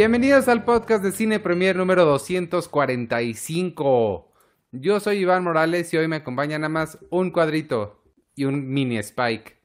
Bienvenidos 0.00 0.48
al 0.48 0.64
podcast 0.64 1.04
de 1.04 1.12
Cine 1.12 1.40
Premier 1.40 1.76
número 1.76 2.06
245. 2.06 4.32
Yo 4.72 4.98
soy 4.98 5.18
Iván 5.18 5.44
Morales 5.44 5.92
y 5.92 5.98
hoy 5.98 6.08
me 6.08 6.16
acompaña 6.16 6.58
nada 6.58 6.70
más 6.70 6.98
un 7.10 7.30
cuadrito 7.30 8.00
y 8.34 8.46
un 8.46 8.66
mini 8.66 8.96
Spike. 8.96 9.58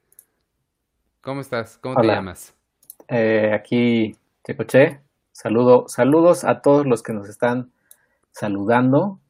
¿Cómo 1.22 1.40
estás? 1.40 1.78
¿Cómo 1.78 1.96
te 1.96 2.08
llamas? 2.08 2.54
Eh, 3.08 3.50
aquí 3.54 4.18
Checoche. 4.46 5.00
Saludo, 5.32 5.86
saludos 5.88 6.44
a 6.44 6.62
todos 6.62 6.86
los 6.86 7.02
que 7.02 7.14
nos 7.14 7.30
están 7.30 7.72
saludando. 8.32 9.22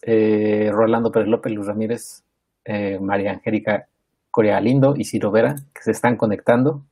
Eh, 0.00 0.70
Rolando 0.72 1.12
Pérez 1.12 1.28
López, 1.28 1.52
Luz 1.52 1.66
Ramírez, 1.66 2.24
eh, 2.64 2.98
María 2.98 3.32
Angélica 3.32 3.88
Corea 4.30 4.58
Lindo 4.62 4.94
y 4.96 5.04
Ciro 5.04 5.30
Vera, 5.30 5.56
que 5.74 5.82
se 5.82 5.90
están 5.90 6.16
conectando. 6.16 6.86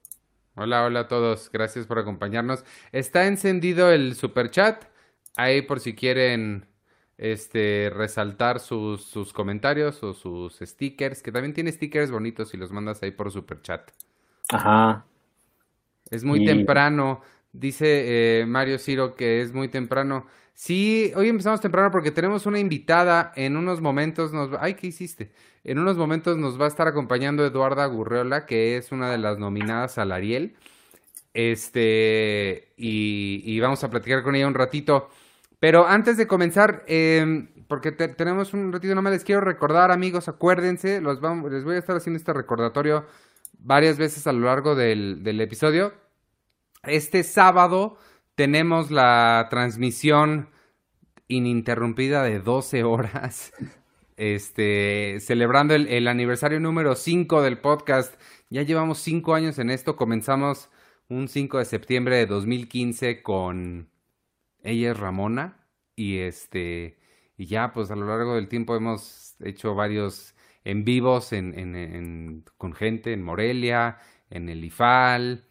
Hola, 0.60 0.84
hola 0.84 1.00
a 1.00 1.08
todos. 1.08 1.50
Gracias 1.52 1.86
por 1.86 2.00
acompañarnos. 2.00 2.64
Está 2.90 3.28
encendido 3.28 3.92
el 3.92 4.16
super 4.16 4.50
chat. 4.50 4.86
Ahí 5.36 5.62
por 5.62 5.78
si 5.78 5.94
quieren 5.94 6.66
este 7.16 7.92
resaltar 7.94 8.58
sus, 8.58 9.04
sus 9.04 9.32
comentarios 9.32 10.02
o 10.02 10.14
sus 10.14 10.58
stickers, 10.58 11.22
que 11.22 11.30
también 11.30 11.54
tiene 11.54 11.70
stickers 11.70 12.10
bonitos 12.10 12.54
y 12.54 12.56
los 12.56 12.72
mandas 12.72 13.00
ahí 13.04 13.12
por 13.12 13.30
super 13.30 13.62
chat. 13.62 13.92
Ajá. 14.48 15.06
Es 16.10 16.24
muy 16.24 16.44
temprano. 16.44 17.22
Dice 17.52 18.40
eh, 18.40 18.44
Mario 18.44 18.80
Ciro 18.80 19.14
que 19.14 19.42
es 19.42 19.52
muy 19.52 19.68
temprano. 19.68 20.26
Sí, 20.60 21.12
hoy 21.14 21.28
empezamos 21.28 21.60
temprano 21.60 21.92
porque 21.92 22.10
tenemos 22.10 22.44
una 22.44 22.58
invitada. 22.58 23.32
En 23.36 23.56
unos 23.56 23.80
momentos 23.80 24.32
nos... 24.32 24.50
Ay, 24.60 24.74
¿qué 24.74 24.88
hiciste? 24.88 25.30
En 25.62 25.78
unos 25.78 25.96
momentos 25.96 26.36
nos 26.36 26.60
va 26.60 26.64
a 26.64 26.68
estar 26.68 26.88
acompañando 26.88 27.46
Eduarda 27.46 27.86
Gurreola, 27.86 28.44
que 28.44 28.76
es 28.76 28.90
una 28.90 29.08
de 29.08 29.18
las 29.18 29.38
nominadas 29.38 29.98
al 29.98 30.10
Ariel. 30.10 30.56
Este, 31.32 32.72
y, 32.76 33.60
vamos 33.60 33.84
a 33.84 33.90
platicar 33.90 34.24
con 34.24 34.34
ella 34.34 34.48
un 34.48 34.54
ratito. 34.54 35.10
Pero 35.60 35.86
antes 35.86 36.16
de 36.16 36.26
comenzar, 36.26 36.82
em, 36.88 37.48
porque 37.68 37.92
tenemos 37.92 38.52
un 38.52 38.72
ratito 38.72 38.96
nomás, 38.96 39.12
les 39.12 39.24
quiero 39.24 39.42
recordar, 39.42 39.92
amigos, 39.92 40.28
acuérdense, 40.28 41.00
los 41.00 41.20
vamos, 41.20 41.52
les 41.52 41.62
voy 41.62 41.76
a 41.76 41.78
estar 41.78 41.96
haciendo 41.96 42.18
este 42.18 42.32
recordatorio 42.32 43.06
varias 43.60 43.96
veces 43.96 44.26
a 44.26 44.32
lo 44.32 44.46
largo 44.46 44.74
del 44.74 45.40
episodio. 45.40 45.92
Este 46.82 47.22
sábado 47.22 47.98
tenemos 48.38 48.92
la 48.92 49.48
transmisión 49.50 50.48
ininterrumpida 51.26 52.22
de 52.22 52.38
12 52.38 52.84
horas, 52.84 53.52
este, 54.16 55.18
celebrando 55.18 55.74
el, 55.74 56.06
aniversario 56.06 56.60
número 56.60 56.94
5 56.94 57.42
del 57.42 57.58
podcast. 57.58 58.14
Ya 58.48 58.62
llevamos 58.62 58.98
5 58.98 59.34
años 59.34 59.58
en 59.58 59.70
esto, 59.70 59.96
comenzamos 59.96 60.70
un 61.08 61.26
5 61.26 61.58
de 61.58 61.64
septiembre 61.64 62.14
de 62.14 62.26
2015 62.26 63.24
con 63.24 63.90
ella 64.62 64.92
es 64.92 64.96
Ramona 65.00 65.66
y 65.96 66.18
este 66.18 66.96
y 67.36 67.46
ya 67.46 67.72
pues 67.72 67.90
a 67.90 67.96
lo 67.96 68.06
largo 68.06 68.36
del 68.36 68.46
tiempo 68.46 68.76
hemos 68.76 69.34
hecho 69.40 69.74
varios 69.74 70.36
en 70.62 70.84
vivos 70.84 71.32
en, 71.32 72.44
con 72.56 72.72
gente 72.72 73.14
en 73.14 73.24
Morelia, 73.24 73.98
en 74.30 74.48
el 74.48 74.64
IFAL, 74.64 75.47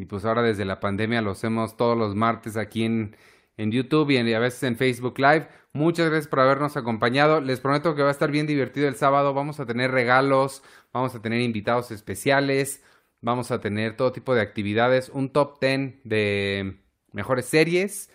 y 0.00 0.06
pues 0.06 0.24
ahora 0.24 0.40
desde 0.42 0.64
la 0.64 0.80
pandemia 0.80 1.20
lo 1.20 1.32
hacemos 1.32 1.76
todos 1.76 1.96
los 1.96 2.14
martes 2.14 2.56
aquí 2.56 2.84
en, 2.84 3.14
en 3.58 3.70
YouTube 3.70 4.10
y, 4.10 4.16
a 4.32 4.38
veces 4.38 4.62
en 4.62 4.76
Facebook 4.76 5.18
Live. 5.18 5.46
Muchas 5.74 6.08
gracias 6.08 6.26
por 6.26 6.40
habernos 6.40 6.78
acompañado. 6.78 7.42
Les 7.42 7.60
prometo 7.60 7.94
que 7.94 8.00
va 8.00 8.08
a 8.08 8.12
estar 8.12 8.30
bien 8.30 8.46
divertido 8.46 8.88
el 8.88 8.96
sábado. 8.96 9.34
Vamos 9.34 9.60
a 9.60 9.66
tener 9.66 9.90
regalos, 9.90 10.62
vamos 10.94 11.14
a 11.14 11.20
tener 11.20 11.42
invitados 11.42 11.90
especiales, 11.90 12.82
vamos 13.20 13.50
a 13.50 13.60
tener 13.60 13.94
todo 13.94 14.10
tipo 14.10 14.34
de 14.34 14.40
actividades, 14.40 15.10
un 15.10 15.28
top 15.34 15.60
10 15.60 15.96
de 16.04 16.80
mejores 17.12 17.44
series, 17.44 18.10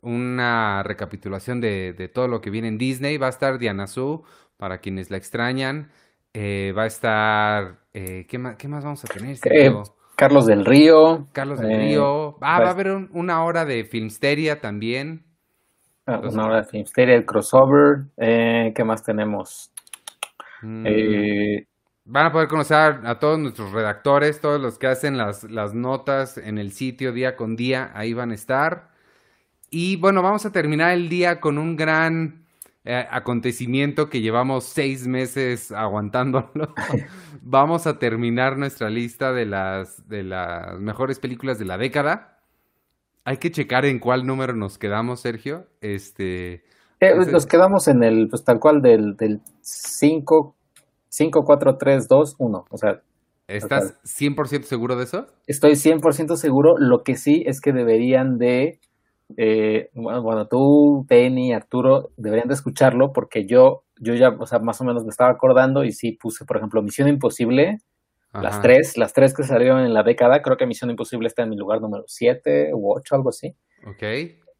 una 0.00 0.82
recapitulación 0.84 1.60
de, 1.60 1.92
de 1.92 2.08
todo 2.08 2.28
lo 2.28 2.40
que 2.40 2.48
viene 2.48 2.68
en 2.68 2.78
Disney. 2.78 3.18
Va 3.18 3.26
a 3.26 3.30
estar 3.30 3.58
Diana 3.58 3.88
Su, 3.88 4.24
para 4.56 4.78
quienes 4.78 5.10
la 5.10 5.18
extrañan. 5.18 5.90
Eh, 6.32 6.72
va 6.74 6.84
a 6.84 6.86
estar... 6.86 7.84
Eh, 7.92 8.26
¿qué, 8.26 8.38
más, 8.38 8.56
¿qué, 8.56 8.68
más, 8.68 8.84
vamos 8.84 9.04
a 9.04 9.08
tener? 9.08 9.36
Carlos 10.16 10.46
del 10.46 10.64
Río. 10.64 11.26
Carlos 11.32 11.60
del 11.60 11.78
Río. 11.78 12.38
Ah, 12.40 12.60
va 12.60 12.68
a 12.68 12.70
haber 12.70 12.90
una 13.12 13.44
hora 13.44 13.64
de 13.66 13.84
Filmsteria 13.84 14.60
también. 14.60 15.24
Ah, 16.06 16.20
una 16.24 16.46
hora 16.46 16.56
de 16.62 16.64
Filmsteria, 16.64 17.14
el 17.14 17.26
crossover. 17.26 18.06
Eh, 18.16 18.72
¿Qué 18.74 18.82
más 18.82 19.02
tenemos? 19.02 19.70
Mm. 20.62 20.86
Eh, 20.86 21.66
van 22.06 22.26
a 22.26 22.32
poder 22.32 22.48
conocer 22.48 23.00
a 23.04 23.18
todos 23.18 23.38
nuestros 23.38 23.72
redactores, 23.72 24.40
todos 24.40 24.60
los 24.60 24.78
que 24.78 24.86
hacen 24.86 25.18
las, 25.18 25.44
las 25.44 25.74
notas 25.74 26.38
en 26.38 26.56
el 26.56 26.72
sitio 26.72 27.12
día 27.12 27.36
con 27.36 27.54
día, 27.54 27.90
ahí 27.94 28.14
van 28.14 28.30
a 28.30 28.34
estar. 28.34 28.90
Y 29.68 29.96
bueno, 29.96 30.22
vamos 30.22 30.46
a 30.46 30.52
terminar 30.52 30.92
el 30.92 31.08
día 31.10 31.40
con 31.40 31.58
un 31.58 31.76
gran 31.76 32.45
eh, 32.88 33.04
acontecimiento 33.10 34.08
que 34.08 34.20
llevamos 34.20 34.62
seis 34.62 35.08
meses 35.08 35.72
aguantándolo. 35.72 36.46
Vamos 37.42 37.88
a 37.88 37.98
terminar 37.98 38.56
nuestra 38.56 38.90
lista 38.90 39.32
de 39.32 39.44
las, 39.44 40.08
de 40.08 40.22
las 40.22 40.78
mejores 40.78 41.18
películas 41.18 41.58
de 41.58 41.64
la 41.64 41.78
década. 41.78 42.38
Hay 43.24 43.38
que 43.38 43.50
checar 43.50 43.86
en 43.86 43.98
cuál 43.98 44.24
número 44.24 44.54
nos 44.54 44.78
quedamos, 44.78 45.20
Sergio. 45.20 45.66
Este. 45.80 46.62
Eh, 47.00 47.12
nos 47.32 47.46
quedamos 47.46 47.88
en 47.88 48.04
el, 48.04 48.28
pues 48.30 48.44
tal 48.44 48.60
cual, 48.60 48.80
del, 48.80 49.16
del 49.16 49.40
5, 49.62 50.54
5, 51.08 51.40
4, 51.44 51.76
3, 51.76 52.06
2, 52.08 52.36
1. 52.38 52.64
O 52.70 52.76
sea. 52.76 53.00
¿Estás 53.48 54.00
100% 54.04 54.62
seguro 54.62 54.94
de 54.94 55.04
eso? 55.04 55.26
Estoy 55.48 55.72
100% 55.72 56.36
seguro. 56.36 56.74
Lo 56.78 57.02
que 57.02 57.16
sí 57.16 57.42
es 57.46 57.60
que 57.60 57.72
deberían 57.72 58.38
de 58.38 58.78
eh, 59.36 59.90
bueno, 59.94 60.46
tú, 60.46 61.04
Penny, 61.08 61.52
Arturo, 61.52 62.10
deberían 62.16 62.48
de 62.48 62.54
escucharlo 62.54 63.12
porque 63.12 63.46
yo, 63.46 63.82
yo 63.98 64.14
ya, 64.14 64.28
o 64.28 64.46
sea, 64.46 64.60
más 64.60 64.80
o 64.80 64.84
menos 64.84 65.04
me 65.04 65.10
estaba 65.10 65.30
acordando 65.30 65.84
y 65.84 65.92
sí 65.92 66.12
puse, 66.12 66.44
por 66.44 66.58
ejemplo, 66.58 66.82
Misión 66.82 67.08
Imposible, 67.08 67.80
las 68.32 68.60
tres, 68.60 68.98
las 68.98 69.14
tres 69.14 69.32
que 69.32 69.44
salieron 69.44 69.80
en 69.80 69.94
la 69.94 70.02
década, 70.02 70.42
creo 70.42 70.58
que 70.58 70.66
Misión 70.66 70.90
Imposible 70.90 71.26
está 71.26 71.42
en 71.42 71.48
mi 71.48 71.56
lugar 71.56 71.80
número 71.80 72.04
7 72.06 72.70
u 72.74 72.92
8, 72.94 73.14
algo 73.14 73.30
así. 73.30 73.56
Ok. 73.86 74.02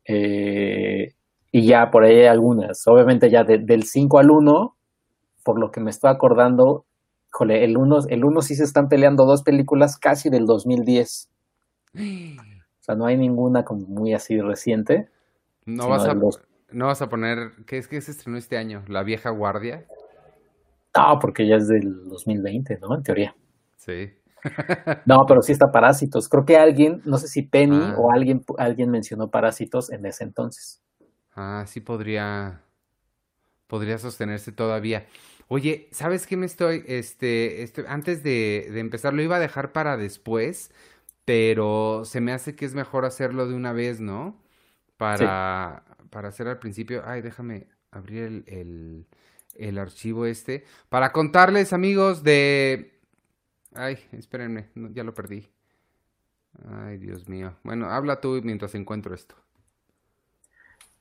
Eh, 0.07 1.13
y 1.53 1.67
ya 1.67 1.91
por 1.91 2.05
ahí 2.05 2.21
hay 2.21 2.27
algunas, 2.27 2.87
obviamente 2.87 3.31
ya 3.31 3.45
del 3.45 3.83
5 3.83 4.19
al 4.19 4.31
1, 4.31 4.77
por 5.45 5.61
lo 5.61 5.71
que 5.71 5.81
me 5.81 5.91
estoy 5.91 6.11
acordando, 6.11 6.87
jole, 7.31 7.65
el 7.65 7.77
1 7.77 8.07
el 8.09 8.25
uno 8.25 8.41
sí 8.41 8.55
se 8.55 8.65
están 8.65 8.89
peleando 8.89 9.27
dos 9.27 9.43
películas 9.43 9.99
casi 9.99 10.31
del 10.31 10.47
2010. 10.47 11.29
O 12.87 12.93
sea, 12.93 12.95
no 12.95 13.07
hay 13.07 13.17
ninguna 13.17 13.65
como 13.65 13.85
muy 13.85 14.15
así 14.15 14.41
reciente. 14.41 15.09
No 15.65 15.89
vas 15.89 16.05
a, 16.05 16.15
no 16.15 16.87
vas 16.87 17.03
a 17.03 17.09
poner, 17.09 17.51
¿qué 17.67 17.79
es 17.79 17.89
que 17.89 18.01
se 18.01 18.13
estrenó 18.13 18.39
este 18.39 18.57
año? 18.57 18.85
¿La 18.87 19.03
vieja 19.03 19.31
guardia? 19.31 19.85
No, 20.97 21.19
porque 21.21 21.49
ya 21.49 21.57
es 21.57 21.67
del 21.67 22.09
2020, 22.09 22.79
¿no? 22.81 22.95
En 22.95 23.03
teoría. 23.03 23.35
Sí. 23.77 24.13
no, 25.05 25.27
pero 25.27 25.43
sí 25.43 25.51
está 25.51 25.73
Parásitos. 25.73 26.29
Creo 26.29 26.45
que 26.45 26.57
alguien, 26.57 27.03
no 27.05 27.19
sé 27.19 27.27
si 27.27 27.43
Penny 27.43 27.77
ah. 27.77 27.97
o 27.99 28.13
alguien, 28.13 28.45
alguien 28.57 28.89
mencionó 28.89 29.33
Parásitos 29.33 29.91
en 29.91 30.07
ese 30.07 30.23
entonces. 30.23 30.81
Ah, 31.35 31.65
sí 31.67 31.81
podría, 31.81 32.63
podría 33.67 33.99
sostenerse 33.99 34.53
todavía. 34.53 35.07
Oye, 35.49 35.89
¿sabes 35.91 36.29
qué 36.29 36.37
me 36.37 36.47
estoy, 36.47 36.85
este, 36.87 37.65
este 37.65 37.85
antes 37.89 38.23
de, 38.23 38.69
de 38.71 38.79
empezar, 38.79 39.13
lo 39.13 39.23
iba 39.23 39.35
a 39.35 39.41
dejar 39.41 39.73
para 39.73 39.97
después, 39.97 40.71
pero 41.27 42.05
se 42.05 42.21
me 42.23 42.33
hace 42.33 42.55
que 42.55 42.65
es 42.65 42.75
mejor 42.75 43.05
hacerlo 43.05 43.47
de 43.49 43.55
una 43.55 43.73
vez, 43.73 44.01
¿no? 44.01 44.41
Para, 44.97 45.85
para 46.09 46.29
hacer 46.29 46.47
al 46.47 46.59
principio, 46.59 47.03
ay, 47.05 47.21
déjame 47.21 47.67
abrir 47.91 48.23
el, 48.23 48.45
el, 48.47 49.07
el, 49.57 49.79
archivo 49.79 50.25
este, 50.25 50.65
para 50.89 51.13
contarles, 51.13 51.75
amigos, 51.75 52.23
de... 52.23 52.93
Ay, 53.75 53.99
espérenme, 54.13 54.69
ya 54.95 55.03
lo 55.03 55.13
perdí. 55.13 55.51
Ay, 56.65 56.97
Dios 56.99 57.29
mío. 57.29 57.57
Bueno, 57.65 57.91
habla 57.91 58.21
tú 58.21 58.41
mientras 58.43 58.75
encuentro 58.77 59.13
esto. 59.13 59.35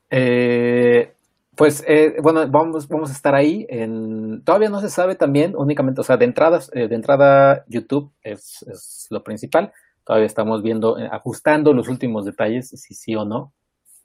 Eh, 0.09 1.13
pues 1.55 1.83
eh, 1.87 2.15
bueno, 2.21 2.47
vamos, 2.49 2.87
vamos 2.87 3.11
a 3.11 3.13
estar 3.13 3.35
ahí. 3.35 3.65
En... 3.69 4.43
Todavía 4.43 4.69
no 4.69 4.81
se 4.81 4.89
sabe 4.89 5.15
también, 5.15 5.53
únicamente, 5.55 6.01
o 6.01 6.03
sea, 6.03 6.17
de 6.17 6.25
entrada, 6.25 6.59
eh, 6.73 6.87
de 6.87 6.95
entrada 6.95 7.63
YouTube 7.67 8.11
es, 8.23 8.63
es, 8.63 9.07
lo 9.11 9.23
principal. 9.23 9.71
Todavía 10.05 10.27
estamos 10.27 10.61
viendo, 10.61 10.99
eh, 10.99 11.09
ajustando 11.11 11.73
los 11.73 11.87
últimos 11.87 12.25
detalles, 12.25 12.69
si 12.69 12.93
sí 12.93 13.15
o 13.15 13.25
no 13.25 13.53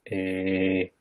eh, 0.05 0.93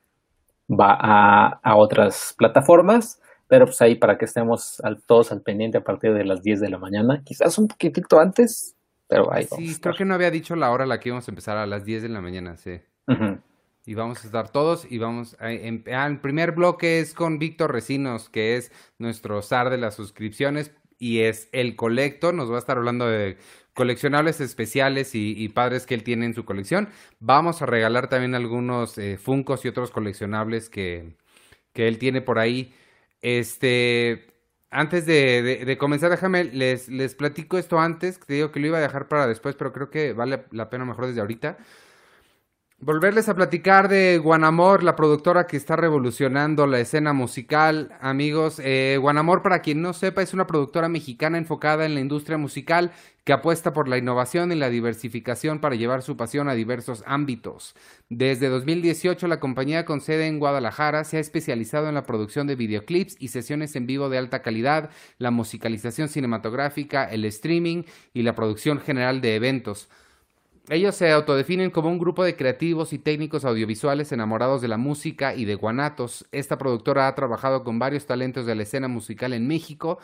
va 0.69 1.59
a, 1.63 1.77
otras 1.77 2.35
plataformas, 2.37 3.21
pero 3.49 3.67
pues 3.67 3.81
ahí 3.81 3.97
para 3.97 4.19
que 4.19 4.27
estemos 4.27 4.81
todos 5.07 5.33
al 5.33 5.43
pendiente 5.43 5.79
a 5.79 5.85
partir 5.85 6.13
de 6.15 6.25
las 6.25 6.43
10 6.43 6.61
de 6.61 6.71
la 6.71 6.79
mañana, 6.79 7.23
quizás 7.25 7.59
un 7.59 7.67
poquitito 7.67 8.21
antes, 8.21 8.77
pero 9.09 9.33
ahí 9.33 9.47
Sí, 9.57 9.77
creo 9.81 9.95
que 9.95 10.05
no 10.05 10.15
había 10.15 10.31
dicho 10.31 10.55
la 10.55 10.71
hora 10.71 10.85
a 10.85 10.87
la 10.87 11.01
que 11.01 11.09
íbamos 11.09 11.27
a 11.27 11.31
empezar, 11.31 11.57
a 11.57 11.67
las 11.67 11.85
10 11.85 12.03
de 12.03 12.09
la 12.09 12.21
mañana, 12.21 12.57
sí. 12.57 12.81
Y 13.87 13.95
vamos 13.95 14.23
a 14.23 14.27
estar 14.27 14.51
todos 14.51 14.87
y 14.89 14.99
vamos 14.99 15.37
a, 15.41 15.51
el 15.51 16.21
primer 16.21 16.53
bloque 16.53 17.01
es 17.01 17.13
con 17.13 17.41
Víctor 17.41 17.73
Recinos, 17.73 18.29
que 18.29 18.57
es 18.57 18.71
nuestro 18.99 19.43
zar 19.43 19.71
de 19.71 19.79
las 19.79 19.95
suscripciones 19.95 20.73
y 20.99 21.23
es 21.23 21.49
El 21.51 21.75
Colector. 21.75 22.35
Nos 22.35 22.53
va 22.53 22.57
a 22.57 22.59
estar 22.61 22.77
hablando 22.77 23.07
de 23.09 23.39
coleccionables 23.75 24.41
especiales 24.41 25.15
y, 25.15 25.49
padres 25.51 25.87
que 25.87 25.95
él 25.95 26.03
tiene 26.03 26.27
en 26.27 26.35
su 26.35 26.45
colección. 26.45 26.89
Vamos 27.21 27.63
a 27.63 27.67
regalar 27.67 28.09
también 28.09 28.35
algunos 28.35 28.99
eh, 28.99 29.17
Funcos 29.19 29.65
y 29.65 29.69
otros 29.69 29.91
coleccionables 29.91 30.69
que, 30.69 31.17
que 31.73 31.89
él 31.89 31.99
tiene 31.99 32.21
por 32.21 32.39
ahí. 32.39 32.75
Este, 33.23 34.27
antes 34.71 35.07
de, 35.07 35.77
comenzar, 35.79 36.11
déjame, 36.11 36.45
les, 36.45 36.89
les 36.89 37.15
platico 37.15 37.59
esto 37.59 37.79
antes, 37.81 38.21
te 38.21 38.35
digo 38.35 38.53
que 38.53 38.61
lo 38.61 38.69
iba 38.69 38.79
a 38.79 38.83
dejar 38.83 39.09
para 39.09 39.27
después, 39.27 39.57
pero 39.57 39.73
creo 39.73 39.91
que 39.91 40.13
vale 40.13 40.45
la 40.51 40.71
pena 40.71 40.85
mejor 40.85 41.07
desde 41.07 41.21
ahorita. 41.21 41.59
Volverles 42.83 43.29
a 43.29 43.35
platicar 43.35 43.91
de 43.91 44.17
Guanamor, 44.17 44.83
la 44.83 44.97
productora 44.97 45.47
que 45.47 45.59
está 45.59 45.77
revolucionando 45.77 46.67
la 46.67 46.81
escena 46.81 47.13
musical. 47.13 47.93
Amigos, 48.01 48.59
eh, 48.65 48.97
Guanamor, 48.99 49.43
para 49.43 49.61
quien 49.61 49.83
no 49.83 49.93
sepa, 49.93 50.23
es 50.23 50.33
una 50.33 50.47
productora 50.47 50.89
mexicana 50.89 51.37
enfocada 51.37 51.85
en 51.85 51.93
la 51.93 52.01
industria 52.01 52.39
musical 52.39 52.93
que 53.25 53.35
apuesta 53.35 53.75
por 53.75 53.87
la 53.87 53.99
innovación 53.99 54.51
y 54.51 54.55
la 54.55 54.71
diversificación 54.71 55.59
para 55.59 55.75
llevar 55.75 56.01
su 56.01 56.17
pasión 56.17 56.49
a 56.49 56.55
diversos 56.55 57.05
ámbitos. 57.07 57.75
Desde 58.09 58.49
2018, 58.49 59.29
la 59.29 59.41
compañía 59.41 59.85
con 59.85 60.01
sede 60.01 60.27
en 60.27 60.39
Guadalajara 60.39 61.05
se 61.05 61.19
ha 61.19 61.21
especializado 61.21 61.87
en 61.91 61.95
la 61.97 62.07
producción 62.07 62.47
de 62.47 62.57
videoclips 62.57 63.17
y 63.21 63.29
sesiones 63.29 63.77
en 63.77 63.87
vivo 63.87 64.09
de 64.09 64.17
alta 64.17 64.41
calidad, 64.41 64.89
la 65.19 65.31
musicalización 65.31 66.09
cinematográfica, 66.09 67.05
el 67.05 67.27
streaming 67.27 67.83
y 68.15 68.23
la 68.23 68.35
producción 68.35 68.81
general 68.81 69.21
de 69.21 69.35
eventos. 69.35 69.91
Ellos 70.73 70.95
se 70.95 71.11
autodefinen 71.11 71.73
como 71.73 71.89
un 71.89 71.99
grupo 71.99 72.23
de 72.23 72.37
creativos 72.37 72.93
y 72.93 73.01
técnicos 73.01 73.45
audiovisuales 73.45 74.13
enamorados 74.13 74.63
de 74.63 74.69
la 74.69 74.77
música 74.77 75.35
y 75.35 75.45
de 75.45 75.57
guanatos. 75.57 76.29
Esta 76.31 76.59
productora 76.59 77.09
ha 77.09 77.15
trabajado 77.17 77.65
con 77.65 77.81
varios 77.81 78.07
talentos 78.07 78.47
de 78.47 78.55
la 78.55 78.63
escena 78.63 78.87
musical 78.87 79.33
en 79.33 79.49
México, 79.49 79.99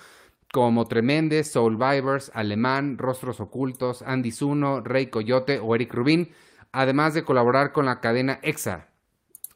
como 0.53 0.89
Tremendes, 0.89 1.53
Soul 1.53 1.77
Vibers, 1.77 2.33
Alemán, 2.35 2.99
Rostros 2.99 3.39
Ocultos, 3.39 4.03
Andy 4.03 4.33
Zuno, 4.33 4.81
Rey 4.81 5.07
Coyote 5.07 5.61
o 5.61 5.73
Eric 5.77 5.95
Rubin, 5.95 6.33
además 6.73 7.15
de 7.15 7.23
colaborar 7.23 7.71
con 7.71 7.87
la 7.87 8.01
cadena 8.01 8.41
EXA 8.43 8.89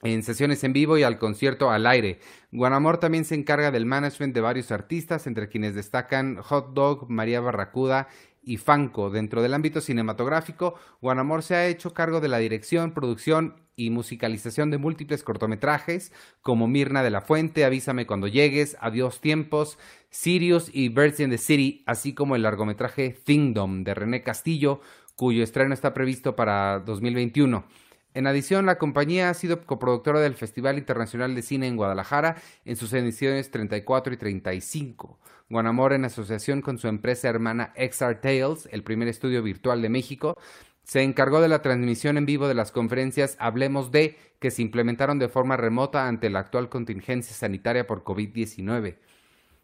en 0.03 0.23
sesiones 0.23 0.65
en 0.65 0.73
vivo 0.73 0.97
y 0.97 1.03
al 1.03 1.19
concierto 1.19 1.71
al 1.71 1.87
aire. 1.87 2.21
Guanamor 2.53 2.99
también 2.99 3.25
se 3.25 3.35
encarga 3.35 3.71
del 3.71 3.85
management 3.85 4.35
de 4.35 4.41
varios 4.41 4.73
artistas, 4.73 5.27
entre 5.27 5.49
quienes 5.49 5.75
destacan 5.75 6.37
Hot 6.37 6.73
Dog, 6.73 7.11
María 7.11 7.41
Barracuda 7.41 8.09
y 8.43 8.57
Fanco. 8.57 9.11
Dentro 9.11 9.43
del 9.43 9.55
ámbito 9.55 9.81
cinematográfico, 9.81 10.75
Guanamor 11.01 11.43
se 11.43 11.55
ha 11.55 11.67
hecho 11.67 11.95
cargo 11.95 12.21
de 12.21 12.29
la 12.29 12.39
dirección, 12.39 12.93
producción 12.93 13.57
y 13.77 13.91
musicalización 13.91 14.71
de 14.71 14.79
múltiples 14.79 15.23
cortometrajes 15.23 16.13
como 16.43 16.69
Mirna 16.69 17.03
de 17.03 17.11
la 17.11 17.21
Fuente, 17.21 17.65
Avísame 17.65 18.07
cuando 18.07 18.29
llegues, 18.29 18.77
Adiós 18.81 19.21
tiempos, 19.21 19.79
Sirius 20.11 20.71
y 20.73 20.89
Birds 20.89 21.21
in 21.21 21.31
the 21.31 21.39
City, 21.39 21.83
así 21.87 22.15
como 22.15 22.37
el 22.37 22.43
largometraje 22.43 23.15
Kingdom 23.25 23.85
de 23.85 23.95
René 23.95 24.23
Castillo, 24.23 24.81
cuyo 25.17 25.43
estreno 25.43 25.75
está 25.75 25.95
previsto 25.95 26.37
para 26.37 26.81
2021. 26.81 27.65
En 28.13 28.27
adición, 28.27 28.67
la 28.67 28.77
compañía 28.77 29.31
ha 29.31 29.35
sido 29.35 29.65
coproductora 29.65 30.19
del 30.19 30.35
Festival 30.35 30.79
Internacional 30.79 31.35
de 31.35 31.43
Cine 31.43 31.69
en 31.69 31.77
Guadalajara 31.77 32.43
en 32.65 32.75
sus 32.75 32.93
ediciones 32.93 33.53
34 33.53 34.13
y 34.13 34.17
35. 34.17 35.21
Guanamor, 35.51 35.93
en 35.93 36.05
asociación 36.05 36.63
con 36.63 36.79
su 36.79 36.87
empresa 36.87 37.29
hermana 37.29 37.75
XR 37.77 38.21
Tales, 38.21 38.69
el 38.71 38.85
primer 38.85 39.09
estudio 39.09 39.43
virtual 39.43 39.83
de 39.83 39.89
México, 39.89 40.39
se 40.85 41.03
encargó 41.03 41.41
de 41.41 41.49
la 41.49 41.61
transmisión 41.61 42.17
en 42.17 42.25
vivo 42.25 42.47
de 42.47 42.55
las 42.55 42.71
conferencias 42.71 43.37
Hablemos 43.41 43.91
de, 43.91 44.17
que 44.39 44.53
se 44.53 44.63
implementaron 44.63 45.19
de 45.19 45.29
forma 45.29 45.57
remota 45.57 46.07
ante 46.07 46.31
la 46.31 46.39
actual 46.39 46.69
contingencia 46.69 47.35
sanitaria 47.35 47.87
por 47.87 48.05
COVID-19. 48.05 48.97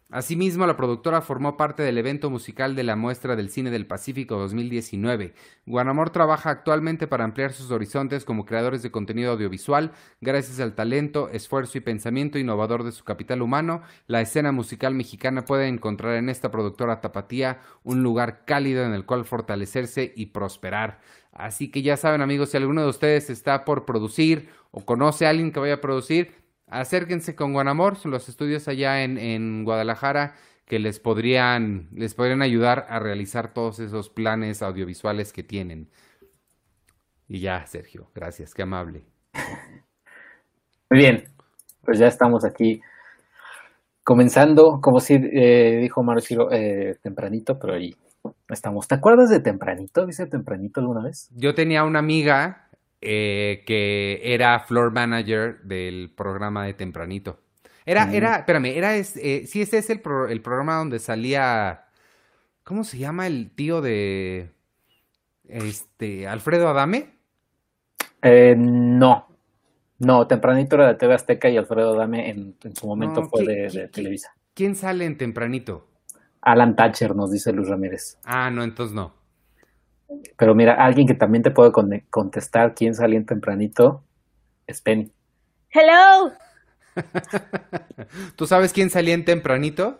Asimismo, 0.09 0.65
la 0.65 0.77
productora 0.77 1.19
formó 1.19 1.57
parte 1.57 1.83
del 1.83 1.97
evento 1.97 2.29
musical 2.29 2.77
de 2.77 2.83
la 2.83 2.95
Muestra 2.95 3.35
del 3.35 3.49
Cine 3.49 3.71
del 3.71 3.87
Pacífico 3.87 4.37
2019. 4.37 5.33
Guanamor 5.65 6.11
trabaja 6.11 6.49
actualmente 6.49 7.07
para 7.07 7.25
ampliar 7.25 7.51
sus 7.51 7.71
horizontes 7.71 8.23
como 8.23 8.45
creadores 8.45 8.81
de 8.81 8.89
contenido 8.89 9.33
audiovisual, 9.33 9.91
gracias 10.21 10.61
al 10.61 10.75
talento, 10.75 11.27
esfuerzo 11.27 11.77
y 11.77 11.81
pensamiento 11.81 12.39
innovador 12.39 12.85
de 12.85 12.93
su 12.93 13.03
capital 13.03 13.41
humano. 13.41 13.81
La 14.07 14.21
escena 14.21 14.53
musical 14.53 14.93
mexicana 14.95 15.43
puede 15.43 15.67
encontrar 15.67 16.15
en 16.15 16.29
esta 16.29 16.51
productora 16.51 17.01
tapatía 17.01 17.59
un 17.83 18.01
lugar 18.01 18.45
cálido 18.45 18.85
en 18.85 18.93
el 18.93 19.05
cual 19.05 19.25
fortalecerse 19.25 20.13
y 20.15 20.27
prosperar. 20.27 21.01
Así 21.33 21.69
que 21.69 21.81
ya 21.81 21.97
saben 21.97 22.21
amigos, 22.21 22.51
si 22.51 22.57
alguno 22.57 22.81
de 22.81 22.89
ustedes 22.89 23.29
está 23.29 23.65
por 23.65 23.83
producir 23.83 24.47
o 24.71 24.85
conoce 24.85 25.25
a 25.25 25.31
alguien 25.31 25.51
que 25.51 25.59
vaya 25.59 25.75
a 25.75 25.81
producir, 25.81 26.46
acérquense 26.67 27.35
con 27.35 27.53
Guanamor, 27.53 27.97
los 28.05 28.29
estudios 28.29 28.67
allá 28.67 29.03
en, 29.03 29.17
en 29.17 29.63
Guadalajara 29.63 30.35
que 30.65 30.79
les 30.79 30.99
podrían, 30.99 31.87
les 31.93 32.13
podrían 32.13 32.41
ayudar 32.41 32.85
a 32.89 32.99
realizar 32.99 33.53
todos 33.53 33.79
esos 33.79 34.09
planes 34.09 34.61
audiovisuales 34.61 35.31
que 35.31 35.43
tienen. 35.43 35.89
Y 37.29 37.39
ya, 37.39 37.65
Sergio, 37.65 38.11
gracias, 38.13 38.53
qué 38.53 38.63
amable. 38.63 39.05
Muy 40.89 40.99
bien, 40.99 41.23
pues 41.83 41.99
ya 41.99 42.07
estamos 42.07 42.45
aquí 42.45 42.81
comenzando, 44.03 44.79
como 44.81 44.99
si 44.99 45.15
eh, 45.15 45.79
dijo 45.81 46.03
Mario 46.03 46.51
eh, 46.51 46.97
tempranito, 47.01 47.57
pero 47.59 47.73
ahí 47.73 47.95
estamos. 48.49 48.87
¿Te 48.87 48.95
acuerdas 48.95 49.29
de 49.29 49.39
tempranito? 49.39 50.05
¿Dice 50.05 50.27
tempranito 50.27 50.79
alguna 50.79 51.03
vez? 51.03 51.29
Yo 51.35 51.53
tenía 51.53 51.83
una 51.83 51.99
amiga 51.99 52.66
eh, 53.01 53.63
que 53.65 54.21
era 54.23 54.59
floor 54.59 54.91
manager 54.91 55.61
del 55.63 56.11
programa 56.15 56.65
de 56.65 56.73
Tempranito. 56.73 57.39
Era, 57.85 58.11
era, 58.11 58.37
espérame, 58.37 58.75
era, 58.75 58.97
eh, 58.97 59.03
sí, 59.03 59.61
ese 59.61 59.77
es 59.77 59.89
el, 59.89 60.01
el 60.29 60.41
programa 60.41 60.75
donde 60.75 60.99
salía, 60.99 61.85
¿cómo 62.63 62.83
se 62.83 62.97
llama 62.97 63.27
el 63.27 63.51
tío 63.51 63.81
de, 63.81 64.51
este, 65.47 66.27
Alfredo 66.27 66.67
Adame? 66.67 67.13
Eh, 68.21 68.55
no, 68.57 69.27
no, 69.99 70.27
Tempranito 70.27 70.75
era 70.75 70.87
de 70.87 70.95
TV 70.95 71.13
Azteca 71.13 71.49
y 71.49 71.57
Alfredo 71.57 71.93
Adame 71.93 72.29
en, 72.29 72.57
su 72.75 72.87
momento 72.87 73.23
fue 73.29 73.45
de, 73.45 73.87
Televisa. 73.87 74.33
¿Quién 74.53 74.75
sale 74.75 75.05
en 75.05 75.17
Tempranito? 75.17 75.87
Alan 76.41 76.75
Thatcher, 76.75 77.15
nos 77.15 77.31
dice 77.31 77.53
Luis 77.53 77.67
Ramírez. 77.67 78.17
Ah, 78.23 78.49
no, 78.49 78.63
entonces 78.63 78.95
no. 78.95 79.13
Pero 80.37 80.55
mira, 80.55 80.73
alguien 80.73 81.07
que 81.07 81.13
también 81.13 81.43
te 81.43 81.51
puede 81.51 81.71
contestar 82.09 82.73
quién 82.73 82.93
salió 82.95 83.17
en 83.17 83.25
tempranito 83.25 84.03
es 84.65 84.81
Penny. 84.81 85.11
Hello. 85.71 86.31
¿Tú 88.35 88.47
sabes 88.47 88.73
quién 88.73 88.89
salía 88.89 89.13
en 89.13 89.25
tempranito? 89.25 89.99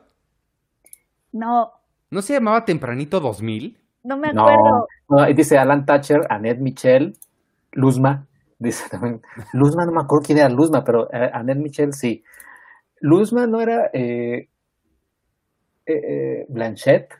No. 1.31 1.71
¿No 2.09 2.21
se 2.21 2.33
llamaba 2.33 2.65
Tempranito 2.65 3.19
2000? 3.19 3.77
No 4.03 4.17
me 4.17 4.29
acuerdo. 4.29 4.87
No, 5.09 5.25
dice 5.33 5.57
Alan 5.57 5.85
Thatcher, 5.85 6.21
Annette 6.29 6.59
Michel, 6.59 7.17
Luzma. 7.73 8.25
Dice 8.59 8.89
también. 8.89 9.21
Luzma, 9.53 9.85
no 9.85 9.91
me 9.91 10.01
acuerdo 10.01 10.25
quién 10.25 10.39
era 10.39 10.49
Luzma, 10.49 10.83
pero 10.83 11.13
eh, 11.13 11.29
Annette 11.31 11.59
Michel 11.59 11.93
sí. 11.93 12.23
Luzma 13.01 13.45
no 13.45 13.61
era 13.61 13.91
eh, 13.93 14.49
eh, 15.85 16.45
Blanchett. 16.49 17.13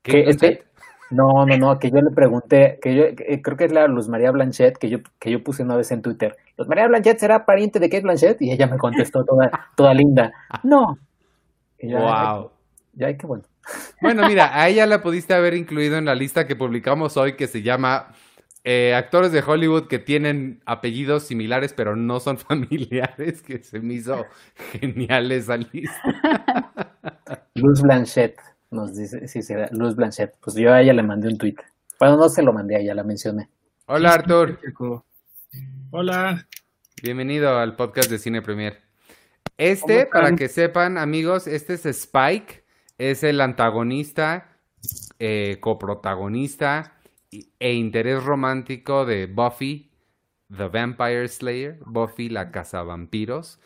¿Qué, 0.00 0.22
Blanchett? 0.22 0.67
No, 1.10 1.46
no, 1.46 1.56
no, 1.56 1.78
que 1.78 1.90
yo 1.90 2.00
le 2.00 2.10
pregunté, 2.10 2.78
que 2.82 2.94
yo 2.94 3.04
creo 3.42 3.56
que 3.56 3.64
es 3.64 3.72
la 3.72 3.86
Luz 3.86 4.08
María 4.08 4.30
Blanchet, 4.30 4.76
que 4.76 4.90
yo, 4.90 4.98
que 5.18 5.30
yo 5.30 5.42
puse 5.42 5.62
una 5.62 5.76
vez 5.76 5.90
en 5.90 6.02
Twitter. 6.02 6.36
¿Luz 6.56 6.68
María 6.68 6.86
Blanchet 6.86 7.18
será 7.18 7.46
pariente 7.46 7.78
de 7.78 7.88
Kate 7.88 8.02
Blanchet? 8.02 8.42
Y 8.42 8.52
ella 8.52 8.66
me 8.66 8.76
contestó 8.76 9.24
toda, 9.24 9.50
toda 9.74 9.94
linda. 9.94 10.32
No. 10.62 10.98
wow. 11.82 12.50
Ya, 12.94 13.16
qué 13.16 13.26
bueno. 13.26 13.44
Bueno, 14.00 14.26
mira, 14.26 14.58
a 14.58 14.68
ella 14.68 14.86
la 14.86 15.02
pudiste 15.02 15.34
haber 15.34 15.54
incluido 15.54 15.96
en 15.96 16.04
la 16.04 16.14
lista 16.14 16.46
que 16.46 16.56
publicamos 16.56 17.16
hoy 17.16 17.36
que 17.36 17.46
se 17.46 17.62
llama 17.62 18.14
eh, 18.64 18.94
actores 18.94 19.32
de 19.32 19.42
Hollywood 19.42 19.86
que 19.86 19.98
tienen 19.98 20.60
apellidos 20.66 21.24
similares 21.24 21.72
pero 21.72 21.96
no 21.96 22.20
son 22.20 22.38
familiares, 22.38 23.42
que 23.42 23.62
se 23.62 23.80
me 23.80 23.94
hizo 23.94 24.26
genial 24.72 25.30
esa 25.32 25.56
lista. 25.56 26.92
Luz 27.54 27.82
Blanchet. 27.82 28.36
Nos 28.70 28.94
dice, 28.94 29.26
sí, 29.28 29.42
será 29.42 29.68
Luz 29.72 29.96
Blanchet. 29.96 30.36
Pues 30.40 30.54
yo 30.56 30.72
a 30.72 30.82
ella 30.82 30.92
le 30.92 31.02
mandé 31.02 31.28
un 31.28 31.38
tweet. 31.38 31.56
Bueno, 31.98 32.18
no 32.18 32.28
se 32.28 32.42
lo 32.42 32.52
mandé 32.52 32.76
a 32.76 32.80
ella, 32.80 32.94
la 32.94 33.02
mencioné. 33.02 33.48
Hola, 33.86 34.12
Artur. 34.12 34.58
Hola. 35.90 36.46
Bienvenido 37.02 37.56
al 37.58 37.76
podcast 37.76 38.10
de 38.10 38.18
Cine 38.18 38.42
Premier. 38.42 38.78
Este, 39.56 40.04
para 40.04 40.36
que 40.36 40.48
sepan, 40.48 40.98
amigos, 40.98 41.46
este 41.46 41.74
es 41.74 41.86
Spike. 41.86 42.64
Es 42.98 43.22
el 43.22 43.40
antagonista, 43.40 44.58
eh, 45.18 45.56
coprotagonista 45.60 46.92
e 47.30 47.72
interés 47.72 48.22
romántico 48.22 49.06
de 49.06 49.26
Buffy, 49.26 49.90
The 50.54 50.68
Vampire 50.68 51.26
Slayer, 51.28 51.78
Buffy 51.86 52.28
la 52.28 52.50
Cazavampiros. 52.50 53.60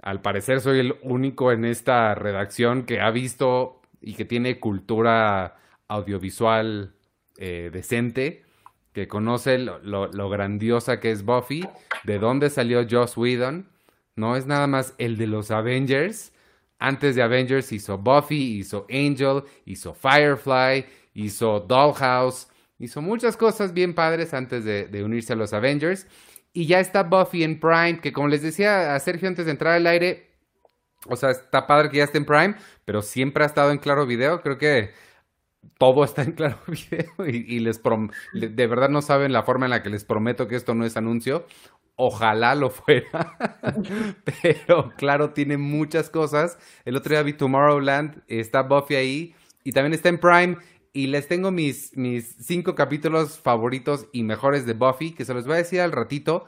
Al 0.00 0.22
parecer 0.22 0.60
soy 0.60 0.78
el 0.78 0.96
único 1.02 1.52
en 1.52 1.64
esta 1.64 2.14
redacción 2.14 2.84
que 2.84 3.00
ha 3.00 3.10
visto 3.10 3.77
y 4.00 4.14
que 4.14 4.24
tiene 4.24 4.60
cultura 4.60 5.56
audiovisual 5.88 6.94
eh, 7.36 7.70
decente, 7.72 8.44
que 8.92 9.08
conoce 9.08 9.58
lo, 9.58 10.28
grandiosa 10.30 11.00
que 11.00 11.10
es 11.10 11.24
Buffy, 11.24 11.68
de 12.04 12.18
dónde 12.18 12.50
salió 12.50 12.86
Joss 12.88 13.16
Whedon. 13.16 13.68
No 14.16 14.36
es 14.36 14.46
nada 14.46 14.66
más 14.66 14.94
el 14.98 15.16
de 15.16 15.26
los 15.26 15.50
Avengers, 15.50 16.32
Antes 16.80 17.16
de 17.16 17.22
Avengers 17.22 17.72
hizo 17.72 17.98
Buffy, 17.98 18.58
hizo 18.58 18.86
Angel, 18.88 19.42
hizo 19.66 19.94
Firefly, 19.94 20.86
hizo 21.14 21.60
Dollhouse, 21.60 22.48
hizo 22.78 23.02
muchas 23.02 23.36
cosas 23.36 23.74
bien 23.74 23.94
padres 23.94 24.32
antes 24.32 24.64
de, 24.64 24.86
de 24.86 25.02
unirse 25.02 25.32
a 25.32 25.36
los 25.36 25.52
Avengers. 25.52 26.06
Y 26.52 26.66
ya 26.66 26.78
está 26.80 27.02
Buffy 27.02 27.42
en 27.42 27.58
Prime, 27.58 28.00
que 28.00 28.12
como 28.12 28.28
les 28.28 28.42
decía 28.42 28.94
a 28.94 29.00
Sergio 29.00 29.28
antes 29.28 29.46
de 29.46 29.50
entrar 29.52 29.74
al 29.74 29.86
aire, 29.88 30.27
o 31.08 31.16
sea, 31.16 31.30
está 31.30 31.66
padre 31.66 31.90
que 31.90 31.98
ya 31.98 32.04
esté 32.04 32.18
en 32.18 32.24
Prime, 32.24 32.54
pero 32.84 33.02
siempre 33.02 33.44
ha 33.44 33.46
estado 33.46 33.70
en 33.70 33.78
Claro 33.78 34.06
Video. 34.06 34.40
Creo 34.40 34.58
que 34.58 34.92
todo 35.78 36.04
está 36.04 36.22
en 36.22 36.32
Claro 36.32 36.58
Video 36.66 37.26
y, 37.26 37.58
les 37.60 37.78
prom 37.78 38.10
de 38.32 38.66
verdad 38.66 38.88
no 38.88 39.02
saben 39.02 39.32
la 39.32 39.42
forma 39.42 39.66
en 39.66 39.70
la 39.70 39.82
que 39.82 39.90
les 39.90 40.04
prometo 40.04 40.48
que 40.48 40.56
esto 40.56 40.74
no 40.74 40.84
es 40.84 40.96
anuncio. 40.96 41.46
Ojalá 42.00 42.54
lo 42.54 42.70
fuera, 42.70 43.36
pero 44.42 44.92
claro, 44.96 45.32
tiene 45.32 45.56
muchas 45.56 46.10
cosas. 46.10 46.56
El 46.84 46.96
otro 46.96 47.10
día 47.10 47.24
vi 47.24 47.32
Tomorrowland, 47.32 48.22
está 48.28 48.62
Buffy 48.62 48.94
ahí 48.94 49.34
y 49.64 49.72
también 49.72 49.94
está 49.94 50.08
en 50.08 50.18
Prime. 50.18 50.56
Y 50.92 51.08
les 51.08 51.26
tengo 51.28 51.50
mis, 51.50 51.96
mis 51.96 52.36
cinco 52.40 52.74
capítulos 52.74 53.38
favoritos 53.38 54.06
y 54.12 54.22
mejores 54.22 54.64
de 54.64 54.74
Buffy, 54.74 55.12
que 55.12 55.24
se 55.24 55.34
los 55.34 55.44
voy 55.44 55.54
a 55.54 55.58
decir 55.58 55.80
al 55.80 55.92
ratito. 55.92 56.46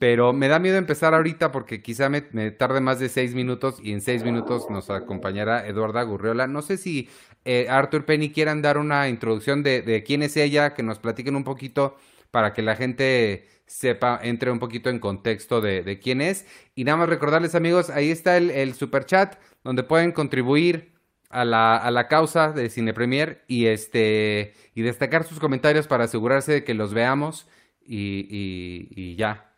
Pero 0.00 0.32
me 0.32 0.48
da 0.48 0.58
miedo 0.58 0.78
empezar 0.78 1.12
ahorita 1.12 1.52
porque 1.52 1.82
quizá 1.82 2.08
me, 2.08 2.22
tarde 2.52 2.80
más 2.80 2.98
de 3.00 3.10
seis 3.10 3.34
minutos 3.34 3.78
y 3.82 3.92
en 3.92 4.00
seis 4.00 4.24
minutos 4.24 4.70
nos 4.70 4.88
acompañará 4.88 5.66
Eduarda 5.66 6.02
Gurriola. 6.04 6.46
No 6.46 6.62
sé 6.62 6.78
si 6.78 7.10
eh, 7.44 7.66
Arthur 7.68 8.06
Penny 8.06 8.32
quieran 8.32 8.62
dar 8.62 8.78
una 8.78 9.10
introducción 9.10 9.62
de, 9.62 10.02
quién 10.06 10.22
es 10.22 10.38
ella, 10.38 10.72
que 10.72 10.82
nos 10.82 10.98
platiquen 11.00 11.36
un 11.36 11.44
poquito 11.44 11.98
para 12.30 12.54
que 12.54 12.62
la 12.62 12.76
gente 12.76 13.46
sepa, 13.66 14.18
entre 14.22 14.50
un 14.50 14.58
poquito 14.58 14.88
en 14.88 15.00
contexto 15.00 15.60
de, 15.60 16.00
quién 16.02 16.22
es. 16.22 16.46
Y 16.74 16.84
nada 16.84 16.96
más 16.96 17.10
recordarles 17.10 17.54
amigos, 17.54 17.90
ahí 17.90 18.10
está 18.10 18.38
el, 18.38 18.50
el 18.50 18.72
super 18.72 19.04
chat 19.04 19.36
donde 19.64 19.82
pueden 19.82 20.12
contribuir 20.12 20.94
a 21.28 21.44
la, 21.44 21.76
a 21.76 21.90
la 21.90 22.08
causa 22.08 22.52
de 22.52 22.70
Cine 22.70 22.94
Premier 22.94 23.44
y, 23.48 23.66
este, 23.66 24.54
y 24.74 24.80
destacar 24.80 25.24
sus 25.24 25.40
comentarios 25.40 25.86
para 25.86 26.04
asegurarse 26.04 26.52
de 26.52 26.64
que 26.64 26.72
los 26.72 26.94
veamos 26.94 27.46
y, 27.84 28.26
y 28.30 29.16
ya. 29.16 29.49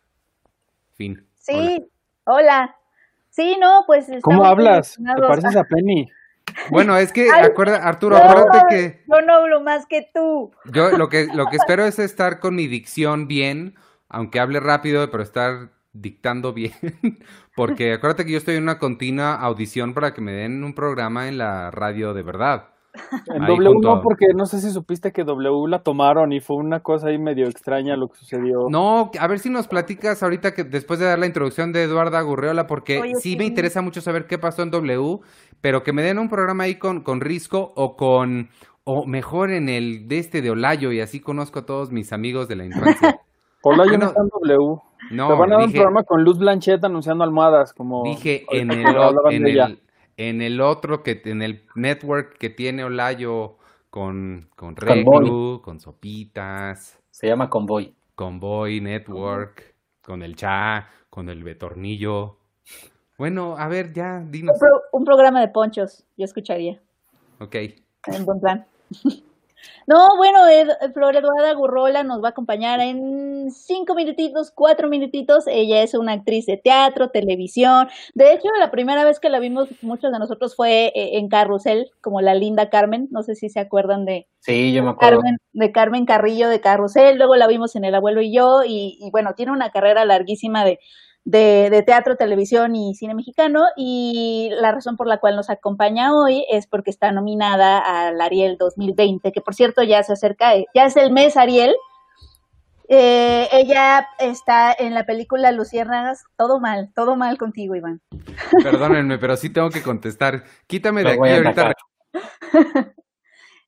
Fin. 0.93 1.25
Sí, 1.35 1.85
hola. 2.25 2.37
hola. 2.37 2.75
Sí, 3.29 3.57
no, 3.59 3.83
pues. 3.87 4.07
¿Cómo 4.21 4.45
hablas? 4.45 4.95
Te 4.95 5.21
pareces 5.21 5.55
a 5.55 5.63
Penny. 5.63 6.09
Bueno, 6.69 6.97
es 6.97 7.13
que, 7.13 7.29
Ay, 7.33 7.45
acuerda, 7.45 7.77
Arturo, 7.77 8.17
no, 8.17 8.23
acuérdate 8.23 8.65
que. 8.69 9.03
Yo 9.07 9.21
no 9.21 9.33
hablo 9.33 9.61
más 9.61 9.85
que 9.85 10.09
tú. 10.13 10.51
Yo 10.65 10.91
lo 10.97 11.07
que, 11.07 11.27
lo 11.33 11.47
que 11.47 11.55
espero 11.55 11.85
es 11.85 11.99
estar 11.99 12.41
con 12.41 12.53
mi 12.53 12.67
dicción 12.67 13.29
bien, 13.29 13.75
aunque 14.09 14.41
hable 14.41 14.59
rápido, 14.59 15.09
pero 15.09 15.23
estar 15.23 15.69
dictando 15.93 16.51
bien. 16.51 16.73
Porque 17.55 17.93
acuérdate 17.93 18.25
que 18.25 18.33
yo 18.33 18.37
estoy 18.37 18.55
en 18.57 18.63
una 18.63 18.77
continua 18.77 19.35
audición 19.35 19.93
para 19.93 20.13
que 20.13 20.19
me 20.21 20.33
den 20.33 20.63
un 20.63 20.75
programa 20.75 21.29
en 21.29 21.37
la 21.37 21.71
radio 21.71 22.13
de 22.13 22.23
verdad. 22.23 22.72
En 23.27 23.41
ahí 23.41 23.57
W 23.57 23.79
no, 23.81 24.01
porque 24.01 24.27
no 24.35 24.45
sé 24.45 24.61
si 24.61 24.69
supiste 24.69 25.11
que 25.11 25.23
W 25.23 25.67
la 25.67 25.81
tomaron 25.81 26.31
y 26.31 26.39
fue 26.39 26.57
una 26.57 26.81
cosa 26.81 27.07
ahí 27.07 27.17
medio 27.17 27.47
extraña 27.47 27.97
lo 27.97 28.07
que 28.07 28.17
sucedió. 28.17 28.67
No, 28.69 29.09
a 29.19 29.27
ver 29.27 29.39
si 29.39 29.49
nos 29.49 29.67
platicas 29.67 30.21
ahorita 30.21 30.53
que 30.53 30.63
después 30.63 30.99
de 30.99 31.07
dar 31.07 31.17
la 31.17 31.25
introducción 31.25 31.71
de 31.71 31.83
Eduarda 31.83 32.21
Gurreola, 32.21 32.67
porque 32.67 32.99
Oye, 32.99 33.15
sí, 33.15 33.31
sí, 33.31 33.37
me 33.37 33.45
interesa 33.45 33.81
mucho 33.81 34.01
saber 34.01 34.27
qué 34.27 34.37
pasó 34.37 34.61
en 34.61 34.69
W, 34.71 35.19
pero 35.59 35.81
que 35.81 35.91
me 35.91 36.03
den 36.03 36.19
un 36.19 36.29
programa 36.29 36.65
ahí 36.65 36.75
con, 36.75 37.01
con 37.01 37.21
Risco 37.21 37.73
o 37.75 37.95
con, 37.95 38.49
o 38.83 39.05
mejor 39.07 39.51
en 39.51 39.69
el 39.69 40.07
de 40.07 40.19
este 40.19 40.41
de 40.41 40.51
Olayo 40.51 40.91
y 40.91 41.01
así 41.01 41.19
conozco 41.19 41.59
a 41.59 41.65
todos 41.65 41.91
mis 41.91 42.13
amigos 42.13 42.47
de 42.47 42.55
la 42.57 42.65
infancia. 42.65 43.19
Olayo 43.63 43.97
no 43.97 44.05
está 44.07 44.21
en 44.21 44.29
W. 44.29 44.81
No, 45.11 45.27
Te 45.27 45.33
van 45.33 45.51
a 45.51 45.55
dar 45.55 45.65
dije, 45.65 45.77
un 45.77 45.83
programa 45.83 46.03
con 46.03 46.23
Luz 46.23 46.37
Blanchett 46.37 46.83
anunciando 46.83 47.23
almohadas, 47.23 47.73
como... 47.73 48.03
Dije 48.03 48.45
en 48.51 48.71
el, 48.71 48.85
en 49.31 49.47
el, 49.47 49.79
en 50.17 50.41
el 50.41 50.61
otro 50.61 51.03
que 51.03 51.21
en 51.25 51.41
el 51.41 51.65
network 51.75 52.37
que 52.37 52.49
tiene 52.49 52.83
Olayo 52.83 53.57
con 53.89 54.49
con 54.55 54.75
Reclu, 54.75 55.61
con 55.63 55.79
Sopitas, 55.79 56.99
se 57.11 57.27
llama 57.27 57.49
Convoy. 57.49 57.95
Convoy 58.15 58.81
Network, 58.81 59.75
con 60.01 60.23
el 60.23 60.35
Cha, 60.35 60.89
con 61.09 61.29
el 61.29 61.43
Betornillo. 61.43 62.37
Bueno, 63.17 63.55
a 63.57 63.67
ver, 63.67 63.93
ya 63.93 64.19
dinos. 64.19 64.55
Un, 64.55 64.59
pro, 64.59 64.81
un 64.91 65.05
programa 65.05 65.41
de 65.41 65.47
ponchos, 65.47 66.05
yo 66.17 66.25
escucharía. 66.25 66.81
Ok. 67.39 67.55
En 68.07 68.25
buen 68.25 68.39
plan. 68.39 68.65
No, 69.85 70.15
bueno, 70.17 70.47
Ed, 70.47 70.69
Flor 70.93 71.15
Eduarda 71.15 71.53
Gurrola 71.53 72.03
nos 72.03 72.23
va 72.23 72.29
a 72.29 72.31
acompañar 72.31 72.79
en 72.79 73.51
cinco 73.51 73.95
minutitos, 73.95 74.51
cuatro 74.51 74.87
minutitos. 74.87 75.45
Ella 75.47 75.83
es 75.83 75.93
una 75.93 76.13
actriz 76.13 76.45
de 76.45 76.57
teatro, 76.57 77.09
televisión. 77.09 77.89
De 78.13 78.33
hecho, 78.33 78.47
la 78.59 78.71
primera 78.71 79.03
vez 79.03 79.19
que 79.19 79.29
la 79.29 79.39
vimos, 79.39 79.69
muchos 79.81 80.11
de 80.11 80.19
nosotros 80.19 80.55
fue 80.55 80.87
eh, 80.95 81.17
en 81.17 81.27
Carrusel, 81.27 81.91
como 82.01 82.21
la 82.21 82.33
linda 82.33 82.69
Carmen. 82.69 83.07
No 83.11 83.23
sé 83.23 83.35
si 83.35 83.49
se 83.49 83.59
acuerdan 83.59 84.05
de. 84.05 84.27
Sí, 84.39 84.73
yo 84.73 84.83
me 84.83 84.91
acuerdo. 84.91 85.19
Carmen, 85.19 85.37
de 85.53 85.71
Carmen 85.71 86.05
Carrillo 86.05 86.49
de 86.49 86.61
Carrusel. 86.61 87.17
Luego 87.17 87.35
la 87.35 87.47
vimos 87.47 87.75
en 87.75 87.85
El 87.85 87.95
Abuelo 87.95 88.21
y 88.21 88.33
yo. 88.33 88.63
Y, 88.65 88.97
y 89.01 89.11
bueno, 89.11 89.33
tiene 89.35 89.51
una 89.51 89.71
carrera 89.71 90.05
larguísima 90.05 90.63
de, 90.65 90.79
de, 91.25 91.69
de, 91.69 91.83
teatro, 91.83 92.15
televisión 92.17 92.75
y 92.75 92.95
cine 92.95 93.15
mexicano 93.15 93.61
y 93.77 94.49
la 94.59 94.71
razón 94.71 94.97
por 94.97 95.07
la 95.07 95.19
cual 95.19 95.35
nos 95.35 95.49
acompaña 95.49 96.13
hoy 96.13 96.45
es 96.49 96.67
porque 96.67 96.89
está 96.89 97.11
nominada 97.11 97.79
al 97.79 98.19
Ariel 98.19 98.57
2020, 98.57 99.31
que 99.31 99.41
por 99.41 99.55
cierto 99.55 99.83
ya 99.83 100.03
se 100.03 100.13
acerca, 100.13 100.53
ya 100.73 100.85
es 100.85 100.97
el 100.97 101.11
mes 101.11 101.37
Ariel. 101.37 101.73
Eh, 102.89 103.47
ella 103.53 104.07
está 104.19 104.75
en 104.77 104.93
la 104.93 105.05
película 105.05 105.51
Luciérnagas, 105.51 106.25
todo 106.37 106.59
mal, 106.59 106.91
todo 106.93 107.15
mal 107.15 107.37
contigo, 107.37 107.75
Iván. 107.75 108.01
Perdónenme, 108.61 109.17
pero 109.17 109.37
sí 109.37 109.49
tengo 109.51 109.69
que 109.69 109.81
contestar. 109.81 110.43
Quítame 110.67 111.03
de 111.03 111.11
aquí 111.11 111.29
ahorita. 111.29 111.73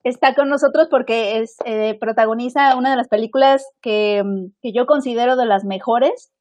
Está 0.03 0.35
con 0.35 0.49
nosotros 0.49 0.87
porque 0.91 1.39
es 1.39 1.55
eh, 1.65 1.97
protagoniza 1.99 2.75
una 2.75 2.91
de 2.91 2.97
las 2.97 3.07
películas 3.07 3.65
que, 3.81 4.23
que 4.61 4.71
yo 4.71 4.85
considero 4.85 5.35
de 5.35 5.47
las 5.47 5.63
mejores 5.63 6.31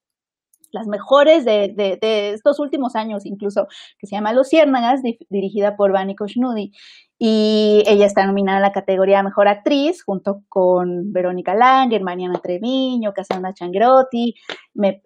las 0.74 0.88
mejores 0.88 1.44
de, 1.44 1.98
estos 2.34 2.58
últimos 2.58 2.96
años 2.96 3.24
incluso, 3.24 3.68
que 3.98 4.06
se 4.06 4.16
llama 4.16 4.32
Luciérnagas, 4.32 5.02
di, 5.02 5.18
dirigida 5.30 5.76
por 5.76 5.92
Vani 5.92 6.16
Koshnudi. 6.16 6.72
Y 7.16 7.84
ella 7.86 8.06
está 8.06 8.26
nominada 8.26 8.58
en 8.58 8.62
la 8.62 8.72
categoría 8.72 9.22
Mejor 9.22 9.46
Actriz, 9.46 10.02
junto 10.02 10.42
con 10.48 11.12
Verónica 11.12 11.54
Langer, 11.54 12.02
Mariana 12.02 12.40
Treviño, 12.42 13.14
Cassandra 13.14 13.54
Changrotti, 13.54 14.34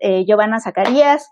eh, 0.00 0.24
Giovanna 0.26 0.58
Zacarías. 0.58 1.30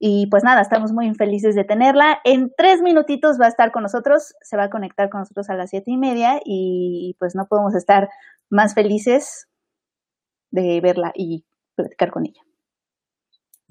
Y 0.00 0.26
pues 0.30 0.42
nada, 0.42 0.62
estamos 0.62 0.92
muy 0.92 1.14
felices 1.14 1.54
de 1.54 1.62
tenerla. 1.62 2.18
En 2.24 2.50
tres 2.56 2.82
minutitos 2.82 3.38
va 3.40 3.46
a 3.46 3.50
estar 3.50 3.70
con 3.70 3.84
nosotros, 3.84 4.34
se 4.42 4.56
va 4.56 4.64
a 4.64 4.70
conectar 4.70 5.10
con 5.10 5.20
nosotros 5.20 5.48
a 5.48 5.54
las 5.54 5.70
siete 5.70 5.92
y 5.92 5.96
media 5.96 6.40
y 6.44 7.14
pues 7.20 7.36
no 7.36 7.46
podemos 7.46 7.74
estar 7.76 8.08
más 8.50 8.74
felices 8.74 9.46
de 10.50 10.80
verla 10.80 11.12
y 11.14 11.44
platicar 11.76 12.10
con 12.10 12.26
ella. 12.26 12.42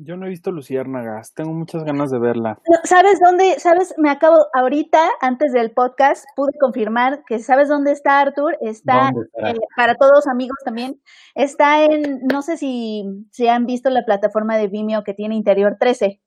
Yo 0.02 0.16
no 0.16 0.26
he 0.26 0.30
visto 0.30 0.52
Luciérnagas, 0.52 1.34
tengo 1.34 1.52
muchas 1.52 1.84
ganas 1.84 2.10
de 2.10 2.20
verla. 2.20 2.58
¿Sabes 2.86 3.20
dónde? 3.20 3.60
¿Sabes? 3.60 3.94
Me 3.98 4.10
acabo, 4.10 4.38
ahorita, 4.54 4.98
antes 5.20 5.52
del 5.52 5.72
podcast, 5.72 6.24
pude 6.38 6.54
confirmar 6.58 7.22
que 7.28 7.40
¿sabes 7.40 7.68
dónde 7.68 7.92
está 7.92 8.22
Arthur? 8.22 8.58
Está, 8.62 9.12
eh, 9.44 9.56
para 9.76 9.96
todos 9.96 10.26
amigos 10.28 10.58
también, 10.64 11.02
está 11.36 11.84
en, 11.84 12.22
no 12.32 12.42
sé 12.42 12.56
si, 12.56 13.04
si 13.32 13.50
han 13.50 13.66
visto 13.66 13.90
la 13.90 14.06
plataforma 14.06 14.56
de 14.56 14.70
Vimeo 14.70 15.04
que 15.04 15.14
tiene 15.14 15.36
Interior 15.36 15.76
13. 15.78 16.22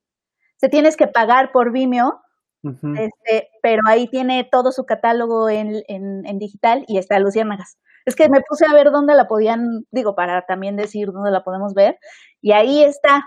Se 0.56 0.68
tienes 0.68 0.98
que 0.98 1.06
pagar 1.06 1.50
por 1.50 1.72
Vimeo, 1.72 2.20
uh 2.64 2.68
-huh. 2.68 2.98
este, 2.98 3.48
pero 3.62 3.80
ahí 3.86 4.06
tiene 4.06 4.46
todo 4.52 4.70
su 4.72 4.84
catálogo 4.84 5.48
en, 5.48 5.82
en, 5.88 6.26
en 6.26 6.38
digital 6.38 6.84
y 6.88 6.98
está 6.98 7.18
Luciérnagas. 7.18 7.78
Es 8.04 8.16
que 8.16 8.28
me 8.28 8.42
puse 8.42 8.66
a 8.66 8.74
ver 8.74 8.90
dónde 8.90 9.14
la 9.14 9.28
podían, 9.28 9.86
digo, 9.90 10.14
para 10.14 10.44
también 10.44 10.76
decir 10.76 11.10
dónde 11.10 11.30
la 11.30 11.42
podemos 11.42 11.72
ver, 11.72 11.98
y 12.42 12.52
ahí 12.52 12.82
está, 12.82 13.24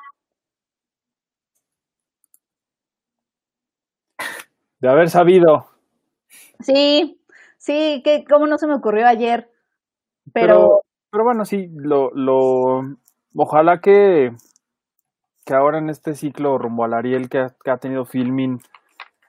de 4.85 4.91
haber 4.91 5.09
sabido. 5.09 5.65
Sí, 6.59 7.19
sí, 7.57 8.01
que 8.03 8.23
cómo 8.23 8.47
no 8.47 8.57
se 8.57 8.67
me 8.67 8.75
ocurrió 8.75 9.07
ayer. 9.07 9.49
Pero, 10.33 10.47
pero, 10.47 10.79
pero 11.11 11.23
bueno, 11.23 11.45
sí, 11.45 11.67
lo, 11.75 12.11
lo, 12.11 12.81
ojalá 13.35 13.79
que, 13.79 14.31
que 15.45 15.53
ahora 15.53 15.79
en 15.79 15.89
este 15.89 16.13
ciclo 16.13 16.57
rumbo 16.57 16.83
al 16.83 16.93
Ariel 16.93 17.29
que 17.29 17.39
ha, 17.39 17.55
que 17.63 17.71
ha 17.71 17.77
tenido 17.77 18.05
filming 18.05 18.59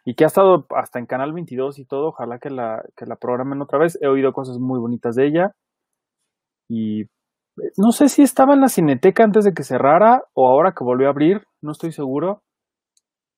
y 0.04 0.14
que 0.14 0.24
ha 0.24 0.28
estado 0.28 0.66
hasta 0.74 0.98
en 0.98 1.06
Canal 1.06 1.32
22 1.32 1.78
y 1.78 1.84
todo, 1.84 2.08
ojalá 2.08 2.38
que 2.38 2.50
la, 2.50 2.82
que 2.96 3.06
la 3.06 3.16
programen 3.16 3.60
otra 3.60 3.78
vez. 3.78 3.98
He 4.00 4.06
oído 4.06 4.32
cosas 4.32 4.58
muy 4.58 4.78
bonitas 4.78 5.16
de 5.16 5.26
ella 5.26 5.52
y 6.68 7.04
no 7.76 7.90
sé 7.90 8.08
si 8.08 8.22
estaba 8.22 8.54
en 8.54 8.60
la 8.60 8.68
Cineteca 8.68 9.24
antes 9.24 9.44
de 9.44 9.52
que 9.52 9.62
cerrara 9.62 10.22
o 10.34 10.48
ahora 10.48 10.72
que 10.72 10.84
volvió 10.84 11.08
a 11.08 11.10
abrir, 11.10 11.42
no 11.62 11.72
estoy 11.72 11.92
seguro, 11.92 12.42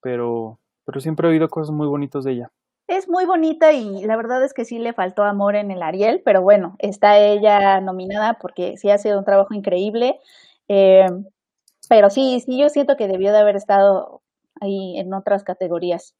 pero 0.03 0.59
pero 0.89 1.01
siempre 1.01 1.29
he 1.29 1.33
oído 1.33 1.49
cosas 1.49 1.71
muy 1.71 1.87
bonitas 1.87 2.25
de 2.25 2.33
ella. 2.33 2.51
Es 2.87 3.11
muy 3.11 3.27
bonita 3.27 3.73
y 3.73 4.07
la 4.07 4.17
verdad 4.17 4.43
es 4.43 4.55
que 4.55 4.65
sí 4.65 4.79
le 4.79 4.95
faltó 4.95 5.23
amor 5.23 5.55
en 5.55 5.71
el 5.71 5.83
Ariel, 5.83 6.23
pero 6.25 6.41
bueno, 6.41 6.77
está 6.79 7.19
ella 7.19 7.83
nominada 7.83 8.39
porque 8.41 8.79
sí 8.79 8.89
ha 8.89 8.97
sido 8.97 9.19
un 9.19 9.27
trabajo 9.27 9.53
increíble. 9.53 10.15
Eh, 10.67 11.05
pero 11.91 12.09
sí, 12.09 12.41
sí, 12.41 12.59
yo 12.59 12.71
siento 12.71 12.97
que 12.97 13.07
debió 13.07 13.33
de 13.33 13.39
haber 13.39 13.57
estado 13.57 14.23
ahí 14.63 14.97
en 14.97 15.13
otras 15.13 15.45
categorías. 15.45 16.17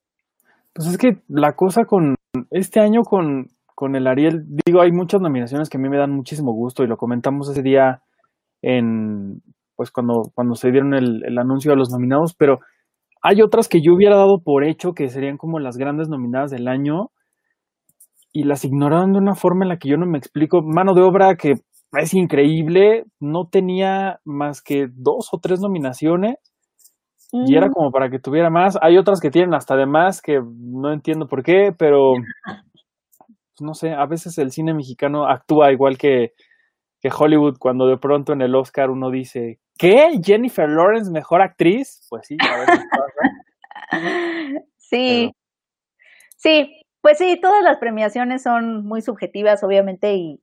Pues 0.75 0.89
es 0.89 0.99
que 0.99 1.23
la 1.29 1.55
cosa 1.55 1.87
con 1.87 2.17
este 2.51 2.81
año 2.81 3.01
con, 3.05 3.47
con 3.75 3.97
el 3.97 4.07
Ariel, 4.07 4.45
digo, 4.67 4.83
hay 4.83 4.93
muchas 4.93 5.23
nominaciones 5.23 5.71
que 5.71 5.79
a 5.79 5.81
mí 5.81 5.89
me 5.89 5.97
dan 5.97 6.13
muchísimo 6.13 6.53
gusto 6.53 6.85
y 6.85 6.89
lo 6.89 6.99
comentamos 6.99 7.49
ese 7.49 7.63
día 7.63 8.03
en, 8.61 9.41
pues 9.77 9.91
cuando, 9.91 10.25
cuando 10.35 10.57
se 10.57 10.71
dieron 10.71 10.93
el, 10.93 11.25
el 11.25 11.39
anuncio 11.39 11.71
de 11.71 11.79
los 11.79 11.89
nominados, 11.91 12.35
pero 12.35 12.59
hay 13.23 13.43
otras 13.43 13.69
que 13.69 13.81
yo 13.83 13.95
hubiera 13.95 14.17
dado 14.17 14.41
por 14.43 14.65
hecho 14.65 14.93
que 14.93 15.09
serían 15.09 15.37
como 15.37 15.59
las 15.59 15.77
grandes 15.77 16.09
nominadas 16.09 16.51
del 16.51 16.69
año 16.69 17.11
y 18.33 18.45
las 18.45 18.65
ignoraron 18.65 19.13
de 19.13 19.19
una 19.19 19.35
forma 19.35 19.65
en 19.65 19.71
la 19.71 19.79
que 19.79 19.89
yo 19.89 19.97
no 19.97 20.07
me 20.07 20.19
explico. 20.19 20.61
Mano 20.63 20.95
de 20.95 21.03
obra 21.03 21.35
que 21.37 21.55
es 21.93 22.15
increíble, 22.15 23.05
no 23.21 23.47
tenía 23.51 24.19
más 24.25 24.63
que 24.63 24.87
dos 24.93 25.29
o 25.33 25.39
tres 25.39 25.61
nominaciones 25.61 26.37
y 27.33 27.57
era 27.57 27.69
como 27.69 27.91
para 27.91 28.09
que 28.09 28.19
tuviera 28.19 28.51
más. 28.51 28.79
Hay 28.81 28.97
otras 28.97 29.21
que 29.21 29.31
tienen 29.31 29.55
hasta 29.55 29.77
de 29.77 29.87
más 29.87 30.23
que 30.23 30.39
no 30.41 30.93
entiendo 30.93 31.27
por 31.27 31.43
qué, 31.43 31.73
pero 31.77 32.13
no 33.61 33.75
sé, 33.75 33.93
a 33.93 34.07
veces 34.07 34.39
el 34.39 34.51
cine 34.51 34.75
mexicano 34.75 35.27
actúa 35.27 35.73
igual 35.73 35.99
que, 35.99 36.33
que 37.01 37.11
Hollywood 37.17 37.59
cuando 37.59 37.87
de 37.87 37.97
pronto 37.97 38.33
en 38.33 38.43
el 38.43 38.55
Oscar 38.55 38.91
uno 38.91 39.11
dice, 39.11 39.61
¿qué? 39.79 40.21
¿Jennifer 40.23 40.69
Lawrence 40.69 41.11
mejor 41.11 41.43
actriz? 41.43 42.07
Pues 42.09 42.27
sí, 42.27 42.37
a 42.41 42.59
veces. 42.59 42.85
Sí, 44.91 45.35
sí, 46.37 46.83
pues 47.03 47.19
sí, 47.19 47.39
todas 47.41 47.63
las 47.63 47.79
premiaciones 47.79 48.43
son 48.43 48.87
muy 48.87 49.03
subjetivas, 49.03 49.63
obviamente, 49.63 50.15
y, 50.15 50.41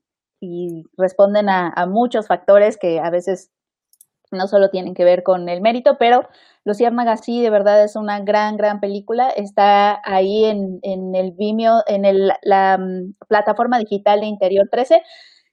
responden 0.97 1.49
a, 1.49 1.73
muchos 1.87 2.27
factores 2.27 2.77
que 2.77 2.99
a 2.99 3.09
veces 3.09 3.51
no 4.31 4.47
solo 4.47 4.69
tienen 4.69 4.93
que 4.93 5.03
ver 5.03 5.23
con 5.23 5.49
el 5.49 5.61
mérito, 5.61 5.97
pero 5.97 6.27
Luciérnaga 6.63 7.17
sí, 7.17 7.41
de 7.41 7.49
verdad 7.49 7.83
es 7.83 7.95
una 7.95 8.19
gran, 8.19 8.57
gran 8.57 8.79
película. 8.79 9.29
Está 9.29 9.99
ahí 10.03 10.45
en, 10.45 10.79
en 10.83 11.15
el 11.15 11.31
Vimeo, 11.31 11.81
en 11.87 12.05
el, 12.05 12.31
la 12.43 12.77
um, 12.79 13.13
plataforma 13.27 13.79
digital 13.79 14.19
de 14.19 14.27
Interior 14.27 14.67
13, 14.69 15.01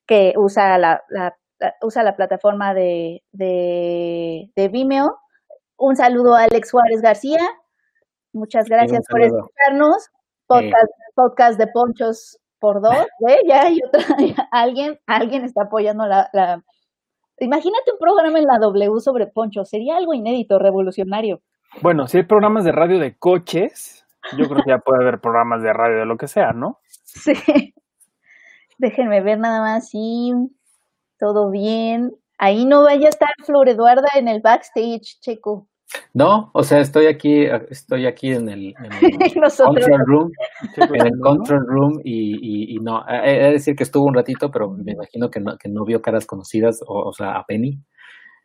que 0.06 0.34
usa 0.36 0.78
la, 0.78 1.02
la, 1.08 1.36
la 1.58 1.74
usa 1.82 2.02
la 2.02 2.16
plataforma 2.16 2.74
de, 2.74 3.22
de, 3.32 4.50
de, 4.54 4.68
Vimeo. 4.68 5.18
Un 5.76 5.96
saludo 5.96 6.34
a 6.34 6.44
Alex 6.44 6.70
Juárez 6.70 7.00
García. 7.00 7.40
Muchas 8.32 8.68
gracias 8.68 9.04
por 9.08 9.22
escucharnos. 9.22 10.08
Podcast, 10.46 10.74
eh. 10.74 11.12
podcast 11.14 11.58
de 11.58 11.66
Ponchos 11.68 12.38
por 12.58 12.80
dos, 12.80 12.94
¿eh? 13.28 13.40
Ya 13.46 13.62
hay 13.62 13.78
otra, 13.86 14.02
ya, 14.18 14.48
alguien, 14.52 14.98
alguien 15.06 15.44
está 15.44 15.64
apoyando 15.64 16.06
la, 16.06 16.28
la 16.32 16.62
Imagínate 17.42 17.90
un 17.90 17.98
programa 17.98 18.38
en 18.38 18.46
la 18.46 18.58
W 18.58 19.00
sobre 19.00 19.26
Poncho, 19.26 19.64
sería 19.64 19.96
algo 19.96 20.14
inédito, 20.14 20.58
revolucionario. 20.58 21.42
Bueno, 21.80 22.06
si 22.06 22.18
hay 22.18 22.22
programas 22.22 22.64
de 22.64 22.70
radio 22.70 23.00
de 23.00 23.16
coches, 23.18 24.06
yo 24.38 24.48
creo 24.48 24.62
que 24.62 24.70
ya 24.70 24.78
puede 24.84 25.02
haber 25.02 25.20
programas 25.20 25.62
de 25.62 25.72
radio 25.72 25.98
de 25.98 26.06
lo 26.06 26.16
que 26.16 26.28
sea, 26.28 26.52
¿no? 26.52 26.78
Sí. 26.86 27.74
Déjenme 28.82 29.20
ver 29.20 29.38
nada 29.38 29.60
más, 29.60 29.90
sí, 29.90 30.32
todo 31.16 31.52
bien. 31.52 32.16
Ahí 32.36 32.64
no 32.64 32.82
vaya 32.82 33.06
a 33.06 33.10
estar 33.10 33.30
Flor 33.46 33.68
Eduarda 33.68 34.08
en 34.16 34.26
el 34.26 34.40
backstage, 34.40 35.20
Checo. 35.20 35.68
No, 36.12 36.50
o 36.52 36.64
sea, 36.64 36.80
estoy 36.80 37.06
aquí, 37.06 37.44
estoy 37.70 38.06
aquí 38.06 38.32
en 38.32 38.48
el, 38.48 38.74
en 38.82 38.92
el 38.92 39.32
control 39.56 40.02
room, 40.04 40.32
en 40.76 41.06
el 41.06 41.20
control 41.20 41.64
room 41.64 42.00
y, 42.02 42.34
y, 42.42 42.76
y 42.76 42.80
no, 42.80 43.04
he 43.08 43.38
de 43.38 43.52
decir 43.52 43.76
que 43.76 43.84
estuvo 43.84 44.06
un 44.06 44.14
ratito, 44.14 44.50
pero 44.50 44.70
me 44.70 44.92
imagino 44.92 45.30
que 45.30 45.38
no, 45.38 45.56
que 45.56 45.68
no 45.68 45.84
vio 45.84 46.02
caras 46.02 46.26
conocidas, 46.26 46.80
o, 46.84 47.08
o 47.08 47.12
sea, 47.12 47.36
a 47.36 47.44
Penny, 47.44 47.78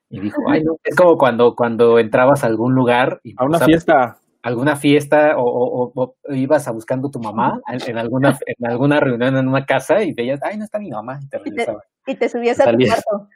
y 0.09 0.19
dijo, 0.19 0.39
ay, 0.51 0.63
no, 0.63 0.77
es 0.83 0.95
como 0.95 1.17
cuando, 1.17 1.55
cuando 1.55 1.97
entrabas 1.97 2.43
a 2.43 2.47
algún 2.47 2.75
lugar. 2.75 3.21
Y, 3.23 3.33
a 3.37 3.45
una 3.45 3.57
¿sabes? 3.57 3.71
fiesta. 3.73 4.19
Alguna 4.47 4.77
fiesta, 4.77 5.35
o, 5.35 5.43
o, 5.43 5.91
o, 5.93 6.15
ibas 6.33 6.69
a 6.69 6.71
buscando 6.71 7.11
tu 7.11 7.19
mamá 7.19 7.59
en, 7.67 7.81
en, 7.89 7.97
alguna, 7.97 8.29
en 8.45 8.65
alguna 8.65 9.01
reunión 9.01 9.35
en 9.35 9.45
una 9.45 9.65
casa 9.65 10.01
y 10.03 10.13
veías, 10.13 10.39
ay, 10.41 10.57
no 10.57 10.63
está 10.63 10.79
mi 10.79 10.89
mamá, 10.89 11.19
y 11.21 11.27
te 11.27 11.37
regresaba. 11.37 11.83
Y 11.83 12.05
te, 12.05 12.11
y 12.13 12.15
te 12.15 12.29
subías 12.29 12.57
a 12.61 12.71
tu 12.71 12.77
cuarto. 12.77 13.27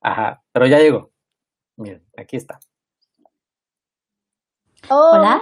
Ajá, 0.00 0.40
pero 0.52 0.66
ya 0.66 0.78
llegó. 0.78 1.10
Miren, 1.76 2.04
aquí 2.16 2.36
está. 2.36 2.60
Oh, 4.88 5.10
Hola. 5.14 5.40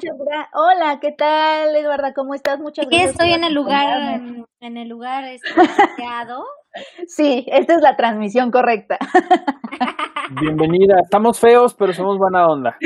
Hola, 0.54 0.98
¿qué 1.00 1.12
tal, 1.12 1.76
Eduarda? 1.76 2.14
¿Cómo 2.14 2.34
estás? 2.34 2.58
Muchas 2.58 2.86
sí, 2.86 2.90
gracias. 2.90 3.12
estoy 3.12 3.32
en 3.32 3.44
el 3.44 3.52
lugar, 3.52 4.14
en, 4.14 4.46
en, 4.60 4.76
el 4.78 4.88
lugar 4.88 5.24
este, 5.24 5.48
Sí, 7.08 7.44
esta 7.48 7.74
es 7.74 7.82
la 7.82 7.96
transmisión 7.96 8.50
correcta. 8.50 8.98
Bienvenida. 10.40 11.00
Estamos 11.02 11.38
feos, 11.38 11.74
pero 11.74 11.92
somos 11.92 12.16
buena 12.16 12.46
onda. 12.46 12.78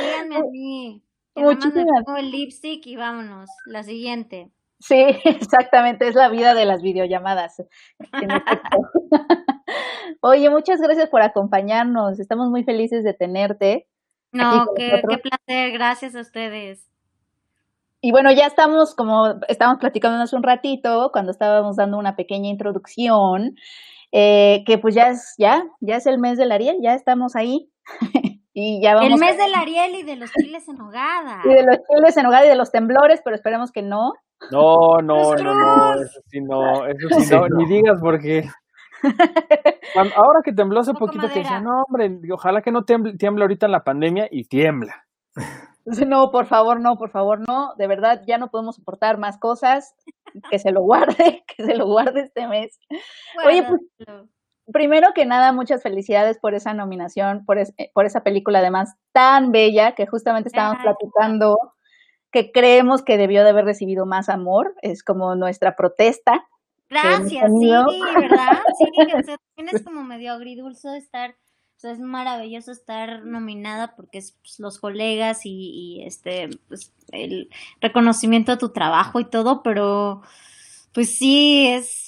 Díganme 0.00 0.36
a 0.36 0.42
mí. 0.50 1.02
Muchísimas. 1.36 2.04
el 2.16 2.30
lipstick 2.30 2.86
y 2.86 2.96
vámonos. 2.96 3.50
La 3.66 3.82
siguiente. 3.82 4.50
Sí, 4.78 4.96
exactamente, 5.24 6.08
es 6.08 6.14
la 6.14 6.28
vida 6.28 6.54
de 6.54 6.66
las 6.66 6.82
videollamadas. 6.82 7.62
Oye, 10.20 10.50
muchas 10.50 10.80
gracias 10.80 11.08
por 11.08 11.22
acompañarnos. 11.22 12.20
Estamos 12.20 12.50
muy 12.50 12.64
felices 12.64 13.04
de 13.04 13.14
tenerte. 13.14 13.88
No, 14.32 14.66
qué, 14.76 15.00
qué, 15.08 15.18
placer, 15.18 15.72
gracias 15.72 16.14
a 16.16 16.20
ustedes. 16.20 16.90
Y 18.00 18.10
bueno, 18.10 18.32
ya 18.32 18.46
estamos, 18.46 18.94
como 18.94 19.40
estábamos 19.48 19.80
platicando 19.80 20.22
hace 20.22 20.36
un 20.36 20.42
ratito, 20.42 21.10
cuando 21.12 21.30
estábamos 21.30 21.76
dando 21.76 21.96
una 21.96 22.16
pequeña 22.16 22.50
introducción, 22.50 23.54
eh, 24.12 24.62
que 24.66 24.76
pues 24.76 24.94
ya 24.94 25.08
es, 25.08 25.34
ya, 25.38 25.64
ya 25.80 25.96
es 25.96 26.06
el 26.06 26.18
mes 26.18 26.36
del 26.36 26.52
Ariel, 26.52 26.78
ya 26.82 26.94
estamos 26.94 27.34
ahí. 27.36 27.70
y 28.54 28.80
ya 28.82 28.94
vamos 28.94 29.12
el 29.12 29.18
mes 29.18 29.38
a... 29.38 29.42
del 29.42 29.54
Ariel 29.54 29.94
y 29.96 30.02
de 30.04 30.16
los 30.16 30.30
chiles 30.32 30.66
en 30.68 30.80
hogada. 30.80 31.42
Y 31.44 31.48
de 31.48 31.64
los 31.64 31.76
chiles 31.86 32.16
en 32.16 32.26
hogada 32.26 32.46
y 32.46 32.48
de 32.48 32.56
los 32.56 32.70
temblores, 32.70 33.20
pero 33.22 33.36
esperemos 33.36 33.72
que 33.72 33.82
no. 33.82 34.12
No, 34.50 35.02
no, 35.02 35.34
no, 35.34 35.54
no, 35.54 35.94
eso 35.94 36.20
sí 36.26 36.40
no, 36.40 36.86
eso 36.86 37.08
sí 37.20 37.34
no, 37.34 37.48
ni 37.48 37.66
digas 37.66 37.98
porque 38.00 38.44
Ahora 40.16 40.40
que 40.44 40.52
tembló 40.52 40.80
hace 40.80 40.94
poquito 40.94 41.28
que 41.28 41.40
decía, 41.40 41.60
no, 41.60 41.82
hombre, 41.86 42.18
ojalá 42.32 42.62
que 42.62 42.70
no 42.70 42.84
tiemble, 42.84 43.16
tiemble 43.16 43.44
ahorita 43.44 43.66
en 43.66 43.72
la 43.72 43.84
pandemia 43.84 44.28
y 44.30 44.44
tiembla. 44.44 45.04
No, 46.06 46.30
por 46.30 46.46
favor, 46.46 46.80
no, 46.80 46.96
por 46.96 47.10
favor, 47.10 47.40
no. 47.46 47.74
De 47.76 47.86
verdad, 47.86 48.22
ya 48.26 48.38
no 48.38 48.48
podemos 48.48 48.76
soportar 48.76 49.18
más 49.18 49.38
cosas. 49.38 49.94
Que 50.50 50.58
se 50.58 50.72
lo 50.72 50.80
guarde, 50.80 51.44
que 51.46 51.62
se 51.62 51.76
lo 51.76 51.86
guarde 51.86 52.22
este 52.22 52.48
mes. 52.48 52.78
Bueno, 53.34 53.50
Oye, 53.50 53.62
pues, 53.68 54.18
primero 54.72 55.08
que 55.14 55.26
nada, 55.26 55.52
muchas 55.52 55.82
felicidades 55.82 56.38
por 56.38 56.54
esa 56.54 56.74
nominación, 56.74 57.44
por, 57.44 57.58
es, 57.58 57.74
por 57.92 58.06
esa 58.06 58.22
película 58.22 58.60
además 58.60 58.94
tan 59.12 59.52
bella 59.52 59.94
que 59.94 60.06
justamente 60.06 60.48
estábamos 60.48 60.78
Ay. 60.80 60.84
platicando 60.84 61.58
que 62.32 62.50
creemos 62.50 63.02
que 63.02 63.16
debió 63.16 63.44
de 63.44 63.50
haber 63.50 63.64
recibido 63.64 64.06
más 64.06 64.28
amor. 64.28 64.74
Es 64.82 65.04
como 65.04 65.36
nuestra 65.36 65.76
protesta 65.76 66.44
Gracias, 66.88 67.50
sí, 67.60 67.70
¿verdad? 68.20 68.58
Sí, 68.78 68.86
o 69.00 69.22
sea, 69.22 69.36
también 69.54 69.76
es 69.76 69.82
como 69.82 70.04
medio 70.04 70.32
agridulce 70.32 70.96
estar, 70.96 71.30
o 71.30 71.80
sea, 71.80 71.92
es 71.92 71.98
maravilloso 71.98 72.72
estar 72.72 73.24
nominada 73.24 73.96
porque 73.96 74.18
es 74.18 74.32
pues, 74.42 74.58
los 74.60 74.78
colegas 74.78 75.44
y, 75.44 75.70
y, 76.00 76.04
este, 76.04 76.50
pues, 76.68 76.92
el 77.10 77.48
reconocimiento 77.80 78.52
a 78.52 78.58
tu 78.58 78.70
trabajo 78.70 79.20
y 79.20 79.24
todo, 79.24 79.62
pero 79.62 80.22
pues 80.92 81.16
sí, 81.16 81.66
es, 81.68 82.03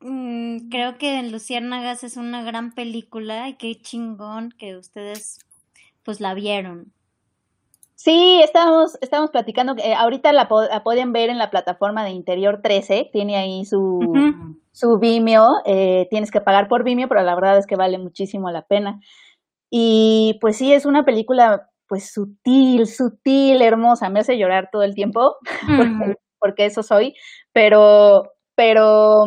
mmm, 0.00 0.68
creo 0.70 0.98
que 0.98 1.18
en 1.18 1.32
Luciérnagas 1.32 2.04
es 2.04 2.16
una 2.16 2.42
gran 2.42 2.72
película 2.72 3.48
y 3.48 3.54
qué 3.54 3.74
chingón 3.80 4.50
que 4.56 4.76
ustedes 4.76 5.38
pues 6.04 6.20
la 6.20 6.34
vieron. 6.34 6.92
Sí, 7.94 8.40
estábamos, 8.42 8.96
estábamos 9.02 9.30
platicando, 9.30 9.74
eh, 9.76 9.92
ahorita 9.94 10.32
la, 10.32 10.48
la, 10.70 10.82
pueden 10.82 11.12
ver 11.12 11.28
en 11.28 11.36
la 11.36 11.50
plataforma 11.50 12.02
de 12.02 12.12
Interior 12.12 12.62
13, 12.62 13.10
tiene 13.12 13.36
ahí 13.36 13.66
su, 13.66 13.78
uh 13.78 14.00
-huh. 14.00 14.58
su 14.72 14.98
Vimeo, 14.98 15.46
eh, 15.66 16.06
tienes 16.08 16.30
que 16.30 16.40
pagar 16.40 16.66
por 16.66 16.82
Vimeo, 16.82 17.08
pero 17.08 17.22
la 17.22 17.34
verdad 17.34 17.58
es 17.58 17.66
que 17.66 17.76
vale 17.76 17.98
muchísimo 17.98 18.50
la 18.50 18.62
pena. 18.62 19.00
Y 19.68 20.38
pues 20.40 20.56
sí, 20.56 20.72
es 20.72 20.86
una 20.86 21.04
película 21.04 21.68
pues 21.88 22.10
sutil, 22.10 22.86
sutil, 22.86 23.60
hermosa, 23.60 24.08
me 24.08 24.20
hace 24.20 24.38
llorar 24.38 24.70
todo 24.72 24.82
el 24.82 24.94
tiempo, 24.94 25.20
uh 25.20 25.44
-huh. 25.66 25.76
porque, 25.76 26.20
porque, 26.38 26.64
eso 26.64 26.82
soy, 26.82 27.14
pero, 27.52 28.32
pero 28.54 29.26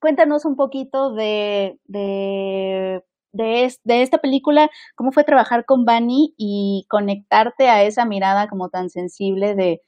cuéntanos 0.00 0.44
un 0.44 0.56
poquito 0.56 1.12
de, 1.14 1.78
de 1.86 3.02
de, 3.36 3.64
es, 3.64 3.80
de, 3.84 4.02
esta 4.02 4.18
película, 4.18 4.70
cómo 4.94 5.12
fue 5.12 5.24
trabajar 5.24 5.64
con 5.66 5.84
Bunny 5.84 6.34
y 6.36 6.86
conectarte 6.88 7.68
a 7.68 7.82
esa 7.82 8.04
mirada 8.06 8.48
como 8.48 8.70
tan 8.70 8.88
sensible 8.90 9.54
de 9.54 9.82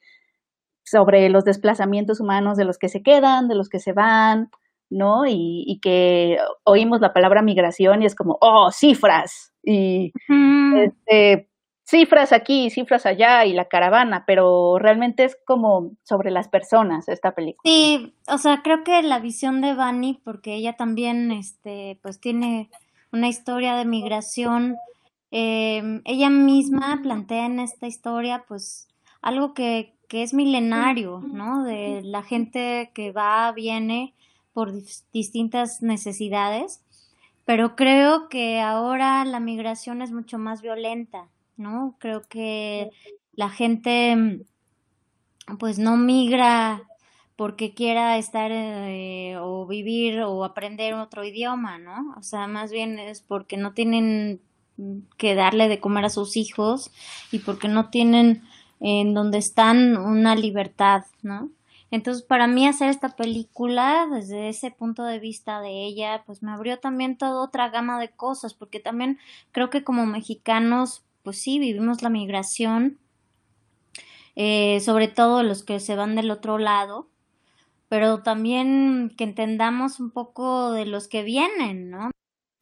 sobre 0.83 1.29
los 1.29 1.45
desplazamientos 1.45 2.19
humanos 2.19 2.57
de 2.57 2.65
los 2.65 2.77
que 2.77 2.89
se 2.89 3.03
quedan, 3.03 3.47
de 3.47 3.55
los 3.55 3.69
que 3.69 3.79
se 3.79 3.93
van, 3.93 4.49
¿no? 4.89 5.25
Y, 5.27 5.63
y 5.67 5.79
que 5.79 6.37
oímos 6.63 7.01
la 7.01 7.13
palabra 7.13 7.41
migración 7.41 8.01
y 8.01 8.05
es 8.05 8.15
como, 8.15 8.37
oh, 8.41 8.71
cifras, 8.71 9.53
y 9.63 10.13
mm. 10.27 10.77
este, 10.77 11.48
cifras 11.89 12.31
aquí, 12.31 12.69
cifras 12.69 13.07
allá, 13.07 13.45
y 13.45 13.53
la 13.53 13.65
caravana, 13.65 14.23
pero 14.27 14.77
realmente 14.77 15.23
es 15.23 15.35
como 15.45 15.91
sobre 16.03 16.29
las 16.29 16.47
personas 16.47 17.09
esta 17.09 17.33
película. 17.33 17.61
Sí, 17.63 18.13
o 18.27 18.37
sea, 18.37 18.61
creo 18.61 18.83
que 18.83 19.01
la 19.01 19.19
visión 19.19 19.59
de 19.61 19.73
Bunny, 19.73 20.21
porque 20.23 20.53
ella 20.53 20.73
también, 20.73 21.31
este, 21.31 21.97
pues 22.03 22.19
tiene 22.19 22.69
una 23.11 23.27
historia 23.27 23.75
de 23.75 23.85
migración. 23.85 24.77
Eh, 25.31 26.01
ella 26.05 26.29
misma 26.29 26.99
plantea 27.01 27.47
en 27.47 27.59
esta 27.59 27.87
historia, 27.87 28.45
pues, 28.47 28.87
algo 29.23 29.55
que, 29.55 29.95
que 30.07 30.21
es 30.21 30.35
milenario, 30.35 31.21
¿no? 31.21 31.63
De 31.63 32.01
la 32.03 32.21
gente 32.21 32.91
que 32.93 33.11
va, 33.11 33.51
viene 33.51 34.13
por 34.53 34.73
distintas 35.11 35.81
necesidades, 35.81 36.83
pero 37.45 37.75
creo 37.75 38.29
que 38.29 38.59
ahora 38.59 39.25
la 39.25 39.39
migración 39.39 40.03
es 40.03 40.11
mucho 40.11 40.37
más 40.37 40.61
violenta, 40.61 41.29
¿no? 41.59 41.95
Creo 41.99 42.23
que 42.23 42.89
la 43.33 43.49
gente 43.49 44.45
pues 45.59 45.77
no 45.77 45.97
migra 45.97 46.83
porque 47.35 47.73
quiera 47.73 48.17
estar 48.17 48.51
eh, 48.51 49.37
o 49.39 49.65
vivir 49.67 50.21
o 50.21 50.43
aprender 50.43 50.93
otro 50.93 51.23
idioma, 51.23 51.77
¿no? 51.77 52.15
O 52.17 52.23
sea, 52.23 52.47
más 52.47 52.71
bien 52.71 52.97
es 52.99 53.21
porque 53.21 53.57
no 53.57 53.73
tienen 53.73 54.41
que 55.17 55.35
darle 55.35 55.67
de 55.67 55.79
comer 55.79 56.05
a 56.05 56.09
sus 56.09 56.37
hijos 56.37 56.91
y 57.31 57.39
porque 57.39 57.67
no 57.67 57.89
tienen 57.89 58.43
en 58.79 59.13
donde 59.13 59.37
están 59.37 59.97
una 59.97 60.35
libertad, 60.35 61.03
¿no? 61.21 61.49
Entonces, 61.91 62.23
para 62.23 62.47
mí 62.47 62.67
hacer 62.67 62.89
esta 62.89 63.15
película 63.15 64.07
desde 64.11 64.49
ese 64.49 64.71
punto 64.71 65.03
de 65.03 65.19
vista 65.19 65.59
de 65.59 65.85
ella, 65.85 66.23
pues 66.25 66.43
me 66.43 66.51
abrió 66.51 66.79
también 66.79 67.17
toda 67.17 67.43
otra 67.43 67.69
gama 67.69 67.99
de 67.99 68.09
cosas, 68.09 68.53
porque 68.53 68.79
también 68.79 69.17
creo 69.51 69.69
que 69.69 69.83
como 69.83 70.05
mexicanos, 70.05 71.03
pues 71.29 71.43
sí, 71.43 71.59
vivimos 71.59 72.01
la 72.01 72.09
migración, 72.09 72.97
eh, 74.35 74.79
sobre 74.79 75.07
todo 75.07 75.43
los 75.43 75.61
que 75.61 75.79
se 75.79 75.95
van 75.95 76.15
del 76.15 76.31
otro 76.31 76.57
lado, 76.57 77.07
pero 77.87 78.23
también 78.23 79.13
que 79.15 79.25
entendamos 79.25 79.99
un 79.99 80.09
poco 80.09 80.71
de 80.71 80.87
los 80.87 81.07
que 81.07 81.21
vienen, 81.21 81.91
¿no? 81.91 82.09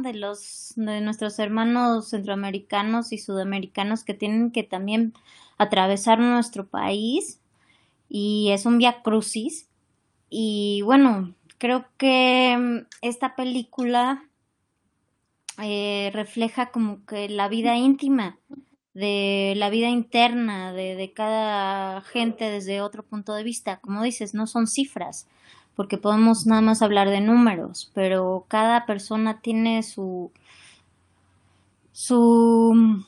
De 0.04 0.14
los 0.14 0.74
de 0.76 1.00
nuestros 1.00 1.40
hermanos 1.40 2.10
centroamericanos 2.10 3.14
y 3.14 3.20
sudamericanos 3.20 4.04
que 4.04 4.14
tienen 4.14 4.52
que 4.52 4.64
también 4.64 5.14
atravesar 5.58 6.20
nuestro 6.20 6.68
país 6.68 7.40
y 8.10 8.50
es 8.52 8.66
un 8.66 8.80
via 8.80 9.02
crucis 9.02 9.70
y 10.30 10.82
bueno, 10.82 11.36
creo 11.58 11.86
que 11.96 12.58
mm, 12.60 12.88
esta 13.02 13.34
película 13.38 14.28
eh, 15.60 16.12
refleja 16.14 16.72
como 16.72 17.06
que 17.06 17.30
la 17.30 17.48
vida 17.48 17.76
íntima 17.76 18.38
de 18.94 19.54
la 19.58 19.70
vida 19.70 19.90
interna 19.90 20.74
de, 20.74 20.96
de, 20.96 21.14
cada 21.14 22.02
gente 22.02 22.50
desde 22.50 22.82
otro 22.82 23.04
punto 23.04 23.34
de 23.34 23.44
vista. 23.44 23.78
Como 23.78 24.02
dices, 24.04 24.34
no 24.34 24.48
son 24.48 24.68
cifras, 24.68 25.28
porque 25.76 25.98
podemos 25.98 26.48
nada 26.48 26.62
más 26.62 26.82
hablar 26.82 27.10
de 27.10 27.22
números, 27.22 27.92
pero 27.94 28.46
cada 28.48 28.86
persona 28.86 29.42
tiene 29.42 29.84
su 29.84 30.32
su 31.92 33.04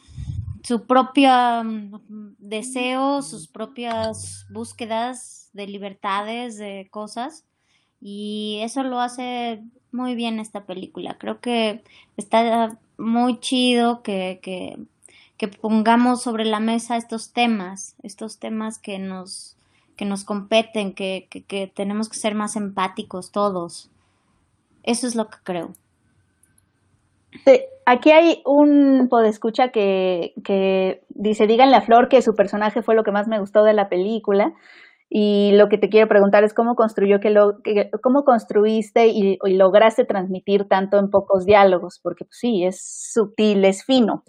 su 0.63 0.85
propio 0.85 1.31
mm, 1.63 2.35
deseo, 2.37 3.23
sus 3.23 3.47
propias 3.47 4.45
búsquedas 4.51 5.49
de 5.53 5.65
libertades, 5.65 6.57
de 6.57 6.87
cosas, 6.91 7.45
y 7.99 8.59
eso 8.61 8.83
lo 8.83 8.99
hace 8.99 9.63
muy 9.91 10.15
bien 10.15 10.39
esta 10.39 10.65
película. 10.65 11.17
Creo 11.19 11.39
que 11.39 11.83
está 12.17 12.77
muy 12.97 13.39
chido 13.39 14.01
que, 14.03 14.39
que 14.41 14.77
que 15.39 15.47
pongamos 15.47 16.21
sobre 16.21 16.43
la 16.43 16.59
mesa 16.59 16.97
estos 16.97 17.31
temas, 17.31 17.95
estos 18.03 18.39
temas 18.39 18.77
que 18.77 18.99
nos, 18.99 19.55
que 19.95 20.03
nos 20.03 20.25
competen, 20.25 20.93
que, 20.93 21.29
que, 21.29 21.71
tenemos 21.73 22.09
que 22.09 22.17
ser 22.17 22.35
más 22.35 22.57
empáticos 22.57 23.31
todos. 23.31 23.89
Eso 24.83 25.07
es 25.07 25.15
lo 25.15 25.29
que 25.29 25.37
creo. 25.41 25.71
Aquí 27.85 28.11
hay 28.11 28.41
un 28.45 29.07
podescucha 29.09 29.69
que, 29.69 30.33
que 30.43 31.03
dice, 31.07 31.47
díganle 31.47 31.77
a 31.77 31.81
Flor 31.81 32.09
que 32.09 32.21
su 32.21 32.35
personaje 32.35 32.81
fue 32.81 32.95
lo 32.95 33.05
que 33.05 33.13
más 33.13 33.29
me 33.29 33.39
gustó 33.39 33.63
de 33.63 33.73
la 33.73 33.87
película. 33.87 34.51
Y 35.09 35.51
lo 35.53 35.69
que 35.69 35.79
te 35.79 35.89
quiero 35.89 36.07
preguntar 36.07 36.43
es 36.43 36.53
cómo 36.53 36.75
construyó 36.75 37.19
que 37.19 37.31
lo, 37.31 37.57
cómo 38.03 38.23
construiste 38.23 39.07
y, 39.07 39.39
lograste 39.43 40.05
transmitir 40.05 40.67
tanto 40.67 40.99
en 40.99 41.09
pocos 41.09 41.45
diálogos, 41.45 41.99
porque 42.01 42.25
pues, 42.25 42.37
sí, 42.39 42.63
es 42.63 43.09
sutil, 43.11 43.65
es 43.65 43.83
fino. 43.83 44.23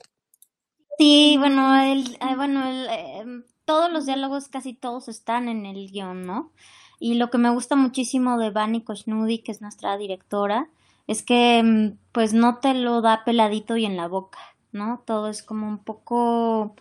Sí, 0.96 1.36
bueno, 1.38 1.76
el, 1.82 2.14
eh, 2.14 2.36
bueno, 2.36 2.66
el, 2.66 2.86
em, 2.88 3.44
todos 3.66 3.92
los 3.92 4.06
diálogos, 4.06 4.48
casi 4.48 4.72
todos 4.74 5.08
están 5.08 5.48
en 5.48 5.66
el 5.66 5.90
guion, 5.90 6.26
¿no? 6.26 6.52
Y 6.98 7.14
lo 7.14 7.30
que 7.30 7.38
me 7.38 7.50
gusta 7.50 7.76
muchísimo 7.76 8.38
de 8.38 8.50
Bani 8.50 8.82
Koshnudi, 8.82 9.42
que 9.42 9.52
es 9.52 9.60
nuestra 9.60 9.96
directora, 9.98 10.70
es 11.06 11.22
que 11.22 11.58
em, 11.58 11.98
pues 12.12 12.32
no 12.32 12.58
te 12.58 12.72
lo 12.74 13.02
da 13.02 13.22
peladito 13.24 13.76
y 13.76 13.84
en 13.84 13.96
la 13.96 14.08
boca, 14.08 14.38
¿no? 14.72 15.02
Todo 15.06 15.28
es 15.28 15.42
como 15.42 15.68
un 15.68 15.78
poco 15.84 16.74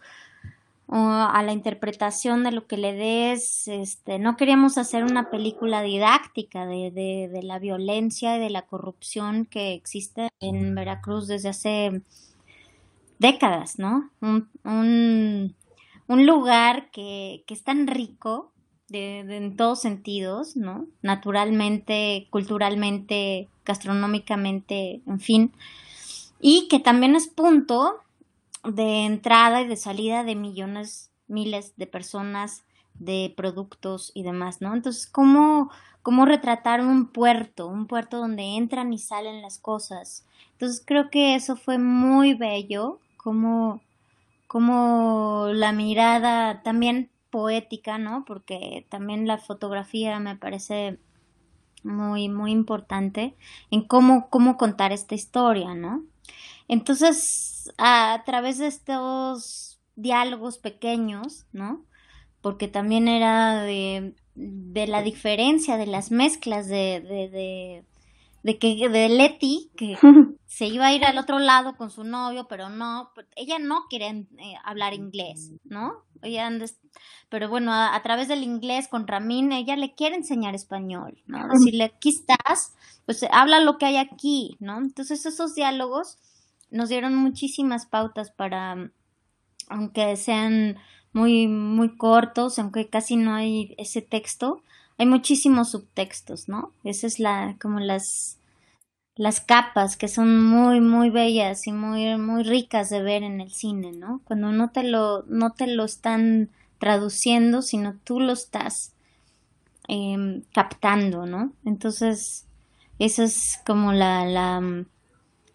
a 0.91 1.43
la 1.43 1.51
interpretación 1.51 2.43
de 2.43 2.51
lo 2.51 2.65
que 2.65 2.77
le 2.77 2.93
des, 2.93 3.67
este, 3.67 4.17
no 4.17 4.35
queríamos 4.35 4.77
hacer 4.79 5.03
una 5.03 5.29
película 5.29 5.83
didáctica 5.83 6.65
de, 6.65 6.89
de, 6.91 7.43
la 7.43 7.59
violencia 7.59 8.37
y 8.37 8.39
de 8.39 8.49
la 8.49 8.63
corrupción 8.63 9.45
que 9.45 9.73
existe 9.73 10.29
en 10.39 10.73
Veracruz 10.73 11.27
desde 11.27 11.49
hace 11.49 12.01
décadas, 13.19 13.77
¿no? 13.77 14.09
Un, 14.21 14.49
un, 16.07 16.25
lugar 16.25 16.89
que, 16.89 17.43
que, 17.45 17.53
es 17.53 17.63
tan 17.63 17.85
rico 17.85 18.51
de, 18.87 19.19
en 19.19 19.55
todos 19.57 19.81
sentidos, 19.81 20.57
¿no? 20.57 20.87
Naturalmente, 21.03 22.27
culturalmente, 22.31 23.47
gastronómicamente, 23.63 25.01
en 25.05 25.19
fin. 25.19 25.53
Y 26.41 26.67
que 26.67 26.79
también 26.79 27.15
es 27.15 27.27
punto 27.27 27.99
de 28.63 29.05
entrada 29.05 29.61
y 29.61 29.67
de 29.67 29.77
salida 29.77 30.23
de 30.23 30.35
millones, 30.35 31.11
miles 31.27 31.73
de 31.77 31.87
personas, 31.87 32.63
de 32.95 33.33
productos 33.35 34.11
y 34.13 34.23
demás, 34.23 34.61
¿no? 34.61 34.73
Entonces, 34.73 35.07
¿cómo, 35.07 35.71
cómo 36.01 36.25
retratar 36.25 36.81
un 36.81 37.07
puerto, 37.07 37.67
un 37.67 37.87
puerto 37.87 38.17
donde 38.17 38.57
entran 38.57 38.93
y 38.93 38.99
salen 38.99 39.41
las 39.41 39.57
cosas? 39.57 40.25
Entonces, 40.53 40.83
creo 40.85 41.09
que 41.09 41.35
eso 41.35 41.55
fue 41.55 41.77
muy 41.77 42.33
bello 42.33 42.99
como, 43.17 43.81
como 44.47 45.47
la 45.53 45.71
mirada 45.71 46.61
también 46.61 47.09
poética, 47.29 47.97
¿no? 47.97 48.25
Porque 48.25 48.85
también 48.89 49.27
la 49.27 49.37
fotografía 49.37 50.19
me 50.19 50.35
parece 50.35 50.99
muy, 51.83 52.27
muy 52.27 52.51
importante 52.51 53.35
en 53.71 53.83
cómo, 53.83 54.29
cómo 54.29 54.57
contar 54.57 54.91
esta 54.91 55.15
historia, 55.15 55.75
¿no? 55.75 56.03
Entonces, 56.67 57.58
a, 57.77 58.23
través 58.25 58.57
de 58.57 58.67
estos 58.67 59.79
diálogos 59.95 60.57
pequeños, 60.57 61.45
¿no? 61.51 61.85
Porque 62.41 62.67
también 62.67 63.07
era 63.07 63.63
de, 63.63 64.15
de 64.35 64.87
la 64.87 65.01
diferencia, 65.01 65.77
de 65.77 65.87
las 65.87 66.11
mezclas 66.11 66.67
de, 66.67 67.01
de, 67.01 67.83
de 68.43 68.57
que 68.57 68.89
de 68.89 69.09
Leti, 69.09 69.71
que 69.75 69.97
se 70.47 70.67
iba 70.67 70.87
a 70.87 70.93
ir 70.93 71.05
al 71.05 71.17
otro 71.17 71.39
lado 71.39 71.75
con 71.75 71.91
su 71.91 72.03
novio, 72.03 72.47
pero 72.47 72.69
no, 72.69 73.11
ella 73.35 73.59
no 73.59 73.85
quiere 73.89 74.07
eh, 74.07 74.55
hablar 74.63 74.93
inglés, 74.93 75.51
¿no? 75.63 76.05
Ella 76.21 76.49
pero 77.29 77.47
bueno, 77.47 77.73
a, 77.73 78.01
través 78.01 78.27
del 78.27 78.43
inglés 78.43 78.87
con 78.87 79.07
Ramin, 79.07 79.51
ella 79.51 79.75
le 79.75 79.93
quiere 79.93 80.15
enseñar 80.15 80.55
español, 80.55 81.21
¿no? 81.27 81.47
Decirle, 81.47 81.85
aquí 81.85 82.09
estás, 82.09 82.73
pues 83.05 83.23
habla 83.31 83.59
lo 83.59 83.77
que 83.77 83.85
hay 83.85 83.97
aquí, 83.97 84.57
¿no? 84.59 84.79
Entonces 84.79 85.25
esos 85.25 85.53
diálogos 85.53 86.17
nos 86.71 86.89
dieron 86.89 87.15
muchísimas 87.15 87.85
pautas 87.85 88.31
para, 88.31 88.91
aunque 89.69 90.15
sean 90.15 90.77
muy, 91.13 91.47
muy 91.47 91.95
cortos, 91.97 92.59
aunque 92.59 92.87
casi 92.87 93.15
no 93.15 93.33
hay 93.33 93.75
ese 93.77 94.01
texto, 94.01 94.61
hay 94.97 95.05
muchísimos 95.05 95.71
subtextos, 95.71 96.49
¿no? 96.49 96.71
Esa 96.83 97.07
es 97.07 97.19
la, 97.19 97.55
como 97.61 97.79
las, 97.79 98.37
las 99.15 99.41
capas 99.41 99.97
que 99.97 100.07
son 100.07 100.43
muy, 100.43 100.81
muy 100.81 101.09
bellas 101.09 101.67
y 101.67 101.71
muy, 101.71 102.17
muy 102.17 102.43
ricas 102.43 102.89
de 102.89 103.01
ver 103.01 103.23
en 103.23 103.41
el 103.41 103.51
cine, 103.51 103.91
¿no? 103.91 104.21
Cuando 104.25 104.51
no 104.51 104.71
te 104.71 104.83
lo, 104.83 105.23
no 105.23 105.51
te 105.53 105.67
lo 105.67 105.85
están 105.85 106.49
traduciendo, 106.79 107.61
sino 107.61 107.95
tú 108.03 108.19
lo 108.19 108.33
estás 108.33 108.93
em, 109.87 110.43
captando, 110.53 111.25
¿no? 111.25 111.53
Entonces, 111.65 112.45
esa 112.99 113.23
es 113.23 113.59
como 113.65 113.93
la, 113.93 114.25
la, 114.25 114.85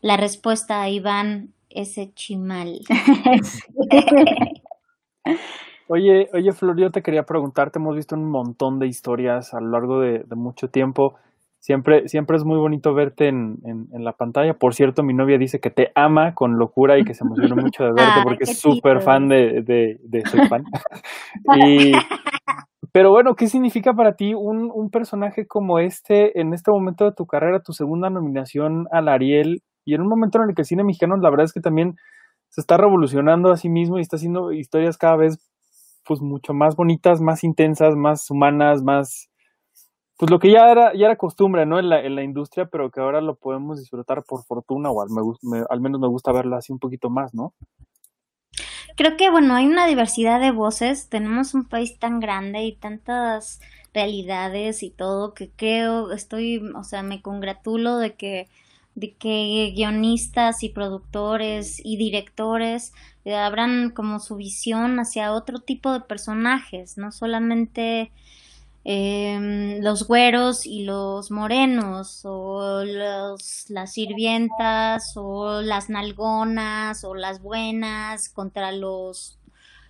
la 0.04 0.18
respuesta 0.18 0.82
a 0.82 0.90
Iván, 0.90 1.54
ese 1.70 2.12
chimal. 2.12 2.80
Oye, 5.86 6.28
oye, 6.32 6.52
Flor, 6.52 6.80
yo 6.80 6.90
te 6.90 7.02
quería 7.02 7.24
preguntarte, 7.24 7.78
hemos 7.78 7.94
visto 7.94 8.16
un 8.16 8.30
montón 8.30 8.78
de 8.78 8.86
historias 8.86 9.52
a 9.52 9.60
lo 9.60 9.68
largo 9.70 10.00
de, 10.00 10.24
mucho 10.34 10.68
tiempo. 10.68 11.14
Siempre, 11.58 12.08
siempre 12.08 12.38
es 12.38 12.44
muy 12.44 12.56
bonito 12.56 12.94
verte 12.94 13.28
en, 13.28 13.58
en, 13.64 14.04
la 14.04 14.12
pantalla. 14.12 14.54
Por 14.54 14.74
cierto, 14.74 15.02
mi 15.02 15.12
novia 15.12 15.36
dice 15.36 15.60
que 15.60 15.70
te 15.70 15.90
ama 15.94 16.34
con 16.34 16.56
locura 16.58 16.98
y 16.98 17.04
que 17.04 17.12
se 17.12 17.22
emociona 17.22 17.54
mucho 17.54 17.84
de 17.84 17.92
verte 17.92 18.20
porque 18.24 18.44
es 18.44 18.58
súper 18.58 19.02
fan 19.02 19.28
de, 19.28 19.62
de, 19.62 19.98
de 20.02 20.22
soy 20.26 20.48
fan. 20.48 20.64
y, 21.56 21.92
pero 22.92 23.10
bueno, 23.10 23.34
¿qué 23.34 23.46
significa 23.46 23.92
para 23.92 24.16
ti 24.16 24.32
un, 24.34 24.70
un 24.72 24.88
personaje 24.90 25.46
como 25.46 25.78
este 25.78 26.40
en 26.40 26.54
este 26.54 26.70
momento 26.70 27.04
de 27.04 27.12
tu 27.12 27.26
carrera, 27.26 27.60
tu 27.60 27.72
segunda 27.72 28.08
nominación 28.08 28.86
al 28.90 29.08
Ariel 29.08 29.62
y 29.84 29.94
en 29.94 30.00
un 30.00 30.08
momento 30.08 30.42
en 30.42 30.50
el 30.50 30.54
que 30.54 30.62
el 30.62 30.66
cine 30.66 30.84
mexicano, 30.84 31.16
la 31.16 31.30
verdad 31.30 31.44
es 31.44 31.52
que 31.52 31.60
también 31.60 31.96
se 32.48 32.60
está 32.60 32.76
revolucionando 32.76 33.50
a 33.50 33.56
sí 33.56 33.68
mismo 33.68 33.98
y 33.98 34.02
está 34.02 34.16
haciendo 34.16 34.52
historias 34.52 34.96
cada 34.96 35.16
vez 35.16 35.38
pues 36.04 36.20
mucho 36.20 36.52
más 36.52 36.76
bonitas, 36.76 37.20
más 37.20 37.44
intensas, 37.44 37.96
más 37.96 38.30
humanas, 38.30 38.82
más 38.82 39.30
pues 40.16 40.30
lo 40.30 40.38
que 40.38 40.52
ya 40.52 40.70
era, 40.70 40.92
ya 40.94 41.06
era 41.06 41.16
costumbre, 41.16 41.66
¿no? 41.66 41.78
En 41.78 41.88
la, 41.88 42.00
en 42.00 42.14
la 42.14 42.22
industria, 42.22 42.66
pero 42.66 42.90
que 42.90 43.00
ahora 43.00 43.20
lo 43.20 43.34
podemos 43.34 43.80
disfrutar 43.80 44.22
por 44.22 44.44
fortuna, 44.44 44.90
o 44.90 45.02
al, 45.02 45.08
me, 45.42 45.64
al 45.68 45.80
menos 45.80 46.00
me 46.00 46.08
gusta 46.08 46.32
verlo 46.32 46.56
así 46.56 46.72
un 46.72 46.78
poquito 46.78 47.10
más, 47.10 47.34
¿no? 47.34 47.52
Creo 48.96 49.16
que, 49.16 49.28
bueno, 49.28 49.54
hay 49.54 49.66
una 49.66 49.86
diversidad 49.86 50.40
de 50.40 50.52
voces, 50.52 51.08
tenemos 51.08 51.52
un 51.54 51.64
país 51.64 51.98
tan 51.98 52.20
grande 52.20 52.62
y 52.62 52.76
tantas 52.76 53.60
realidades 53.92 54.84
y 54.84 54.90
todo 54.90 55.34
que 55.34 55.50
creo, 55.50 56.12
estoy, 56.12 56.62
o 56.76 56.84
sea, 56.84 57.02
me 57.02 57.20
congratulo 57.20 57.96
de 57.98 58.14
que 58.14 58.48
de 58.94 59.14
que 59.14 59.72
guionistas 59.74 60.62
y 60.62 60.68
productores 60.68 61.80
y 61.84 61.96
directores 61.96 62.92
eh, 63.24 63.34
abran 63.34 63.90
como 63.90 64.20
su 64.20 64.36
visión 64.36 64.98
hacia 65.00 65.32
otro 65.32 65.58
tipo 65.60 65.92
de 65.92 66.00
personajes, 66.00 66.96
no 66.98 67.10
solamente 67.10 68.12
eh, 68.84 69.78
los 69.80 70.06
güeros 70.06 70.66
y 70.66 70.84
los 70.84 71.30
morenos, 71.30 72.20
o 72.24 72.84
los, 72.84 73.64
las 73.70 73.92
sirvientas, 73.92 75.16
o 75.16 75.62
las 75.62 75.88
nalgonas, 75.88 77.02
o 77.04 77.14
las 77.14 77.40
buenas 77.40 78.28
contra 78.28 78.72
los 78.72 79.38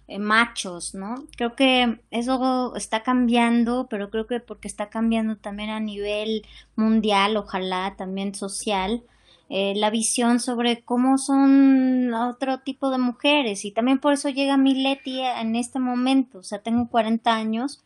eh, 0.08 0.18
machos, 0.18 0.94
¿no? 0.94 1.24
Creo 1.36 1.54
que 1.56 2.00
eso 2.10 2.74
está 2.76 3.02
cambiando, 3.02 3.86
pero 3.88 4.10
creo 4.10 4.26
que 4.26 4.40
porque 4.40 4.68
está 4.68 4.90
cambiando 4.90 5.36
también 5.36 5.70
a 5.70 5.80
nivel 5.80 6.46
mundial, 6.76 7.36
ojalá 7.36 7.94
también 7.96 8.34
social, 8.34 9.02
eh, 9.50 9.74
la 9.76 9.90
visión 9.90 10.40
sobre 10.40 10.82
cómo 10.82 11.18
son 11.18 12.12
otro 12.14 12.60
tipo 12.60 12.90
de 12.90 12.98
mujeres 12.98 13.64
y 13.64 13.72
también 13.72 13.98
por 13.98 14.12
eso 14.14 14.28
llega 14.30 14.56
mi 14.56 14.74
Leti 14.74 15.20
en 15.20 15.56
este 15.56 15.78
momento, 15.78 16.38
o 16.38 16.42
sea, 16.42 16.60
tengo 16.60 16.88
40 16.88 17.34
años 17.34 17.84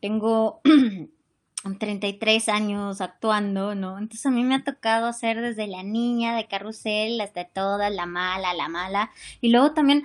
tengo 0.00 0.60
33 1.78 2.48
años 2.48 3.00
actuando, 3.00 3.74
¿no? 3.74 3.98
Entonces 3.98 4.26
a 4.26 4.30
mí 4.30 4.44
me 4.44 4.56
ha 4.56 4.64
tocado 4.64 5.06
hacer 5.06 5.40
desde 5.40 5.66
la 5.66 5.82
niña 5.82 6.36
de 6.36 6.46
carrusel 6.46 7.20
hasta 7.20 7.44
toda 7.44 7.90
la 7.90 8.06
mala, 8.06 8.54
la 8.54 8.68
mala. 8.68 9.10
Y 9.40 9.50
luego 9.50 9.72
también 9.72 10.04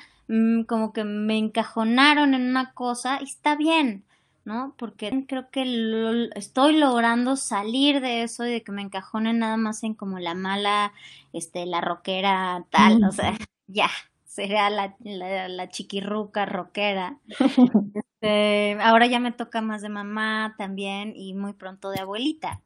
como 0.67 0.93
que 0.93 1.03
me 1.03 1.37
encajonaron 1.37 2.33
en 2.33 2.49
una 2.49 2.73
cosa 2.73 3.19
y 3.21 3.25
está 3.25 3.55
bien, 3.55 4.03
¿no? 4.45 4.73
Porque 4.77 5.25
creo 5.27 5.49
que 5.49 6.29
estoy 6.35 6.77
logrando 6.77 7.35
salir 7.35 8.01
de 8.01 8.23
eso 8.23 8.45
y 8.45 8.51
de 8.51 8.63
que 8.63 8.71
me 8.71 8.81
encajonen 8.81 9.39
nada 9.39 9.57
más 9.57 9.83
en 9.83 9.93
como 9.93 10.19
la 10.19 10.33
mala, 10.33 10.93
este, 11.33 11.65
la 11.65 11.81
rockera, 11.81 12.65
tal, 12.69 13.03
o 13.03 13.11
sea, 13.11 13.33
ya, 13.67 13.89
será 14.25 14.69
la, 14.69 14.95
la, 14.99 15.47
la 15.47 15.69
chiquirruca 15.69 16.45
rockera. 16.45 17.17
Este, 18.23 18.77
ahora 18.81 19.05
ya 19.05 19.19
me 19.19 19.33
toca 19.33 19.59
más 19.61 19.81
de 19.81 19.89
mamá 19.89 20.55
también 20.57 21.11
y 21.13 21.33
muy 21.33 21.51
pronto 21.51 21.89
de 21.89 21.99
abuelita. 21.99 22.61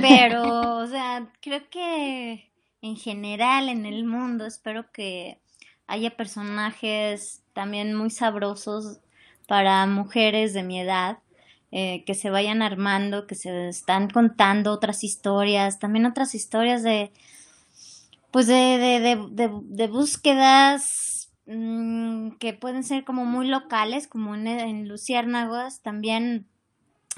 Pero, 0.00 0.78
o 0.78 0.86
sea, 0.86 1.32
creo 1.40 1.68
que 1.68 2.52
en 2.80 2.96
general 2.96 3.68
en 3.68 3.86
el 3.86 4.04
mundo 4.04 4.46
espero 4.46 4.92
que 4.92 5.40
haya 5.86 6.16
personajes 6.16 7.42
también 7.52 7.94
muy 7.94 8.10
sabrosos 8.10 9.00
para 9.46 9.86
mujeres 9.86 10.54
de 10.54 10.62
mi 10.62 10.80
edad. 10.80 11.18
Eh, 11.76 12.04
que 12.06 12.14
se 12.14 12.30
vayan 12.30 12.62
armando, 12.62 13.26
que 13.26 13.34
se 13.34 13.68
están 13.68 14.08
contando 14.08 14.70
otras 14.70 15.02
historias, 15.02 15.80
también 15.80 16.06
otras 16.06 16.36
historias 16.36 16.84
de, 16.84 17.10
pues 18.30 18.46
de, 18.46 18.54
de, 18.54 19.00
de, 19.32 19.50
de, 19.60 19.86
búsquedas 19.88 21.14
Mm, 21.46 22.36
que 22.38 22.54
pueden 22.54 22.84
ser 22.84 23.04
como 23.04 23.24
muy 23.26 23.46
locales, 23.46 24.08
como 24.08 24.34
en, 24.34 24.46
en 24.46 24.88
Luciérnagas, 24.88 25.80
también 25.82 26.46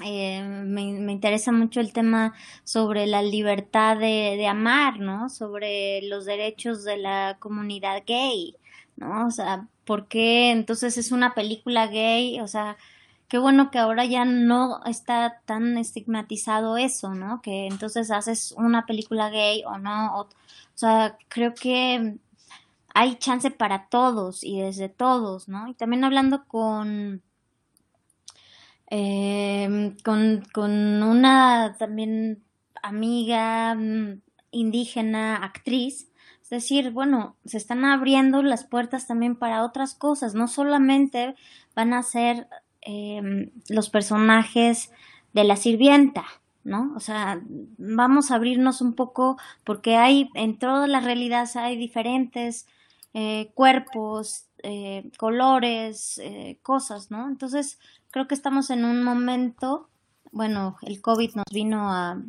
eh, 0.03 0.43
me, 0.43 0.93
me, 0.93 1.11
interesa 1.11 1.51
mucho 1.51 1.79
el 1.79 1.93
tema 1.93 2.33
sobre 2.63 3.07
la 3.07 3.21
libertad 3.21 3.97
de, 3.97 4.35
de, 4.37 4.47
amar, 4.47 4.99
¿no? 4.99 5.29
Sobre 5.29 6.01
los 6.03 6.25
derechos 6.25 6.83
de 6.83 6.97
la 6.97 7.37
comunidad 7.39 8.03
gay, 8.05 8.55
¿no? 8.95 9.27
O 9.27 9.31
sea, 9.31 9.67
¿por 9.85 10.07
qué 10.07 10.51
entonces 10.51 10.97
es 10.97 11.11
una 11.11 11.33
película 11.33 11.87
gay? 11.87 12.39
O 12.41 12.47
sea, 12.47 12.77
qué 13.27 13.37
bueno 13.39 13.71
que 13.71 13.79
ahora 13.79 14.05
ya 14.05 14.25
no 14.25 14.83
está 14.85 15.41
tan 15.45 15.77
estigmatizado 15.77 16.77
eso, 16.77 17.15
¿no? 17.15 17.41
Que 17.41 17.67
entonces 17.67 18.11
haces 18.11 18.53
una 18.57 18.85
película 18.85 19.29
gay 19.29 19.63
o 19.65 19.77
no. 19.79 20.15
O, 20.17 20.21
o 20.23 20.29
sea, 20.75 21.17
creo 21.29 21.53
que 21.55 22.17
hay 22.93 23.15
chance 23.17 23.51
para 23.51 23.87
todos 23.89 24.43
y 24.43 24.59
desde 24.59 24.89
todos, 24.89 25.47
¿no? 25.47 25.67
Y 25.67 25.73
también 25.73 26.03
hablando 26.03 26.45
con, 26.47 27.21
eh, 28.89 29.95
con, 30.03 30.43
con, 30.53 31.03
una 31.03 31.75
también 31.77 32.43
amiga 32.81 33.75
mm, 33.75 34.21
indígena, 34.51 35.37
actriz, 35.37 36.09
es 36.41 36.49
decir, 36.49 36.91
bueno, 36.91 37.35
se 37.45 37.57
están 37.57 37.83
abriendo 37.83 38.41
las 38.41 38.63
puertas 38.63 39.07
también 39.07 39.35
para 39.35 39.65
otras 39.65 39.93
cosas, 39.93 40.33
no 40.33 40.47
solamente 40.47 41.35
van 41.75 41.93
a 41.93 42.03
ser 42.03 42.47
eh, 42.81 43.51
los 43.67 43.89
personajes 43.89 44.91
de 45.33 45.43
la 45.43 45.57
sirvienta, 45.57 46.23
¿no? 46.63 46.93
O 46.95 46.99
sea, 47.01 47.41
vamos 47.77 48.31
a 48.31 48.35
abrirnos 48.35 48.81
un 48.81 48.93
poco 48.93 49.37
porque 49.65 49.97
hay, 49.97 50.29
en 50.35 50.57
todas 50.57 50.89
las 50.89 51.03
realidades 51.03 51.55
hay 51.55 51.75
diferentes 51.75 52.67
eh, 53.13 53.51
cuerpos, 53.53 54.47
eh, 54.63 55.09
colores, 55.17 56.19
eh, 56.23 56.59
cosas, 56.61 57.11
¿no? 57.11 57.27
Entonces, 57.27 57.79
creo 58.11 58.27
que 58.27 58.35
estamos 58.35 58.69
en 58.69 58.85
un 58.85 59.03
momento, 59.03 59.89
bueno, 60.31 60.77
el 60.81 61.01
COVID 61.01 61.35
nos 61.35 61.45
vino 61.51 61.91
a 61.91 62.21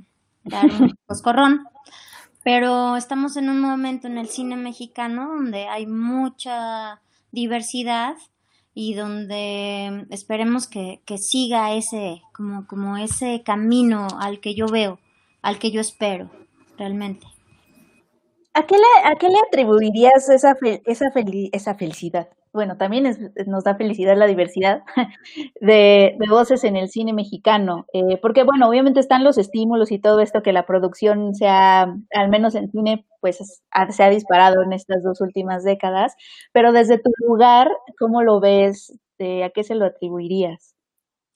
dar 0.45 0.67
un 0.67 0.97
coscorrón, 1.07 1.67
pero 2.45 2.97
estamos 2.97 3.37
en 3.37 3.51
un 3.51 3.61
momento 3.61 4.07
en 4.07 4.19
el 4.19 4.29
cine 4.29 4.57
mexicano 4.57 5.29
donde 5.35 5.69
hay 5.69 5.87
mucha 5.87 7.01
diversidad 7.31 8.17
y 8.75 8.95
donde 8.95 10.07
esperemos 10.11 10.69
que, 10.69 11.03
que 11.05 11.19
siga 11.19 11.75
ese, 11.75 12.23
como, 12.33 12.67
como 12.67 12.97
ese 12.97 13.43
camino 13.45 14.07
al 14.21 14.41
que 14.41 14.55
yo 14.55 14.67
veo, 14.67 15.01
al 15.43 15.59
que 15.59 15.71
yo 15.71 15.81
espero, 15.81 16.31
realmente. 16.77 17.27
¿A 18.55 18.67
qué 18.67 18.77
le, 18.77 19.09
a 19.11 19.15
qué 19.17 19.29
le 19.29 19.39
atribuirías 19.47 20.29
esa, 20.29 20.57
esa, 20.85 21.13
esa 21.53 21.75
felicidad? 21.75 22.29
Bueno, 22.53 22.77
también 22.77 23.33
nos 23.47 23.65
da 23.65 23.75
felicidad 23.77 24.17
la 24.17 24.27
diversidad 24.27 24.83
de, 25.61 26.17
voces 26.29 26.65
en 26.65 26.77
el 26.77 26.89
cine 26.89 27.13
mexicano, 27.13 27.87
eh, 27.93 28.19
porque 28.21 28.43
bueno, 28.43 28.69
obviamente 28.69 29.01
están 29.01 29.25
los 29.25 29.39
estímulos 29.39 29.93
y 29.93 29.99
todo 29.99 30.21
esto 30.21 30.43
que 30.43 30.53
la 30.53 30.67
producción 30.67 31.35
sea, 31.35 31.95
al 32.15 32.29
menos 32.29 32.55
en 32.55 32.71
cine, 32.71 33.07
pues 33.21 33.63
se 33.91 34.03
ha 34.03 34.11
disparado 34.11 34.63
en 34.63 34.73
estas 34.73 35.03
dos 35.03 35.21
últimas 35.21 35.65
décadas, 35.65 36.15
pero 36.53 36.73
desde 36.73 36.99
tu 36.99 37.11
lugar, 37.27 37.71
¿cómo 37.99 38.23
lo 38.23 38.41
ves? 38.41 38.99
¿A 39.21 39.51
qué 39.51 39.65
se 39.65 39.75
lo 39.75 39.85
atribuirías? 39.85 40.75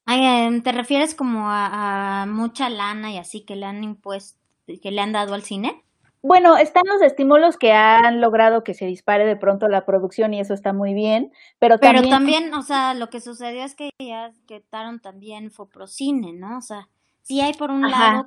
Em, 0.07 0.63
¿Te 0.63 0.73
refieres 0.73 1.15
como 1.15 1.51
a, 1.51 2.23
a 2.23 2.27
mucha 2.27 2.69
lana 2.71 3.13
y 3.13 3.19
así 3.19 3.45
que 3.45 3.57
le 3.57 3.67
han 3.67 3.85
impuesto, 3.85 4.39
que 4.81 4.91
le 4.91 5.01
han 5.01 5.13
dado 5.13 5.35
al 5.35 5.43
cine? 5.43 5.83
Bueno, 6.23 6.57
están 6.57 6.85
los 6.87 7.03
estímulos 7.03 7.57
que 7.57 7.73
han 7.73 8.21
logrado 8.21 8.63
que 8.63 8.75
se 8.75 8.87
dispare 8.87 9.27
de 9.27 9.37
pronto 9.37 9.67
la 9.67 9.85
producción 9.85 10.33
y 10.33 10.41
eso 10.41 10.55
está 10.55 10.73
muy 10.73 10.95
bien, 10.95 11.33
pero 11.59 11.79
también... 11.79 12.05
Pero 12.05 12.17
también, 12.17 12.55
o 12.55 12.63
sea, 12.63 12.95
lo 12.95 13.11
que 13.11 13.21
sucedió 13.21 13.65
es 13.65 13.75
que 13.75 13.91
ya 13.99 14.33
quitaron 14.47 15.01
también 15.01 15.51
Foprocine, 15.51 16.33
¿no? 16.33 16.59
O 16.59 16.61
sea, 16.61 16.89
sí 17.23 17.41
hay 17.41 17.55
por 17.55 17.73
un 17.73 17.91
lado 17.91 18.27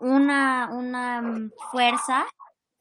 una, 0.00 0.70
una 0.72 1.22
mm, 1.22 1.52
fuerza, 1.70 2.26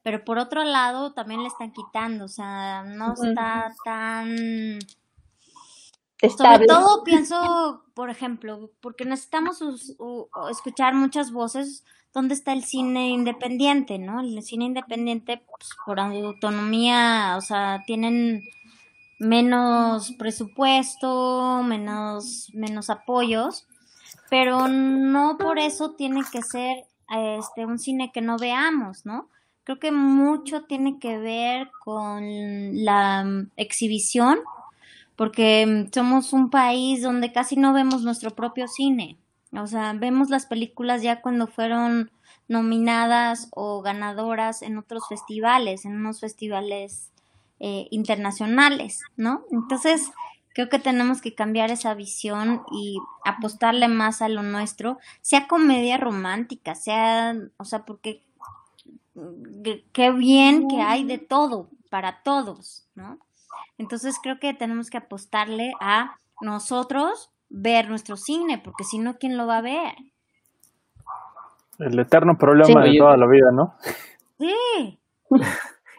pero 0.01 0.25
por 0.25 0.39
otro 0.39 0.63
lado 0.63 1.13
también 1.13 1.43
le 1.43 1.47
están 1.47 1.71
quitando, 1.71 2.25
o 2.25 2.30
sea, 2.30 2.84
no 2.84 3.13
está 3.13 3.71
tan... 3.84 4.80
Sobre 6.38 6.65
todo 6.65 7.04
pienso, 7.04 7.84
por 7.93 8.10
ejemplo, 8.10 8.71
porque 8.80 9.06
necesitamos 9.06 9.62
escuchar 10.49 10.95
muchas 10.95 11.32
voces 11.32 11.84
dónde 12.15 12.34
está 12.34 12.54
el 12.54 12.63
cine 12.63 13.10
independiente, 13.10 13.99
¿no? 13.99 14.21
El 14.21 14.41
cine 14.41 14.65
independiente, 14.65 15.43
pues, 15.45 15.69
por 15.86 15.99
autonomía, 15.99 17.36
o 17.38 17.41
sea, 17.41 17.84
tienen 17.86 18.41
menos 19.19 20.13
presupuesto, 20.13 21.62
menos, 21.63 22.49
menos 22.54 22.89
apoyos, 22.89 23.67
pero 24.30 24.69
no 24.69 25.38
por 25.38 25.60
eso 25.60 25.91
tiene 25.91 26.21
que 26.32 26.41
ser 26.41 26.86
este 27.10 27.65
un 27.65 27.78
cine 27.78 28.12
que 28.13 28.21
no 28.21 28.38
veamos, 28.38 29.06
¿no? 29.06 29.30
Creo 29.65 29.80
que 29.80 29.91
mucho 29.91 30.63
tiene 30.63 30.99
que 30.99 31.17
ver 31.17 31.69
con 31.84 32.23
la 32.86 33.25
exhibición, 33.58 34.39
porque 35.17 35.89
somos 35.93 36.32
un 36.32 36.49
país 36.49 37.01
donde 37.01 37.34
casi 37.34 37.58
no 37.58 37.73
vemos 37.73 38.04
nuestro 38.04 38.32
propio 38.32 38.67
cine. 38.67 39.17
O 39.58 39.68
sea, 39.68 39.94
vemos 39.94 40.30
las 40.30 40.46
películas 40.46 41.02
ya 41.02 41.22
cuando 41.22 41.48
fueron 41.48 42.12
nominadas 42.48 43.48
o 43.52 43.82
ganadoras 43.82 44.62
en 44.62 44.78
otros 44.78 45.08
festivales, 45.08 45.86
en 45.86 45.96
unos 45.96 46.20
festivales 46.20 47.12
eh, 47.60 47.88
internacionales, 47.89 49.02
¿no? 49.18 49.46
Entonces, 49.52 50.12
Creo 50.56 50.70
que 50.70 50.80
tenemos 50.80 51.20
que 51.20 51.36
cambiar 51.36 51.70
esa 51.70 51.94
visión 51.96 52.63
y 52.72 52.98
apostarle 53.26 53.89
más 53.89 54.22
a 54.22 54.30
lo 54.30 54.41
nuestro, 54.41 55.00
sea 55.20 55.50
comedia 55.50 55.98
romántica, 55.98 56.76
sea, 56.76 57.36
o 57.58 57.65
sea, 57.65 57.84
porque 57.84 58.24
qué 59.91 60.12
bien 60.12 60.70
que 60.70 60.82
hay 60.82 61.04
de 61.04 61.18
todo 61.18 61.70
para 61.89 62.24
todos, 62.24 62.88
¿no? 62.96 63.20
Entonces 63.78 64.15
creo 64.24 64.39
que 64.39 64.54
tenemos 64.54 64.89
que 64.89 64.96
apostarle 64.96 65.74
a 65.82 66.22
nosotros 66.39 67.32
ver 67.50 67.90
nuestro 67.90 68.18
cine, 68.18 68.62
porque 68.64 68.84
si 68.84 69.00
no, 69.00 69.18
¿quién 69.18 69.38
lo 69.38 69.48
va 69.48 69.60
a 69.60 69.62
ver? 69.62 69.94
El 71.80 72.00
eterno 72.00 72.38
problema 72.38 72.84
de 72.84 72.98
toda 72.98 73.18
la 73.18 73.28
vida, 73.28 73.52
¿no? 73.52 73.76
Sí. 74.40 75.00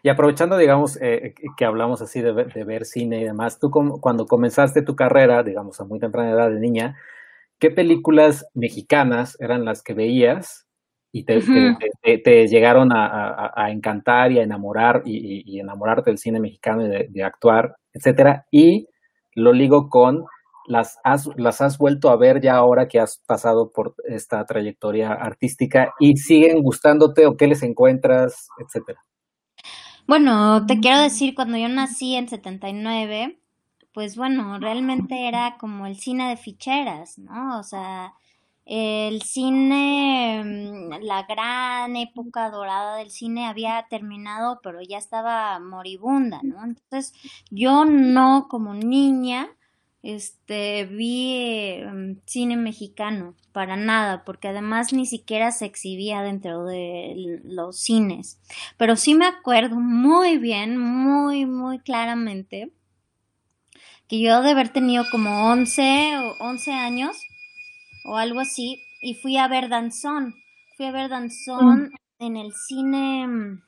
Y 0.07 0.09
aprovechando, 0.09 0.57
digamos, 0.57 0.97
eh, 1.03 1.35
que 1.57 1.65
hablamos 1.65 2.01
así 2.01 2.21
de 2.21 2.31
ver, 2.33 2.85
cine 2.85 3.21
y 3.21 3.25
demás, 3.25 3.59
tú 3.59 3.73
cuando 3.73 4.27
comenzaste 4.27 4.83
tu 4.83 4.95
carrera, 4.95 5.43
digamos, 5.43 5.81
a 5.81 5.85
muy 5.85 5.99
temprana 5.99 6.31
edad 6.31 6.49
de 6.49 6.61
niña, 6.61 6.97
¿qué 7.59 7.73
películas 7.73 8.47
mexicanas 8.55 9.37
eran 9.41 9.65
las 9.65 9.83
que 9.83 9.95
veías 9.95 10.69
y 11.11 11.25
te, 11.25 11.41
te, 12.23 12.47
llegaron 12.47 12.91
a, 12.93 13.67
encantar 13.71 14.31
y 14.31 14.39
a 14.39 14.45
enamorar 14.45 15.03
y, 15.05 15.59
enamorarte 15.59 16.11
del 16.11 16.19
cine 16.19 16.39
mexicano 16.39 16.87
y 16.87 17.09
de, 17.09 17.25
actuar, 17.25 17.75
etcétera? 17.93 18.47
Y 18.53 18.89
lo 19.35 19.53
ligo 19.53 19.89
con 19.89 20.25
las 20.69 20.99
has, 21.05 21.29
las 21.37 21.61
has 21.61 21.79
vuelto 21.79 22.11
a 22.11 22.17
ver 22.17 22.41
ya 22.41 22.57
ahora 22.57 22.89
que 22.89 23.01
has 23.01 23.19
pasado 23.27 23.71
por 23.73 23.95
esta 24.05 24.45
trayectoria 24.45 25.13
artística 25.13 25.93
y 26.01 26.17
siguen 26.17 26.63
gustándote 26.63 27.27
o 27.27 27.37
qué 27.37 27.47
les 27.47 27.63
encuentras, 27.63 28.49
etcétera. 28.59 29.01
Bueno, 30.07 30.67
te 30.67 30.79
quiero 30.79 31.01
decir, 31.01 31.35
cuando 31.35 31.59
yo 31.59 31.69
nací 31.69 32.15
en 32.15 32.29
79, 32.29 33.41
pues 33.93 34.17
bueno, 34.17 34.59
realmente 34.61 35.27
era 35.27 35.57
como 35.59 35.87
el 35.87 35.97
cine 35.97 36.29
de 36.29 36.37
ficheras, 36.37 37.19
¿no? 37.19 37.59
O 37.59 37.63
sea, 37.63 38.13
el 38.67 39.23
cine, 39.23 40.43
mm, 40.45 41.03
la 41.03 41.23
gran 41.23 41.97
época 41.97 42.51
dorada 42.51 42.97
del 42.97 43.11
cine 43.11 43.47
había 43.47 43.87
terminado, 43.89 44.61
pero 44.63 44.81
ya 44.83 44.99
estaba 44.99 45.59
moribunda, 45.61 46.41
¿no? 46.43 46.65
Entonces, 46.65 47.15
yo 47.51 47.85
no 47.85 48.49
como 48.49 48.75
niña, 48.75 49.49
este, 50.07 50.85
vi 50.85 51.33
em, 51.81 52.21
cine 52.27 52.57
mexicano, 52.57 53.35
para 53.51 53.77
nada, 53.77 54.25
porque 54.25 54.47
además 54.47 54.93
ni 54.93 55.05
siquiera 55.05 55.51
se 55.51 55.65
exhibía 55.65 56.23
dentro 56.23 56.65
de 56.65 57.41
los 57.43 57.81
cines. 57.81 58.39
Pero 58.77 58.95
sí 58.95 59.15
me 59.15 59.27
acuerdo 59.27 59.81
muy 59.81 60.39
bien, 60.39 60.79
muy, 60.79 61.45
muy 61.45 61.81
claramente, 61.81 62.71
que 64.07 64.21
yo 64.21 64.43
de 64.43 64.53
haber 64.53 64.69
tenido 64.69 65.05
como 65.11 65.51
11 65.51 66.19
o 66.19 66.45
11 66.45 66.73
años 66.73 67.17
o 68.05 68.17
algo 68.17 68.39
así, 68.39 68.81
y 69.03 69.15
fui 69.15 69.37
a 69.39 69.49
ver 69.49 69.69
Danzón. 69.69 70.37
Fui 70.77 70.87
a 70.87 70.93
ver 70.93 71.09
Danzón 71.09 71.91
en 72.21 72.37
el 72.37 72.53
cine, 72.53 73.27
mm, 73.27 73.63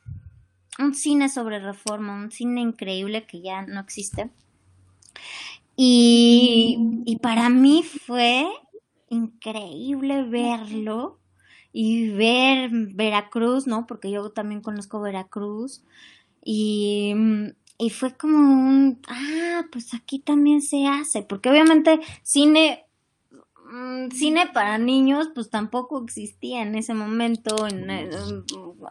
un 0.78 0.94
cine 0.94 1.28
sobre 1.28 1.58
reforma, 1.58 2.14
un 2.14 2.30
cine 2.30 2.60
increíble 2.60 3.26
que 3.26 3.42
ya 3.42 3.62
no 3.62 3.80
existe. 3.80 4.30
Y, 5.80 7.16
para 7.22 7.48
mí 7.50 7.84
fue 7.84 8.48
increíble 9.10 10.24
verlo 10.24 11.20
y 11.72 12.10
ver 12.10 12.70
Veracruz, 12.72 13.68
¿no? 13.68 13.86
Porque 13.86 14.10
yo 14.10 14.30
también 14.30 14.60
conozco 14.60 15.00
Veracruz. 15.00 15.84
Y, 16.44 17.14
y 17.78 17.90
fue 17.90 18.16
como 18.16 18.38
un, 18.38 19.00
ah, 19.06 19.66
pues 19.70 19.94
aquí 19.94 20.18
también 20.18 20.62
se 20.62 20.88
hace, 20.88 21.22
porque 21.22 21.48
obviamente 21.48 22.00
cine 22.24 22.84
mm, 23.70 24.10
cine 24.10 24.48
para 24.52 24.78
niños 24.78 25.30
pues 25.32 25.48
tampoco 25.48 26.02
existía 26.02 26.62
en 26.62 26.74
ese 26.74 26.94
momento 26.94 27.54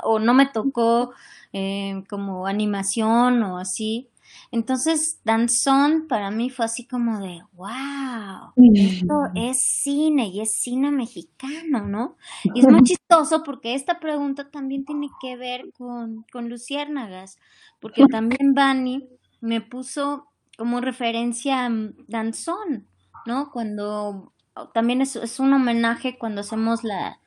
o 0.03 0.19
no 0.19 0.33
me 0.33 0.45
tocó 0.45 1.11
eh, 1.51 2.03
como 2.09 2.47
animación 2.47 3.43
o 3.43 3.57
así 3.57 4.09
entonces, 4.51 5.19
Danzón 5.23 6.07
para 6.07 6.31
mí 6.31 6.49
fue 6.49 6.65
así 6.65 6.85
como 6.85 7.19
de, 7.19 7.41
wow, 7.53 8.53
esto 8.73 9.23
es 9.35 9.59
cine 9.61 10.27
y 10.27 10.41
es 10.41 10.53
cine 10.53 10.91
mexicano, 10.91 11.85
¿no? 11.87 12.15
Y 12.43 12.59
es 12.59 12.67
muy 12.67 12.81
chistoso 12.83 13.43
porque 13.43 13.75
esta 13.75 13.99
pregunta 13.99 14.49
también 14.49 14.85
tiene 14.85 15.09
que 15.21 15.35
ver 15.35 15.71
con, 15.77 16.25
con 16.31 16.49
Luciérnagas, 16.49 17.37
porque 17.79 18.05
también 18.05 18.53
Bani 18.53 19.07
me 19.41 19.61
puso 19.61 20.27
como 20.57 20.81
referencia 20.81 21.69
Danzón, 22.07 22.87
¿no? 23.25 23.51
Cuando 23.51 24.33
también 24.73 25.01
es, 25.01 25.15
es 25.15 25.39
un 25.39 25.53
homenaje 25.53 26.17
cuando 26.17 26.41
hacemos 26.41 26.83
la, 26.83 27.19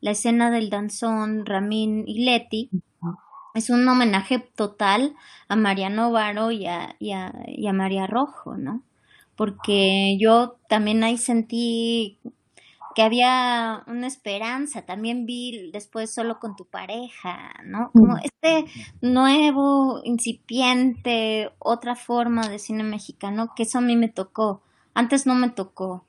la 0.00 0.12
escena 0.12 0.50
del 0.50 0.70
danzón 0.70 1.44
Ramín 1.44 2.04
y 2.06 2.24
Leti, 2.24 2.70
es 3.54 3.70
un 3.70 3.86
homenaje 3.88 4.38
total 4.38 5.14
a 5.48 5.56
Mariano 5.56 6.10
Varo 6.10 6.50
y 6.50 6.66
a, 6.66 6.96
y 6.98 7.12
a, 7.12 7.72
María 7.72 8.06
Rojo, 8.06 8.56
¿no? 8.56 8.82
Porque 9.36 10.16
yo 10.20 10.56
también 10.68 11.04
ahí 11.04 11.16
sentí 11.16 12.18
que 12.94 13.02
había 13.02 13.84
una 13.86 14.08
esperanza, 14.08 14.82
también 14.82 15.24
vi 15.24 15.70
después 15.72 16.12
solo 16.12 16.40
con 16.40 16.56
tu 16.56 16.64
pareja, 16.64 17.54
¿no? 17.64 17.90
Como 17.92 18.16
este 18.18 18.64
nuevo, 19.00 20.00
incipiente, 20.02 21.50
otra 21.60 21.94
forma 21.94 22.48
de 22.48 22.58
cine 22.58 22.82
mexicano, 22.82 23.52
que 23.54 23.62
eso 23.62 23.78
a 23.78 23.82
mí 23.82 23.94
me 23.94 24.08
tocó. 24.08 24.62
Antes 24.94 25.26
no 25.26 25.34
me 25.34 25.50
tocó. 25.50 26.04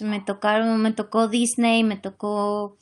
Me 0.00 0.20
tocaron, 0.20 0.80
me 0.80 0.92
tocó 0.92 1.28
Disney, 1.28 1.84
me 1.84 1.98
tocó, 1.98 2.78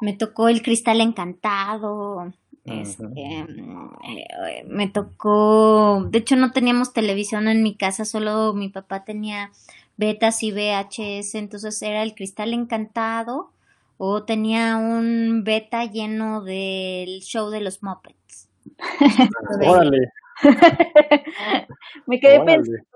me 0.00 0.12
tocó 0.12 0.48
El 0.48 0.62
Cristal 0.62 1.00
Encantado, 1.00 2.32
este, 2.70 3.04
eh, 3.16 4.64
me 4.66 4.88
tocó, 4.88 6.06
de 6.10 6.18
hecho 6.18 6.36
no 6.36 6.52
teníamos 6.52 6.92
televisión 6.92 7.48
en 7.48 7.62
mi 7.62 7.74
casa, 7.74 8.04
solo 8.04 8.52
mi 8.54 8.68
papá 8.68 9.04
tenía 9.04 9.50
betas 9.96 10.42
y 10.42 10.52
VHS, 10.52 11.34
entonces 11.34 11.80
era 11.82 12.02
el 12.02 12.14
cristal 12.14 12.52
encantado 12.54 13.50
o 13.98 14.22
tenía 14.22 14.76
un 14.76 15.42
beta 15.44 15.84
lleno 15.84 16.42
del 16.42 17.20
show 17.20 17.50
de 17.50 17.60
los 17.60 17.82
Muppets. 17.82 18.48
Órale. 19.66 20.12
me, 22.06 22.20
quedé 22.20 22.40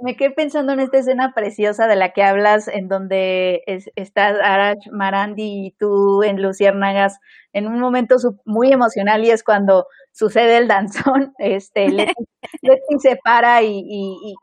me, 0.00 0.16
quedé 0.16 0.30
pensando 0.30 0.72
en 0.72 0.80
esta 0.80 0.98
escena 0.98 1.32
preciosa 1.34 1.86
de 1.86 1.96
la 1.96 2.12
que 2.12 2.22
hablas, 2.22 2.68
en 2.68 2.88
donde 2.88 3.62
es, 3.66 3.90
estás 3.96 4.38
Arash 4.42 4.88
Marandi 4.92 5.66
y 5.66 5.70
tú 5.72 6.22
en 6.22 6.40
Luciérnagas, 6.42 7.18
en 7.52 7.66
un 7.66 7.80
momento 7.80 8.16
muy 8.44 8.72
emocional 8.72 9.24
y 9.24 9.30
es 9.30 9.42
cuando 9.42 9.86
sucede 10.12 10.58
el 10.58 10.68
danzón, 10.68 11.34
este, 11.38 11.88
Leti, 12.62 12.98
se 13.00 13.16
para 13.16 13.62
y, 13.62 13.82
y, 13.84 14.34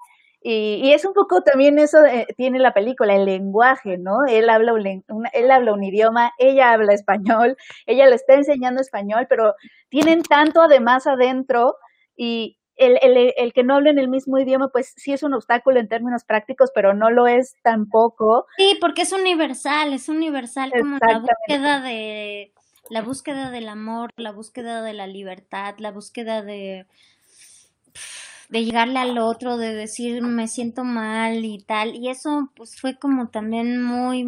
y, 0.41 0.93
es 0.93 1.05
un 1.05 1.13
poco 1.13 1.41
también 1.41 1.79
eso 1.79 1.99
tiene 2.37 2.59
la 2.59 2.73
película, 2.73 3.15
el 3.15 3.25
lenguaje, 3.25 3.97
¿no? 3.97 4.25
Él 4.27 4.49
habla 4.49 4.73
un, 4.73 4.85
él 5.33 5.51
habla 5.51 5.73
un 5.73 5.83
idioma, 5.83 6.31
ella 6.37 6.71
habla 6.71 6.93
español, 6.93 7.57
ella 7.85 8.07
le 8.07 8.15
está 8.15 8.35
enseñando 8.35 8.81
español, 8.81 9.27
pero 9.29 9.53
tienen 9.89 10.23
tanto 10.23 10.61
además 10.61 11.07
adentro 11.07 11.75
y, 12.15 12.58
el, 12.79 12.97
el, 13.01 13.33
el, 13.37 13.53
que 13.53 13.63
no 13.63 13.75
hablen 13.75 13.99
el 13.99 14.07
mismo 14.07 14.39
idioma, 14.39 14.69
pues 14.69 14.93
sí 14.95 15.13
es 15.13 15.21
un 15.21 15.33
obstáculo 15.33 15.79
en 15.79 15.87
términos 15.87 16.23
prácticos, 16.23 16.71
pero 16.73 16.93
no 16.93 17.11
lo 17.11 17.27
es 17.27 17.55
tampoco. 17.61 18.45
Sí, 18.57 18.77
porque 18.79 19.03
es 19.03 19.11
universal, 19.11 19.93
es 19.93 20.09
universal 20.09 20.71
como 20.71 20.97
la 21.05 21.19
búsqueda 21.19 21.81
de 21.81 22.53
la 22.89 23.01
búsqueda 23.01 23.51
del 23.51 23.69
amor, 23.69 24.11
la 24.15 24.31
búsqueda 24.31 24.81
de 24.81 24.93
la 24.93 25.05
libertad, 25.05 25.75
la 25.77 25.91
búsqueda 25.91 26.41
de 26.41 26.87
de 28.49 28.65
llegarle 28.65 28.97
al 28.97 29.19
otro, 29.19 29.57
de 29.57 29.75
decir 29.75 30.23
me 30.23 30.47
siento 30.47 30.83
mal 30.83 31.45
y 31.45 31.59
tal, 31.59 31.95
y 31.95 32.09
eso 32.09 32.51
pues 32.55 32.79
fue 32.79 32.97
como 32.97 33.29
también 33.29 33.83
muy 33.83 34.23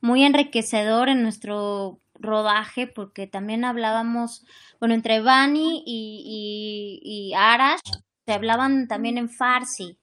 muy 0.00 0.24
enriquecedor 0.24 1.08
en 1.08 1.22
nuestro 1.22 1.98
rodaje 2.20 2.86
porque 2.86 3.26
también 3.26 3.64
hablábamos, 3.64 4.44
bueno, 4.80 4.94
entre 4.94 5.20
Bani 5.20 5.82
y, 5.86 7.00
y, 7.02 7.34
Arash 7.34 7.80
se 8.26 8.32
hablaban 8.32 8.88
también 8.88 9.18
en 9.18 9.28
farsi, 9.28 9.98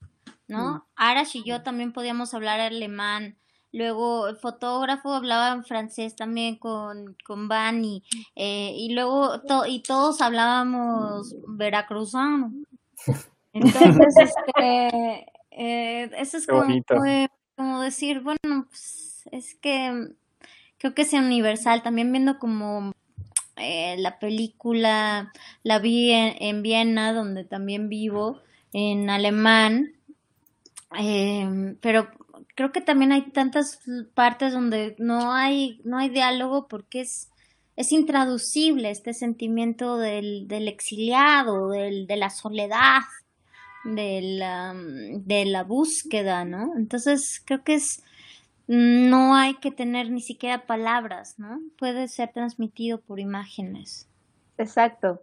¿no? 0.48 0.88
Arash 0.96 1.38
y 1.38 1.44
yo 1.44 1.64
también 1.64 1.94
podíamos 1.94 2.34
hablar 2.34 2.60
alemán. 2.60 3.38
Luego 3.72 4.30
el 4.30 4.38
fotógrafo 4.38 5.14
hablaba 5.14 5.52
en 5.52 5.66
francés 5.66 6.16
también 6.16 6.56
con, 6.56 7.18
con 7.26 7.50
Bani. 7.50 8.04
Eh, 8.36 8.74
y 8.74 8.94
luego 8.94 9.42
y 9.68 9.82
todos 9.82 10.22
hablábamos 10.22 11.36
veracruzano. 11.48 12.54
Entonces, 13.54 14.18
este, 14.18 15.26
eh, 15.52 16.12
eso 16.18 16.38
es 16.38 16.48
como, 16.48 16.64
como 17.56 17.82
decir, 17.82 18.22
bueno, 18.22 18.66
pues 18.70 19.24
es 19.32 19.56
que 19.56 20.10
creo 20.86 20.94
que 20.94 21.02
es 21.02 21.14
universal. 21.14 21.82
También 21.82 22.12
viendo 22.12 22.38
como 22.38 22.92
eh, 23.56 23.96
la 23.98 24.20
película, 24.20 25.32
la 25.64 25.80
vi 25.80 26.12
en, 26.12 26.62
Viena, 26.62 27.12
donde 27.12 27.44
también 27.44 27.90
vivo, 27.90 28.42
en 28.72 29.10
alemán. 29.10 29.94
Em, 30.96 31.76
pero 31.82 32.10
creo 32.54 32.72
que 32.72 32.82
también 32.82 33.12
hay 33.12 33.32
tantas 33.32 33.80
partes 34.14 34.54
donde 34.54 34.96
no 35.00 35.34
hay, 35.34 35.82
no 35.86 35.98
hay 35.98 36.10
diálogo 36.10 36.68
porque 36.68 37.02
es, 37.02 37.32
es 37.76 37.92
intraducible 37.92 38.92
este 38.92 39.16
sentimiento 39.16 39.98
del, 39.98 40.48
del 40.48 40.68
exiliado, 40.68 41.70
del, 41.70 42.06
de 42.06 42.18
la 42.18 42.30
soledad, 42.30 43.02
de 43.86 44.22
la, 44.22 44.76
de 44.76 45.46
la 45.46 45.64
búsqueda, 45.64 46.46
¿no? 46.46 46.74
Entonces 46.78 47.42
creo 47.44 47.64
que 47.64 47.74
es, 47.74 48.04
no 48.68 49.36
hay 49.36 49.56
que 49.56 49.72
tener 49.72 50.10
ni 50.10 50.22
siquiera 50.22 50.66
palabras, 50.66 51.36
¿no? 51.38 51.60
Puede 51.78 52.08
ser 52.08 52.32
transmitido 52.34 53.00
por 53.00 53.20
imágenes. 53.20 54.10
Exacto. 54.58 55.22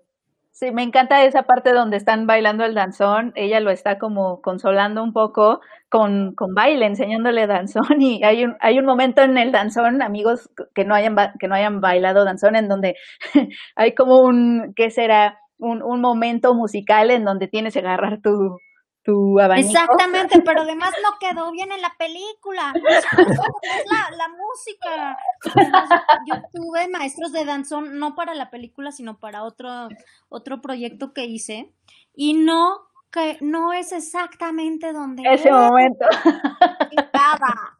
Sí, 0.52 0.70
me 0.70 0.82
encanta 0.82 1.24
esa 1.24 1.44
parte 1.44 1.72
donde 1.72 1.96
están 1.96 2.26
bailando 2.26 2.64
el 2.64 2.74
danzón. 2.74 3.32
Ella 3.36 3.58
lo 3.60 3.70
está 3.70 3.98
como 3.98 4.42
consolando 4.42 5.02
un 5.02 5.14
poco 5.14 5.60
con, 5.88 6.34
con 6.34 6.54
baile, 6.54 6.86
enseñándole 6.86 7.46
danzón. 7.46 8.00
Y 8.00 8.22
hay 8.22 8.44
un, 8.44 8.56
hay 8.60 8.78
un 8.78 8.84
momento 8.84 9.22
en 9.22 9.38
el 9.38 9.50
danzón, 9.50 10.02
amigos 10.02 10.50
que 10.74 10.84
no 10.84 10.94
hayan, 10.94 11.16
que 11.40 11.48
no 11.48 11.54
hayan 11.54 11.80
bailado 11.80 12.24
danzón, 12.24 12.54
en 12.56 12.68
donde 12.68 12.96
hay 13.76 13.94
como 13.94 14.20
un, 14.20 14.74
¿qué 14.76 14.90
será? 14.90 15.38
Un, 15.58 15.82
un 15.82 16.00
momento 16.00 16.54
musical 16.54 17.10
en 17.10 17.24
donde 17.24 17.48
tienes 17.48 17.74
que 17.74 17.80
agarrar 17.80 18.20
tu, 18.20 18.58
tu 19.02 19.38
abanico. 19.40 19.68
Exactamente, 19.68 20.40
pero 20.44 20.62
además 20.62 20.92
no 21.02 21.18
quedó 21.18 21.50
bien 21.50 21.72
en 21.72 21.82
la 21.82 21.94
película. 21.98 22.72
Es 23.62 23.84
la, 23.90 24.16
la 24.16 24.28
música. 24.28 25.16
Yo 26.26 26.34
tuve 26.52 26.88
maestros 26.88 27.32
de 27.32 27.44
danzón, 27.44 27.98
no 27.98 28.14
para 28.14 28.34
la 28.34 28.50
película, 28.50 28.92
sino 28.92 29.18
para 29.18 29.44
otro, 29.44 29.88
otro 30.28 30.60
proyecto 30.60 31.12
que 31.12 31.24
hice. 31.24 31.72
Y 32.14 32.34
no, 32.34 32.88
que 33.10 33.38
no 33.40 33.72
es 33.72 33.92
exactamente 33.92 34.92
donde 34.92 35.22
ese 35.30 35.50
momento. 35.50 36.06
Estaba. 36.90 37.78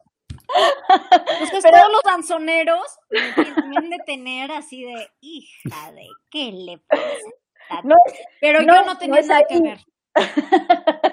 Entonces 1.39 1.63
pero, 1.63 1.77
todos 1.77 1.91
los 1.91 2.03
danzoneros 2.03 2.99
tienen 3.09 3.89
de 3.89 3.97
tener 4.05 4.51
así 4.51 4.83
de 4.83 5.09
hija 5.21 5.91
de 5.91 6.07
qué 6.29 6.51
le 6.51 6.77
pasa. 6.77 7.81
No, 7.83 7.95
pero 8.39 8.61
no, 8.61 8.75
yo 8.75 8.85
no 8.85 8.97
tenía 8.97 9.21
no 9.21 9.27
nada 9.27 9.41
ahí. 9.49 9.57
que 9.57 9.61
ver. 9.61 9.79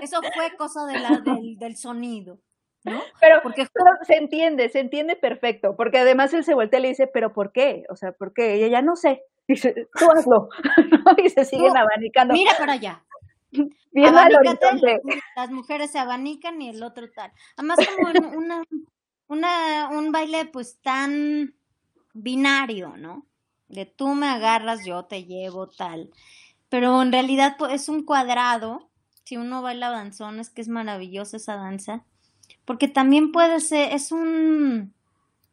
Eso 0.00 0.20
fue 0.34 0.56
cosa 0.56 0.86
de 0.86 0.98
la, 0.98 1.18
del, 1.18 1.58
del, 1.58 1.76
sonido. 1.76 2.38
¿no? 2.84 3.00
Pero, 3.20 3.40
porque 3.42 3.66
se 4.06 4.14
entiende, 4.14 4.68
se 4.68 4.80
entiende 4.80 5.16
perfecto, 5.16 5.76
porque 5.76 5.98
además 5.98 6.32
él 6.32 6.44
se 6.44 6.54
voltea 6.54 6.78
y 6.78 6.82
le 6.82 6.88
dice, 6.88 7.06
pero 7.06 7.32
¿por 7.32 7.52
qué? 7.52 7.84
O 7.90 7.96
sea, 7.96 8.12
¿por 8.12 8.32
qué? 8.32 8.58
Y 8.58 8.64
ella 8.64 8.82
no 8.82 8.96
sé. 8.96 9.22
Dice, 9.46 9.88
tú 9.98 10.10
hazlo. 10.10 10.48
y 11.24 11.28
se 11.28 11.44
siguen 11.44 11.72
Tú, 11.72 11.78
abanicando. 11.78 12.34
Mira 12.34 12.52
para 12.56 12.74
allá. 12.74 13.02
Bien 13.90 14.16
al 14.16 14.34
horizonte. 14.34 15.00
Las 15.34 15.50
mujeres 15.50 15.90
se 15.90 15.98
abanican 15.98 16.62
y 16.62 16.68
el 16.68 16.82
otro 16.82 17.10
tal. 17.10 17.32
Además, 17.56 17.78
como 17.96 18.10
en 18.10 18.24
una, 18.36 18.62
una, 19.26 19.88
un 19.90 20.12
baile 20.12 20.46
pues 20.46 20.80
tan 20.80 21.54
binario, 22.14 22.96
¿no? 22.96 23.26
De 23.68 23.86
tú 23.86 24.14
me 24.14 24.28
agarras, 24.28 24.84
yo 24.84 25.04
te 25.04 25.24
llevo, 25.24 25.68
tal. 25.68 26.10
Pero 26.68 27.02
en 27.02 27.10
realidad 27.12 27.56
pues, 27.58 27.72
es 27.72 27.88
un 27.88 28.04
cuadrado 28.04 28.89
si 29.30 29.36
uno 29.36 29.62
baila 29.62 29.90
danzón, 29.90 30.40
es 30.40 30.50
que 30.50 30.60
es 30.60 30.66
maravillosa 30.66 31.36
esa 31.36 31.54
danza, 31.54 32.04
porque 32.64 32.88
también 32.88 33.30
puede 33.30 33.60
ser, 33.60 33.92
es 33.92 34.10
un, 34.10 34.92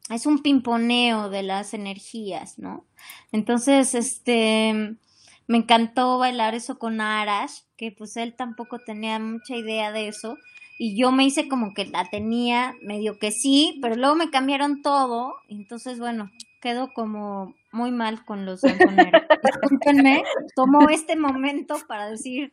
es 0.10 0.26
un 0.26 0.42
pimponeo 0.42 1.30
de 1.30 1.44
las 1.44 1.76
energías, 1.76 2.58
¿no? 2.58 2.88
Entonces, 3.32 3.94
este, 3.94 4.98
me 5.46 5.58
encantó 5.58 6.18
bailar 6.18 6.56
eso 6.56 6.80
con 6.80 7.02
Arash, 7.02 7.60
que 7.78 7.92
pues 7.92 8.18
él 8.18 8.34
tampoco 8.36 8.80
tenía 8.80 9.20
mucha 9.20 9.56
idea 9.56 9.92
de 9.92 10.08
eso, 10.08 10.38
y 10.80 11.00
yo 11.00 11.12
me 11.12 11.26
hice 11.26 11.48
como 11.48 11.76
que 11.76 11.86
la 11.86 12.10
tenía, 12.10 12.74
medio 12.82 13.20
que 13.20 13.30
sí, 13.30 13.78
pero 13.80 13.96
luego 13.96 14.16
me 14.16 14.32
cambiaron 14.32 14.82
todo, 14.82 15.36
entonces, 15.50 16.00
bueno, 16.00 16.32
quedo 16.62 16.92
como 16.94 17.54
muy 17.72 17.92
mal 17.92 18.26
con 18.26 18.44
los 18.44 18.62
danzoneros. 18.62 19.22
Discúlpenme, 19.44 20.24
tomo 20.56 20.90
este 20.90 21.16
momento 21.16 21.76
para 21.88 22.10
decir 22.10 22.52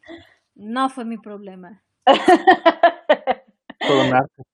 no 0.55 0.89
fue 0.89 1.05
mi 1.05 1.19
problema. 1.19 1.83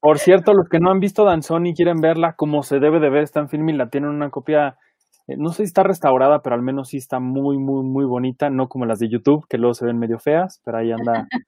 Por 0.01 0.19
cierto, 0.19 0.53
los 0.55 0.69
que 0.69 0.81
no 0.81 0.91
han 0.91 1.01
visto 1.01 1.25
Danzón 1.25 1.67
y 1.67 1.75
quieren 1.75 2.01
verla 2.01 2.35
como 2.35 2.63
se 2.63 2.79
debe 2.79 3.01
de 3.01 3.11
ver, 3.11 3.23
está 3.23 3.41
en 3.41 3.49
film 3.49 3.69
y 3.69 3.75
la 3.75 3.89
tienen 3.89 4.11
una 4.11 4.31
copia, 4.31 4.77
eh, 5.27 5.37
no 5.37 5.51
sé 5.51 5.59
si 5.59 5.65
está 5.65 5.83
restaurada, 5.83 6.41
pero 6.43 6.57
al 6.57 6.63
menos 6.63 6.89
sí 6.89 6.97
está 6.97 7.21
muy, 7.21 7.59
muy, 7.59 7.85
muy 7.85 8.05
bonita, 8.05 8.51
no 8.51 8.69
como 8.69 8.87
las 8.87 8.99
de 8.99 9.09
YouTube, 9.09 9.47
que 9.49 9.59
luego 9.59 9.75
se 9.75 9.87
ven 9.87 9.99
medio 9.99 10.19
feas, 10.19 10.61
pero 10.65 10.79
ahí 10.79 10.91
anda, 10.91 11.29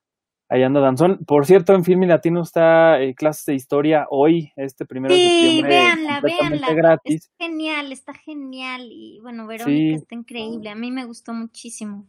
ahí 0.49 0.63
anda 0.63 0.81
Danzón. 0.81 1.25
Por 1.27 1.47
cierto, 1.47 1.75
en 1.75 1.85
Film 1.85 2.05
y 2.05 2.07
Latino 2.07 2.43
está 2.43 3.01
eh, 3.01 3.15
clases 3.15 3.47
de 3.47 3.55
historia 3.55 4.07
hoy, 4.11 4.53
este 4.57 4.87
primero 4.87 5.15
sí, 5.15 5.21
de 5.21 5.29
septiembre. 5.29 5.71
véanla, 5.71 6.21
véanla. 6.21 6.75
gratis. 6.75 7.31
Está 7.31 7.45
genial, 7.47 7.93
está 7.93 8.15
genial. 8.15 8.83
Y 8.91 9.19
bueno, 9.23 9.47
Verónica 9.47 9.97
sí. 9.97 10.03
está 10.03 10.15
increíble. 10.15 10.71
A 10.71 10.75
mí 10.75 10.91
me 10.91 11.05
gustó 11.05 11.33
muchísimo. 11.33 12.07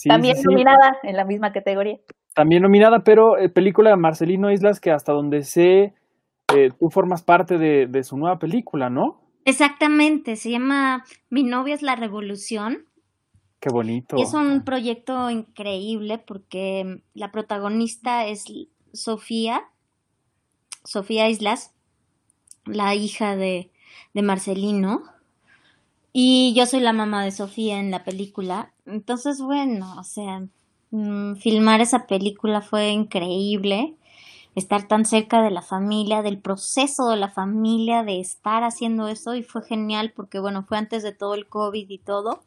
Sí, 0.00 0.08
También 0.08 0.34
sí, 0.34 0.44
nominada 0.44 0.96
en 1.02 1.14
la 1.14 1.26
misma 1.26 1.52
categoría. 1.52 1.98
También 2.34 2.62
nominada, 2.62 3.04
pero 3.04 3.36
eh, 3.36 3.50
película 3.50 3.90
de 3.90 3.96
Marcelino 3.96 4.50
Islas, 4.50 4.80
que 4.80 4.90
hasta 4.90 5.12
donde 5.12 5.42
sé, 5.42 5.92
eh, 6.56 6.70
tú 6.78 6.88
formas 6.88 7.22
parte 7.22 7.58
de, 7.58 7.86
de, 7.86 8.02
su 8.02 8.16
nueva 8.16 8.38
película, 8.38 8.88
¿no? 8.88 9.20
Exactamente, 9.44 10.36
se 10.36 10.52
llama 10.52 11.04
Mi 11.28 11.42
novia 11.42 11.74
es 11.74 11.82
la 11.82 11.96
revolución. 11.96 12.86
Qué 13.60 13.68
bonito. 13.68 14.16
Y 14.16 14.22
es 14.22 14.32
un 14.32 14.64
proyecto 14.64 15.28
increíble 15.28 16.16
porque 16.16 17.02
la 17.12 17.30
protagonista 17.30 18.24
es 18.24 18.46
Sofía, 18.94 19.64
Sofía 20.82 21.28
Islas, 21.28 21.74
la 22.64 22.94
hija 22.94 23.36
de, 23.36 23.70
de 24.14 24.22
Marcelino. 24.22 25.02
Y 26.14 26.54
yo 26.56 26.64
soy 26.64 26.80
la 26.80 26.94
mamá 26.94 27.22
de 27.22 27.32
Sofía 27.32 27.78
en 27.78 27.90
la 27.90 28.02
película. 28.02 28.72
Entonces, 28.90 29.40
bueno, 29.40 29.94
o 29.98 30.04
sea, 30.04 30.46
mmm, 30.90 31.34
filmar 31.36 31.80
esa 31.80 32.06
película 32.06 32.60
fue 32.60 32.90
increíble. 32.90 33.96
Estar 34.56 34.88
tan 34.88 35.04
cerca 35.04 35.42
de 35.42 35.50
la 35.50 35.62
familia, 35.62 36.22
del 36.22 36.38
proceso 36.38 37.08
de 37.08 37.16
la 37.16 37.28
familia, 37.30 38.02
de 38.02 38.20
estar 38.20 38.64
haciendo 38.64 39.08
eso 39.08 39.34
y 39.34 39.42
fue 39.42 39.62
genial 39.62 40.12
porque, 40.14 40.40
bueno, 40.40 40.64
fue 40.64 40.76
antes 40.78 41.02
de 41.02 41.12
todo 41.12 41.34
el 41.34 41.48
COVID 41.48 41.88
y 41.88 41.98
todo. 41.98 42.42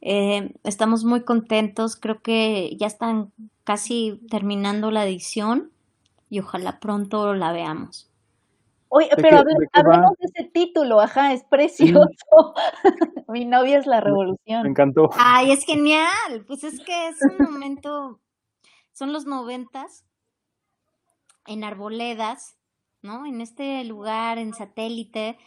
Eh, 0.00 0.54
estamos 0.64 1.04
muy 1.04 1.22
contentos, 1.24 1.96
creo 1.96 2.22
que 2.22 2.74
ya 2.78 2.86
están 2.86 3.32
casi 3.64 4.20
terminando 4.30 4.90
la 4.90 5.04
edición 5.04 5.70
y 6.30 6.40
ojalá 6.40 6.80
pronto 6.80 7.34
la 7.34 7.52
veamos. 7.52 8.09
Oye, 8.92 9.08
pero 9.16 9.38
hable, 9.38 9.54
hablemos 9.72 10.16
de 10.18 10.26
ese 10.26 10.50
título, 10.50 11.00
ajá, 11.00 11.32
es 11.32 11.44
precioso. 11.44 12.08
Sí. 12.82 12.88
Mi 13.28 13.44
novia 13.44 13.78
es 13.78 13.86
la 13.86 14.00
revolución. 14.00 14.64
Me 14.64 14.68
encantó. 14.68 15.10
Ay, 15.16 15.52
es 15.52 15.64
genial. 15.64 16.44
Pues 16.46 16.64
es 16.64 16.80
que 16.80 17.08
es 17.08 17.16
un 17.22 17.52
momento, 17.52 18.20
son 18.92 19.12
los 19.12 19.26
noventas, 19.26 20.04
en 21.46 21.62
Arboledas, 21.62 22.56
¿no? 23.00 23.26
En 23.26 23.40
este 23.40 23.84
lugar, 23.84 24.38
en 24.38 24.54
satélite, 24.54 25.38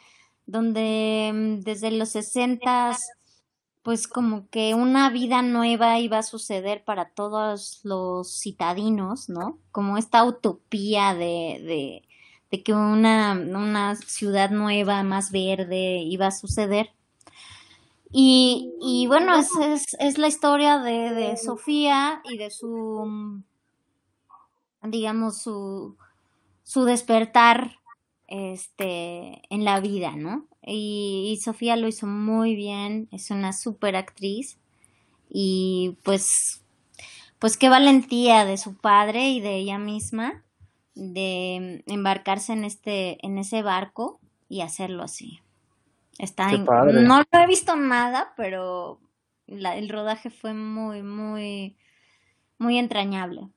donde 0.46 1.60
desde 1.64 1.92
los 1.92 2.10
sesentas, 2.10 3.06
pues 3.82 4.08
como 4.08 4.48
que 4.50 4.74
una 4.74 5.10
vida 5.10 5.42
nueva 5.42 6.00
iba 6.00 6.20
a 6.20 6.24
suceder 6.24 6.86
para 6.86 7.10
todos 7.10 7.82
los 7.84 8.40
citadinos, 8.40 9.28
¿no? 9.28 9.60
Como 9.72 9.98
esta 9.98 10.24
utopía 10.24 11.14
de, 11.14 11.62
de 11.62 12.08
de 12.54 12.62
que 12.62 12.72
una, 12.72 13.32
una 13.32 13.96
ciudad 13.96 14.52
nueva, 14.52 15.02
más 15.02 15.32
verde, 15.32 16.04
iba 16.06 16.28
a 16.28 16.32
suceder. 16.32 16.92
Y, 18.12 18.72
y 18.80 19.08
bueno, 19.08 19.36
es, 19.36 19.96
es, 19.98 20.20
la 20.20 20.28
historia 20.28 20.78
de, 20.78 21.16
de, 21.16 21.36
Sofía 21.36 22.22
y 22.24 22.38
de 22.38 22.52
su, 22.52 23.42
digamos, 24.84 25.42
su, 25.42 25.98
su 26.64 26.84
despertar 26.86 27.80
este, 28.28 29.42
en 29.50 29.66
la 29.66 29.80
vida, 29.80 30.16
¿no? 30.16 30.46
Y, 30.62 31.32
y 31.34 31.42
Sofía 31.42 31.76
lo 31.76 31.88
hizo 31.88 32.06
muy 32.06 32.54
bien, 32.56 33.08
es 33.12 33.32
una 33.32 33.52
súper 33.52 33.96
actriz 33.96 34.60
y 35.28 35.98
pues, 36.04 36.62
pues 37.40 37.58
qué 37.58 37.68
valentía 37.68 38.46
de 38.46 38.60
su 38.60 38.76
padre 38.76 39.30
y 39.30 39.42
de 39.42 39.56
ella 39.56 39.80
misma 39.80 40.44
de 40.96 41.84
embarcarse 41.88 42.54
en 42.54 42.66
este, 42.66 43.26
en 43.26 43.38
ese 43.38 43.62
barco 43.62 44.20
y 44.50 44.62
hacerlo 44.62 45.04
así. 45.04 45.40
Está 46.20 46.52
en, 46.52 46.66
no 46.66 47.20
lo 47.20 47.40
he 47.40 47.48
visto 47.48 47.76
nada, 47.76 48.34
pero 48.38 49.00
la, 49.48 49.76
el 49.76 49.90
rodaje 49.90 50.30
fue 50.30 50.54
muy, 50.54 51.02
muy, 51.02 51.76
muy 52.60 52.78
entrañable. 52.78 53.50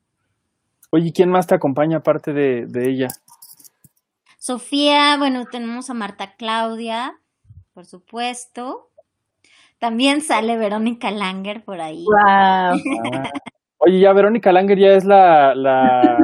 Oye, 0.90 1.12
¿quién 1.12 1.28
más 1.28 1.46
te 1.46 1.54
acompaña 1.54 1.98
aparte 1.98 2.32
de, 2.32 2.66
de 2.66 2.88
ella? 2.88 3.08
Sofía, 4.38 5.16
bueno, 5.18 5.44
tenemos 5.46 5.90
a 5.90 5.94
Marta 5.94 6.36
Claudia, 6.36 7.18
por 7.74 7.84
supuesto. 7.84 8.90
También 9.78 10.22
sale 10.22 10.56
Verónica 10.56 11.10
Langer 11.10 11.62
por 11.64 11.80
ahí. 11.80 12.04
Wow. 12.04 12.16
Ah. 12.26 13.30
Oye, 13.78 14.00
ya 14.00 14.12
Verónica 14.14 14.52
Langer 14.52 14.78
ya 14.78 14.92
es 14.92 15.04
la, 15.04 15.54
la 15.54 16.18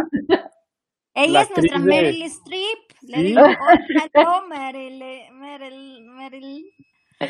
Ella 1.14 1.32
La 1.32 1.42
es 1.42 1.50
nuestra 1.50 1.78
de- 1.78 1.84
Meryl 1.84 2.22
Streep. 2.22 2.78
Le 3.02 3.16
Sí. 3.18 3.22
digo, 3.24 3.40
"Hola, 3.42 4.44
Meryl, 4.48 5.02
Meryl, 5.34 6.04
Meryl. 6.10 6.64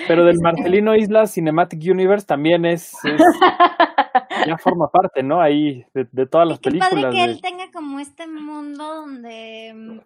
Pero 0.09 0.25
del 0.25 0.39
Marcelino 0.41 0.95
Islas 0.97 1.35
Cinematic 1.35 1.81
Universe 1.91 2.25
también 2.27 2.65
es, 2.65 2.95
es- 3.05 3.21
ya 4.47 4.57
forma 4.59 4.89
parte, 4.91 5.23
¿no? 5.23 5.41
Ahí 5.41 5.85
de, 5.95 6.07
de 6.13 6.27
todas 6.27 6.49
las 6.49 6.59
Y 6.59 6.61
qué 6.63 6.71
padre 6.79 6.91
películas. 6.91 7.15
que 7.15 7.21
de- 7.21 7.33
él 7.33 7.41
tenga 7.43 7.71
como 7.73 7.99
este 8.01 8.27
mundo 8.27 8.85
donde 8.95 9.73
mm, 9.75 10.01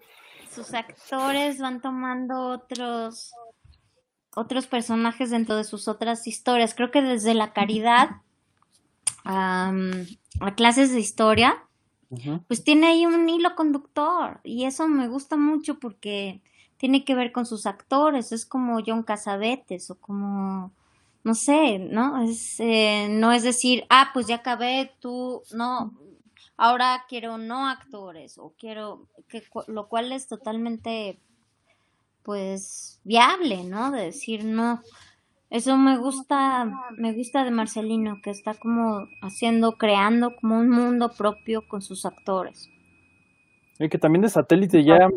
sus 0.50 0.72
actores 0.74 1.58
van 1.60 1.80
tomando 1.80 2.48
otros 2.48 3.32
otros 4.34 4.66
personajes 4.66 5.30
dentro 5.30 5.56
de 5.56 5.64
sus 5.64 5.88
otras 5.88 6.26
historias. 6.26 6.74
Creo 6.74 6.90
que 6.90 7.00
desde 7.02 7.32
la 7.34 7.52
caridad 7.54 8.20
a 9.24 9.72
clases 10.56 10.92
de 10.92 11.00
historia, 11.00 11.64
Pues 12.46 12.62
tiene 12.62 12.86
ahí 12.86 13.06
un 13.06 13.28
hilo 13.28 13.54
conductor 13.56 14.40
y 14.44 14.64
eso 14.64 14.86
me 14.86 15.08
gusta 15.08 15.36
mucho 15.36 15.78
porque 15.78 16.40
tiene 16.76 17.04
que 17.04 17.14
ver 17.14 17.32
con 17.32 17.46
sus 17.46 17.66
actores, 17.66 18.32
es 18.32 18.46
como 18.46 18.80
John 18.86 19.02
Casavetes 19.02 19.90
o 19.90 19.96
como, 19.96 20.72
no 21.24 21.34
sé, 21.34 21.78
¿no? 21.78 22.22
Es, 22.22 22.60
eh, 22.60 23.08
no 23.10 23.32
es 23.32 23.42
decir, 23.42 23.84
ah, 23.88 24.10
pues 24.12 24.26
ya 24.26 24.36
acabé, 24.36 24.92
tú, 25.00 25.42
no, 25.52 25.94
ahora 26.56 27.04
quiero 27.08 27.38
no 27.38 27.68
actores 27.68 28.38
o 28.38 28.52
quiero, 28.58 29.06
que, 29.28 29.42
lo 29.66 29.88
cual 29.88 30.12
es 30.12 30.28
totalmente, 30.28 31.18
pues, 32.22 33.00
viable, 33.04 33.64
¿no? 33.64 33.90
De 33.90 34.02
decir, 34.02 34.44
no, 34.44 34.82
eso 35.50 35.76
me 35.76 35.96
gusta, 35.98 36.66
me 36.96 37.12
gusta 37.12 37.44
de 37.44 37.50
Marcelino, 37.50 38.16
que 38.22 38.30
está 38.30 38.54
como 38.54 39.06
haciendo, 39.22 39.72
creando 39.72 40.32
como 40.40 40.58
un 40.58 40.68
mundo 40.68 41.10
propio 41.16 41.62
con 41.68 41.82
sus 41.82 42.04
actores. 42.04 42.68
Y 43.78 43.88
que 43.90 43.98
también 43.98 44.22
de 44.22 44.30
satélite 44.30 44.84
ya, 44.84 45.08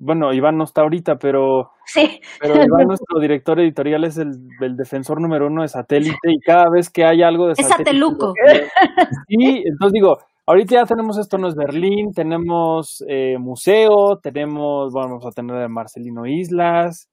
bueno, 0.00 0.32
Iván 0.32 0.58
no 0.58 0.64
está 0.64 0.82
ahorita, 0.82 1.16
pero, 1.16 1.70
Sí, 1.86 2.20
pero 2.40 2.54
Iván, 2.54 2.88
nuestro 2.88 3.20
director 3.20 3.60
editorial, 3.60 4.04
es 4.04 4.18
el, 4.18 4.48
el 4.60 4.76
defensor 4.76 5.20
número 5.20 5.46
uno 5.46 5.62
de 5.62 5.68
satélite 5.68 6.32
y 6.32 6.40
cada 6.40 6.68
vez 6.68 6.90
que 6.90 7.04
hay 7.04 7.22
algo 7.22 7.46
de 7.46 7.52
Es 7.52 7.66
satélite. 7.66 7.90
Sateluco. 7.90 8.34
Sí, 9.28 9.62
entonces 9.64 9.92
digo, 9.92 10.18
ahorita 10.46 10.74
ya 10.74 10.84
tenemos 10.84 11.16
esto 11.16 11.38
no 11.38 11.48
es 11.48 11.54
Berlín, 11.54 12.12
tenemos 12.12 13.04
eh, 13.08 13.38
museo, 13.38 14.18
tenemos, 14.20 14.92
bueno, 14.92 15.10
vamos 15.10 15.26
a 15.26 15.30
tener 15.30 15.56
de 15.56 15.68
Marcelino 15.68 16.26
Islas, 16.26 17.08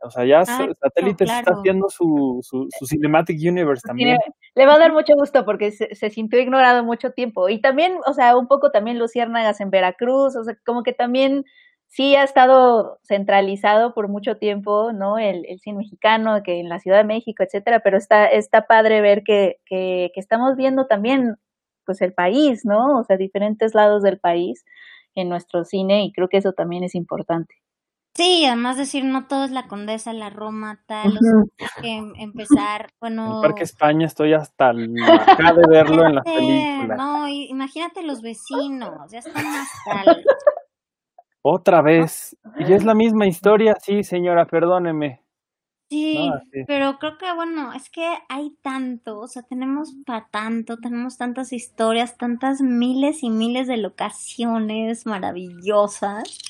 o 0.00 0.10
sea, 0.10 0.24
ya 0.24 0.44
Ay, 0.46 0.70
satélite 0.80 1.24
está 1.24 1.52
haciendo 1.52 1.88
su, 1.88 2.40
su, 2.42 2.68
su 2.78 2.86
Cinematic 2.86 3.38
Universe 3.40 3.82
también. 3.86 4.18
Le 4.54 4.66
va 4.66 4.74
a 4.74 4.78
dar 4.78 4.92
mucho 4.92 5.14
gusto 5.14 5.44
porque 5.44 5.72
se, 5.72 5.94
se 5.94 6.10
sintió 6.10 6.40
ignorado 6.40 6.84
mucho 6.84 7.10
tiempo. 7.10 7.48
Y 7.48 7.60
también, 7.60 7.96
o 8.06 8.12
sea, 8.12 8.36
un 8.36 8.46
poco 8.46 8.70
también 8.70 8.98
Luciérnagas 8.98 9.60
en 9.60 9.70
Veracruz, 9.70 10.36
o 10.36 10.44
sea, 10.44 10.56
como 10.64 10.82
que 10.82 10.92
también 10.92 11.44
sí 11.88 12.14
ha 12.16 12.22
estado 12.22 13.00
centralizado 13.02 13.94
por 13.94 14.08
mucho 14.08 14.36
tiempo, 14.36 14.92
¿no? 14.92 15.18
El, 15.18 15.44
el 15.46 15.58
cine 15.60 15.78
mexicano, 15.78 16.42
que 16.44 16.60
en 16.60 16.68
la 16.68 16.78
Ciudad 16.78 16.98
de 16.98 17.04
México, 17.04 17.42
etcétera, 17.42 17.80
pero 17.80 17.96
está, 17.96 18.26
está 18.26 18.66
padre 18.66 19.00
ver 19.00 19.22
que, 19.24 19.56
que, 19.66 20.10
que 20.14 20.20
estamos 20.20 20.56
viendo 20.56 20.86
también, 20.86 21.36
pues, 21.86 22.02
el 22.02 22.12
país, 22.12 22.64
¿no? 22.64 22.98
O 22.98 23.04
sea, 23.04 23.16
diferentes 23.16 23.74
lados 23.74 24.02
del 24.02 24.18
país 24.20 24.64
en 25.14 25.28
nuestro 25.28 25.64
cine 25.64 26.04
y 26.04 26.12
creo 26.12 26.28
que 26.28 26.36
eso 26.36 26.52
también 26.52 26.84
es 26.84 26.94
importante. 26.94 27.54
Sí, 28.18 28.44
además 28.46 28.76
decir, 28.76 29.04
no 29.04 29.28
todo 29.28 29.44
es 29.44 29.52
la 29.52 29.68
Condesa, 29.68 30.12
la 30.12 30.28
Roma, 30.28 30.80
tal, 30.86 31.16
o 31.16 31.20
sea, 31.20 31.32
hay 31.76 31.82
que 31.82 31.92
em- 31.98 32.12
empezar, 32.16 32.90
bueno... 33.00 33.36
En 33.36 33.42
Parque 33.42 33.62
España 33.62 34.06
estoy 34.06 34.32
hasta 34.34 34.70
acá 34.70 35.52
de 35.52 35.68
verlo 35.68 36.04
en 36.04 36.16
las 36.16 36.24
películas. 36.24 36.98
No, 36.98 37.28
imagínate 37.28 38.02
los 38.02 38.20
vecinos, 38.20 39.12
ya 39.12 39.20
están 39.20 39.46
hasta 39.46 40.10
el- 40.10 40.24
Otra 41.42 41.80
vez. 41.80 42.36
Y 42.58 42.72
es 42.72 42.84
la 42.84 42.94
misma 42.96 43.28
historia, 43.28 43.76
sí, 43.80 44.02
señora, 44.02 44.46
perdóneme. 44.46 45.22
Sí, 45.88 46.28
No, 46.28 46.40
sí. 46.52 46.64
pero 46.66 46.98
creo 46.98 47.18
que 47.18 47.32
bueno, 47.32 47.72
es 47.72 47.88
que 47.88 48.04
hay 48.28 48.50
tanto, 48.62 49.20
o 49.20 49.28
sea, 49.28 49.42
tenemos 49.44 49.94
para 50.04 50.26
tanto, 50.26 50.78
tenemos 50.78 51.18
tantas 51.18 51.52
historias, 51.52 52.16
tantas 52.18 52.60
miles 52.62 53.22
y 53.22 53.30
miles 53.30 53.68
de 53.68 53.76
locaciones 53.76 55.06
maravillosas, 55.06 56.40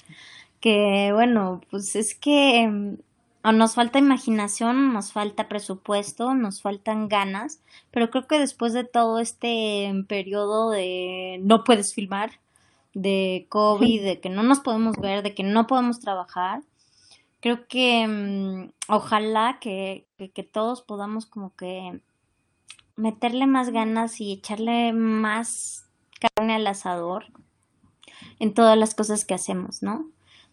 que 0.60 1.10
bueno, 1.12 1.60
pues 1.70 1.96
es 1.96 2.14
que 2.14 2.60
em, 2.62 2.98
o 3.44 3.52
nos 3.52 3.74
falta 3.74 3.98
imaginación, 3.98 4.92
nos 4.92 5.12
falta 5.12 5.48
presupuesto, 5.48 6.34
nos 6.34 6.60
faltan 6.62 7.08
ganas, 7.08 7.62
pero 7.90 8.10
creo 8.10 8.26
que 8.26 8.38
después 8.38 8.72
de 8.72 8.84
todo 8.84 9.20
este 9.20 9.84
em, 9.84 10.04
periodo 10.04 10.70
de 10.70 11.40
no 11.42 11.64
puedes 11.64 11.94
filmar, 11.94 12.40
de 12.94 13.46
COVID, 13.48 14.04
de 14.04 14.20
que 14.20 14.30
no 14.30 14.42
nos 14.42 14.60
podemos 14.60 14.96
ver, 14.96 15.22
de 15.22 15.34
que 15.34 15.44
no 15.44 15.66
podemos 15.66 16.00
trabajar, 16.00 16.62
creo 17.40 17.66
que 17.68 18.06
mm, 18.06 18.72
ojalá 18.88 19.58
que, 19.60 20.06
que, 20.18 20.30
que 20.30 20.42
todos 20.42 20.82
podamos 20.82 21.26
como 21.26 21.54
que 21.56 22.00
meterle 22.96 23.46
más 23.46 23.70
ganas 23.70 24.20
y 24.20 24.32
echarle 24.32 24.92
más 24.92 25.86
carne 26.20 26.56
al 26.56 26.66
asador 26.66 27.26
en 28.40 28.54
todas 28.54 28.76
las 28.76 28.94
cosas 28.94 29.24
que 29.24 29.34
hacemos, 29.34 29.82
¿no? 29.82 30.06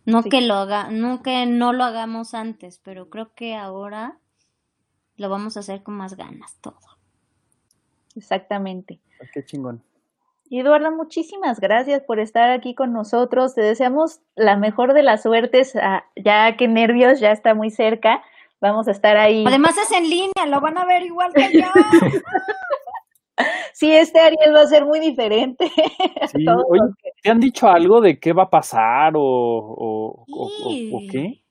No 0.05 0.21
Sí. 0.21 0.29
que 0.29 0.41
lo 0.41 0.53
haga, 0.55 0.89
no 0.91 1.21
que 1.23 1.45
no 1.45 1.73
lo 1.73 1.83
hagamos 1.83 2.33
antes, 2.33 2.79
pero 2.83 3.09
creo 3.09 3.33
que 3.33 3.55
ahora 3.55 4.17
lo 5.17 5.29
vamos 5.29 5.57
a 5.57 5.61
hacer 5.61 5.81
con 5.83 5.95
más 5.95 6.15
ganas 6.15 6.55
todo. 6.61 6.77
Exactamente. 8.15 8.99
Qué 9.33 9.43
chingón. 9.43 9.83
Y 10.47 10.59
Eduardo, 10.59 10.91
muchísimas 10.91 11.59
gracias 11.59 12.03
por 12.03 12.19
estar 12.19 12.51
aquí 12.51 12.75
con 12.75 12.93
nosotros. 12.93 13.55
Te 13.55 13.61
deseamos 13.61 14.19
la 14.35 14.57
mejor 14.57 14.93
de 14.93 15.01
las 15.01 15.23
suertes, 15.23 15.75
ah, 15.75 16.03
ya 16.15 16.55
que 16.55 16.67
nervios 16.67 17.19
ya 17.19 17.31
está 17.31 17.55
muy 17.55 17.71
cerca. 17.71 18.21
Vamos 18.61 18.87
a 18.87 18.91
estar 18.91 19.17
ahí. 19.17 19.43
Además 19.45 19.75
es 19.77 19.91
en 19.91 20.09
línea, 20.09 20.45
lo 20.47 20.61
van 20.61 20.77
a 20.77 20.85
ver 20.85 21.03
igual 21.03 21.33
que 21.33 21.51
yo. 21.51 21.67
Sí, 23.73 23.91
este 23.91 24.19
Ariel 24.19 24.55
va 24.55 24.61
a 24.61 24.67
ser 24.67 24.85
muy 24.85 24.99
diferente. 24.99 25.69
Sí, 26.31 26.45
oye, 26.69 26.81
que- 27.01 27.11
¿te 27.21 27.29
han 27.29 27.39
dicho 27.39 27.67
algo 27.67 28.01
de 28.01 28.19
qué 28.19 28.33
va 28.33 28.43
a 28.43 28.49
pasar 28.49 29.13
o, 29.15 29.21
o, 29.21 30.25
o- 30.25 30.25
o- 30.27 30.47
o 30.97 30.99
Sí. 30.99 31.07
qué? 31.11 31.41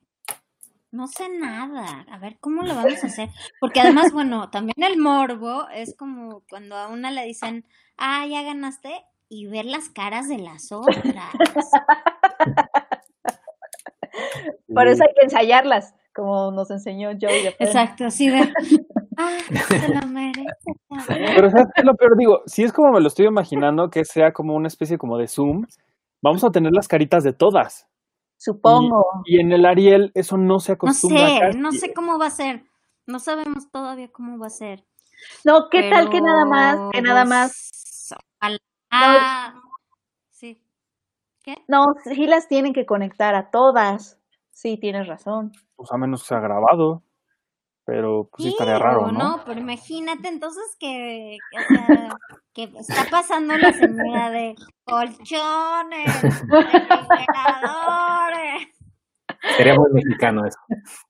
No 0.91 1.07
sé 1.09 1.29
nada. 1.29 2.07
A 2.11 2.19
ver, 2.19 2.39
¿cómo 2.41 2.63
lo 2.63 2.75
vamos 2.75 3.03
a 3.03 3.07
hacer? 3.09 3.29
Porque 3.61 3.81
además, 3.81 4.13
bueno, 4.13 4.51
también 4.51 4.75
el 4.83 4.97
morbo 4.99 5.69
es 5.75 5.97
como 5.97 6.43
cuando 6.49 6.77
a 6.77 6.89
una 6.89 7.11
le 7.11 7.25
dicen, 7.25 7.65
ah, 7.97 8.25
ya 8.27 8.43
ganaste, 8.43 9.05
y 9.29 9.47
ver 9.47 9.65
las 9.65 9.89
caras 9.89 10.29
de 10.29 10.39
las 10.39 10.71
otras. 10.71 11.33
Por 14.73 14.87
eso 14.87 15.03
hay 15.03 15.15
que 15.15 15.23
ensayarlas, 15.25 15.95
como 16.15 16.51
nos 16.53 16.71
enseñó 16.71 17.11
Joey. 17.21 17.47
Exacto, 17.59 18.05
así 18.07 18.29
de, 18.29 18.53
ah, 19.17 19.39
se 19.69 19.95
lo 19.95 20.07
merece. 20.09 20.45
Pero 21.09 21.51
¿sabes 21.51 21.67
qué 21.75 21.81
es 21.81 21.85
lo 21.85 21.95
peor? 21.95 22.17
Digo, 22.17 22.43
si 22.47 22.63
es 22.65 22.73
como 22.73 22.93
me 22.93 23.01
lo 23.01 23.09
estoy 23.09 23.27
imaginando, 23.27 23.91
que 23.91 24.05
sea 24.05 24.33
como 24.33 24.55
una 24.55 24.69
especie 24.69 24.99
como 24.99 25.19
de 25.19 25.29
Zoom, 25.29 25.67
vamos 26.23 26.45
a 26.45 26.51
tener 26.51 26.73
las 26.73 26.89
caritas 26.89 27.25
de 27.25 27.33
todas. 27.33 27.87
Supongo. 28.37 29.05
Y 29.25 29.41
en 29.41 29.53
el 29.53 29.65
Ariel 29.65 30.11
eso 30.15 30.37
no 30.37 30.59
se 30.59 30.73
No 30.73 30.75
acostumbra 30.75 31.29
sé, 31.29 31.41
casi. 31.41 31.59
no 31.59 31.73
sé 31.73 31.95
cómo 31.95 32.19
va 32.19 32.27
a 32.27 32.31
ser. 32.31 32.65
No 33.07 33.19
sabemos 33.19 33.71
todavía 33.71 34.09
cómo 34.11 34.39
va 34.39 34.47
a 34.47 34.51
ser. 34.51 34.85
No, 35.45 35.69
¿qué 35.71 35.89
tal 35.91 36.11
que 36.11 36.21
nada 36.21 36.45
más? 36.45 36.79
Que 36.93 37.03
nada 37.03 37.25
más. 37.25 37.71
Sí. 40.31 40.61
No, 41.69 41.85
sí 42.05 42.27
las 42.27 42.49
tienen 42.49 42.73
que 42.73 42.87
conectar 42.87 43.35
a 43.35 43.51
todas. 43.51 44.19
Sí, 44.51 44.79
tienes 44.79 45.07
razón. 45.07 45.53
Pues 45.77 45.91
a 45.93 45.97
menos 45.97 46.23
que 46.23 46.29
sea 46.29 46.41
grabado. 46.41 47.03
Pero 47.87 48.31
pues 48.31 48.45
sí 48.45 48.49
estaría 48.51 48.79
raro, 48.79 49.13
¿no? 49.13 49.43
pero 49.45 49.61
imagínate 49.61 50.29
entonces 50.29 50.65
que, 50.81 51.37
que, 51.51 51.59
o 51.59 51.63
sea, 51.69 52.17
que 52.55 52.63
está 52.79 53.05
pasando 53.11 53.59
la 53.59 53.73
señora 53.73 54.31
de 54.31 54.55
colchones, 54.85 56.23
refrigeradores. 56.23 58.69
Sería 59.57 59.75
muy 59.75 59.91
mexicano 59.93 60.47
eso. 60.47 60.59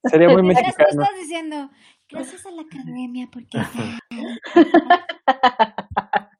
Sería 0.03 0.27
muy 0.27 0.43
Mientras 0.43 0.75
tú 0.75 0.83
mexicano. 0.83 1.03
estás 1.03 1.19
diciendo, 1.19 1.69
gracias 2.09 2.45
a 2.45 2.51
la 2.51 2.63
academia, 2.63 3.29
porque 3.31 3.57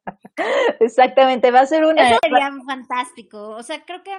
Exactamente, 0.79 1.51
va 1.51 1.61
a 1.61 1.65
ser 1.65 1.86
una. 1.86 2.09
eso 2.09 2.19
sería 2.21 2.51
fantástico. 2.65 3.51
O 3.51 3.63
sea, 3.63 3.83
creo 3.86 4.03
que 4.03 4.11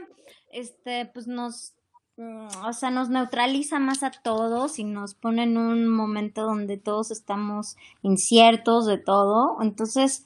este, 0.50 1.10
pues 1.12 1.26
nos, 1.26 1.74
o 2.18 2.72
sea, 2.72 2.90
nos 2.90 3.10
neutraliza 3.10 3.78
más 3.78 4.02
a 4.02 4.10
todos 4.10 4.78
y 4.78 4.84
nos 4.84 5.14
pone 5.14 5.42
en 5.42 5.58
un 5.58 5.86
momento 5.86 6.42
donde 6.42 6.78
todos 6.78 7.10
estamos 7.10 7.76
inciertos 8.02 8.86
de 8.86 8.98
todo. 8.98 9.58
Entonces, 9.60 10.24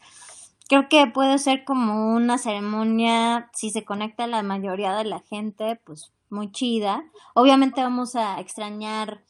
creo 0.68 0.88
que 0.88 1.06
puede 1.08 1.38
ser 1.38 1.64
como 1.64 2.14
una 2.14 2.38
ceremonia, 2.38 3.50
si 3.52 3.70
se 3.70 3.84
conecta 3.84 4.26
la 4.26 4.42
mayoría 4.42 4.94
de 4.94 5.04
la 5.04 5.20
gente, 5.20 5.80
pues 5.84 6.12
muy 6.28 6.52
chida. 6.52 7.02
Obviamente 7.34 7.82
vamos 7.82 8.14
a 8.14 8.38
extrañar 8.40 9.24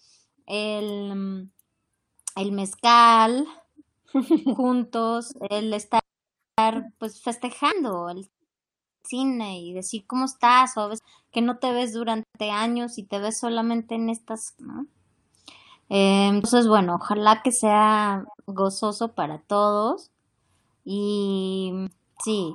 el, 0.46 1.50
el 2.36 2.52
mezcal 2.52 3.46
juntos, 4.56 5.34
el 5.48 5.72
estar 5.72 6.02
pues 6.98 7.22
festejando 7.22 8.10
el 8.10 8.28
cine 9.04 9.60
y 9.60 9.72
decir 9.72 10.04
cómo 10.06 10.24
estás 10.24 10.76
o 10.76 10.88
ves 10.88 11.02
que 11.30 11.42
no 11.42 11.58
te 11.58 11.72
ves 11.72 11.92
durante 11.92 12.50
años 12.50 12.98
y 12.98 13.04
te 13.04 13.18
ves 13.18 13.38
solamente 13.38 13.94
en 13.94 14.08
estas, 14.08 14.54
¿no? 14.58 14.86
Eh, 15.88 16.28
entonces, 16.28 16.68
bueno, 16.68 16.94
ojalá 16.94 17.42
que 17.42 17.50
sea 17.50 18.24
gozoso 18.46 19.12
para 19.12 19.38
todos 19.38 20.10
y 20.84 21.72
sí, 22.22 22.54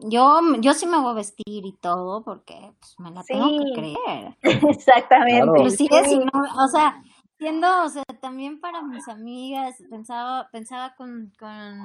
yo, 0.00 0.40
yo 0.60 0.74
sí 0.74 0.86
me 0.86 0.98
voy 0.98 1.10
a 1.10 1.14
vestir 1.14 1.66
y 1.66 1.72
todo 1.72 2.22
porque 2.22 2.72
pues, 2.80 2.98
me 2.98 3.10
la 3.10 3.22
tengo 3.22 3.46
que 3.48 3.72
creer. 3.72 4.36
Exactamente. 4.42 5.42
Claro. 5.42 5.56
Inclusive 5.56 6.04
si 6.04 6.18
no, 6.18 6.64
o 6.64 6.68
sea, 6.68 7.02
siendo, 7.38 7.84
o 7.84 7.88
sea, 7.88 8.02
también 8.20 8.60
para 8.60 8.82
mis 8.82 9.06
amigas, 9.08 9.76
pensaba, 9.88 10.48
pensaba 10.50 10.94
con, 10.96 11.32
con, 11.38 11.80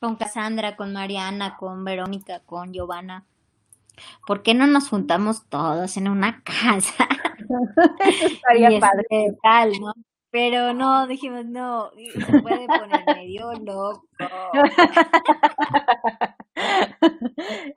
con 0.00 0.16
Cassandra, 0.16 0.76
con 0.76 0.92
Mariana, 0.92 1.56
con 1.56 1.84
Verónica, 1.84 2.40
con 2.40 2.72
Giovanna. 2.72 3.24
¿Por 4.26 4.42
qué 4.42 4.54
no 4.54 4.66
nos 4.66 4.88
juntamos 4.88 5.46
todos 5.48 5.96
en 5.96 6.08
una 6.08 6.42
casa? 6.44 7.06
Estaría 8.22 8.72
y 8.72 8.80
padre. 8.80 9.04
este, 9.10 9.36
tal, 9.42 9.72
¿no? 9.80 9.92
Pero 10.30 10.74
no, 10.74 11.06
dijimos, 11.06 11.44
no, 11.46 11.90
se 11.92 12.40
puede 12.42 12.66
poner 12.66 13.04
medio 13.14 13.52
loco. 13.62 14.04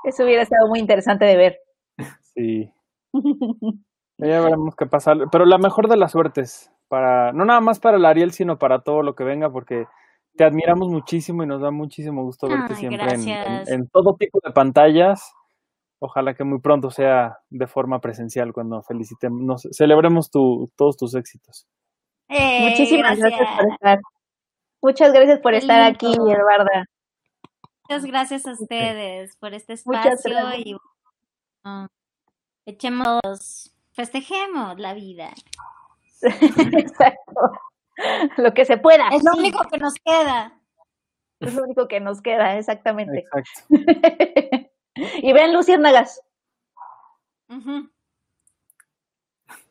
Eso 0.04 0.24
hubiera 0.24 0.44
estado 0.44 0.68
muy 0.68 0.80
interesante 0.80 1.26
de 1.26 1.38
ver. 1.38 1.58
Sí. 2.36 2.72
Ya 4.20 4.42
veremos 4.42 4.76
qué 4.76 4.88
pasa. 4.88 5.14
Pero 5.32 5.46
la 5.46 5.60
mejor 5.60 5.88
de 5.88 5.96
las 5.96 6.14
suertes, 6.14 6.72
para, 6.88 7.32
no 7.34 7.46
nada 7.46 7.62
más 7.62 7.80
para 7.80 7.98
el 7.98 8.06
Ariel, 8.06 8.32
sino 8.32 8.58
para 8.58 8.80
todo 8.82 9.04
lo 9.04 9.14
que 9.14 9.24
venga, 9.24 9.52
porque 9.52 9.86
te 10.36 10.44
admiramos 10.44 10.90
muchísimo 10.90 11.44
y 11.44 11.46
nos 11.46 11.62
da 11.62 11.70
muchísimo 11.70 12.24
gusto 12.24 12.48
verte 12.48 12.74
Ay, 12.74 12.80
siempre 12.80 13.04
en, 13.14 13.22
en- 13.22 13.26
gracias. 13.28 13.70
en 13.70 13.88
todo 13.90 14.16
tipo 14.16 14.40
de 14.44 14.52
pantallas. 14.54 15.32
Ojalá 16.00 16.36
que 16.36 16.44
muy 16.44 16.60
pronto 16.60 16.92
sea 16.92 17.40
de 17.50 17.66
forma 17.68 18.00
presencial 18.00 18.54
cuando 18.54 18.84
felicitemos, 18.84 19.42
nos 19.42 19.68
celebremos 19.72 20.30
tu, 20.30 20.72
todos 20.76 20.96
tus 20.96 21.16
éxitos. 21.16 21.66
Eh, 22.30 22.70
Muchísimas 22.70 23.18
gracias. 23.18 23.40
gracias. 23.40 23.58
por 23.58 23.74
estar. 23.74 24.00
Muchas 24.82 25.14
gracias 25.14 25.40
por 25.40 25.52
Qué 25.54 25.58
estar 25.58 25.82
aquí. 25.82 26.14
Eduarda. 26.14 26.86
Muchas 27.90 28.06
gracias 28.06 28.46
a 28.46 28.52
ustedes 28.52 29.36
por 29.38 29.54
este 29.54 29.74
espacio 29.74 30.20
y 30.58 30.76
bueno, 31.64 31.88
echemos, 32.66 33.74
festejemos 33.94 34.78
la 34.78 34.94
vida. 34.94 35.32
Exacto. 36.22 37.42
Lo 38.38 38.54
que 38.54 38.66
se 38.66 38.78
pueda. 38.78 39.08
Es 39.10 39.24
lo 39.24 39.40
único 39.40 39.64
que 39.72 39.78
nos 39.80 39.94
queda. 39.96 40.60
es 41.40 41.56
lo 41.56 41.64
único 41.64 41.88
que 41.88 42.00
nos 42.00 42.22
queda, 42.22 42.58
exactamente. 42.58 43.20
Exacto. 43.20 43.62
y 45.22 45.34
vean 45.34 45.54
Luciérnagas. 45.54 46.22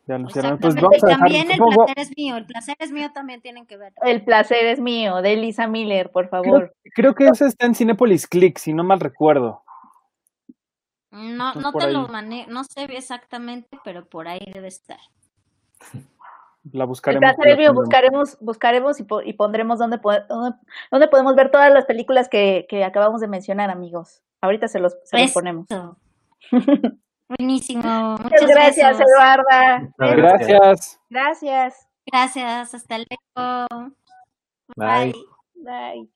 Ya 0.06 0.18
lo 0.18 0.28
hicieron. 0.28 0.58
Pues 0.58 0.74
Exactamente. 0.76 0.80
vamos 0.80 0.94
a 0.94 0.96
Y 0.96 1.00
dejar, 1.00 1.18
también 1.18 1.50
el 1.50 1.58
placer 1.58 1.98
es 1.98 2.16
mío, 2.16 2.36
el 2.36 2.46
placer 2.46 2.76
es 2.78 2.92
mío 2.92 3.10
también 3.12 3.40
tienen 3.40 3.66
que 3.66 3.76
ver. 3.76 3.92
El 4.02 4.24
placer 4.24 4.66
es 4.66 4.78
mío, 4.78 5.20
de 5.20 5.36
Lisa 5.36 5.66
Miller, 5.66 6.10
por 6.12 6.28
favor. 6.28 6.72
creo 6.94 7.14
que 7.14 7.26
ese 7.26 7.46
está 7.46 7.66
en 7.66 7.74
Cinepolis 7.74 8.26
Click, 8.28 8.58
si 8.58 8.72
no 8.72 8.84
mal 8.84 9.00
recuerdo. 9.00 9.62
No, 11.10 11.54
no 11.54 11.72
te 11.72 11.86
ahí. 11.86 11.92
lo 11.92 12.08
manejo, 12.08 12.50
no 12.50 12.62
sé 12.64 12.84
exactamente, 12.84 13.78
pero 13.84 14.06
por 14.08 14.28
ahí 14.28 14.48
debe 14.52 14.68
estar. 14.68 14.98
La 16.72 16.84
El 16.84 16.88
buscaremos. 16.88 17.20
placer 17.22 17.46
y 17.46 17.50
es 17.50 17.56
la 17.56 17.62
mío, 17.62 17.74
buscaremos, 17.74 18.38
buscaremos 18.40 19.00
y, 19.00 19.04
po- 19.04 19.22
y 19.22 19.32
pondremos 19.32 19.78
donde, 19.78 19.98
po- 19.98 20.12
dónde, 20.28 20.56
dónde 20.90 21.08
podemos 21.08 21.34
ver 21.34 21.50
todas 21.50 21.72
las 21.72 21.84
películas 21.86 22.28
que, 22.28 22.66
que 22.68 22.84
acabamos 22.84 23.20
de 23.20 23.28
mencionar, 23.28 23.70
amigos. 23.70 24.22
Ahorita 24.40 24.68
se 24.68 24.78
los, 24.78 24.96
se 25.04 25.18
los 25.18 25.32
ponemos. 25.32 25.66
Buenísimo. 27.28 28.16
Muchas 28.22 28.46
gracias, 28.46 28.98
besos. 28.98 29.12
Eduarda. 29.12 29.78
Muchas 29.98 30.16
Gracias. 30.16 31.00
Gracias. 31.10 31.88
Gracias, 32.06 32.74
hasta 32.74 32.98
luego. 32.98 33.92
Bye. 34.76 35.14
Bye. 35.54 36.08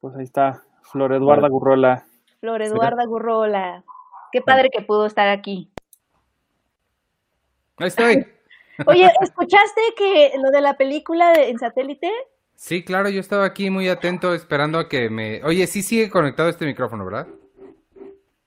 Pues 0.00 0.16
ahí 0.16 0.24
está, 0.24 0.62
Flor 0.82 1.12
Eduarda 1.12 1.48
Gurrola. 1.48 2.04
Flor 2.40 2.60
Eduarda 2.62 3.04
Gurrola. 3.04 3.84
Qué 4.32 4.40
padre 4.40 4.68
que 4.70 4.82
pudo 4.82 5.06
estar 5.06 5.28
aquí. 5.28 5.70
Ahí 7.76 7.86
estoy. 7.86 8.26
Oye, 8.86 9.12
¿escuchaste 9.20 9.80
que 9.96 10.32
lo 10.42 10.50
de 10.50 10.60
la 10.60 10.76
película 10.76 11.30
de- 11.32 11.50
en 11.50 11.58
satélite? 11.60 12.10
Sí, 12.54 12.82
claro, 12.84 13.08
yo 13.08 13.20
estaba 13.20 13.44
aquí 13.44 13.70
muy 13.70 13.88
atento 13.88 14.34
esperando 14.34 14.78
a 14.78 14.88
que 14.88 15.10
me... 15.10 15.42
Oye, 15.44 15.66
sí 15.66 15.82
sigue 15.82 16.08
conectado 16.10 16.48
este 16.48 16.64
micrófono, 16.64 17.04
¿verdad? 17.04 17.26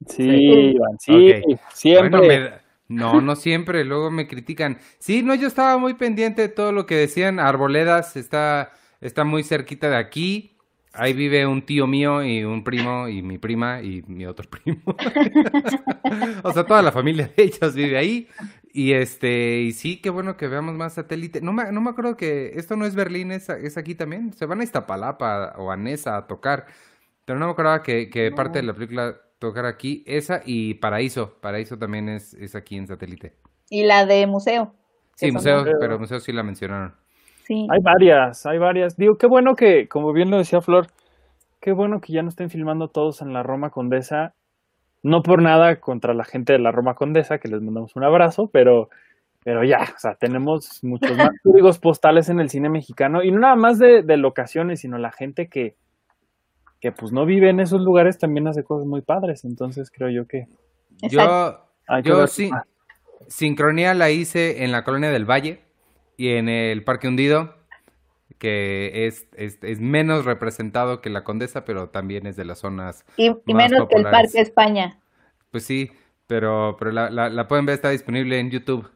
Sí, 0.08 0.24
Sí. 0.24 0.74
Iván, 0.76 0.98
sí, 1.00 1.12
Ok. 1.52 1.60
siempre. 1.74 2.10
Bueno, 2.10 2.28
me 2.28 2.40
da- 2.40 2.62
No, 2.88 3.20
no 3.22 3.36
siempre, 3.36 3.84
luego 3.84 4.12
me 4.12 4.28
critican. 4.28 4.78
Sí, 5.00 5.22
no, 5.24 5.36
yo 5.36 5.48
estaba 5.48 5.78
muy 5.78 5.96
pendiente 5.96 6.44
de 6.44 6.50
todo 6.50 6.72
lo 6.72 6.86
que 6.86 6.96
decían. 6.96 7.40
Arboledas 7.40 8.16
está, 8.16 8.72
está 9.02 9.24
muy 9.24 9.44
cerquita 9.44 9.90
de 9.90 9.98
aquí. 9.98 10.52
Ahí 10.94 11.12
vive 11.12 11.46
un 11.46 11.62
tío 11.66 11.88
mío 11.88 12.24
y 12.24 12.46
un 12.46 12.64
primo 12.64 13.10
y 13.10 13.22
mi 13.22 13.38
prima 13.38 13.82
y 13.82 14.02
mi 14.08 14.26
otro 14.26 14.48
primo. 14.50 14.82
o 16.44 16.52
sea, 16.54 16.66
toda 16.66 16.82
la 16.82 16.92
familia 16.94 17.30
de 17.36 17.44
ellos 17.44 17.76
vive 17.76 17.98
ahí. 17.98 18.28
Y 18.78 18.92
este, 18.92 19.62
y 19.62 19.72
sí, 19.72 20.02
qué 20.02 20.10
bueno 20.10 20.36
que 20.36 20.50
veamos 20.50 20.76
más 20.76 20.96
satélite. 20.96 21.40
No 21.40 21.54
me, 21.54 21.72
no 21.72 21.80
me 21.80 21.92
acuerdo 21.92 22.18
que 22.18 22.52
esto 22.56 22.76
no 22.76 22.86
es 22.86 22.94
Berlín, 22.94 23.32
es, 23.32 23.48
es 23.48 23.78
aquí 23.78 23.96
también. 23.96 24.34
Se 24.34 24.46
van 24.46 24.60
a 24.60 24.66
Iztapalapa 24.66 25.54
o 25.58 25.72
a 25.72 25.78
Nesa 25.78 26.18
a 26.18 26.28
tocar. 26.28 26.66
Pero 27.24 27.40
no 27.40 27.46
me 27.46 27.54
acordaba 27.54 27.82
que, 27.82 28.10
que 28.10 28.32
parte 28.32 28.60
de 28.60 28.66
la 28.66 28.74
película 28.74 29.16
tocar 29.40 29.66
aquí. 29.66 30.04
Esa 30.06 30.42
y 30.46 30.74
Paraíso. 30.74 31.38
Paraíso 31.40 31.78
también 31.78 32.10
es, 32.10 32.34
es 32.34 32.54
aquí 32.54 32.76
en 32.76 32.86
satélite. 32.86 33.38
Y 33.70 33.86
la 33.86 34.06
de 34.06 34.28
museo. 34.28 34.74
Sí, 35.16 35.32
museo, 35.32 35.64
pero 35.80 35.98
museo 35.98 36.20
sí 36.20 36.34
la 36.34 36.44
mencionaron. 36.44 36.96
Sí. 37.46 37.66
Hay 37.72 37.80
varias, 37.82 38.46
hay 38.46 38.58
varias. 38.58 38.98
Digo, 38.98 39.18
qué 39.18 39.28
bueno 39.28 39.56
que, 39.56 39.88
como 39.88 40.12
bien 40.12 40.30
lo 40.30 40.38
decía 40.38 40.60
Flor, 40.60 40.88
qué 41.62 41.72
bueno 41.72 42.02
que 42.02 42.12
ya 42.12 42.24
no 42.24 42.28
estén 42.28 42.50
filmando 42.50 42.90
todos 42.90 43.22
en 43.22 43.32
la 43.32 43.42
Roma 43.42 43.70
Condesa. 43.70 44.36
No 45.06 45.22
por 45.22 45.42
nada 45.42 45.80
contra 45.80 46.14
la 46.14 46.24
gente 46.24 46.54
de 46.54 46.60
la 46.60 46.72
Roma 46.72 46.96
Condesa, 46.96 47.38
que 47.38 47.48
les 47.48 47.62
mandamos 47.62 47.96
un 47.96 48.04
abrazo, 48.04 48.50
pero, 48.52 48.90
pero 49.44 49.64
ya, 49.64 49.84
o 49.96 50.00
sea, 50.00 50.16
tenemos 50.16 50.84
muchos 50.84 51.16
más 51.16 51.30
códigos 51.44 51.80
postales 51.80 52.30
en 52.30 52.40
el 52.40 52.50
cine 52.50 52.70
mexicano, 52.70 53.24
y 53.24 53.32
no 53.32 53.40
nada 53.40 53.56
más 53.56 53.78
de, 53.78 54.02
de 54.02 54.18
locaciones, 54.18 54.80
sino 54.82 54.98
la 54.98 55.12
gente 55.12 55.48
que, 55.48 55.76
que 56.80 56.92
pues 56.92 57.12
no 57.12 57.26
vive 57.26 57.50
en 57.50 57.60
esos 57.60 57.82
lugares 57.82 58.18
también 58.18 58.48
hace 58.48 58.64
cosas 58.64 58.86
muy 58.88 59.02
padres. 59.02 59.44
Entonces 59.44 59.90
creo 59.92 60.10
yo 60.10 60.28
que. 60.28 60.48
Yo, 61.10 61.62
que 62.04 62.52
sincronía 63.28 63.94
la 63.94 64.12
hice 64.12 64.64
en 64.64 64.72
la 64.72 64.84
colonia 64.84 65.10
del 65.10 65.26
Valle 65.26 65.62
y 66.18 66.30
en 66.30 66.48
el 66.48 66.84
Parque 66.84 67.08
Hundido, 67.08 67.56
que 68.38 69.08
es, 69.08 69.28
es, 69.36 69.60
es 69.64 69.80
menos 69.80 70.26
representado 70.26 71.02
que 71.02 71.10
la 71.10 71.24
Condesa, 71.24 71.66
pero 71.66 71.90
también 71.90 72.28
es 72.28 72.36
de 72.36 72.46
las 72.46 72.60
zonas, 72.60 73.06
Y, 73.18 73.28
y 73.46 73.54
más 73.54 73.72
menos 73.72 73.88
que 73.88 73.96
el 73.96 74.04
populares. 74.04 74.32
Parque 74.34 74.42
España. 74.42 75.00
pues 75.52 75.64
sí, 75.66 75.92
pero, 76.28 76.76
pero 76.78 76.92
la, 76.92 77.10
la, 77.10 77.30
la 77.30 77.48
pueden 77.48 77.66
ver, 77.66 77.76
está 77.76 77.90
disponible 77.90 78.40
en 78.40 78.50
YouTube. 78.52 78.90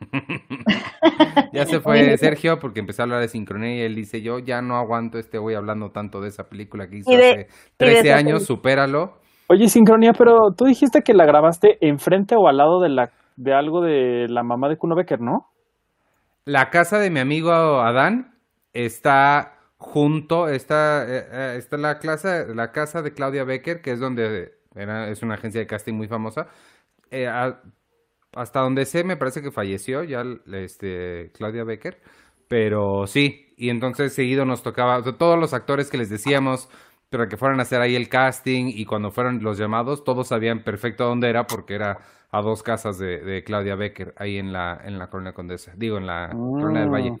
ya 1.52 1.66
se 1.66 1.80
fue. 1.80 2.16
Sergio 2.18 2.58
porque 2.58 2.80
empezó 2.80 3.02
a 3.02 3.04
hablar 3.04 3.20
de 3.20 3.28
sincronía 3.28 3.76
y 3.76 3.80
él 3.80 3.94
dice, 3.94 4.22
yo 4.22 4.38
ya 4.38 4.60
no 4.62 4.76
aguanto 4.76 5.18
este 5.18 5.38
güey 5.38 5.56
hablando 5.56 5.90
tanto 5.90 6.20
de 6.20 6.28
esa 6.28 6.48
película 6.48 6.88
que 6.88 6.98
hizo 6.98 7.10
de- 7.10 7.16
hace 7.16 7.32
y 7.32 7.36
de 7.36 7.48
13 7.76 8.00
esa 8.00 8.16
años, 8.16 8.44
supéralo. 8.44 9.20
Oye, 9.46 9.68
Sincronía, 9.68 10.12
pero 10.14 10.52
tú 10.56 10.64
dijiste 10.64 11.02
que 11.02 11.12
la 11.12 11.26
grabaste 11.26 11.76
enfrente 11.86 12.34
o 12.36 12.48
al 12.48 12.56
lado 12.56 12.80
de 12.80 12.88
la 12.88 13.10
de 13.36 13.52
algo 13.52 13.80
de 13.82 14.26
la 14.28 14.42
mamá 14.42 14.68
de 14.68 14.76
Kuno 14.76 14.94
Becker, 14.94 15.20
¿no? 15.20 15.50
La 16.46 16.70
casa 16.70 16.98
de 16.98 17.10
mi 17.10 17.20
amigo 17.20 17.52
Adán 17.52 18.33
está 18.74 19.58
junto, 19.78 20.48
está, 20.48 21.04
eh, 21.08 21.28
eh, 21.32 21.56
está 21.58 21.76
la, 21.78 21.98
clase, 22.00 22.54
la 22.54 22.72
casa 22.72 23.02
de 23.02 23.14
Claudia 23.14 23.44
Becker, 23.44 23.82
que 23.82 23.92
es 23.92 24.00
donde 24.00 24.54
era, 24.74 25.08
es 25.10 25.22
una 25.22 25.34
agencia 25.34 25.60
de 25.60 25.66
casting 25.68 25.94
muy 25.94 26.08
famosa. 26.08 26.48
Eh, 27.10 27.28
a- 27.28 27.62
hasta 28.32 28.60
donde 28.60 28.84
sé, 28.86 29.04
me 29.04 29.16
parece 29.16 29.42
que 29.42 29.50
falleció 29.52 30.02
ya 30.04 30.24
este, 30.52 31.30
Claudia 31.34 31.64
Becker, 31.64 32.00
pero 32.48 33.06
sí, 33.06 33.54
y 33.56 33.70
entonces 33.70 34.12
seguido 34.14 34.44
nos 34.44 34.62
tocaba, 34.62 35.02
todos 35.16 35.38
los 35.38 35.54
actores 35.54 35.90
que 35.90 35.98
les 35.98 36.10
decíamos 36.10 36.68
para 37.10 37.28
que 37.28 37.36
fueran 37.36 37.60
a 37.60 37.62
hacer 37.62 37.80
ahí 37.80 37.94
el 37.94 38.08
casting 38.08 38.66
y 38.74 38.84
cuando 38.86 39.10
fueron 39.12 39.42
los 39.42 39.56
llamados, 39.58 40.02
todos 40.04 40.28
sabían 40.28 40.64
perfecto 40.64 41.04
dónde 41.04 41.28
era 41.30 41.48
porque 41.48 41.74
era 41.74 42.00
a 42.32 42.42
dos 42.42 42.62
casas 42.64 42.98
de, 42.98 43.20
de 43.20 43.44
Claudia 43.44 43.76
Becker, 43.76 44.14
ahí 44.16 44.38
en 44.38 44.52
la, 44.52 44.80
en 44.84 44.98
la 44.98 45.08
Colonia 45.10 45.32
Condesa, 45.32 45.72
digo, 45.76 45.98
en 45.98 46.06
la 46.06 46.42
Colonia 46.56 46.80
del 46.82 46.90
Valle, 46.90 47.14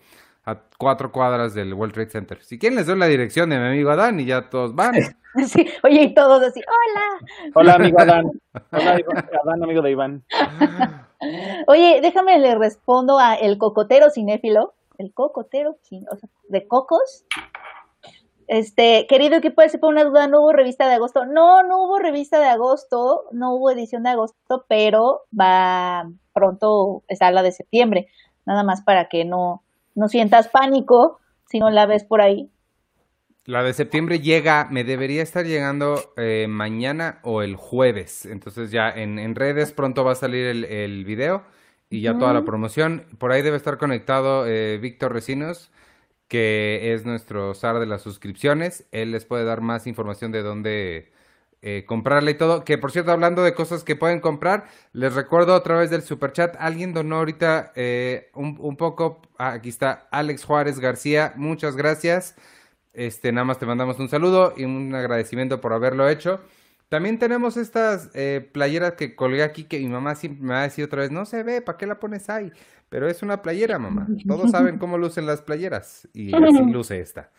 a 0.46 0.60
cuatro 0.78 1.10
cuadras 1.10 1.54
del 1.54 1.72
World 1.74 1.94
Trade 1.94 2.10
Center. 2.10 2.42
Si 2.42 2.58
quieren 2.58 2.76
les 2.76 2.86
doy 2.86 2.98
la 2.98 3.06
dirección 3.06 3.50
de 3.50 3.58
mi 3.58 3.66
amigo 3.66 3.90
Adán 3.90 4.20
y 4.20 4.26
ya 4.26 4.48
todos 4.50 4.74
van. 4.74 4.94
Sí, 5.48 5.66
Oye, 5.82 6.02
y 6.02 6.14
todos 6.14 6.40
así, 6.44 6.60
hola. 6.60 7.50
Hola, 7.56 7.74
amigo 7.74 7.98
Adán. 7.98 8.30
Hola, 8.70 9.00
Adán, 9.42 9.64
amigo 9.64 9.82
de 9.82 9.90
Iván. 9.90 10.24
Oye, 11.66 11.98
déjame 12.00 12.38
le 12.38 12.54
respondo 12.54 13.18
a 13.18 13.34
el 13.34 13.58
cocotero 13.58 14.10
cinéfilo. 14.10 14.74
El 14.96 15.12
cocotero, 15.12 15.70
o 15.72 16.16
sea, 16.16 16.28
de 16.48 16.68
cocos. 16.68 17.24
Este, 18.46 19.08
querido 19.08 19.38
equipo 19.38 19.60
de 19.60 19.76
por 19.76 19.92
una 19.92 20.04
duda, 20.04 20.28
no 20.28 20.42
hubo 20.42 20.52
revista 20.52 20.86
de 20.86 20.94
agosto. 20.94 21.26
No, 21.26 21.64
no 21.64 21.82
hubo 21.82 21.98
revista 21.98 22.38
de 22.38 22.46
agosto, 22.46 23.24
no 23.32 23.54
hubo 23.54 23.72
edición 23.72 24.04
de 24.04 24.10
agosto, 24.10 24.66
pero 24.68 25.22
va 25.36 26.08
pronto, 26.32 27.02
está 27.08 27.32
la 27.32 27.42
de 27.42 27.50
septiembre. 27.50 28.06
Nada 28.46 28.62
más 28.62 28.82
para 28.82 29.08
que 29.08 29.24
no, 29.24 29.63
no 29.94 30.08
sientas 30.08 30.48
pánico 30.48 31.20
si 31.46 31.58
no 31.58 31.70
la 31.70 31.86
ves 31.86 32.04
por 32.04 32.20
ahí. 32.20 32.50
La 33.46 33.62
de 33.62 33.74
septiembre 33.74 34.20
llega, 34.20 34.68
me 34.70 34.84
debería 34.84 35.22
estar 35.22 35.44
llegando 35.44 36.14
eh, 36.16 36.46
mañana 36.48 37.20
o 37.22 37.42
el 37.42 37.56
jueves. 37.56 38.24
Entonces 38.24 38.70
ya 38.70 38.88
en, 38.88 39.34
redes 39.34 39.72
pronto 39.72 40.02
va 40.02 40.12
a 40.12 40.16
salir 40.16 40.46
el, 40.46 40.64
el 40.64 41.04
video 41.04 41.42
y 41.90 42.00
ya 42.00 42.18
toda 42.18 42.32
la 42.32 42.44
promoción. 42.44 43.04
Por 43.18 43.32
ahí 43.32 43.42
debe 43.42 43.58
estar 43.58 43.76
conectado 43.76 44.46
eh, 44.46 44.78
Víctor 44.78 45.12
Recinos 45.12 45.70
que 46.28 46.94
es 46.94 47.04
nuestro 47.04 47.54
SAR 47.54 47.78
de 47.78 47.86
las 47.86 48.02
suscripciones. 48.02 48.88
Él 48.92 49.12
les 49.12 49.24
puede 49.24 49.44
dar 49.44 49.60
más 49.60 49.86
información 49.86 50.32
de 50.32 50.42
dónde 50.42 51.12
eh, 51.66 51.86
comprarle 51.86 52.32
y 52.32 52.34
todo. 52.34 52.62
Que 52.62 52.76
por 52.76 52.92
cierto, 52.92 53.10
hablando 53.10 53.42
de 53.42 53.54
cosas 53.54 53.84
que 53.84 53.96
pueden 53.96 54.20
comprar, 54.20 54.64
les 54.92 55.14
recuerdo 55.14 55.54
a 55.54 55.62
través 55.62 55.88
del 55.88 56.02
super 56.02 56.30
chat, 56.30 56.54
alguien 56.58 56.92
donó 56.92 57.16
ahorita 57.16 57.72
eh, 57.74 58.30
un, 58.34 58.76
poco. 58.76 59.22
Ah, 59.38 59.52
aquí 59.52 59.70
está 59.70 60.06
Alex 60.10 60.44
Juárez 60.44 60.78
García, 60.78 61.32
muchas 61.36 61.74
gracias. 61.74 62.34
Este, 62.92 63.32
nada 63.32 63.46
más 63.46 63.58
te 63.58 63.64
mandamos 63.64 63.98
un 63.98 64.10
saludo 64.10 64.52
y 64.58 64.64
un 64.64 64.94
agradecimiento 64.94 65.62
por 65.62 65.72
haberlo 65.72 66.06
hecho. 66.06 66.42
También 66.90 67.18
tenemos 67.18 67.56
estas 67.56 68.10
eh, 68.12 68.46
playeras 68.52 68.92
que 68.92 69.16
colgué 69.16 69.42
aquí 69.42 69.64
que 69.64 69.78
mi 69.78 69.88
mamá 69.88 70.16
siempre 70.16 70.46
me 70.46 70.52
va 70.52 70.60
a 70.60 70.64
decir 70.64 70.84
otra 70.84 71.00
vez, 71.00 71.10
no 71.10 71.24
se 71.24 71.42
ve, 71.44 71.62
¿para 71.62 71.78
qué 71.78 71.86
la 71.86 71.98
pones 71.98 72.28
ahí? 72.28 72.52
Pero 72.90 73.08
es 73.08 73.22
una 73.22 73.40
playera, 73.40 73.78
mamá. 73.78 74.06
Todos 74.28 74.50
saben 74.50 74.76
cómo 74.76 74.98
lucen 74.98 75.24
las 75.24 75.40
playeras 75.40 76.06
y 76.12 76.36
así 76.36 76.62
luce 76.70 77.00
esta. 77.00 77.30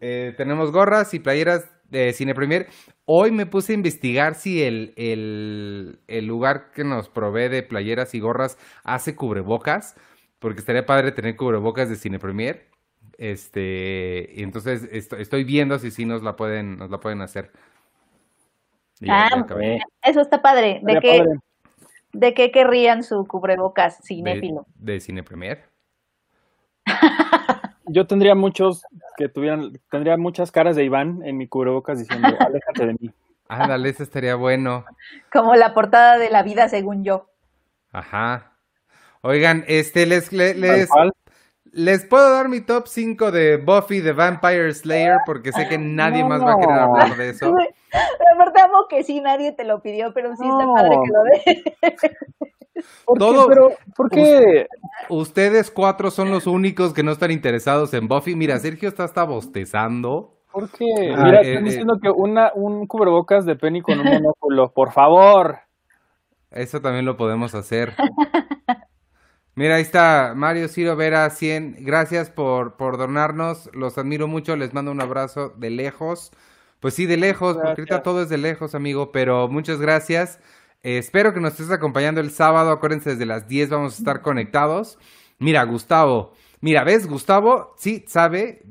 Eh, 0.00 0.34
tenemos 0.36 0.72
gorras 0.72 1.14
y 1.14 1.20
playeras 1.20 1.64
de 1.88 2.12
Cine 2.12 2.34
Premier. 2.34 2.68
Hoy 3.04 3.30
me 3.30 3.46
puse 3.46 3.72
a 3.72 3.74
investigar 3.74 4.34
si 4.34 4.62
el, 4.62 4.92
el, 4.96 6.00
el, 6.06 6.26
lugar 6.26 6.70
que 6.72 6.84
nos 6.84 7.08
provee 7.08 7.48
de 7.48 7.62
playeras 7.62 8.14
y 8.14 8.20
gorras 8.20 8.58
hace 8.84 9.16
cubrebocas, 9.16 9.96
porque 10.38 10.60
estaría 10.60 10.86
padre 10.86 11.12
tener 11.12 11.36
cubrebocas 11.36 11.88
de 11.88 11.96
Cine 11.96 12.18
Premier. 12.18 12.68
Este, 13.16 14.30
y 14.34 14.42
entonces 14.42 14.88
estoy 14.92 15.42
viendo 15.44 15.78
si 15.78 15.90
sí 15.90 16.04
nos 16.04 16.22
la 16.22 16.36
pueden, 16.36 16.76
nos 16.78 16.90
la 16.90 17.00
pueden 17.00 17.20
hacer. 17.20 17.50
ah, 19.08 19.44
eso 20.02 20.20
está 20.20 20.40
padre. 20.40 20.80
¿De 20.84 21.00
qué, 21.00 21.24
¿De 22.12 22.34
qué 22.34 22.52
querrían 22.52 23.02
su 23.02 23.26
cubrebocas 23.26 24.00
cinéfilo? 24.04 24.66
De, 24.76 24.92
de 24.92 25.00
Cine 25.00 25.22
Premier. 25.22 25.64
Yo 27.88 28.06
tendría 28.06 28.34
muchos 28.34 28.82
que 29.16 29.28
tuvieran, 29.28 29.78
tendría 29.90 30.16
muchas 30.16 30.52
caras 30.52 30.76
de 30.76 30.84
Iván 30.84 31.22
en 31.24 31.36
mi 31.36 31.48
cubrebocas 31.48 31.98
diciendo, 31.98 32.28
aléjate 32.40 32.86
de 32.86 32.92
mí. 33.00 33.10
Ándale, 33.48 33.88
eso 33.88 34.02
estaría 34.02 34.34
bueno. 34.34 34.84
Como 35.32 35.54
la 35.54 35.72
portada 35.72 36.18
de 36.18 36.30
la 36.30 36.42
vida 36.42 36.68
según 36.68 37.02
yo. 37.02 37.30
Ajá. 37.92 38.52
Oigan, 39.22 39.64
este, 39.66 40.06
les, 40.06 40.32
les, 40.32 40.88
les 41.72 42.04
puedo 42.04 42.32
dar 42.32 42.48
mi 42.48 42.60
top 42.60 42.86
5 42.86 43.30
de 43.32 43.56
Buffy 43.56 44.02
the 44.02 44.12
Vampire 44.12 44.72
Slayer 44.72 45.18
porque 45.26 45.52
sé 45.52 45.68
que 45.68 45.78
nadie 45.78 46.24
más 46.24 46.42
va 46.42 46.52
a 46.54 46.58
querer 46.58 46.78
hablar 46.78 47.16
de 47.16 47.30
eso. 47.30 47.52
Verdad 48.38 48.64
amo 48.64 48.86
que 48.88 49.02
sí, 49.02 49.20
nadie 49.20 49.52
te 49.52 49.64
lo 49.64 49.82
pidió, 49.82 50.12
pero 50.12 50.36
sí 50.36 50.44
está 50.44 50.72
padre 50.72 50.96
que 51.04 51.10
lo 51.12 51.22
de. 51.24 52.24
¿Por 53.04 53.18
Todo, 53.18 53.48
qué? 53.48 53.76
¿por 53.96 54.10
qué? 54.10 54.66
Ustedes 55.08 55.70
cuatro 55.70 56.10
son 56.10 56.30
los 56.30 56.46
únicos 56.46 56.92
que 56.92 57.02
no 57.02 57.12
están 57.12 57.30
interesados 57.30 57.94
en 57.94 58.08
Buffy. 58.08 58.34
Mira, 58.36 58.58
Sergio 58.58 58.88
está 58.88 59.04
hasta 59.04 59.24
bostezando. 59.24 60.38
¿Por 60.52 60.70
qué? 60.70 60.84
Mira, 60.86 61.40
eh, 61.40 61.50
están 61.50 61.66
eh, 61.66 61.70
diciendo 61.70 61.98
que 62.00 62.10
una, 62.10 62.52
un 62.54 62.86
cubrebocas 62.86 63.44
de 63.46 63.56
Penny 63.56 63.80
con 63.80 64.00
un 64.00 64.06
monóculo, 64.06 64.72
por 64.72 64.92
favor. 64.92 65.58
Eso 66.50 66.80
también 66.80 67.04
lo 67.04 67.16
podemos 67.16 67.54
hacer. 67.54 67.94
Mira, 69.54 69.74
ahí 69.74 69.82
está 69.82 70.34
Mario 70.36 70.68
Ciro 70.68 70.94
Vera 70.96 71.28
100. 71.28 71.78
Gracias 71.80 72.30
por, 72.30 72.76
por 72.76 72.96
donarnos. 72.96 73.68
Los 73.74 73.98
admiro 73.98 74.28
mucho. 74.28 74.56
Les 74.56 74.72
mando 74.72 74.92
un 74.92 75.00
abrazo 75.00 75.50
de 75.56 75.70
lejos. 75.70 76.30
Pues 76.80 76.94
sí, 76.94 77.06
de 77.06 77.16
lejos, 77.16 77.56
porque 77.56 77.68
ahorita 77.80 78.02
todo 78.04 78.22
es 78.22 78.28
de 78.28 78.38
lejos, 78.38 78.76
amigo. 78.76 79.10
Pero 79.10 79.48
muchas 79.48 79.80
gracias. 79.80 80.40
Eh, 80.82 80.98
espero 80.98 81.34
que 81.34 81.40
nos 81.40 81.52
estés 81.52 81.70
acompañando 81.70 82.20
el 82.20 82.30
sábado. 82.30 82.70
Acuérdense, 82.70 83.10
desde 83.10 83.26
las 83.26 83.48
10 83.48 83.70
vamos 83.70 83.94
a 83.94 83.98
estar 83.98 84.22
conectados. 84.22 84.98
Mira, 85.38 85.64
Gustavo. 85.64 86.32
Mira, 86.60 86.84
¿ves? 86.84 87.06
Gustavo 87.06 87.74
sí 87.76 88.04
sabe. 88.06 88.62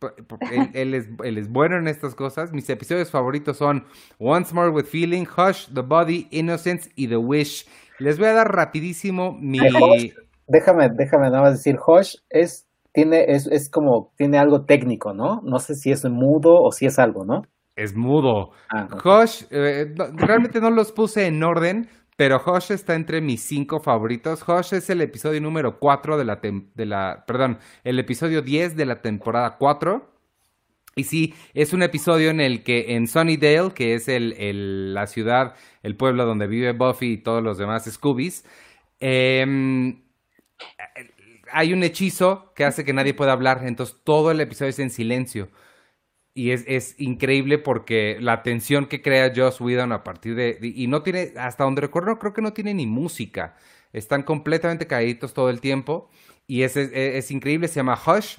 él, 0.74 0.94
es, 0.94 1.08
él 1.24 1.38
es 1.38 1.48
bueno 1.48 1.76
en 1.76 1.88
estas 1.88 2.14
cosas. 2.14 2.52
Mis 2.52 2.68
episodios 2.70 3.10
favoritos 3.10 3.56
son 3.56 3.84
Once 4.18 4.54
More 4.54 4.70
with 4.70 4.86
Feeling, 4.86 5.24
Hush, 5.24 5.68
The 5.74 5.82
Body, 5.82 6.28
Innocence 6.30 6.90
y 6.94 7.08
The 7.08 7.16
Wish. 7.16 7.66
Les 7.98 8.18
voy 8.18 8.28
a 8.28 8.32
dar 8.32 8.54
rapidísimo 8.54 9.36
mi 9.40 9.58
déjame, 10.48 10.88
déjame 10.88 11.30
nada 11.30 11.42
más 11.42 11.52
decir, 11.52 11.76
Josh 11.76 12.16
es, 12.30 12.66
tiene, 12.92 13.24
es, 13.28 13.46
es 13.46 13.70
como, 13.70 14.12
tiene 14.16 14.38
algo 14.38 14.64
técnico, 14.64 15.12
¿no? 15.12 15.40
No 15.42 15.58
sé 15.58 15.74
si 15.74 15.90
es 15.90 16.04
mudo 16.04 16.62
o 16.62 16.72
si 16.72 16.86
es 16.86 16.98
algo, 16.98 17.24
¿no? 17.24 17.42
Es 17.78 17.94
mudo. 17.94 18.50
Ah, 18.70 18.88
Josh, 18.90 19.44
eh, 19.50 19.94
realmente 20.14 20.60
no 20.60 20.68
los 20.68 20.90
puse 20.90 21.26
en 21.26 21.40
orden, 21.44 21.88
pero 22.16 22.40
Josh 22.40 22.72
está 22.72 22.96
entre 22.96 23.20
mis 23.20 23.40
cinco 23.42 23.78
favoritos. 23.78 24.42
Josh 24.42 24.74
es 24.74 24.90
el 24.90 25.00
episodio 25.00 25.40
número 25.40 25.78
4 25.78 26.18
de 26.18 26.24
la, 26.24 26.40
de 26.42 26.86
la, 26.86 27.24
perdón, 27.24 27.58
el 27.84 28.00
episodio 28.00 28.42
10 28.42 28.74
de 28.74 28.84
la 28.84 29.00
temporada 29.00 29.56
4. 29.58 30.10
Y 30.96 31.04
sí, 31.04 31.34
es 31.54 31.72
un 31.72 31.84
episodio 31.84 32.30
en 32.30 32.40
el 32.40 32.64
que 32.64 32.96
en 32.96 33.06
Sunnydale, 33.06 33.72
que 33.72 33.94
es 33.94 34.08
el, 34.08 34.32
el, 34.32 34.92
la 34.92 35.06
ciudad, 35.06 35.54
el 35.84 35.94
pueblo 35.96 36.26
donde 36.26 36.48
vive 36.48 36.72
Buffy 36.72 37.12
y 37.12 37.18
todos 37.18 37.44
los 37.44 37.58
demás 37.58 37.84
Scoobies, 37.84 38.44
eh, 38.98 39.94
hay 41.52 41.72
un 41.72 41.84
hechizo 41.84 42.52
que 42.56 42.64
hace 42.64 42.84
que 42.84 42.92
nadie 42.92 43.14
pueda 43.14 43.32
hablar, 43.32 43.60
entonces 43.64 43.96
todo 44.02 44.32
el 44.32 44.40
episodio 44.40 44.70
es 44.70 44.78
en 44.80 44.90
silencio. 44.90 45.48
Y 46.38 46.52
es, 46.52 46.62
es 46.68 46.94
increíble 47.00 47.58
porque 47.58 48.16
la 48.20 48.44
tensión 48.44 48.86
que 48.86 49.02
crea 49.02 49.32
Joss 49.34 49.60
Whedon 49.60 49.90
a 49.90 50.04
partir 50.04 50.36
de... 50.36 50.56
Y 50.62 50.86
no 50.86 51.02
tiene, 51.02 51.32
hasta 51.36 51.64
donde 51.64 51.80
recuerdo, 51.80 52.16
creo 52.20 52.32
que 52.32 52.42
no 52.42 52.52
tiene 52.52 52.74
ni 52.74 52.86
música. 52.86 53.56
Están 53.92 54.22
completamente 54.22 54.86
caídos 54.86 55.34
todo 55.34 55.50
el 55.50 55.60
tiempo. 55.60 56.10
Y 56.46 56.62
es, 56.62 56.76
es, 56.76 56.92
es 56.92 57.32
increíble, 57.32 57.66
se 57.66 57.80
llama 57.80 57.98
Hush. 58.06 58.36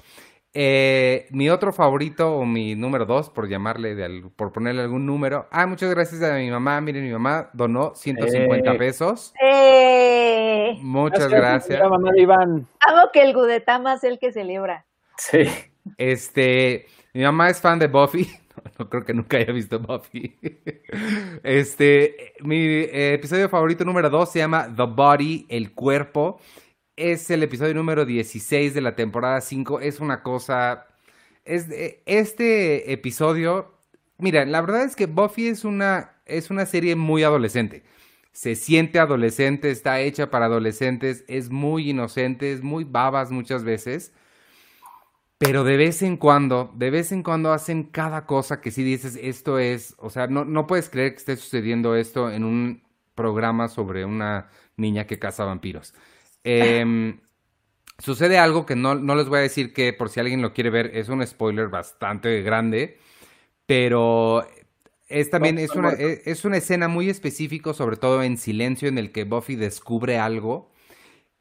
Eh, 0.54 1.26
mi 1.30 1.50
otro 1.50 1.74
favorito 1.74 2.38
o 2.38 2.46
mi 2.46 2.74
número 2.74 3.04
dos, 3.04 3.28
por 3.28 3.50
llamarle, 3.50 3.94
de, 3.94 4.30
por 4.34 4.50
ponerle 4.50 4.80
algún 4.80 5.04
número. 5.04 5.46
Ah, 5.50 5.66
muchas 5.66 5.90
gracias 5.90 6.22
a 6.22 6.36
mi 6.36 6.50
mamá. 6.50 6.80
Miren, 6.80 7.04
mi 7.04 7.12
mamá 7.12 7.50
donó 7.52 7.94
150 7.94 8.72
eh. 8.72 8.78
pesos. 8.78 9.34
Eh. 9.44 10.78
Muchas 10.80 11.28
gracias. 11.28 11.68
gracias. 11.68 11.90
Mamá 11.90 12.12
de 12.12 12.22
Iván. 12.22 12.66
Hago 12.80 13.10
que 13.12 13.20
el 13.20 13.34
Gudetama 13.34 13.92
es 13.92 14.04
el 14.04 14.18
que 14.18 14.32
celebra. 14.32 14.86
Sí. 15.18 15.40
Este, 15.98 16.86
mi 17.14 17.22
mamá 17.22 17.50
es 17.50 17.60
fan 17.60 17.78
de 17.78 17.86
Buffy. 17.86 18.28
No, 18.78 18.90
creo 18.90 19.06
que 19.06 19.14
nunca 19.14 19.38
haya 19.38 19.52
visto 19.52 19.78
Buffy. 19.78 20.38
Este, 21.42 22.34
mi 22.40 22.58
eh, 22.58 23.14
episodio 23.14 23.48
favorito 23.48 23.86
número 23.86 24.10
dos 24.10 24.32
se 24.32 24.40
llama 24.40 24.66
The 24.76 24.82
Body, 24.82 25.46
el 25.48 25.72
cuerpo 25.72 26.40
es 27.00 27.30
el 27.30 27.42
episodio 27.42 27.74
número 27.74 28.04
16 28.04 28.74
de 28.74 28.80
la 28.82 28.94
temporada 28.94 29.40
5. 29.40 29.80
Es 29.80 30.00
una 30.00 30.22
cosa... 30.22 30.86
Es, 31.44 31.66
este 32.04 32.92
episodio... 32.92 33.74
Mira, 34.18 34.44
la 34.44 34.60
verdad 34.60 34.84
es 34.84 34.96
que 34.96 35.06
Buffy 35.06 35.48
es 35.48 35.64
una, 35.64 36.12
es 36.26 36.50
una 36.50 36.66
serie 36.66 36.96
muy 36.96 37.22
adolescente. 37.22 37.84
Se 38.32 38.54
siente 38.54 38.98
adolescente, 38.98 39.70
está 39.70 40.00
hecha 40.00 40.30
para 40.30 40.44
adolescentes, 40.44 41.24
es 41.26 41.50
muy 41.50 41.90
inocente, 41.90 42.52
es 42.52 42.62
muy 42.62 42.84
babas 42.84 43.30
muchas 43.30 43.64
veces. 43.64 44.12
Pero 45.42 45.64
de 45.64 45.78
vez 45.78 46.02
en 46.02 46.18
cuando, 46.18 46.70
de 46.76 46.90
vez 46.90 47.12
en 47.12 47.22
cuando 47.22 47.50
hacen 47.54 47.84
cada 47.84 48.26
cosa 48.26 48.60
que 48.60 48.70
si 48.70 48.82
dices, 48.82 49.18
esto 49.22 49.58
es, 49.58 49.94
o 49.96 50.10
sea, 50.10 50.26
no, 50.26 50.44
no 50.44 50.66
puedes 50.66 50.90
creer 50.90 51.12
que 51.12 51.16
esté 51.16 51.36
sucediendo 51.38 51.96
esto 51.96 52.30
en 52.30 52.44
un 52.44 52.82
programa 53.14 53.68
sobre 53.68 54.04
una 54.04 54.50
niña 54.76 55.06
que 55.06 55.18
caza 55.18 55.46
vampiros. 55.46 55.94
Em, 56.44 57.20
sucede 57.98 58.36
algo 58.36 58.66
que 58.66 58.76
no, 58.76 58.96
no 58.96 59.14
les 59.14 59.30
voy 59.30 59.38
a 59.38 59.40
decir 59.40 59.72
que 59.72 59.94
por 59.94 60.10
si 60.10 60.20
alguien 60.20 60.42
lo 60.42 60.52
quiere 60.52 60.68
ver, 60.68 60.90
es 60.94 61.08
un 61.08 61.26
spoiler 61.26 61.68
bastante 61.68 62.42
grande, 62.42 62.98
pero 63.64 64.46
es 65.08 65.30
también 65.30 65.56
es 65.56 65.70
una, 65.74 65.92
e, 65.92 66.20
es 66.26 66.44
una 66.44 66.58
escena 66.58 66.86
muy 66.86 67.08
específica, 67.08 67.72
sobre 67.72 67.96
todo 67.96 68.22
en 68.22 68.36
silencio, 68.36 68.88
en 68.88 68.98
el 68.98 69.10
que 69.10 69.24
Buffy 69.24 69.56
descubre 69.56 70.18
algo 70.18 70.70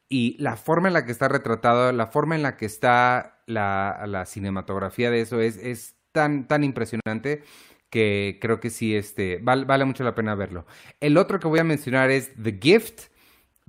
y 0.10 0.36
la 0.40 0.58
forma 0.58 0.88
en 0.88 0.96
la 0.96 1.06
que 1.06 1.12
está 1.12 1.28
retratado, 1.28 1.92
la 1.92 2.08
forma 2.08 2.36
en 2.36 2.42
la 2.42 2.58
que 2.58 2.66
está 2.66 3.44
la, 3.46 4.26
cinematografía 4.26 5.12
de 5.12 5.22
eso 5.22 5.40
es, 5.40 5.58
es 5.58 5.96
tan, 6.12 6.48
tan 6.48 6.64
impresionante 6.64 7.44
que 7.92 8.40
creo 8.42 8.60
que 8.60 8.72
sí, 8.72 8.96
este, 8.96 9.40
vale, 9.42 9.86
mucho 9.86 10.04
la 10.04 10.16
pena 10.16 10.36
verlo. 10.36 10.66
El 11.00 11.18
otro 11.18 11.40
que 11.40 11.48
voy 11.48 11.60
a 11.60 11.64
mencionar 11.64 12.10
es 12.10 12.32
The 12.42 12.58
Gift, 12.60 13.04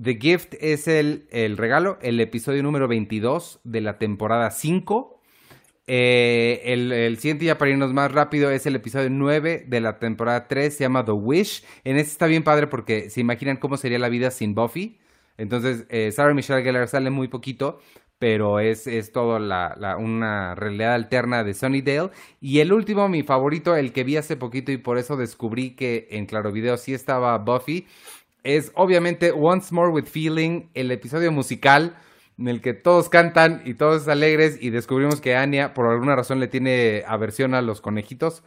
The 0.03 0.17
Gift 0.17 0.55
es 0.61 0.89
el, 0.89 1.29
el 1.31 1.59
regalo, 1.59 1.99
el 2.01 2.19
episodio 2.21 2.63
número 2.63 2.89
22 2.89 3.61
de 3.65 3.81
la 3.83 3.99
temporada 3.99 4.51
5. 4.51 5.21
Eh, 5.87 6.63
el, 6.65 6.93
el, 6.93 7.19
siguiente, 7.19 7.45
ya 7.45 7.59
para 7.59 7.71
irnos 7.71 7.93
más 7.93 8.13
rápido, 8.13 8.51
es 8.51 8.65
el 8.65 8.77
episodio 8.77 9.11
9 9.11 9.67
de 9.67 9.81
la 9.81 9.99
temporada 9.99 10.49
3, 10.49 10.75
se 10.75 10.85
llama 10.85 11.05
The 11.05 11.13
Wish. 11.13 11.65
En 11.85 11.97
este 11.97 12.13
está 12.13 12.27
bien 12.27 12.45
padre 12.45 12.67
porque 12.67 13.11
se 13.11 13.21
imaginan 13.21 13.59
cómo 13.59 13.77
sería 13.77 13.99
la 13.99 14.09
vida 14.09 14.31
sin 14.31 14.55
Buffy. 14.55 15.01
Entonces, 15.41 15.87
eh, 15.89 16.13
Sarah 16.13 16.35
Michelle 16.35 16.63
Gellar 16.63 16.87
sale 16.87 17.09
muy 17.09 17.29
poquito, 17.29 17.81
pero 18.19 18.61
es, 18.61 18.87
es 18.87 19.11
todo 19.11 19.39
la, 19.39 19.97
una 19.99 20.55
realidad 20.55 20.93
alterna 20.93 21.45
de 21.45 21.55
Sunnydale. 21.55 22.11
Y 22.43 22.59
el 22.61 22.75
último, 22.75 23.09
mi 23.09 23.23
favorito, 23.23 23.75
el 23.75 23.95
que 23.95 24.05
vi 24.05 24.19
hace 24.19 24.37
poquito 24.37 24.71
y 24.71 24.77
por 24.77 24.99
eso 24.99 25.17
descubrí 25.17 25.75
que 25.75 26.09
en 26.11 26.27
Claro 26.27 26.53
Video 26.53 26.77
sí 26.77 26.93
estaba 26.93 27.39
Buffy, 27.39 27.87
es 28.45 28.71
obviamente 28.75 29.33
Once 29.33 29.75
More 29.75 29.91
with 29.91 30.05
Feeling, 30.05 30.69
el 30.75 30.91
episodio 30.91 31.33
musical 31.33 31.97
en 32.39 32.49
el 32.49 32.61
que 32.61 32.75
todos 32.75 33.09
cantan 33.09 33.63
y 33.65 33.73
todos 33.73 34.09
alegres 34.09 34.59
y 34.61 34.69
descubrimos 34.69 35.23
que 35.23 35.37
Anya 35.37 35.73
por 35.73 35.87
alguna 35.87 36.17
razón 36.17 36.39
le 36.39 36.49
tiene 36.49 37.03
aversión 37.07 37.55
a 37.55 37.63
los 37.63 37.81
conejitos. 37.81 38.43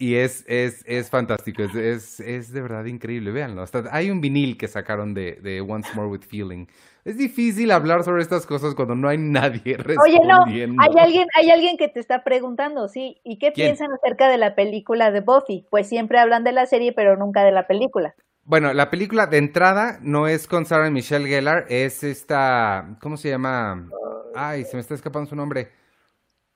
Y 0.00 0.14
es, 0.14 0.44
es, 0.46 0.84
es 0.86 1.10
fantástico, 1.10 1.64
es, 1.64 1.74
es, 1.74 2.20
es, 2.20 2.52
de 2.52 2.62
verdad 2.62 2.84
increíble, 2.84 3.32
véanlo. 3.32 3.62
Hasta 3.62 3.82
hay 3.90 4.12
un 4.12 4.20
vinil 4.20 4.56
que 4.56 4.68
sacaron 4.68 5.12
de, 5.12 5.40
de, 5.42 5.60
Once 5.60 5.90
More 5.96 6.08
With 6.08 6.20
Feeling. 6.20 6.66
Es 7.04 7.16
difícil 7.18 7.72
hablar 7.72 8.04
sobre 8.04 8.22
estas 8.22 8.46
cosas 8.46 8.76
cuando 8.76 8.94
no 8.94 9.08
hay 9.08 9.18
nadie 9.18 9.76
respondiendo. 9.76 10.34
Oye, 10.46 10.68
no, 10.68 10.80
hay 10.80 10.92
alguien, 10.98 11.26
hay 11.34 11.50
alguien 11.50 11.76
que 11.76 11.88
te 11.88 11.98
está 11.98 12.22
preguntando, 12.22 12.86
sí, 12.86 13.20
¿y 13.24 13.40
qué 13.40 13.52
¿Quién? 13.52 13.68
piensan 13.68 13.88
acerca 13.92 14.28
de 14.28 14.38
la 14.38 14.54
película 14.54 15.10
de 15.10 15.20
Buffy? 15.20 15.66
Pues 15.68 15.88
siempre 15.88 16.20
hablan 16.20 16.44
de 16.44 16.52
la 16.52 16.66
serie, 16.66 16.92
pero 16.92 17.16
nunca 17.16 17.42
de 17.42 17.50
la 17.50 17.66
película. 17.66 18.14
Bueno, 18.44 18.72
la 18.74 18.90
película 18.90 19.26
de 19.26 19.38
entrada 19.38 19.98
no 20.00 20.28
es 20.28 20.46
con 20.46 20.64
Sarah 20.64 20.90
Michelle 20.90 21.28
Gellar, 21.28 21.66
es 21.68 22.04
esta, 22.04 22.96
¿cómo 23.00 23.16
se 23.16 23.30
llama? 23.30 23.90
Ay, 24.36 24.64
se 24.64 24.76
me 24.76 24.80
está 24.80 24.94
escapando 24.94 25.28
su 25.28 25.34
nombre. 25.34 25.72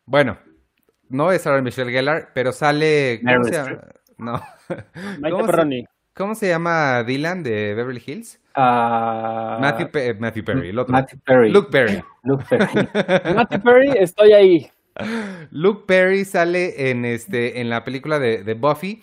Bueno, 0.07 0.39
no 1.13 1.31
es 1.33 1.43
Sarah 1.43 1.63
Michelle 1.63 1.93
Gellar, 1.93 2.31
pero 2.35 2.53
sale. 2.53 3.21
¿Cómo 3.25 3.45
se 3.45 3.53
llama? 3.53 3.79
No. 4.19 4.43
¿Cómo 5.31 5.47
se, 5.47 5.85
cómo 6.15 6.35
se 6.35 6.49
llama 6.49 7.03
Dylan 7.05 7.43
de 7.43 7.75
Beverly 7.75 8.03
Hills? 8.05 8.41
Ah, 8.55 9.59
Matthew, 9.61 9.91
Pe- 9.91 10.15
Matthew 10.15 10.45
Perry, 10.45 10.69
el 10.71 10.79
otro. 10.79 10.93
Matthew 10.93 11.19
Perry. 11.25 11.51
Luke 11.51 11.69
Perry. 11.71 12.03
Luke 12.23 12.45
Perry. 12.49 12.67
Matthew 13.35 13.63
Perry, 13.63 13.91
estoy 13.99 14.33
ahí. 14.33 14.71
Luke 15.51 15.85
Perry 15.87 16.25
sale 16.25 16.91
en 16.91 17.05
este 17.05 17.61
en 17.61 17.71
la 17.71 17.83
película 17.85 18.19
de, 18.19 18.45
de 18.45 18.55
Buffy. 18.55 19.03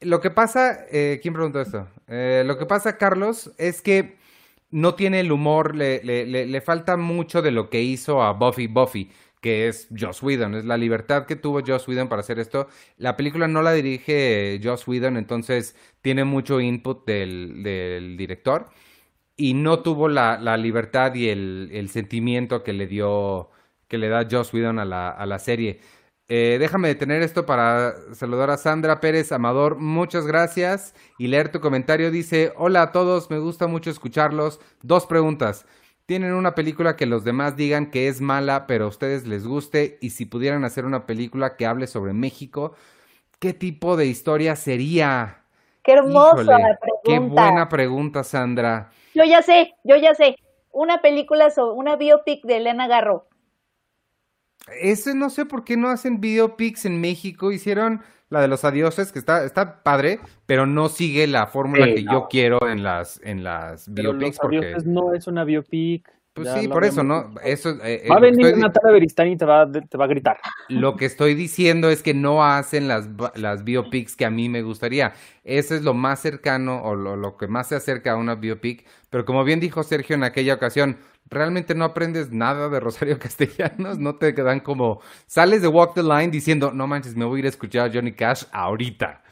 Lo 0.00 0.20
que 0.20 0.30
pasa, 0.30 0.84
eh, 0.92 1.18
¿quién 1.22 1.34
preguntó 1.34 1.60
esto? 1.60 1.88
Eh, 2.06 2.44
lo 2.46 2.58
que 2.58 2.66
pasa, 2.66 2.96
Carlos, 2.96 3.50
es 3.58 3.82
que 3.82 4.16
no 4.70 4.94
tiene 4.94 5.20
el 5.20 5.32
humor, 5.32 5.74
le, 5.74 6.02
le, 6.04 6.26
le, 6.26 6.46
le 6.46 6.60
falta 6.60 6.96
mucho 6.96 7.40
de 7.42 7.50
lo 7.50 7.70
que 7.70 7.80
hizo 7.82 8.22
a 8.22 8.32
Buffy 8.32 8.66
Buffy, 8.66 9.10
que 9.40 9.68
es 9.68 9.88
Joss 9.98 10.22
Whedon, 10.22 10.54
es 10.54 10.64
la 10.64 10.76
libertad 10.76 11.26
que 11.26 11.36
tuvo 11.36 11.60
Joss 11.66 11.86
Whedon 11.88 12.08
para 12.08 12.20
hacer 12.20 12.38
esto. 12.38 12.68
La 12.96 13.16
película 13.16 13.48
no 13.48 13.62
la 13.62 13.72
dirige 13.72 14.60
Joss 14.62 14.86
Whedon, 14.88 15.16
entonces 15.16 15.76
tiene 16.02 16.24
mucho 16.24 16.60
input 16.60 17.06
del, 17.06 17.62
del 17.62 18.16
director 18.16 18.70
y 19.36 19.54
no 19.54 19.80
tuvo 19.80 20.08
la, 20.08 20.38
la 20.38 20.56
libertad 20.56 21.14
y 21.14 21.28
el, 21.28 21.70
el, 21.72 21.88
sentimiento 21.90 22.62
que 22.62 22.72
le 22.72 22.86
dio, 22.86 23.50
que 23.88 23.98
le 23.98 24.08
da 24.08 24.26
Joss 24.30 24.52
Whedon 24.54 24.78
a 24.78 24.84
la, 24.84 25.10
a 25.10 25.26
la 25.26 25.38
serie. 25.38 25.80
Eh, 26.28 26.56
déjame 26.58 26.88
detener 26.88 27.22
esto 27.22 27.46
para 27.46 27.94
saludar 28.14 28.50
a 28.50 28.56
Sandra 28.56 29.00
Pérez 29.00 29.30
Amador. 29.32 29.76
Muchas 29.78 30.26
gracias. 30.26 30.94
Y 31.18 31.28
leer 31.28 31.50
tu 31.52 31.60
comentario. 31.60 32.10
Dice, 32.10 32.52
hola 32.56 32.82
a 32.82 32.92
todos, 32.92 33.30
me 33.30 33.38
gusta 33.38 33.66
mucho 33.68 33.90
escucharlos. 33.90 34.60
Dos 34.82 35.06
preguntas. 35.06 35.66
¿Tienen 36.06 36.34
una 36.34 36.54
película 36.54 36.96
que 36.96 37.04
los 37.04 37.24
demás 37.24 37.56
digan 37.56 37.90
que 37.90 38.06
es 38.06 38.20
mala, 38.20 38.68
pero 38.68 38.84
a 38.84 38.88
ustedes 38.88 39.26
les 39.26 39.44
guste? 39.44 39.98
Y 40.00 40.10
si 40.10 40.24
pudieran 40.24 40.64
hacer 40.64 40.84
una 40.84 41.04
película 41.04 41.56
que 41.56 41.66
hable 41.66 41.88
sobre 41.88 42.12
México, 42.12 42.74
¿qué 43.40 43.52
tipo 43.52 43.96
de 43.96 44.06
historia 44.06 44.54
sería? 44.54 45.42
Qué 45.82 45.92
hermosa 45.92 46.42
Híjole, 46.42 46.78
pregunta. 46.80 47.00
Qué 47.04 47.18
buena 47.18 47.68
pregunta, 47.68 48.22
Sandra. 48.22 48.90
Yo 49.14 49.24
ya 49.24 49.42
sé, 49.42 49.74
yo 49.82 49.96
ya 49.96 50.14
sé. 50.14 50.36
Una 50.70 51.02
película 51.02 51.50
sobre 51.50 51.76
una 51.76 51.96
biopic 51.96 52.44
de 52.44 52.58
Elena 52.58 52.86
Garro. 52.86 53.26
Eso 54.80 55.12
no 55.14 55.30
sé 55.30 55.44
por 55.44 55.64
qué 55.64 55.76
no 55.76 55.88
hacen 55.88 56.20
biopics 56.20 56.84
en 56.84 57.00
México. 57.00 57.50
Hicieron 57.50 58.02
la 58.28 58.40
de 58.40 58.48
los 58.48 58.64
adioses, 58.64 59.12
que 59.12 59.18
está, 59.18 59.44
está 59.44 59.82
padre, 59.82 60.20
pero 60.46 60.66
no 60.66 60.88
sigue 60.88 61.26
la 61.26 61.46
fórmula 61.46 61.86
Sí, 61.86 61.94
que 61.94 62.02
no. 62.02 62.12
yo 62.12 62.28
quiero 62.28 62.68
en 62.68 62.82
las, 62.82 63.20
en 63.22 63.44
las 63.44 63.88
Pero 63.94 64.12
biopics. 64.12 64.38
Los 64.38 64.40
Porque, 64.40 64.76
no 64.84 65.14
es 65.14 65.26
una 65.26 65.44
biopic. 65.44 66.10
pues 66.34 66.48
ya 66.48 66.58
sí, 66.60 66.68
por 66.68 66.84
eso, 66.84 67.02
¿no? 67.02 67.30
Eso, 67.44 67.70
eh, 67.84 68.02
eh, 68.04 68.08
Va 68.10 68.16
a 68.16 68.20
venir 68.20 68.44
estoy, 68.46 68.60
Natalia 68.60 68.92
Beristani 68.92 69.32
y 69.32 69.36
te 69.36 69.44
va, 69.44 69.62
a- 69.62 69.70
te 69.72 69.96
va 69.96 70.04
a 70.04 70.08
gritar. 70.08 70.36
lo 70.68 70.96
que 70.96 71.04
estoy 71.06 71.34
diciendo 71.34 71.88
es 71.88 72.02
que 72.02 72.12
no 72.14 72.44
hacen 72.44 72.88
las, 72.88 73.08
las 73.36 73.64
biopics 73.64 74.16
que 74.16 74.24
a 74.24 74.30
mí 74.30 74.48
me 74.48 74.62
gustaría. 74.62 75.12
Eso 75.44 75.74
es 75.74 75.82
lo 75.82 75.94
más 75.94 76.20
cercano 76.20 76.82
o 76.82 76.94
lo, 76.96 77.16
lo 77.16 77.36
que 77.36 77.46
más 77.46 77.68
se 77.68 77.76
acerca 77.76 78.12
a 78.12 78.16
una 78.16 78.34
biopic. 78.34 78.84
Pero 79.08 79.24
como 79.24 79.44
bien 79.44 79.60
dijo 79.60 79.82
Sergio 79.84 80.14
en 80.16 80.24
aquella 80.24 80.54
ocasión, 80.54 80.98
realmente 81.28 81.74
no 81.74 81.84
aprendes 81.84 82.30
nada 82.32 82.68
de 82.68 82.80
Rosario 82.80 83.18
Castellanos. 83.20 83.98
No 83.98 84.16
te 84.16 84.34
quedan 84.34 84.60
como. 84.60 85.00
Sales 85.26 85.62
de 85.62 85.68
Walk 85.68 85.94
the 85.94 86.02
Line 86.02 86.28
diciendo, 86.28 86.70
no 86.72 86.86
manches, 86.86 87.16
me 87.16 87.24
voy 87.24 87.36
a 87.36 87.40
ir 87.40 87.46
a 87.46 87.50
escuchar 87.50 87.88
a 87.88 87.92
Johnny 87.92 88.12
Cash 88.12 88.44
ahorita. 88.52 89.22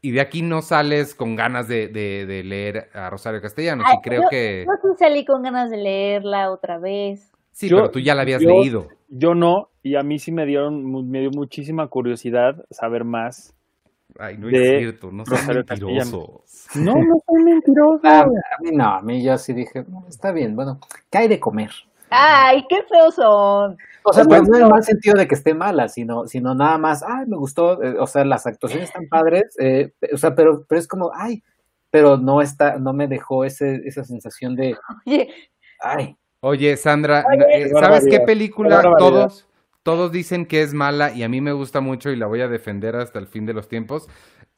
Y 0.00 0.10
de 0.10 0.20
aquí 0.20 0.42
no 0.42 0.60
sales 0.60 1.14
con 1.14 1.34
ganas 1.34 1.66
de, 1.66 1.88
de- 1.88 2.26
de 2.26 2.44
leer 2.44 2.90
a 2.92 3.08
Rosario 3.08 3.40
Castellanos. 3.40 3.86
Ay, 3.88 3.96
y 3.98 4.02
creo 4.02 4.22
yo, 4.22 4.28
que. 4.30 4.64
yo 4.66 4.72
sí 4.82 4.88
salí 4.98 5.24
con 5.24 5.42
ganas 5.42 5.70
de 5.70 5.78
leerla 5.78 6.50
otra 6.50 6.78
vez. 6.78 7.30
Sí, 7.52 7.68
Yo- 7.70 7.76
pero 7.76 7.90
tú 7.90 8.00
ya 8.00 8.14
la 8.14 8.22
habías 8.22 8.42
yo- 8.42 8.50
leído. 8.50 8.88
Yo 9.08 9.34
no, 9.34 9.68
y 9.82 9.94
a 9.96 10.02
mí 10.02 10.18
sí 10.18 10.32
me 10.32 10.44
dieron, 10.44 11.08
me 11.08 11.20
dio 11.20 11.30
muchísima 11.32 11.86
curiosidad 11.88 12.54
saber 12.70 13.04
más. 13.04 13.54
Ay, 14.18 14.36
no 14.38 14.48
es 14.48 14.78
cierto, 14.78 15.10
no 15.10 15.26
seas 15.26 15.46
mentiroso. 15.46 16.44
No, 16.76 16.94
no 16.94 17.16
soy 17.26 17.42
mentiroso. 17.42 18.00
Ah, 18.04 18.20
a 18.22 18.62
mí 18.62 18.70
no, 18.72 18.84
a 18.84 19.02
mí 19.02 19.22
yo 19.22 19.36
sí 19.38 19.52
dije, 19.52 19.82
"Mm, 19.82 20.06
está 20.08 20.32
bien, 20.32 20.54
bueno, 20.54 20.78
¿qué 21.10 21.18
hay 21.18 21.28
de 21.28 21.40
comer? 21.40 21.70
Ay, 22.10 22.64
qué 22.68 22.82
feos 22.88 23.16
son. 23.16 23.76
O 24.04 24.12
sea, 24.12 24.24
Pues 24.24 24.42
no 24.48 24.56
en 24.56 24.62
el 24.64 24.68
mal 24.68 24.84
sentido 24.84 25.16
de 25.16 25.26
que 25.26 25.34
esté 25.34 25.54
mala, 25.54 25.88
sino, 25.88 26.26
sino 26.28 26.54
nada 26.54 26.78
más, 26.78 27.02
ay, 27.02 27.26
me 27.26 27.36
gustó, 27.36 27.82
eh, 27.82 27.96
o 27.98 28.06
sea, 28.06 28.24
las 28.24 28.46
actuaciones 28.46 28.88
están 28.90 29.08
padres, 29.08 29.56
eh, 29.58 29.92
o 30.12 30.16
sea, 30.18 30.34
pero, 30.34 30.64
pero 30.68 30.78
es 30.78 30.86
como, 30.86 31.10
ay, 31.14 31.42
pero 31.90 32.16
no 32.16 32.40
está, 32.40 32.78
no 32.78 32.92
me 32.92 33.08
dejó 33.08 33.44
ese, 33.44 33.80
esa 33.84 34.04
sensación 34.04 34.54
de, 34.54 34.76
Oye, 35.06 35.28
ay, 35.80 36.16
Oye, 36.40 36.76
Sandra, 36.76 37.24
Oye. 37.26 37.64
eh, 37.64 37.70
¿sabes 37.70 38.04
qué 38.08 38.20
película 38.20 38.82
todos, 38.98 39.48
todos 39.84 40.10
dicen 40.10 40.46
que 40.46 40.62
es 40.62 40.74
mala 40.74 41.12
y 41.12 41.22
a 41.22 41.28
mí 41.28 41.40
me 41.40 41.52
gusta 41.52 41.80
mucho 41.80 42.10
y 42.10 42.16
la 42.16 42.26
voy 42.26 42.40
a 42.40 42.48
defender 42.48 42.96
hasta 42.96 43.20
el 43.20 43.28
fin 43.28 43.46
de 43.46 43.52
los 43.54 43.68
tiempos? 43.68 44.08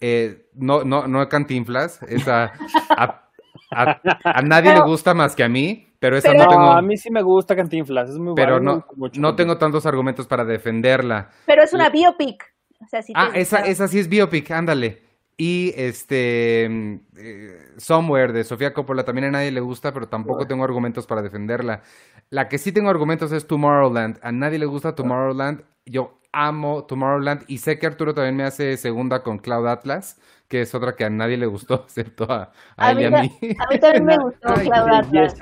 Eh, 0.00 0.46
no, 0.54 0.84
no, 0.84 1.06
no 1.06 1.28
Cantinflas, 1.28 2.02
esa 2.04 2.52
a, 2.90 3.28
a- 3.70 4.00
a 4.24 4.42
nadie 4.42 4.72
le 4.72 4.80
gusta 4.80 5.12
más 5.14 5.34
que 5.36 5.44
a 5.44 5.48
mí, 5.48 5.88
pero 5.98 6.16
esa 6.16 6.30
Pero- 6.30 6.38
no 6.38 6.44
No, 6.44 6.50
tengo, 6.50 6.72
a 6.72 6.82
mí 6.82 6.96
sí 6.96 7.10
me 7.10 7.22
gusta 7.22 7.54
Cantinflas, 7.56 8.10
es 8.10 8.18
muy 8.18 8.34
pero 8.34 8.54
bueno. 8.56 8.76
no, 8.76 8.86
mucho 8.96 9.20
no 9.20 9.34
tengo 9.36 9.58
tantos 9.58 9.84
argumentos 9.86 10.26
para 10.26 10.44
defenderla. 10.44 11.30
pero 11.46 11.62
es 11.62 11.72
una 11.74 11.88
biopic. 11.90 12.42
O 12.82 12.86
sea, 12.88 13.00
Ah, 13.14 13.30
esa, 13.34 13.60
esa 13.60 13.88
sí 13.88 13.98
es 13.98 14.08
biopic, 14.08 14.50
ándale. 14.50 15.02
Y 15.38 15.74
este 15.76 16.66
mm, 16.68 16.94
eh, 17.18 17.58
Somewhere 17.76 18.32
de 18.32 18.44
Sofía 18.44 18.72
Coppola 18.72 19.04
también 19.04 19.26
a 19.26 19.30
nadie 19.32 19.50
le 19.50 19.60
gusta, 19.60 19.92
pero 19.92 20.08
tampoco 20.08 20.46
tengo 20.46 20.64
argumentos 20.64 21.06
para 21.06 21.22
defenderla. 21.22 21.82
La 22.30 22.48
que 22.48 22.58
sí 22.58 22.72
tengo 22.72 22.88
argumentos 22.88 23.32
es 23.32 23.46
Tomorrowland. 23.46 24.18
A 24.22 24.32
nadie 24.32 24.58
le 24.58 24.66
gusta 24.66 24.94
Tomorrowland. 24.94 25.62
Yo 25.84 26.20
amo 26.32 26.84
Tomorrowland 26.84 27.44
y 27.48 27.58
sé 27.58 27.78
que 27.78 27.86
Arturo 27.86 28.14
también 28.14 28.36
me 28.36 28.44
hace 28.44 28.76
segunda 28.78 29.22
con 29.22 29.38
Cloud 29.38 29.66
Atlas, 29.66 30.20
que 30.48 30.62
es 30.62 30.74
otra 30.74 30.96
que 30.96 31.04
a 31.04 31.10
nadie 31.10 31.36
le 31.36 31.46
gustó, 31.46 31.74
excepto 31.84 32.24
a, 32.30 32.52
a 32.76 32.86
A 32.88 32.90
él 32.92 33.00
y 33.00 33.04
a 33.04 33.10
mí, 33.10 33.38
a 33.58 33.72
mí 33.72 33.78
también 33.78 34.04
me 34.06 34.16
gustó 34.18 34.48
Ay, 34.56 34.68
Cloud 34.68 34.88
Atlas. 34.88 35.36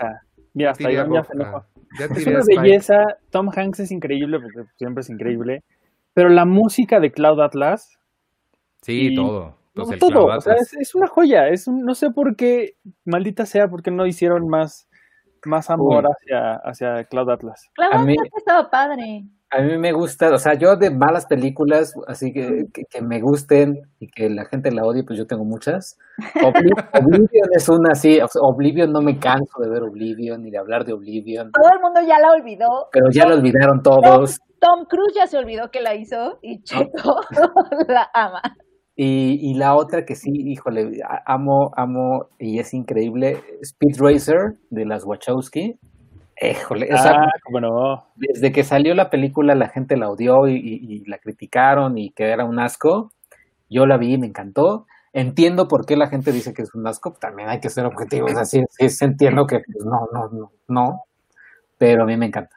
Mira, 0.55 0.70
hasta 0.72 0.90
ya 0.90 1.05
se 1.05 1.32
enojó. 1.32 1.64
Ya 1.99 2.07
Es 2.07 2.26
una 2.26 2.40
belleza. 2.45 3.05
Tom 3.30 3.51
Hanks 3.55 3.80
es 3.80 3.92
increíble 3.92 4.40
porque 4.40 4.68
siempre 4.76 5.03
es 5.03 5.11
increíble. 5.11 5.62
Pero 6.12 6.28
la 6.28 6.45
música 6.45 6.99
de 6.99 7.12
Cloud 7.12 7.40
Atlas, 7.40 7.99
Sí, 8.82 9.09
Y- 9.12 9.14
todo. 9.14 9.57
Pues 9.75 9.89
no, 9.89 9.95
el 9.95 9.99
todo, 10.01 10.27
o 10.27 10.41
sea, 10.41 10.55
es, 10.55 10.72
es 10.75 10.95
una 10.95 11.07
joya. 11.09 11.49
Es 11.49 11.66
un- 11.66 11.85
no 11.85 11.95
sé 11.95 12.11
por 12.11 12.37
qué, 12.37 12.77
maldita 13.05 13.45
sea, 13.47 13.68
por 13.68 13.83
qué 13.83 13.91
no 13.91 14.07
hicieron 14.07 14.47
más, 14.49 14.89
más 15.45 15.68
amor 15.70 16.05
Uy. 16.07 16.11
hacia, 16.12 16.55
hacia 16.64 17.05
Cloud 17.05 17.31
Atlas. 17.31 17.68
Cloud 17.75 18.05
mí- 18.07 18.12
Atlas 18.18 18.33
estaba 18.37 18.70
padre. 18.70 19.25
a 19.51 19.61
mí 19.61 19.79
me 19.79 19.93
gusta, 19.93 20.31
o 20.35 20.39
sea, 20.39 20.55
yo 20.55 20.75
de 20.77 20.91
malas 20.91 21.27
películas, 21.27 21.93
así 22.09 22.33
que, 22.33 22.66
que, 22.72 22.85
que 22.91 23.03
me 23.03 23.20
gusten 23.20 23.83
y 24.01 24.09
que 24.09 24.29
la 24.31 24.47
gente 24.47 24.72
la 24.72 24.85
odie, 24.85 25.05
pues 25.05 25.16
yo 25.18 25.27
tengo 25.29 25.45
muchas. 25.45 25.97
Obli- 26.43 26.72
Oblivion 27.29 27.49
es 27.53 27.68
una 27.68 27.93
así, 27.93 28.20
o 28.20 28.27
sea, 28.29 28.43
Oblivion 28.43 28.93
no 28.93 29.01
me 29.01 29.18
canso 29.18 29.61
de 29.61 29.68
ver 29.70 29.83
Oblivion 29.83 30.43
ni 30.43 30.51
de 30.51 30.59
hablar 30.59 30.85
de 30.85 30.93
Oblivion, 30.93 31.53
Todo 31.53 31.70
el 31.72 31.81
mundo 31.81 32.01
ya 32.07 32.18
la 32.18 32.33
olvidó. 32.33 32.89
pero 32.93 33.07
ya 33.12 33.27
lo 33.27 33.35
olvidaron 33.37 33.83
todos. 33.83 34.39
Tom 34.61 34.87
Cruise 34.89 35.14
ya 35.14 35.27
se 35.27 35.37
olvidó 35.37 35.70
que 35.70 35.83
la 35.83 35.95
hizo 35.95 36.39
y 36.43 36.62
Checo 36.62 37.20
la 37.89 38.09
ama. 38.14 38.41
Y, 38.97 39.38
y 39.51 39.55
la 39.55 39.74
otra 39.74 40.05
que 40.05 40.14
sí, 40.14 40.30
híjole, 40.32 41.01
amo, 41.26 41.72
amo 41.76 42.28
y 42.38 42.59
es 42.61 42.72
increíble, 42.74 43.42
Speed 43.62 43.97
Racer 43.99 44.55
de 44.70 44.84
las 44.84 45.05
Wachowski. 45.05 45.76
Híjole, 46.40 46.92
o 46.92 46.99
sea, 46.99 47.12
Ah, 47.12 47.32
cómo 47.45 47.61
no. 47.61 48.07
desde 48.16 48.53
que 48.53 48.62
salió 48.64 48.95
la 48.95 49.11
película 49.11 49.55
la 49.55 49.68
gente 49.68 49.97
la 49.97 50.11
odió 50.11 50.47
y, 50.49 50.55
y- 50.57 50.95
y 50.97 51.05
la 51.07 51.18
criticaron 51.18 51.97
y 51.99 52.11
que 52.11 52.24
era 52.24 52.45
un 52.45 52.59
asco. 52.61 53.12
Yo 53.70 53.86
la 53.86 53.97
vi 53.97 54.14
y 54.14 54.18
me 54.18 54.26
encantó. 54.28 54.86
Entiendo 55.12 55.68
por 55.68 55.86
qué 55.86 55.97
la 55.97 56.09
gente 56.09 56.32
dice 56.32 56.53
que 56.53 56.62
es 56.62 56.74
un 56.74 56.86
asco, 56.88 57.12
también 57.12 57.49
hay 57.49 57.61
que 57.61 57.70
ser 57.70 57.86
objetivos, 57.86 58.34
así 58.36 58.64
sí, 58.70 58.88
sí 58.90 59.05
entiendo 59.05 59.47
que 59.47 59.61
pues, 59.61 59.84
no, 59.86 60.09
no, 60.12 60.28
no, 60.28 60.51
no, 60.66 61.03
pero 61.78 62.03
a 62.03 62.07
mí 62.07 62.16
me 62.16 62.26
encanta. 62.26 62.57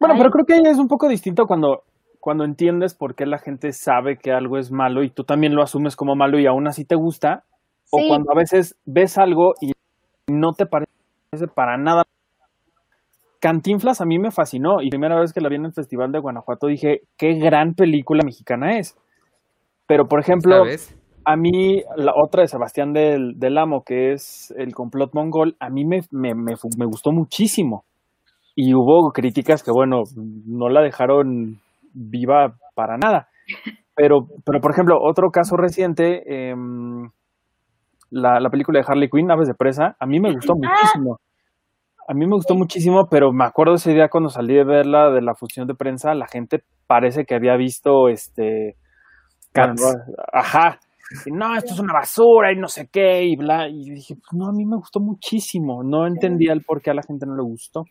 Bueno, 0.00 0.14
Ay. 0.14 0.20
pero 0.20 0.30
creo 0.32 0.44
que 0.46 0.68
es 0.68 0.78
un 0.78 0.88
poco 0.88 1.08
distinto 1.08 1.46
cuando, 1.46 1.84
cuando 2.24 2.44
entiendes 2.44 2.94
por 2.94 3.14
qué 3.14 3.26
la 3.26 3.36
gente 3.36 3.70
sabe 3.72 4.16
que 4.16 4.32
algo 4.32 4.56
es 4.56 4.72
malo 4.72 5.02
y 5.02 5.10
tú 5.10 5.24
también 5.24 5.54
lo 5.54 5.62
asumes 5.62 5.94
como 5.94 6.16
malo 6.16 6.38
y 6.38 6.46
aún 6.46 6.66
así 6.66 6.86
te 6.86 6.94
gusta. 6.94 7.44
O 7.90 7.98
cuando 8.08 8.32
a 8.32 8.34
veces 8.34 8.78
ves 8.86 9.18
algo 9.18 9.52
y 9.60 9.72
no 10.32 10.54
te 10.54 10.64
parece 10.64 10.88
para 11.54 11.76
nada. 11.76 12.04
Cantinflas 13.40 14.00
a 14.00 14.06
mí 14.06 14.18
me 14.18 14.30
fascinó 14.30 14.80
y 14.80 14.88
primera 14.88 15.20
vez 15.20 15.34
que 15.34 15.42
la 15.42 15.50
vi 15.50 15.56
en 15.56 15.66
el 15.66 15.74
Festival 15.74 16.12
de 16.12 16.18
Guanajuato 16.18 16.66
dije, 16.66 17.02
qué 17.18 17.34
gran 17.34 17.74
película 17.74 18.22
mexicana 18.24 18.78
es. 18.78 18.96
Pero, 19.86 20.08
por 20.08 20.18
ejemplo, 20.18 20.60
¿Sabes? 20.60 20.96
a 21.26 21.36
mí, 21.36 21.82
la 21.94 22.14
otra 22.16 22.40
de 22.40 22.48
Sebastián 22.48 22.94
del, 22.94 23.38
del 23.38 23.58
Amo, 23.58 23.82
que 23.84 24.12
es 24.12 24.50
el 24.56 24.72
complot 24.72 25.12
mongol, 25.12 25.56
a 25.60 25.68
mí 25.68 25.84
me, 25.84 26.00
me, 26.10 26.32
me 26.34 26.86
gustó 26.86 27.12
muchísimo. 27.12 27.84
Y 28.56 28.72
hubo 28.72 29.12
críticas 29.12 29.62
que, 29.62 29.72
bueno, 29.72 30.04
no 30.46 30.70
la 30.70 30.80
dejaron 30.80 31.60
viva 31.94 32.56
para 32.74 32.98
nada. 32.98 33.28
Pero, 33.94 34.26
pero 34.44 34.60
por 34.60 34.72
ejemplo, 34.72 34.98
otro 35.00 35.30
caso 35.30 35.56
reciente, 35.56 36.50
em, 36.50 37.08
la, 38.10 38.40
la 38.40 38.50
película 38.50 38.80
de 38.80 38.86
Harley 38.86 39.08
Quinn, 39.08 39.30
Aves 39.30 39.48
de 39.48 39.54
Presa, 39.54 39.96
a 39.98 40.06
mí 40.06 40.20
me 40.20 40.32
gustó 40.32 40.54
muchísimo. 40.54 41.18
A 42.06 42.12
mí 42.12 42.26
me 42.26 42.34
gustó 42.34 42.54
muchísimo, 42.54 43.06
pero 43.10 43.32
me 43.32 43.44
acuerdo 43.44 43.74
ese 43.74 43.92
día 43.92 44.08
cuando 44.10 44.28
salí 44.28 44.54
de 44.54 44.64
verla 44.64 45.10
de 45.10 45.22
la 45.22 45.34
función 45.34 45.66
de 45.66 45.74
prensa, 45.74 46.14
la 46.14 46.26
gente 46.26 46.62
parece 46.86 47.24
que 47.24 47.34
había 47.34 47.56
visto 47.56 48.08
este 48.08 48.76
Cats. 49.52 49.96
Ajá. 50.32 50.80
Y, 51.26 51.30
no, 51.30 51.54
esto 51.56 51.74
es 51.74 51.80
una 51.80 51.92
basura 51.92 52.52
y 52.52 52.56
no 52.56 52.66
sé 52.66 52.88
qué, 52.92 53.24
y 53.24 53.36
bla. 53.36 53.68
Y 53.68 53.90
dije, 53.90 54.14
pues 54.16 54.32
no, 54.32 54.48
a 54.48 54.52
mí 54.52 54.66
me 54.66 54.76
gustó 54.76 55.00
muchísimo. 55.00 55.82
No 55.84 56.06
entendía 56.06 56.52
el 56.52 56.62
por 56.62 56.82
qué 56.82 56.90
a 56.90 56.94
la 56.94 57.02
gente 57.02 57.24
no 57.26 57.36
le 57.36 57.42
gustó. 57.42 57.84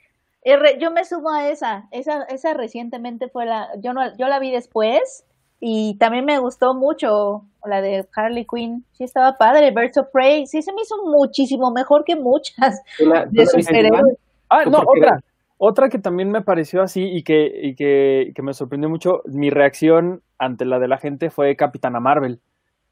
Yo 0.79 0.91
me 0.91 1.05
sumo 1.05 1.29
a 1.31 1.49
esa, 1.49 1.87
esa, 1.91 2.23
esa 2.23 2.53
recientemente 2.53 3.29
fue 3.29 3.45
la, 3.45 3.69
yo 3.81 3.93
no, 3.93 4.01
yo 4.17 4.27
la 4.27 4.39
vi 4.39 4.51
después 4.51 5.25
y 5.59 5.97
también 5.97 6.25
me 6.25 6.39
gustó 6.39 6.73
mucho 6.73 7.45
la 7.65 7.81
de 7.81 8.05
Harley 8.15 8.45
Quinn, 8.45 8.85
sí 8.91 9.05
estaba 9.05 9.37
padre, 9.37 9.71
Birds 9.71 9.97
of 9.97 10.07
Prey, 10.11 10.45
sí 10.45 10.61
se 10.61 10.73
me 10.73 10.81
hizo 10.81 10.95
muchísimo 11.05 11.71
mejor 11.71 12.03
que 12.03 12.15
muchas 12.17 12.81
¿Tú 12.97 13.05
la- 13.05 13.25
de 13.25 13.43
Iván? 13.43 13.47
superhéroes. 13.47 14.17
Ah, 14.49 14.61
¿Tú 14.65 14.71
no, 14.71 14.79
otra. 14.85 15.19
Otra 15.57 15.87
que 15.87 15.97
también 15.99 16.29
me 16.29 16.41
pareció 16.41 16.81
así 16.81 17.03
y 17.03 17.23
que, 17.23 17.49
y 17.63 17.75
que, 17.75 18.33
que 18.35 18.41
me 18.41 18.53
sorprendió 18.53 18.89
mucho, 18.89 19.21
mi 19.25 19.49
reacción 19.49 20.21
ante 20.37 20.65
la 20.65 20.77
de 20.77 20.89
la 20.89 20.97
gente 20.97 21.29
fue 21.29 21.55
Capitana 21.55 22.01
Marvel. 22.01 22.41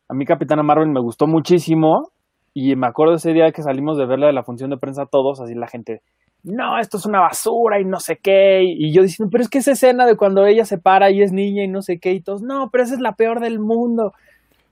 A 0.07 0.13
mí 0.13 0.25
Capitana 0.25 0.63
Marvel 0.63 0.87
me 0.87 1.01
gustó 1.01 1.27
muchísimo 1.27 2.11
y 2.53 2.77
me 2.77 2.87
acuerdo 2.87 3.15
ese 3.15 3.33
día 3.33 3.51
que 3.51 3.61
salimos 3.61 3.97
de 3.97 4.05
verla 4.05 4.27
de 4.27 4.33
la 4.33 4.43
función 4.43 4.69
de 4.69 4.77
prensa 4.77 5.05
todos, 5.05 5.41
así 5.41 5.53
la 5.53 5.67
gente, 5.67 6.01
no, 6.43 6.79
esto 6.79 6.97
es 6.97 7.05
una 7.05 7.19
basura 7.19 7.79
y 7.79 7.85
no 7.85 7.99
sé 7.99 8.17
qué. 8.17 8.61
Y 8.63 8.91
yo 8.91 9.03
diciendo, 9.03 9.29
pero 9.31 9.43
es 9.43 9.49
que 9.49 9.59
esa 9.59 9.71
escena 9.73 10.05
de 10.05 10.15
cuando 10.17 10.45
ella 10.45 10.65
se 10.65 10.77
para 10.77 11.11
y 11.11 11.21
es 11.21 11.31
niña 11.31 11.63
y 11.63 11.67
no 11.67 11.81
sé 11.81 11.99
qué 11.99 12.13
y 12.13 12.21
todos, 12.21 12.41
no, 12.41 12.69
pero 12.71 12.83
esa 12.83 12.95
es 12.95 12.99
la 13.01 13.15
peor 13.15 13.39
del 13.39 13.59
mundo. 13.59 14.13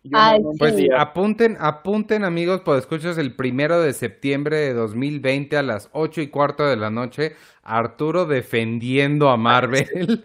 No- 0.04 0.18
Ay, 0.18 0.40
no 0.42 0.52
Pues 0.58 0.72
entendía. 0.72 1.02
apunten, 1.02 1.58
apunten 1.60 2.24
amigos, 2.24 2.62
por 2.62 2.78
escuchas 2.78 3.18
el 3.18 3.36
primero 3.36 3.82
de 3.82 3.92
septiembre 3.94 4.58
de 4.58 4.74
2020 4.74 5.58
a 5.58 5.62
las 5.64 5.90
ocho 5.92 6.22
y 6.22 6.28
cuarto 6.30 6.66
de 6.66 6.78
la 6.78 6.90
noche, 6.90 7.36
Arturo 7.64 8.26
defendiendo 8.26 9.30
a 9.30 9.36
Marvel. 9.38 10.24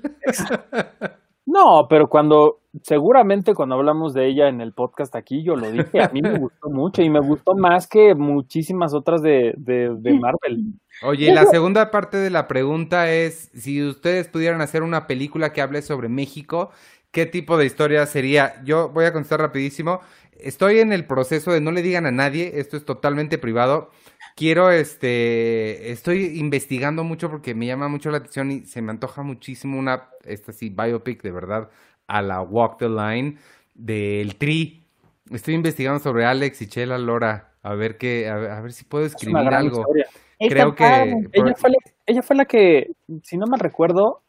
No, 1.47 1.86
pero 1.88 2.09
cuando, 2.09 2.61
seguramente 2.82 3.55
cuando 3.55 3.74
hablamos 3.74 4.14
de 4.14 4.26
ella 4.26 4.49
en 4.49 4.61
el 4.61 4.72
podcast 4.72 5.14
aquí, 5.14 5.42
yo 5.42 5.57
lo 5.57 5.70
dije, 5.70 6.03
a 6.03 6.09
mí 6.09 6.22
me 6.22 6.38
gustó 6.38 6.70
mucho 6.70 7.03
y 7.03 7.11
me 7.11 7.20
gustó 7.20 7.55
más 7.55 7.86
que 7.86 8.14
muchísimas 8.14 8.95
otras 8.95 9.20
de, 9.22 9.53
de, 9.57 9.95
de 9.99 10.14
Marvel. 10.14 10.74
Oye, 11.03 11.34
la 11.34 11.47
segunda 11.47 11.90
parte 11.90 12.16
de 12.16 12.30
la 12.30 12.49
pregunta 12.49 13.12
es, 13.12 13.51
si 13.55 13.82
ustedes 13.82 14.28
pudieran 14.28 14.61
hacer 14.62 14.82
una 14.82 15.07
película 15.07 15.53
que 15.53 15.61
hable 15.61 15.82
sobre 15.82 16.09
México, 16.09 16.70
¿qué 17.11 17.26
tipo 17.26 17.59
de 17.59 17.66
historia 17.66 18.07
sería? 18.07 18.62
Yo 18.64 18.88
voy 18.88 19.05
a 19.05 19.12
contestar 19.12 19.40
rapidísimo. 19.40 20.01
Estoy 20.38 20.78
en 20.78 20.92
el 20.92 21.07
proceso 21.07 21.53
de 21.53 21.61
no 21.61 21.72
le 21.72 21.82
digan 21.82 22.07
a 22.07 22.11
nadie, 22.11 22.53
esto 22.55 22.76
es 22.76 22.84
totalmente 22.84 23.38
privado. 23.38 23.90
Quiero, 24.37 24.70
este, 24.72 25.93
estoy 25.93 26.39
investigando 26.39 27.05
mucho 27.05 27.30
porque 27.30 27.55
me 27.55 27.66
llama 27.66 27.89
mucho 27.89 28.11
la 28.11 28.18
atención 28.18 28.51
y 28.51 28.61
se 28.66 28.82
me 28.82 28.91
antoja 28.91 29.22
muchísimo 29.22 29.78
una, 29.78 30.09
esta 30.24 30.53
sí, 30.53 30.70
biopic 30.70 31.22
de 31.22 31.30
verdad, 31.30 31.70
a 32.09 32.20
la 32.20 32.43
Walk 32.43 32.78
the 32.78 32.89
Line 32.89 33.39
del 33.74 34.37
Tri. 34.37 34.82
Estoy 35.30 35.55
investigando 35.55 36.01
sobre 36.01 36.24
Alex 36.24 36.62
y 36.62 36.66
Chela 36.66 36.99
Lora, 36.99 37.53
a 37.62 37.74
ver 37.74 37.97
qué, 37.97 38.28
a 38.28 38.37
ver, 38.37 38.51
a 38.51 38.61
ver 38.61 38.72
si 38.72 38.85
puedo 38.85 39.05
Es 39.05 39.12
una 39.12 39.16
escribir 39.16 39.45
gran 39.45 39.66
algo. 39.66 39.80
historia. 39.80 40.07
Creo 40.49 40.74
que 40.74 41.28
Ella 41.32 41.55
fue, 41.57 41.70
la, 41.70 41.76
ella 42.07 42.22
fue 42.22 42.37
la 42.37 42.45
que, 42.45 42.91
si 43.22 43.37
no 43.37 43.47
mal 43.47 43.61
recuerdo, 43.61 44.20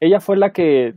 ella 0.00 0.20
fue 0.20 0.36
la 0.38 0.52
que 0.52 0.94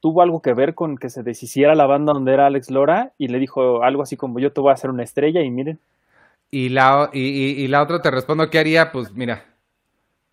tuvo 0.00 0.22
algo 0.22 0.40
que 0.40 0.54
ver 0.54 0.74
con 0.74 0.96
que 0.96 1.10
se 1.10 1.24
deshiciera 1.24 1.74
la 1.74 1.86
banda 1.86 2.12
donde 2.12 2.32
era 2.32 2.46
Alex 2.46 2.70
Lora 2.70 3.12
y 3.18 3.26
le 3.26 3.38
dijo 3.40 3.82
algo 3.82 4.02
así 4.02 4.16
como 4.16 4.38
yo 4.38 4.52
te 4.52 4.60
voy 4.60 4.70
a 4.70 4.74
hacer 4.74 4.90
una 4.90 5.02
estrella 5.02 5.42
y 5.42 5.50
miren. 5.50 5.80
Y 6.50 6.70
la, 6.70 7.10
y, 7.12 7.20
y- 7.20 7.64
y 7.64 7.68
la 7.68 7.82
otra 7.82 8.00
te 8.02 8.10
respondo, 8.10 8.48
¿qué 8.50 8.58
haría? 8.58 8.90
Pues 8.92 9.12
mira, 9.12 9.44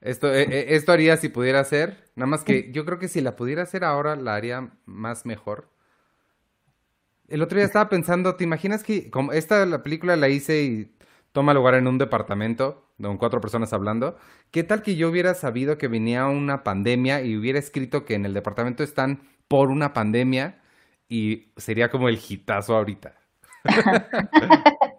esto, 0.02 0.34
eh, 0.34 0.76
esto 0.76 0.92
haría 0.94 1.18
si 1.18 1.30
pudiera 1.30 1.62
hacer. 1.62 2.12
Nada 2.16 2.28
más 2.28 2.44
que 2.46 2.72
yo 2.74 2.86
creo 2.86 3.00
que 3.00 3.08
si 3.10 3.22
la 3.22 3.36
pudiera 3.38 3.64
hacer 3.64 3.84
ahora, 3.86 4.16
la 4.18 4.36
haría 4.36 4.72
más 4.86 5.26
mejor. 5.28 5.70
El 7.28 7.42
otro 7.42 7.58
día 7.58 7.66
estaba 7.66 7.90
pensando, 7.90 8.36
¿te 8.36 8.44
imaginas 8.44 8.84
que 8.84 9.10
como 9.10 9.32
esta 9.32 9.66
la 9.66 9.82
película 9.84 10.16
la 10.16 10.30
hice 10.30 10.64
y 10.64 10.96
toma 11.32 11.54
lugar 11.54 11.74
en 11.76 11.88
un 11.88 11.98
departamento 11.98 12.88
con 13.02 13.18
cuatro 13.18 13.42
personas 13.42 13.74
hablando? 13.74 14.18
¿Qué 14.52 14.64
tal 14.64 14.84
que 14.84 14.96
yo 14.96 15.10
hubiera 15.10 15.34
sabido 15.34 15.78
que 15.78 15.88
venía 15.88 16.28
una 16.28 16.64
pandemia 16.64 17.22
y 17.24 17.36
hubiera 17.36 17.58
escrito 17.60 18.06
que 18.06 18.14
en 18.16 18.26
el 18.26 18.34
departamento 18.34 18.84
están 18.84 19.22
por 19.48 19.70
una 19.72 19.94
pandemia 19.94 20.62
y 21.10 21.52
sería 21.58 21.90
como 21.90 22.10
el 22.10 22.20
hitazo 22.28 22.76
ahorita? 22.76 23.16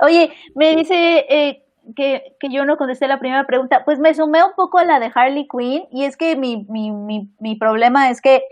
Oye, 0.00 0.32
me 0.54 0.76
dice 0.76 0.94
eh, 1.28 1.64
que, 1.96 2.36
que 2.40 2.48
yo 2.50 2.64
no 2.64 2.76
contesté 2.76 3.08
la 3.08 3.18
primera 3.18 3.46
pregunta. 3.46 3.84
Pues 3.84 3.98
me 3.98 4.14
sumé 4.14 4.42
un 4.44 4.52
poco 4.56 4.78
a 4.78 4.84
la 4.84 5.00
de 5.00 5.10
Harley 5.14 5.48
Quinn 5.48 5.86
y 5.90 6.04
es 6.04 6.16
que 6.16 6.36
mi, 6.36 6.64
mi, 6.68 6.90
mi, 6.92 7.30
mi 7.40 7.56
problema 7.56 8.10
es 8.10 8.20
que 8.20 8.42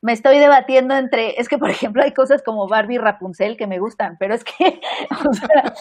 me 0.00 0.12
estoy 0.12 0.38
debatiendo 0.38 0.94
entre, 0.96 1.40
es 1.40 1.48
que 1.48 1.58
por 1.58 1.70
ejemplo 1.70 2.04
hay 2.04 2.12
cosas 2.14 2.42
como 2.44 2.68
Barbie 2.68 2.94
y 2.96 2.98
Rapunzel 2.98 3.56
que 3.56 3.66
me 3.66 3.80
gustan, 3.80 4.16
pero 4.20 4.32
es 4.34 4.44
que, 4.44 4.80
o 5.28 5.32
sea, 5.34 5.74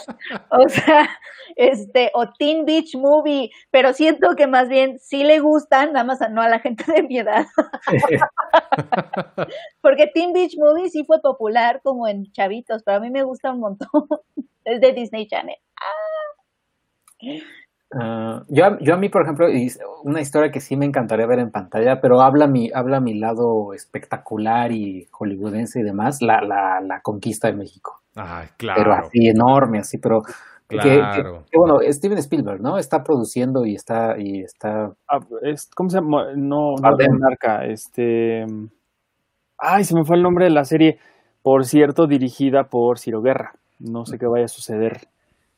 o 0.50 0.70
sea, 0.70 1.10
este, 1.56 2.10
o 2.16 2.28
Teen 2.34 2.66
Beach 2.66 2.96
Movie, 2.96 3.52
pero 3.72 3.94
siento 3.94 4.36
que 4.36 4.48
más 4.48 4.70
bien 4.70 4.98
sí 5.00 5.24
le 5.24 5.40
gustan, 5.40 5.94
nada 5.94 6.04
más 6.06 6.22
a- 6.22 6.30
no 6.30 6.42
a 6.42 6.50
la 6.50 6.60
gente 6.60 6.84
de 6.92 7.04
mi 7.04 7.20
edad, 7.20 7.46
porque 9.82 10.08
Teen 10.08 10.34
Beach 10.34 10.56
Movie 10.58 10.90
sí 10.90 11.04
fue 11.06 11.22
popular 11.22 11.82
como 11.84 12.08
en 12.08 12.32
chavitos, 12.32 12.84
pero 12.84 12.98
a 12.98 13.00
mí 13.00 13.10
me 13.10 13.24
gusta 13.24 13.52
un 13.52 13.60
montón, 13.60 13.90
es 14.68 14.82
de 14.82 14.94
Disney 14.94 15.28
Channel. 15.28 15.56
Ah, 17.94 18.44
yo, 18.50 18.66
a- 18.66 18.78
yo 18.82 18.94
a 18.94 18.98
mí, 18.98 19.08
por 19.10 19.22
ejemplo, 19.24 19.48
una 20.04 20.20
historia 20.22 20.52
que 20.52 20.60
sí 20.60 20.76
me 20.76 20.86
encantaría 20.86 21.26
ver 21.26 21.40
en 21.40 21.52
pantalla, 21.52 22.02
pero 22.02 22.22
habla 22.22 22.46
mi, 22.46 22.70
habla 22.74 23.00
mi 23.00 23.14
lado 23.14 23.74
espectacular 23.74 24.72
y 24.74 25.08
hollywoodense 25.12 25.80
y 25.80 25.84
demás, 25.84 26.22
la, 26.22 26.42
la, 26.42 26.82
la 26.82 27.02
conquista 27.02 27.48
de 27.48 27.54
México. 27.54 28.02
Ay, 28.16 28.48
Pero 28.58 28.74
claro. 28.74 28.94
así 28.94 29.28
enorme, 29.30 29.80
así, 29.80 29.98
pero 30.00 30.22
que- 30.22 30.34
que, 30.68 30.78
Claro. 30.80 31.46
que, 31.50 31.58
bueno, 31.58 31.80
Steven 31.90 32.18
Spielberg, 32.18 32.60
¿no? 32.60 32.78
Está 32.78 33.02
produciendo 33.04 33.66
y 33.66 33.76
está, 33.76 34.16
y 34.20 34.42
está 34.42 34.92
Ah, 35.08 35.20
es- 35.44 35.70
¿Cómo 35.74 35.90
se 35.90 35.98
llama? 35.98 36.34
No, 36.36 36.72
no 36.76 36.82
Bardem. 36.82 37.14
Monarca, 37.14 37.66
este... 37.66 38.46
Ay, 39.58 39.86
se 39.86 39.96
me 39.96 40.04
fue 40.04 40.18
el 40.18 40.24
nombre 40.24 40.44
de 40.46 40.52
la 40.52 40.66
serie. 40.66 41.00
Por 41.42 41.66
cierto, 41.66 42.06
dirigida 42.06 42.66
por 42.66 43.00
Ciro 43.00 43.22
Guerra. 43.22 43.54
No 43.80 44.06
sé 44.06 44.18
qué 44.18 44.26
vaya 44.28 44.46
a 44.46 44.50
suceder. 44.50 45.08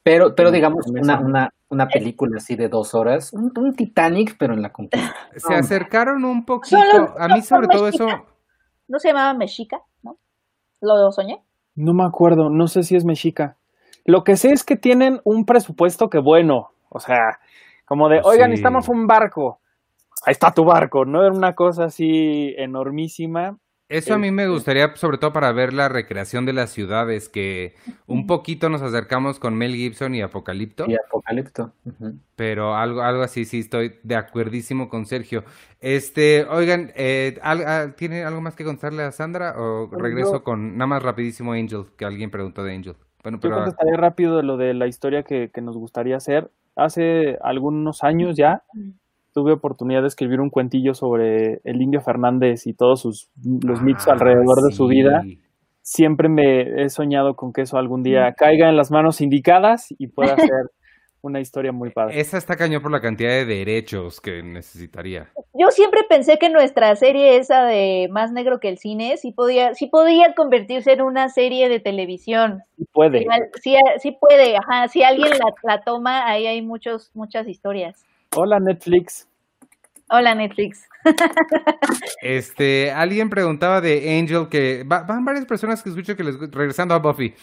Pero, 0.03 0.33
pero 0.35 0.51
digamos, 0.51 0.87
una, 0.87 1.19
una, 1.19 1.53
una 1.69 1.87
película 1.87 2.37
así 2.37 2.55
de 2.55 2.69
dos 2.69 2.95
horas, 2.95 3.31
un, 3.33 3.51
un 3.55 3.75
Titanic, 3.75 4.37
pero 4.39 4.53
en 4.53 4.61
la 4.61 4.71
conquista. 4.71 5.13
Se 5.35 5.53
acercaron 5.53 6.23
un 6.25 6.45
poquito. 6.45 6.77
Solo- 6.91 7.13
A 7.19 7.27
mí, 7.27 7.41
sobre 7.41 7.67
todo 7.67 7.87
eso. 7.87 8.07
¿No 8.87 8.97
se 8.99 9.09
llamaba 9.09 9.33
Mexica? 9.33 9.81
¿No? 10.01 10.17
¿Lo 10.81 11.11
soñé? 11.11 11.43
No 11.75 11.93
me 11.93 12.03
acuerdo, 12.05 12.49
no 12.49 12.67
sé 12.67 12.83
si 12.83 12.95
es 12.95 13.05
mexica. 13.05 13.55
Lo 14.05 14.23
que 14.23 14.35
sé 14.35 14.51
es 14.51 14.63
que 14.63 14.75
tienen 14.75 15.21
un 15.23 15.45
presupuesto 15.45 16.09
que 16.09 16.19
bueno, 16.19 16.69
o 16.89 16.99
sea, 16.99 17.39
como 17.85 18.09
de, 18.09 18.21
Pues 18.21 18.33
oigan, 18.33 18.47
sí. 18.47 18.51
necesitamos 18.51 18.89
un 18.89 19.05
barco. 19.05 19.59
Ahí 20.25 20.31
está 20.31 20.51
tu 20.51 20.65
barco, 20.65 21.05
¿no? 21.05 21.21
Era 21.23 21.31
una 21.31 21.53
cosa 21.53 21.85
así 21.85 22.53
enormísima. 22.57 23.57
Eso 23.89 24.13
a 24.13 24.19
mí 24.19 24.29
me 24.29 24.47
gustaría, 24.47 24.95
sobre 24.95 25.17
todo 25.17 25.33
para 25.33 25.51
ver 25.51 25.73
la 25.73 25.89
recreación 25.89 26.45
de 26.45 26.53
las 26.53 26.69
ciudades, 26.69 27.27
que 27.27 27.73
un 28.05 28.27
poquito 28.27 28.69
nos 28.69 28.83
acercamos 28.83 29.39
con 29.39 29.55
Mel 29.55 29.73
Gibson 29.73 30.13
y 30.13 30.21
Apocalipto. 30.21 30.85
Y 30.87 30.95
Apocalipto. 30.95 31.73
Pero 32.35 32.75
algo, 32.75 33.01
algo 33.01 33.23
así, 33.23 33.45
sí, 33.45 33.61
estoy 33.61 33.95
de 34.03 34.15
acuerdísimo 34.15 34.89
con 34.89 35.07
Sergio. 35.07 35.43
Este, 35.81 36.45
oigan, 36.45 36.91
eh, 36.95 37.39
ah, 37.41 37.87
¿tiene 37.97 38.23
algo 38.23 38.41
más 38.41 38.55
que 38.55 38.63
contarle 38.63 39.01
a 39.01 39.11
Sandra? 39.11 39.55
¿O 39.57 39.89
pues 39.89 39.99
regreso 39.99 40.43
con 40.43 40.77
nada 40.77 40.87
más 40.87 41.01
rapidísimo 41.01 41.53
Angel, 41.53 41.85
que 41.97 42.05
alguien 42.05 42.29
preguntó 42.29 42.63
de 42.63 42.75
Angel? 42.75 42.95
Bueno, 43.23 43.39
pero... 43.41 43.55
Yo 43.55 43.61
contestaría 43.63 43.97
rápido 43.97 44.37
de 44.37 44.43
lo 44.43 44.57
de 44.57 44.75
la 44.75 44.85
historia 44.85 45.23
que, 45.23 45.49
que 45.51 45.61
nos 45.61 45.75
gustaría 45.75 46.15
hacer. 46.15 46.51
Hace 46.75 47.39
algunos 47.41 48.03
años 48.03 48.37
ya 48.37 48.63
tuve 49.33 49.53
oportunidad 49.53 50.01
de 50.01 50.07
escribir 50.07 50.41
un 50.41 50.49
cuentillo 50.49 50.93
sobre 50.93 51.61
el 51.63 51.81
Indio 51.81 52.01
Fernández 52.01 52.67
y 52.67 52.73
todos 52.73 53.01
sus 53.01 53.29
los 53.43 53.81
mitos 53.81 54.07
ah, 54.07 54.13
alrededor 54.13 54.61
de 54.61 54.71
su 54.71 54.87
vida. 54.87 55.23
Siempre 55.81 56.29
me 56.29 56.83
he 56.83 56.89
soñado 56.89 57.35
con 57.35 57.53
que 57.53 57.61
eso 57.61 57.77
algún 57.77 58.03
día 58.03 58.33
caiga 58.33 58.69
en 58.69 58.77
las 58.77 58.91
manos 58.91 59.21
indicadas 59.21 59.87
y 59.97 60.07
pueda 60.07 60.35
ser 60.37 60.71
una 61.21 61.39
historia 61.39 61.71
muy 61.71 61.89
padre. 61.89 62.19
Esa 62.19 62.37
está 62.37 62.55
cañón 62.55 62.81
por 62.81 62.91
la 62.91 63.01
cantidad 63.01 63.29
de 63.29 63.45
derechos 63.45 64.21
que 64.21 64.41
necesitaría. 64.41 65.29
Yo 65.53 65.69
siempre 65.71 66.01
pensé 66.07 66.37
que 66.37 66.49
nuestra 66.49 66.95
serie 66.95 67.37
esa 67.37 67.65
de 67.65 68.07
Más 68.09 68.31
Negro 68.31 68.59
que 68.59 68.69
el 68.69 68.77
Cine 68.77 69.17
sí 69.17 69.31
podía, 69.31 69.73
sí 69.73 69.87
podía 69.87 70.33
convertirse 70.33 70.93
en 70.93 71.01
una 71.01 71.29
serie 71.29 71.67
de 71.67 71.79
televisión. 71.79 72.63
Sí 72.77 72.85
puede. 72.93 73.27
Sí, 73.61 73.75
sí 73.97 74.17
puede, 74.19 74.55
ajá. 74.57 74.87
Si 74.87 75.03
alguien 75.03 75.31
la, 75.31 75.53
la 75.63 75.81
toma, 75.81 76.25
ahí 76.27 76.47
hay 76.47 76.61
muchos, 76.61 77.11
muchas 77.13 77.47
historias. 77.47 78.05
Hola 78.35 78.59
Netflix. 78.59 79.27
Hola 80.09 80.35
Netflix. 80.35 80.87
este, 82.21 82.91
alguien 82.91 83.29
preguntaba 83.29 83.81
de 83.81 84.19
Angel 84.19 84.47
que 84.49 84.83
van 84.85 85.25
varias 85.25 85.45
personas 85.45 85.81
que 85.81 85.89
escucho 85.89 86.15
que 86.15 86.23
les 86.23 86.39
regresando 86.51 86.93
a 86.93 86.99
Buffy 86.99 87.33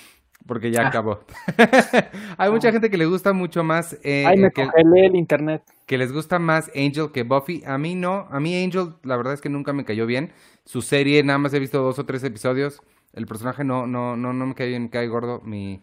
porque 0.47 0.71
ya 0.71 0.83
ah. 0.83 0.89
acabó. 0.89 1.21
Hay 2.39 2.51
mucha 2.51 2.69
ah. 2.69 2.73
gente 2.73 2.91
que 2.91 2.97
le 2.97 3.07
gusta 3.07 3.33
mucho 3.33 3.65
más 3.65 3.99
eh, 4.03 4.25
Ay, 4.27 4.39
me 4.39 4.51
que 4.51 4.63
el 4.63 5.17
internet. 5.17 5.63
Que 5.87 5.99
les 5.99 6.13
gusta 6.13 6.39
más 6.39 6.71
Angel 6.75 7.11
que 7.13 7.25
Buffy. 7.25 7.63
A 7.67 7.79
mí 7.79 7.95
no, 7.95 8.27
a 8.31 8.41
mí 8.41 8.63
Angel 8.63 8.95
la 9.03 9.17
verdad 9.17 9.35
es 9.35 9.41
que 9.41 9.49
nunca 9.49 9.73
me 9.73 9.85
cayó 9.85 10.07
bien. 10.07 10.33
Su 10.65 10.83
serie 10.83 11.23
nada 11.23 11.39
más 11.39 11.53
he 11.55 11.59
visto 11.59 11.83
dos 11.83 11.99
o 11.99 12.07
tres 12.07 12.23
episodios. 12.25 12.81
El 13.13 13.27
personaje 13.27 13.65
no 13.65 13.87
no 13.87 14.17
no 14.17 14.33
no 14.33 14.47
me 14.47 14.55
cae 14.55 14.69
bien, 14.69 14.85
me 14.85 14.91
cae 14.91 15.09
gordo. 15.09 15.41
Mi 15.41 15.83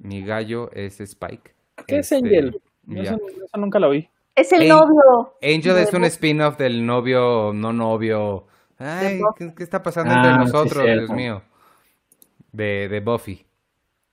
mi 0.00 0.24
gallo 0.24 0.70
es 0.72 1.00
Spike. 1.00 1.54
¿Qué 1.86 1.98
es 1.98 2.12
Angel? 2.12 2.60
Eso, 2.90 3.18
nunca 3.56 3.78
lo 3.78 3.90
vi. 3.90 4.08
Es 4.34 4.52
el 4.52 4.68
novio. 4.68 5.34
Angel 5.42 5.76
es 5.78 5.92
un 5.92 6.04
spin-off 6.04 6.56
del 6.56 6.84
novio, 6.84 7.52
no 7.52 7.72
novio. 7.72 8.46
Ay, 8.78 9.20
¿qué, 9.36 9.62
está 9.62 9.82
pasando 9.82 10.14
entre 10.14 10.30
ah, 10.30 10.38
nosotros, 10.38 10.84
Dios 10.84 11.10
mío? 11.10 11.42
De, 12.50 12.88
de 12.88 13.00
Buffy. 13.00 13.46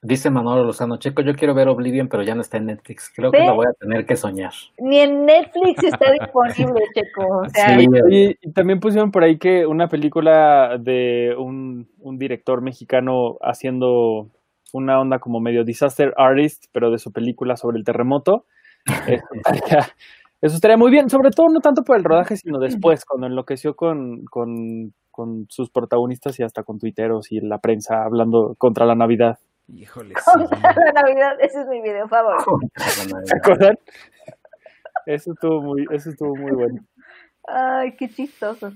Dice 0.01 0.30
Manolo 0.30 0.63
Lozano, 0.63 0.97
Checo, 0.97 1.22
yo 1.24 1.36
quiero 1.36 1.53
ver 1.53 1.67
Oblivion, 1.67 2.07
pero 2.07 2.24
ya 2.24 2.34
no 2.34 2.39
está 2.39 2.55
en 2.55 2.67
Netflix. 2.67 3.11
Creo 3.13 3.32
que 3.32 3.39
la 3.39 3.51
voy 3.51 3.65
a 3.65 3.74
tener 3.74 4.05
que 4.05 4.15
soñar. 4.15 4.53
Ni 4.78 4.99
en 4.99 5.26
Netflix 5.26 5.84
está 5.84 6.11
disponible, 6.20 6.82
Checo. 6.93 7.43
sí, 7.53 8.38
y, 8.41 8.51
también 8.51 8.80
pusieron 8.80 9.11
por 9.11 9.24
ahí 9.24 9.38
que 9.38 9.65
una 9.65 9.89
película 9.89 10.78
de 10.80 11.36
un, 11.38 11.89
un 11.99 12.17
director 12.17 12.61
mexicano 12.61 13.38
haciendo 13.41 14.30
una 14.72 15.01
onda 15.01 15.20
como 15.20 15.41
medio 15.41 15.65
disaster 15.65 16.13
artist, 16.15 16.67
pero 16.72 16.91
de 16.91 16.97
su 16.97 17.11
película 17.11 17.57
sobre 17.57 17.78
el 17.78 17.84
terremoto. 17.84 18.45
Eso 20.41 20.55
estaría, 20.55 20.77
muy 20.77 20.89
bien, 20.89 21.09
sobre 21.09 21.32
todo 21.32 21.49
no 21.49 21.59
tanto 21.59 21.84
por 21.84 21.97
el 21.97 22.03
rodaje, 22.05 22.38
sino 22.38 22.59
después, 22.59 23.03
cuando 23.03 23.27
enloqueció 23.27 23.75
con, 23.75 24.23
con, 24.25 24.93
con 25.11 25.47
sus 25.49 25.69
protagonistas 25.69 26.39
y 26.39 26.43
hasta 26.43 26.63
con 26.63 26.80
tuiteros 26.80 27.30
y 27.34 27.41
la 27.41 27.57
prensa 27.57 28.03
hablando 28.03 28.55
contra 28.57 28.86
la 28.86 28.95
Navidad. 28.95 29.38
Híjole. 29.67 30.15
Contra 30.49 30.73
la 30.73 30.91
Navidad, 30.93 31.38
ese 31.41 31.61
es 31.61 31.67
mi 31.67 31.82
video 31.82 32.07
favorito. 32.07 32.57
¿Se 33.25 33.38
acuerdan? 33.38 33.77
Eso 35.05 35.34
estuvo 35.34 35.61
muy, 35.61 35.86
eso 35.91 36.09
estuvo 36.09 36.36
muy 36.36 36.51
bueno. 36.51 36.82
Ay, 37.47 37.95
qué 37.95 38.09
chistoso. 38.09 38.71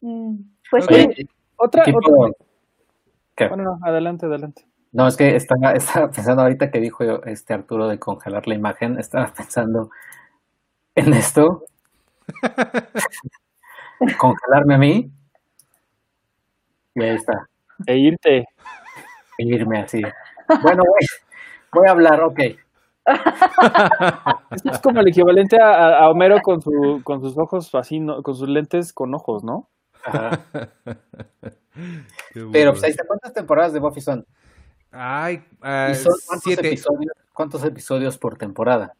Mm, 0.00 0.36
pues 0.70 0.84
sí. 0.86 1.28
Otra, 1.56 1.82
otra. 1.82 3.48
Bueno, 3.48 3.64
no, 3.64 3.78
adelante, 3.82 4.26
adelante. 4.26 4.66
No, 4.98 5.06
es 5.06 5.16
que 5.16 5.36
estaba, 5.36 5.70
estaba, 5.76 6.10
pensando 6.10 6.42
ahorita 6.42 6.72
que 6.72 6.80
dijo 6.80 7.04
este 7.24 7.54
Arturo 7.54 7.86
de 7.86 8.00
congelar 8.00 8.48
la 8.48 8.56
imagen, 8.56 8.98
estaba 8.98 9.32
pensando 9.32 9.90
en 10.96 11.12
esto. 11.12 11.62
Congelarme 14.18 14.74
a 14.74 14.78
mí. 14.78 15.12
Y 16.96 17.02
ahí 17.02 17.14
está. 17.14 17.48
E 17.86 17.96
irte. 17.96 18.38
E 19.38 19.44
irme 19.44 19.82
así. 19.82 20.02
Bueno, 20.62 20.82
voy, 20.82 21.06
voy 21.72 21.86
a 21.86 21.92
hablar, 21.92 22.20
ok. 22.20 22.40
Esto 24.50 24.70
es 24.72 24.78
como 24.80 24.98
el 24.98 25.06
equivalente 25.06 25.58
a, 25.62 26.10
Homero 26.10 26.40
con, 26.42 26.60
su, 26.60 27.02
con 27.04 27.20
sus 27.20 27.38
ojos 27.38 27.72
así, 27.76 28.04
con 28.24 28.34
sus 28.34 28.48
lentes 28.48 28.92
con 28.92 29.14
ojos, 29.14 29.44
¿no? 29.44 29.68
Pero, 32.52 32.74
pues, 32.74 32.96
¿cuántas 33.06 33.32
temporadas 33.32 33.72
de 33.72 33.78
Buffy 33.78 34.00
son? 34.00 34.26
Ay, 34.90 35.42
¿cuántos, 37.32 37.64
Episodios, 37.64 38.18
por 38.18 38.36
temporada? 38.36 38.94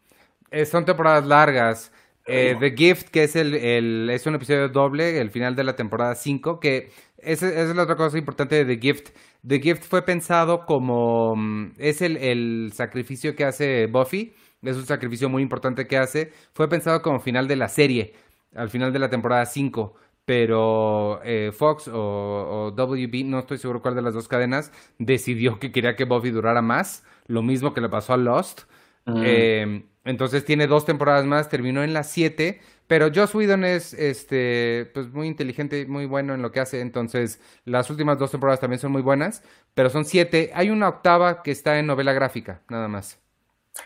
Eh, 0.51 0.65
son 0.65 0.85
temporadas 0.85 1.25
largas. 1.25 1.91
Eh, 2.25 2.55
The 2.59 2.71
Gift, 2.71 3.09
que 3.09 3.23
es 3.23 3.35
el, 3.35 3.55
el, 3.55 4.09
es 4.11 4.25
un 4.27 4.35
episodio 4.35 4.69
doble, 4.69 5.19
el 5.19 5.31
final 5.31 5.55
de 5.55 5.63
la 5.63 5.75
temporada 5.75 6.13
5, 6.13 6.59
que 6.59 6.91
esa, 7.17 7.49
es 7.49 7.75
la 7.75 7.83
otra 7.83 7.95
cosa 7.95 8.19
importante 8.19 8.63
de 8.63 8.75
The 8.75 8.81
Gift. 8.81 9.09
The 9.47 9.59
Gift 9.59 9.83
fue 9.83 10.03
pensado 10.03 10.65
como 10.67 11.35
mm, 11.35 11.73
es 11.79 12.03
el, 12.03 12.17
el 12.17 12.71
sacrificio 12.75 13.35
que 13.35 13.45
hace 13.45 13.87
Buffy, 13.87 14.35
es 14.61 14.77
un 14.77 14.85
sacrificio 14.85 15.27
muy 15.27 15.41
importante 15.41 15.87
que 15.87 15.97
hace. 15.97 16.31
Fue 16.53 16.69
pensado 16.69 17.01
como 17.01 17.19
final 17.19 17.47
de 17.47 17.55
la 17.55 17.67
serie, 17.67 18.13
al 18.53 18.69
final 18.69 18.93
de 18.93 18.99
la 18.99 19.09
temporada 19.09 19.45
5 19.45 19.95
pero 20.29 21.21
eh, 21.23 21.51
Fox 21.51 21.89
o, 21.91 22.71
WB, 22.77 23.25
no 23.25 23.39
estoy 23.39 23.57
seguro 23.57 23.81
cuál 23.81 23.95
de 23.95 24.03
las 24.03 24.13
dos 24.13 24.27
cadenas, 24.27 24.71
decidió 24.99 25.57
que 25.57 25.71
quería 25.71 25.95
que 25.95 26.05
Buffy 26.05 26.29
durara 26.29 26.61
más, 26.61 27.03
lo 27.25 27.41
mismo 27.41 27.73
que 27.73 27.81
le 27.81 27.89
pasó 27.89 28.13
a 28.13 28.17
Lost. 28.17 28.61
Mm. 29.07 29.21
Eh, 29.25 29.85
entonces 30.05 30.45
tiene 30.45 30.67
dos 30.67 30.85
temporadas 30.85 31.25
más, 31.25 31.49
terminó 31.49 31.83
en 31.83 31.93
las 31.93 32.11
siete, 32.11 32.61
pero 32.85 33.09
Joss 33.11 33.33
Whedon 33.33 33.63
es 33.63 33.95
este, 33.95 34.91
pues 34.93 35.11
muy 35.11 35.25
inteligente, 35.25 35.87
muy 35.87 36.05
bueno 36.05 36.35
en 36.35 36.43
lo 36.43 36.51
que 36.51 36.59
hace, 36.59 36.81
entonces 36.81 37.41
las 37.65 37.89
últimas 37.89 38.19
dos 38.19 38.29
temporadas 38.29 38.59
también 38.59 38.79
son 38.79 38.91
muy 38.91 39.01
buenas, 39.01 39.41
pero 39.73 39.89
son 39.89 40.05
siete. 40.05 40.51
Hay 40.53 40.69
una 40.69 40.89
octava 40.89 41.41
que 41.41 41.49
está 41.49 41.79
en 41.79 41.87
novela 41.87 42.13
gráfica, 42.13 42.61
nada 42.69 42.87
más. 42.87 43.19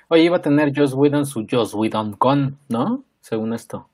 Oye, 0.10 0.24
iba 0.24 0.36
a 0.36 0.42
tener 0.42 0.74
Joss 0.76 0.94
Whedon 0.94 1.26
su 1.26 1.48
Joss 1.50 1.74
Whedon 1.74 2.18
con, 2.18 2.60
¿no? 2.68 3.06
Según 3.22 3.54
esto. 3.54 3.88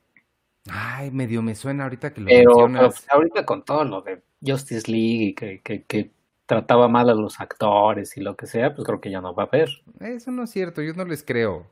Ay, 0.69 1.11
medio 1.11 1.41
me 1.41 1.55
suena 1.55 1.83
ahorita 1.83 2.13
que 2.13 2.21
lo 2.21 2.27
pero, 2.27 2.67
mencionas. 2.67 3.01
Pero 3.01 3.17
ahorita 3.17 3.45
con 3.45 3.63
todo 3.63 3.83
lo 3.83 4.01
de 4.01 4.21
Justice 4.45 4.91
League 4.91 5.23
y 5.25 5.33
que, 5.33 5.61
que, 5.61 5.83
que, 5.83 6.11
trataba 6.45 6.87
mal 6.87 7.07
a 7.11 7.13
los 7.13 7.39
actores 7.39 8.17
y 8.17 8.21
lo 8.21 8.35
que 8.35 8.47
sea, 8.47 8.73
pues 8.73 8.83
creo 8.83 8.99
que 8.99 9.11
ya 9.11 9.21
no 9.21 9.35
va 9.35 9.43
a 9.43 9.45
haber. 9.45 9.69
Eso 9.99 10.31
no 10.31 10.43
es 10.43 10.49
cierto, 10.49 10.81
yo 10.81 10.93
no 10.93 11.05
les 11.05 11.23
creo. 11.23 11.67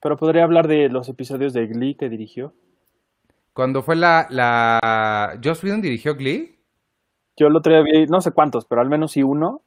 Pero 0.00 0.16
podría 0.16 0.44
hablar 0.44 0.68
de 0.68 0.88
los 0.88 1.08
episodios 1.08 1.52
de 1.52 1.66
Glee 1.66 1.96
que 1.96 2.08
dirigió. 2.08 2.54
Cuando 3.52 3.82
fue 3.82 3.96
la... 3.96 4.28
la... 4.30 5.40
¿Joss 5.42 5.64
Whedon 5.64 5.82
dirigió 5.82 6.14
Glee? 6.14 6.56
Yo 7.36 7.48
lo 7.48 7.62
traía, 7.62 7.82
no 8.08 8.20
sé 8.20 8.30
cuántos, 8.30 8.64
pero 8.64 8.80
al 8.80 8.88
menos 8.88 9.10
sí 9.10 9.24
uno. 9.24 9.62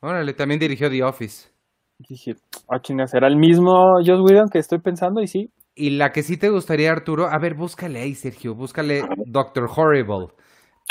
Órale, 0.00 0.34
también 0.34 0.58
dirigió 0.58 0.90
The 0.90 1.04
Office. 1.04 1.48
Dije, 1.98 2.34
ah, 2.68 2.80
chingas, 2.80 3.14
¿era 3.14 3.28
el 3.28 3.36
mismo 3.36 3.96
Joss 4.04 4.20
Whedon 4.20 4.48
que 4.48 4.58
estoy 4.58 4.78
pensando? 4.78 5.22
Y 5.22 5.28
sí, 5.28 5.52
y 5.80 5.90
la 5.90 6.12
que 6.12 6.22
sí 6.22 6.36
te 6.36 6.50
gustaría, 6.50 6.92
Arturo, 6.92 7.28
a 7.28 7.38
ver, 7.38 7.54
búscale 7.54 8.00
ahí, 8.00 8.14
Sergio, 8.14 8.54
búscale 8.54 9.02
Doctor 9.26 9.68
Horrible. 9.74 10.28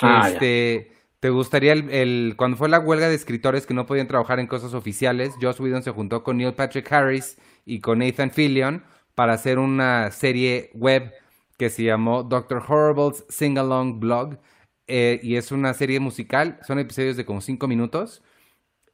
Ah, 0.02 0.30
este, 0.30 0.92
¿Te 1.20 1.30
gustaría 1.30 1.74
el, 1.74 2.34
cuando 2.38 2.58
fue 2.58 2.70
la 2.70 2.80
huelga 2.80 3.08
de 3.08 3.16
escritores 3.16 3.66
que 3.66 3.74
no 3.74 3.86
podían 3.86 4.08
trabajar 4.08 4.40
en 4.40 4.48
cosas 4.48 4.74
oficiales? 4.74 5.34
Joss 5.42 5.60
Whedon 5.60 5.84
se 5.84 5.92
juntó 5.92 6.24
con 6.24 6.38
Neil 6.38 6.54
Patrick 6.54 6.92
Harris 6.92 7.38
y 7.66 7.82
con 7.82 8.00
Nathan 8.00 8.32
Fillion 8.32 8.84
para 9.16 9.34
hacer 9.34 9.60
una 9.60 10.10
serie 10.12 10.72
web 10.74 11.14
que 11.58 11.70
se 11.70 11.84
llamó 11.84 12.24
Doctor 12.24 12.64
Horrible's 12.68 13.26
Sing 13.30 13.58
Along 13.58 14.00
Blog. 14.00 14.40
Eh, 14.88 15.20
y 15.22 15.36
es 15.36 15.52
una 15.52 15.74
serie 15.76 16.00
musical, 16.00 16.58
son 16.66 16.80
episodios 16.80 17.16
de 17.16 17.26
como 17.26 17.42
cinco 17.42 17.68
minutos 17.68 18.24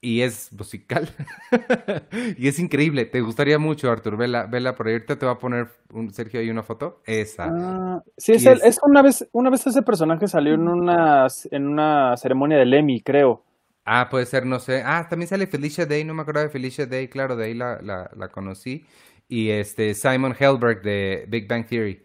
y 0.05 0.21
es 0.21 0.53
musical. 0.53 1.09
y 2.37 2.47
es 2.47 2.59
increíble. 2.59 3.05
Te 3.05 3.21
gustaría 3.21 3.57
mucho, 3.57 3.89
Artur. 3.89 4.17
Vela, 4.17 4.45
vela 4.45 4.75
por 4.75 4.87
ahí. 4.87 4.93
Ahorita 4.93 5.17
te 5.17 5.25
va 5.25 5.31
a 5.31 5.39
poner 5.39 5.67
un, 5.91 6.13
Sergio 6.13 6.39
ahí 6.39 6.51
una 6.51 6.61
foto. 6.61 7.01
Esa. 7.05 7.45
Ah, 7.49 8.03
sí, 8.15 8.33
es, 8.33 8.45
es, 8.45 8.79
una 8.83 9.01
vez, 9.01 9.27
una 9.31 9.49
vez 9.49 9.65
ese 9.65 9.81
personaje 9.81 10.27
salió 10.27 10.53
en 10.53 10.67
una, 10.67 11.25
en 11.49 11.67
una 11.67 12.15
ceremonia 12.17 12.59
del 12.59 12.75
Emmy, 12.75 13.01
creo. 13.01 13.43
Ah, 13.83 14.07
puede 14.09 14.27
ser, 14.27 14.45
no 14.45 14.59
sé. 14.59 14.83
Ah, 14.85 15.07
también 15.09 15.27
sale 15.27 15.47
Felicia 15.47 15.87
Day, 15.87 16.03
no 16.03 16.13
me 16.13 16.21
acuerdo 16.21 16.41
de 16.41 16.49
Felicia 16.49 16.85
Day, 16.85 17.07
claro, 17.07 17.35
de 17.35 17.45
ahí 17.45 17.55
la, 17.55 17.81
la, 17.81 18.11
la 18.15 18.27
conocí. 18.27 18.85
Y 19.27 19.49
este, 19.49 19.95
Simon 19.95 20.35
Helberg 20.39 20.83
de 20.83 21.25
Big 21.27 21.47
Bang 21.47 21.65
Theory. 21.65 22.03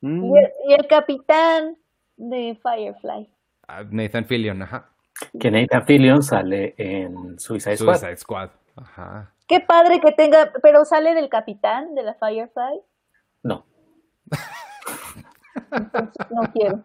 Mm. 0.00 0.32
y 0.68 0.72
el 0.72 0.86
capitán 0.88 1.76
de 2.16 2.58
Firefly. 2.62 3.28
Ah, 3.66 3.84
Nathan 3.90 4.24
Fillion, 4.24 4.62
ajá. 4.62 4.90
Que 5.38 5.50
Nathan 5.50 5.84
Fillion 5.86 6.22
sale 6.22 6.74
en 6.76 7.38
Suicide 7.38 7.76
Squad. 7.76 7.96
Suicide 7.96 8.16
Squad. 8.16 8.50
Ajá. 8.76 9.32
Qué 9.46 9.60
padre 9.60 10.00
que 10.00 10.12
tenga, 10.12 10.52
pero 10.62 10.84
sale 10.84 11.14
del 11.14 11.28
capitán 11.28 11.94
de 11.94 12.02
la 12.02 12.14
Firefly. 12.14 12.80
No. 13.42 13.64
Entonces, 15.70 16.26
no 16.30 16.42
quiero. 16.52 16.84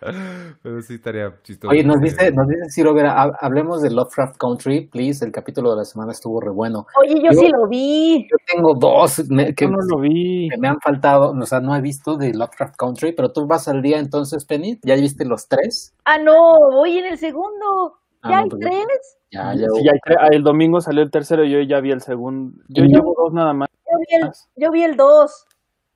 Pero 0.62 0.82
sí 0.82 0.94
estaría 0.94 1.32
chistoso. 1.42 1.70
Oye, 1.70 1.82
nos 1.84 2.00
dice, 2.00 2.30
nos 2.32 2.46
dice 2.48 2.68
Ciro 2.70 2.94
Vera, 2.94 3.20
ha- 3.22 3.36
hablemos 3.40 3.82
de 3.82 3.90
Lovecraft 3.90 4.36
Country, 4.36 4.86
please. 4.88 5.24
El 5.24 5.32
capítulo 5.32 5.70
de 5.70 5.76
la 5.76 5.84
semana 5.84 6.12
estuvo 6.12 6.40
re 6.40 6.50
bueno. 6.50 6.86
Oye, 7.00 7.14
yo 7.22 7.32
Yo- 7.32 7.38
sí 7.40 7.48
lo 7.48 7.68
vi. 7.68 8.26
Yo 8.30 8.36
tengo 8.52 8.74
dos 8.78 9.22
me- 9.30 9.54
que, 9.54 9.64
Yo 9.64 9.70
no 9.70 9.78
lo 9.88 10.00
vi. 10.00 10.48
que 10.50 10.58
me 10.58 10.68
han 10.68 10.80
faltado, 10.80 11.30
o 11.32 11.46
sea, 11.46 11.60
no 11.60 11.74
he 11.74 11.80
visto 11.80 12.16
de 12.16 12.32
Lovecraft 12.34 12.76
Country, 12.76 13.12
pero 13.12 13.32
tú 13.32 13.46
vas 13.46 13.68
al 13.68 13.82
día 13.82 13.98
entonces, 13.98 14.44
Penny. 14.44 14.78
¿Ya 14.82 14.94
viste 14.96 15.24
los 15.24 15.48
tres? 15.48 15.94
Ah, 16.04 16.18
no, 16.18 16.34
voy 16.72 16.98
en 16.98 17.06
el 17.06 17.18
segundo. 17.18 17.98
Ah, 18.22 18.30
¿Ya 18.30 18.36
no, 18.36 18.42
hay 18.44 18.48
pues 18.50 18.62
ya- 18.62 18.70
tres? 18.70 19.18
Ya, 19.32 19.54
ya. 19.54 19.66
Sí, 19.74 19.84
ya 19.84 19.92
ah, 20.20 20.28
el 20.30 20.42
domingo 20.42 20.80
salió 20.80 21.02
el 21.02 21.10
tercero 21.10 21.44
y 21.44 21.50
yo 21.50 21.60
ya 21.60 21.80
vi 21.80 21.90
el 21.90 22.00
segundo. 22.00 22.56
Yo 22.68 22.84
Y- 22.84 22.88
llevo 22.88 23.14
dos 23.18 23.32
nada 23.32 23.52
más. 23.52 23.68
Yo 23.90 23.98
vi 23.98 24.16
el, 24.24 24.30
yo 24.56 24.70
vi 24.70 24.82
el 24.84 24.96
dos. 24.96 25.46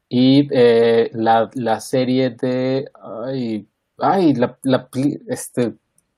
Y 0.09 0.49
eh, 0.53 1.11
la, 1.13 1.49
la 1.55 1.79
serie 1.79 2.31
de. 2.31 2.87
Ay, 3.25 3.69
ay 4.03 4.35
la, 4.35 4.59
la 4.63 4.89
pli- 4.89 5.21
este, 5.29 5.75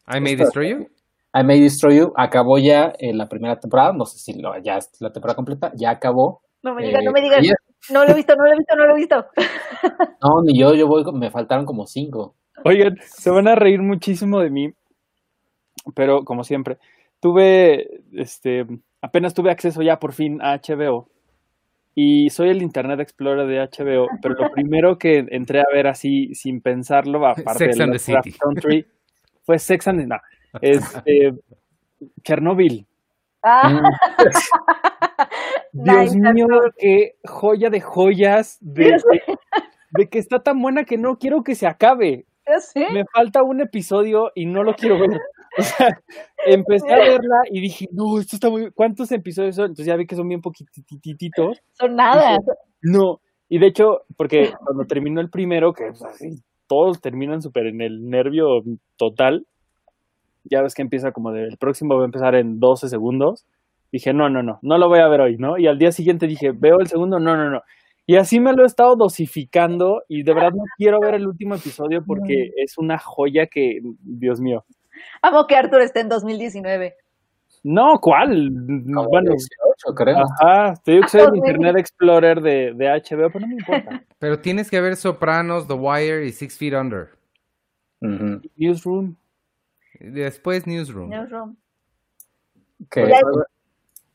I 0.09 0.21
May 0.21 0.33
Esta- 0.33 0.45
Destroy 0.45 0.71
You. 0.71 0.89
I 1.35 1.43
May 1.45 1.61
Destroy 1.61 1.97
You 1.99 2.13
acabó 2.17 2.59
ya 2.59 2.93
en 2.99 3.17
la 3.19 3.29
primera 3.29 3.59
temporada. 3.59 3.93
No 3.93 4.05
sé 4.05 4.19
si 4.19 4.41
lo, 4.41 4.57
ya 4.63 4.77
es 4.79 4.91
la 5.01 5.11
temporada 5.13 5.35
completa. 5.37 5.73
Ya 5.75 5.91
acabó. 5.91 6.43
No 6.63 6.75
me 6.75 6.83
Eh, 6.85 6.89
digas, 6.89 7.03
no 7.05 7.13
me 7.13 7.21
digas. 7.23 7.39
ayer. 7.39 7.55
No 7.91 8.05
lo 8.05 8.11
he 8.13 8.15
visto, 8.15 8.37
no 8.37 8.45
lo 8.45 8.53
he 8.53 8.57
visto, 8.57 8.77
no 8.77 8.85
lo 8.87 8.95
he 8.95 8.99
visto. 8.99 9.27
No, 10.23 10.43
ni 10.45 10.59
yo, 10.59 10.75
yo 10.75 10.87
voy, 10.87 11.03
con- 11.03 11.19
me 11.19 11.31
faltaron 11.31 11.65
como 11.65 11.87
cinco. 11.87 12.37
Oigan, 12.65 12.97
se 13.05 13.31
van 13.31 13.49
a 13.49 13.55
reír 13.57 13.81
muchísimo 13.83 14.39
de 14.41 14.51
mí, 14.51 14.73
pero 15.95 16.25
como 16.25 16.45
siempre, 16.45 16.79
tuve, 17.21 18.03
este, 18.13 18.67
apenas 19.01 19.35
tuve 19.35 19.51
acceso 19.51 19.83
ya 19.83 19.99
por 19.99 20.13
fin 20.13 20.41
a 20.43 20.55
HBO 20.61 21.09
y 21.95 22.31
soy 22.31 22.49
el 22.51 22.63
Internet 22.63 23.01
Explorer 23.01 23.47
de 23.47 23.59
HBO, 23.61 24.09
pero 24.23 24.35
lo 24.35 24.51
primero 24.51 24.97
que 24.99 25.25
entré 25.31 25.61
a 25.61 25.67
ver 25.73 25.87
así 25.87 26.35
sin 26.35 26.61
pensarlo, 26.61 27.27
aparte 27.27 27.67
Sex 27.67 27.77
de 27.79 27.83
and 27.85 27.93
the 27.93 27.99
Lovecraft 27.99 28.25
City. 28.27 28.39
Country, 28.39 28.87
fue 29.45 29.59
Sex 29.59 29.89
and 29.89 30.01
the, 30.01 30.07
no, 30.07 30.17
este, 30.61 31.33
Chernobyl. 32.23 32.87
Ah, 33.43 33.69
Mm, 35.75 35.85
Dios 35.85 36.15
Nice, 36.15 36.33
mío, 36.33 36.47
qué 36.79 37.15
joya 37.25 37.71
de 37.71 37.81
joyas 37.81 38.59
de, 38.61 38.85
de- 38.85 39.39
de 39.91 40.09
que 40.09 40.19
está 40.19 40.43
tan 40.43 40.61
buena 40.61 40.85
que 40.85 40.99
no 40.99 41.17
quiero 41.19 41.43
que 41.43 41.55
se 41.55 41.67
acabe. 41.67 42.27
me 42.93 43.05
falta 43.07 43.43
un 43.43 43.61
episodio 43.61 44.31
y 44.35 44.47
no 44.47 44.63
lo 44.63 44.75
quiero 44.75 44.99
ver. 44.99 45.21
O 45.59 45.63
sea, 45.63 46.01
empecé 46.47 46.93
a 46.93 46.99
verla 46.99 47.43
y 47.51 47.61
dije, 47.61 47.89
no, 47.93 48.19
esto 48.19 48.37
está 48.37 48.49
muy... 48.49 48.71
¿Cuántos 48.71 49.13
episodios 49.13 49.57
son? 49.57 49.67
Entonces 49.67 49.87
ya 49.87 49.97
vi 49.97 50.07
que 50.07 50.17
son 50.17 50.29
bien 50.29 50.41
poquitititos. 50.41 51.63
Son 51.73 51.95
nada. 51.95 52.39
No, 52.81 53.21
y 53.49 53.59
de 53.59 53.67
hecho, 53.67 54.03
porque 54.17 54.51
cuando 54.65 54.87
terminó 54.87 55.21
el 55.21 55.29
primero, 55.29 55.75
que 55.75 55.89
pues, 55.89 56.03
así, 56.03 56.43
todos 56.67 57.03
terminan 57.03 57.43
súper 57.43 57.67
en 57.67 57.83
el 57.83 58.09
nervio 58.09 58.63
total, 58.97 59.47
ya 60.45 60.63
ves 60.63 60.75
que 60.75 60.81
empieza 60.81 61.13
como 61.13 61.33
de, 61.33 61.45
el 61.45 61.59
próximo 61.59 61.97
va 61.97 62.03
a 62.03 62.07
empezar 62.07 62.35
en 62.35 62.61
12 62.61 62.89
segundos, 62.89 63.47
dije, 63.93 64.15
no, 64.15 64.31
no, 64.31 64.43
no, 64.43 64.59
no 64.63 64.79
lo 64.79 64.89
voy 64.89 65.01
a 65.01 65.09
ver 65.09 65.21
hoy, 65.21 65.37
¿no? 65.37 65.59
Y 65.59 65.67
al 65.67 65.79
día 65.79 65.93
siguiente 65.93 66.27
dije, 66.27 66.53
veo 66.53 66.81
el 66.81 66.87
segundo, 66.87 67.21
no, 67.21 67.37
no, 67.37 67.51
no. 67.51 67.61
Y 68.07 68.17
así 68.17 68.41
me 68.41 68.53
lo 68.53 68.63
he 68.63 68.67
estado 68.67 68.97
dosificando 68.97 70.03
y 70.09 70.23
de 70.23 70.35
verdad 70.35 70.53
no 70.53 70.65
quiero 70.77 70.99
ver 70.99 71.15
el 71.15 71.27
último 71.27 71.55
episodio 71.55 72.03
porque 72.05 72.53
es 72.57 72.77
una 72.79 72.99
joya 72.99 73.47
que, 73.47 73.81
Dios 74.01 74.41
mío. 74.41 74.65
Amo 75.23 75.47
que 75.47 75.57
Arthur 75.57 75.81
esté 75.83 76.01
en 76.01 76.09
2019. 76.09 76.97
No, 77.65 78.01
¿cuál? 78.01 78.51
como 78.93 79.09
Bueno, 79.09 79.31
18, 79.33 79.95
creo. 79.95 80.17
ajá, 80.41 80.75
te 80.85 80.93
digo 80.93 81.05
que 81.05 81.09
soy 81.11 81.21
el 81.21 81.29
Ok. 81.29 81.37
Internet 81.37 81.77
Explorer 81.79 82.41
de, 82.41 82.73
de 82.75 82.87
HBO, 82.89 83.31
pero 83.31 83.41
no 83.41 83.47
me 83.49 83.55
importa. 83.55 84.03
Pero 84.19 84.39
tienes 84.41 84.71
que 84.71 84.81
ver 84.81 84.97
Sopranos, 84.97 85.67
The 85.69 85.75
Wire 85.75 86.27
y 86.27 86.33
Six 86.33 86.57
Feet 86.59 86.75
Under. 86.75 87.11
Newsroom. 88.57 89.17
Después 90.01 90.67
Newsroom. 90.67 91.11
Newsroom. 91.11 91.57
Ya- 92.95 93.21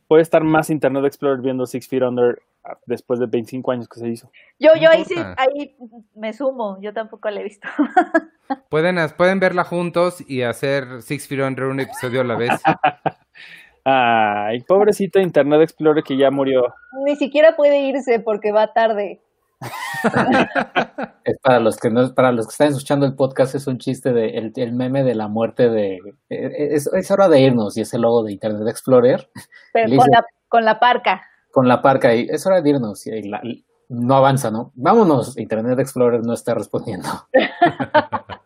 Puede 0.07 0.23
estar 0.23 0.43
más 0.43 0.69
Internet 0.69 1.05
Explorer 1.05 1.41
viendo 1.41 1.65
Six 1.65 1.88
Feet 1.88 2.03
Under 2.03 2.39
ah, 2.39 2.47
después 2.85 3.19
de 3.19 3.27
25 3.27 3.72
años 3.72 3.88
que 3.88 3.99
se 3.99 4.07
hizo. 4.07 4.31
Yo, 4.60 4.73
No 4.76 4.81
yo 4.81 4.89
ahí 4.89 5.06
sí, 5.06 5.15
ahí 5.38 5.76
me 6.15 6.34
sumo. 6.34 6.77
Yo 6.81 6.94
tampoco 6.94 7.30
la 7.30 7.41
he 7.41 7.44
visto. 7.44 7.68
Pueden, 8.69 8.98
pueden 9.18 9.41
verla 9.41 9.65
juntos 9.65 10.23
y 10.26 10.44
hacer 10.44 11.02
Six 11.02 11.27
Feet 11.27 11.45
Under 11.45 11.65
un 11.65 11.81
episodio 11.81 12.22
a 12.22 12.23
la 12.23 12.38
vez. 12.38 12.52
Ay, 13.84 14.61
pobrecito 14.61 15.19
Internet 15.19 15.61
Explorer 15.61 16.03
que 16.03 16.18
ya 16.18 16.31
murió. 16.31 16.73
Ni 17.06 17.15
siquiera 17.18 17.56
puede 17.56 17.80
irse 17.81 18.19
porque 18.19 18.52
va 18.52 18.73
tarde. 18.73 19.22
Es 21.23 21.38
para 21.39 21.60
los 21.60 21.77
que 21.77 21.89
no, 21.89 22.14
para 22.14 22.31
los 22.31 22.48
que 22.48 22.52
están 22.52 22.68
escuchando 22.69 23.06
el 23.06 23.15
podcast, 23.15 23.56
es 23.56 23.68
un 23.68 23.80
chiste 23.80 24.14
de 24.14 24.30
el, 24.38 24.53
el 24.56 24.73
meme 24.73 25.03
de 25.03 25.15
la 25.15 25.27
muerte 25.27 25.69
de 25.69 25.95
eh, 26.30 26.69
es, 26.72 26.88
es 26.88 27.11
hora 27.11 27.27
de 27.27 27.41
irnos 27.41 27.77
y 27.77 27.81
es 27.81 27.94
el 27.94 28.02
logo 28.02 28.23
de 28.23 28.31
Internet 28.31 28.68
Explorer 28.68 29.30
Pero 29.73 29.98
con 29.98 30.07
la, 30.10 30.26
con 30.48 30.64
la 30.64 30.80
parca. 30.80 31.22
Con 31.58 31.68
la 31.68 31.82
parca 31.82 32.14
y 32.14 32.28
es 32.30 32.46
hora 32.46 32.62
de 32.62 32.70
irnos 32.70 33.08
y 33.08 33.24
la- 33.24 33.42
no 33.90 34.16
avanza, 34.16 34.52
¿no? 34.52 34.72
Vámonos, 34.76 35.36
Internet 35.40 35.80
Explorer 35.80 36.22
no 36.24 36.34
está 36.34 36.54
respondiendo. 36.54 37.10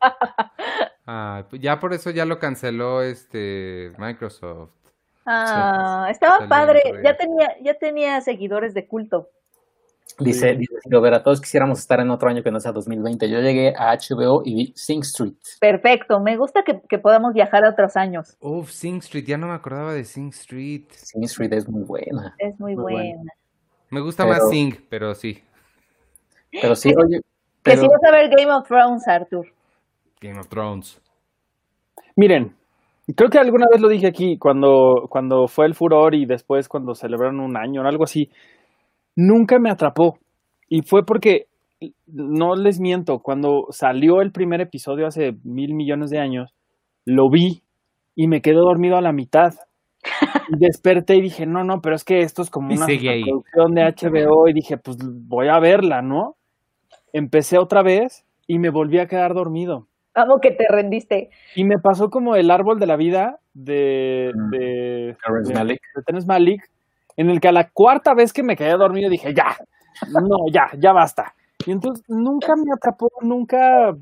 Ah, 1.14 1.44
pues 1.50 1.62
ya 1.62 1.78
por 1.78 1.94
eso 1.94 2.10
ya 2.12 2.24
lo 2.24 2.40
canceló 2.40 3.02
este 3.02 3.92
Microsoft. 3.98 4.70
Ah, 5.26 6.08
estaba 6.10 6.36
Salió 6.36 6.48
padre. 6.48 6.82
Ya 7.04 7.18
tenía, 7.18 7.50
ya 7.62 7.74
tenía 7.74 8.22
seguidores 8.22 8.74
de 8.74 8.88
culto. 8.88 9.30
Dice, 10.20 10.56
dice 10.56 10.74
Ciro 10.84 11.02
Vera, 11.02 11.24
todos 11.24 11.42
quisiéramos 11.42 11.80
estar 11.80 12.00
en 12.00 12.10
otro 12.12 12.30
año 12.30 12.44
que 12.44 12.52
no 12.52 12.60
sea 12.60 12.72
2020. 12.72 13.30
Yo 13.30 13.40
llegué 13.40 13.74
a 13.78 13.94
HBO 13.96 14.42
y 14.46 14.54
vi 14.56 14.74
Sing 14.76 15.02
Street. 15.02 15.34
Perfecto. 15.60 16.20
Me 16.20 16.38
gusta 16.38 16.64
que, 16.64 16.82
que 16.88 16.98
podamos 17.00 17.34
viajar 17.34 17.64
a 17.66 17.70
otros 17.70 17.96
años. 17.98 18.36
Uf, 18.40 18.70
Sing 18.72 18.98
Street, 18.98 19.26
ya 19.26 19.38
no 19.38 19.48
me 19.48 19.54
acordaba 19.54 19.94
de 19.94 20.04
Sing 20.04 20.30
Street. 20.30 20.86
Sing 20.92 21.24
Street 21.24 21.54
es 21.54 21.68
muy 21.70 21.84
buena. 21.84 22.36
Es 22.38 22.60
muy, 22.60 22.76
Muy 22.76 22.84
buena. 22.84 23.16
buena. 23.16 23.32
Me 23.90 24.00
gusta 24.02 24.24
Pero- 24.24 24.36
más 24.38 24.50
Sing, 24.50 24.76
pero 24.90 25.14
sí. 25.16 25.42
Pero 26.62 26.76
sí, 26.76 26.90
oye, 26.90 27.20
Que 27.64 27.72
pero 27.72 27.82
si 27.82 27.88
vas 27.88 28.04
a 28.08 28.12
ver 28.12 28.30
Game 28.30 28.52
of 28.52 28.68
Thrones, 28.68 29.08
Arthur. 29.08 29.48
Game 30.20 30.40
of 30.40 30.48
Thrones. 30.48 31.00
Miren, 32.16 32.56
creo 33.16 33.30
que 33.30 33.38
alguna 33.40 33.68
vez 33.72 33.80
lo 33.82 33.88
dije 33.88 34.08
aquí, 34.08 34.38
cuando, 34.38 35.08
cuando 35.10 35.48
fue 35.48 35.66
el 35.66 35.76
furor 35.76 36.16
y 36.16 36.26
después 36.26 36.68
cuando 36.68 36.96
celebraron 36.96 37.40
un 37.40 37.56
año 37.58 37.82
o 37.82 37.88
algo 37.88 38.04
así, 38.04 38.30
nunca 39.28 39.60
me 39.60 39.70
atrapó. 39.70 40.18
Y 40.68 40.82
fue 40.84 41.06
porque, 41.06 41.48
no 42.08 42.56
les 42.56 42.80
miento, 42.80 43.20
cuando 43.20 43.68
salió 43.72 44.22
el 44.22 44.32
primer 44.32 44.62
episodio 44.62 45.08
hace 45.08 45.34
mil 45.44 45.74
millones 45.74 46.10
de 46.10 46.20
años, 46.20 46.54
lo 47.06 47.30
vi 47.30 47.64
y 48.16 48.28
me 48.28 48.42
quedé 48.42 48.56
dormido 48.56 48.98
a 48.98 49.02
la 49.02 49.12
mitad. 49.12 49.54
Y 50.50 50.58
desperté 50.58 51.16
y 51.16 51.22
dije, 51.22 51.46
no, 51.46 51.64
no, 51.64 51.82
pero 51.82 51.96
es 51.96 52.04
que 52.04 52.22
esto 52.22 52.42
es 52.42 52.50
como 52.50 52.72
Y 52.74 52.78
una 52.78 52.86
producción 52.88 53.74
de 53.76 53.84
HBO 53.84 54.48
y 54.48 54.54
dije, 54.54 54.78
pues 54.78 54.98
voy 55.02 55.48
a 55.48 55.60
verla, 55.60 56.02
¿no? 56.02 56.36
Empecé 57.14 57.58
otra 57.58 57.84
vez 57.84 58.26
y 58.48 58.58
me 58.60 58.70
volví 58.70 59.00
a 59.00 59.08
quedar 59.08 59.34
dormido. 59.34 59.88
Amo 60.14 60.40
que 60.42 60.52
te 60.52 60.66
rendiste. 60.70 61.30
Y 61.56 61.64
me 61.64 61.78
pasó 61.78 62.10
como 62.10 62.36
el 62.36 62.52
árbol 62.52 62.80
de 62.80 62.86
la 62.88 62.98
vida 62.98 63.40
de, 63.54 64.32
Mm. 64.34 64.50
de, 64.50 64.58
de- 64.60 65.16
de 66.20 66.26
Malick, 66.26 66.64
en 67.22 67.30
el 67.30 67.40
que 67.40 67.48
a 67.48 67.52
la 67.52 67.70
cuarta 67.70 68.14
vez 68.14 68.34
que 68.34 68.44
me 68.44 68.56
quedé 68.56 68.72
dormido 68.72 69.10
dije, 69.10 69.34
ya, 69.34 69.56
no, 70.10 70.38
ya, 70.52 70.72
ya 70.80 70.92
basta. 70.92 71.34
Y 71.66 71.72
entonces 71.72 72.04
nunca 72.08 72.56
me 72.56 72.72
atrapó, 72.76 73.10
nunca... 73.22 73.96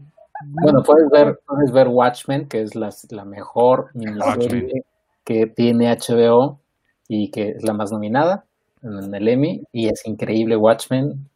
Bueno, 0.64 0.82
puedes 0.84 1.10
ver, 1.10 1.38
puedes 1.46 1.72
ver 1.74 1.90
Watchmen, 1.90 2.48
que 2.48 2.62
es 2.62 2.76
la, 2.76 2.90
la 3.10 3.26
mejor 3.26 3.90
miniserie 3.94 4.86
que 5.26 5.48
tiene 5.48 5.94
HBO 5.94 6.62
y 7.10 7.30
que 7.30 7.50
es 7.50 7.64
la 7.64 7.74
más 7.74 7.92
nominada 7.92 8.46
en 8.82 9.14
el 9.14 9.28
Emmy. 9.28 9.64
Y 9.74 9.90
es 9.90 10.06
increíble 10.06 10.56
Watchmen. 10.56 11.30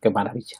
Qué 0.00 0.08
maravilla. 0.08 0.56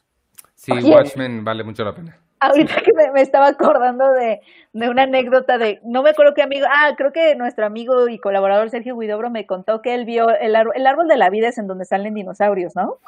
Sí. 0.54 0.72
Watchmen 0.72 1.42
vale 1.42 1.64
mucho 1.64 1.84
la 1.84 1.94
pena. 1.94 2.18
Ahorita 2.46 2.80
que 2.82 2.92
me, 2.92 3.10
me 3.12 3.20
estaba 3.20 3.48
acordando 3.48 4.12
de, 4.12 4.40
de 4.72 4.88
una 4.88 5.02
anécdota 5.04 5.58
de, 5.58 5.80
no 5.84 6.02
me 6.02 6.10
acuerdo 6.10 6.34
qué 6.34 6.42
amigo, 6.42 6.66
ah, 6.70 6.92
creo 6.96 7.12
que 7.12 7.34
nuestro 7.36 7.66
amigo 7.66 8.08
y 8.08 8.18
colaborador 8.18 8.70
Sergio 8.70 8.96
Guidobro 8.96 9.30
me 9.30 9.46
contó 9.46 9.82
que 9.82 9.94
él 9.94 10.04
vio 10.04 10.30
el, 10.30 10.54
árbol- 10.54 10.74
el 10.76 10.86
árbol 10.86 11.08
de 11.08 11.16
la 11.16 11.30
vida 11.30 11.48
es 11.48 11.58
en 11.58 11.66
donde 11.66 11.84
salen 11.84 12.14
dinosaurios, 12.14 12.74
¿no? 12.76 12.98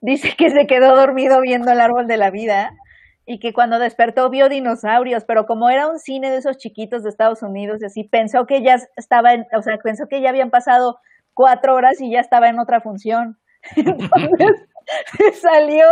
Dice 0.00 0.34
que 0.36 0.50
se 0.50 0.66
quedó 0.66 0.94
dormido 0.94 1.40
viendo 1.40 1.72
el 1.72 1.80
árbol 1.80 2.06
de 2.06 2.16
la 2.16 2.30
vida 2.30 2.72
y 3.24 3.38
que 3.40 3.52
cuando 3.52 3.78
despertó 3.78 4.30
vio 4.30 4.48
dinosaurios, 4.48 5.24
pero 5.24 5.46
como 5.46 5.68
era 5.70 5.88
un 5.88 5.98
cine 5.98 6.30
de 6.30 6.36
esos 6.36 6.58
chiquitos 6.58 7.02
de 7.02 7.08
Estados 7.08 7.42
Unidos 7.42 7.82
y 7.82 7.86
así, 7.86 8.04
pensó 8.04 8.46
que 8.46 8.62
ya 8.62 8.78
estaba, 8.96 9.32
en, 9.34 9.46
o 9.56 9.62
sea, 9.62 9.78
pensó 9.78 10.06
que 10.06 10.20
ya 10.20 10.28
habían 10.28 10.50
pasado 10.50 10.98
cuatro 11.34 11.74
horas 11.74 12.00
y 12.00 12.10
ya 12.10 12.20
estaba 12.20 12.48
en 12.48 12.58
otra 12.60 12.80
función. 12.80 13.38
Entonces, 13.76 14.68
salió 15.40 15.84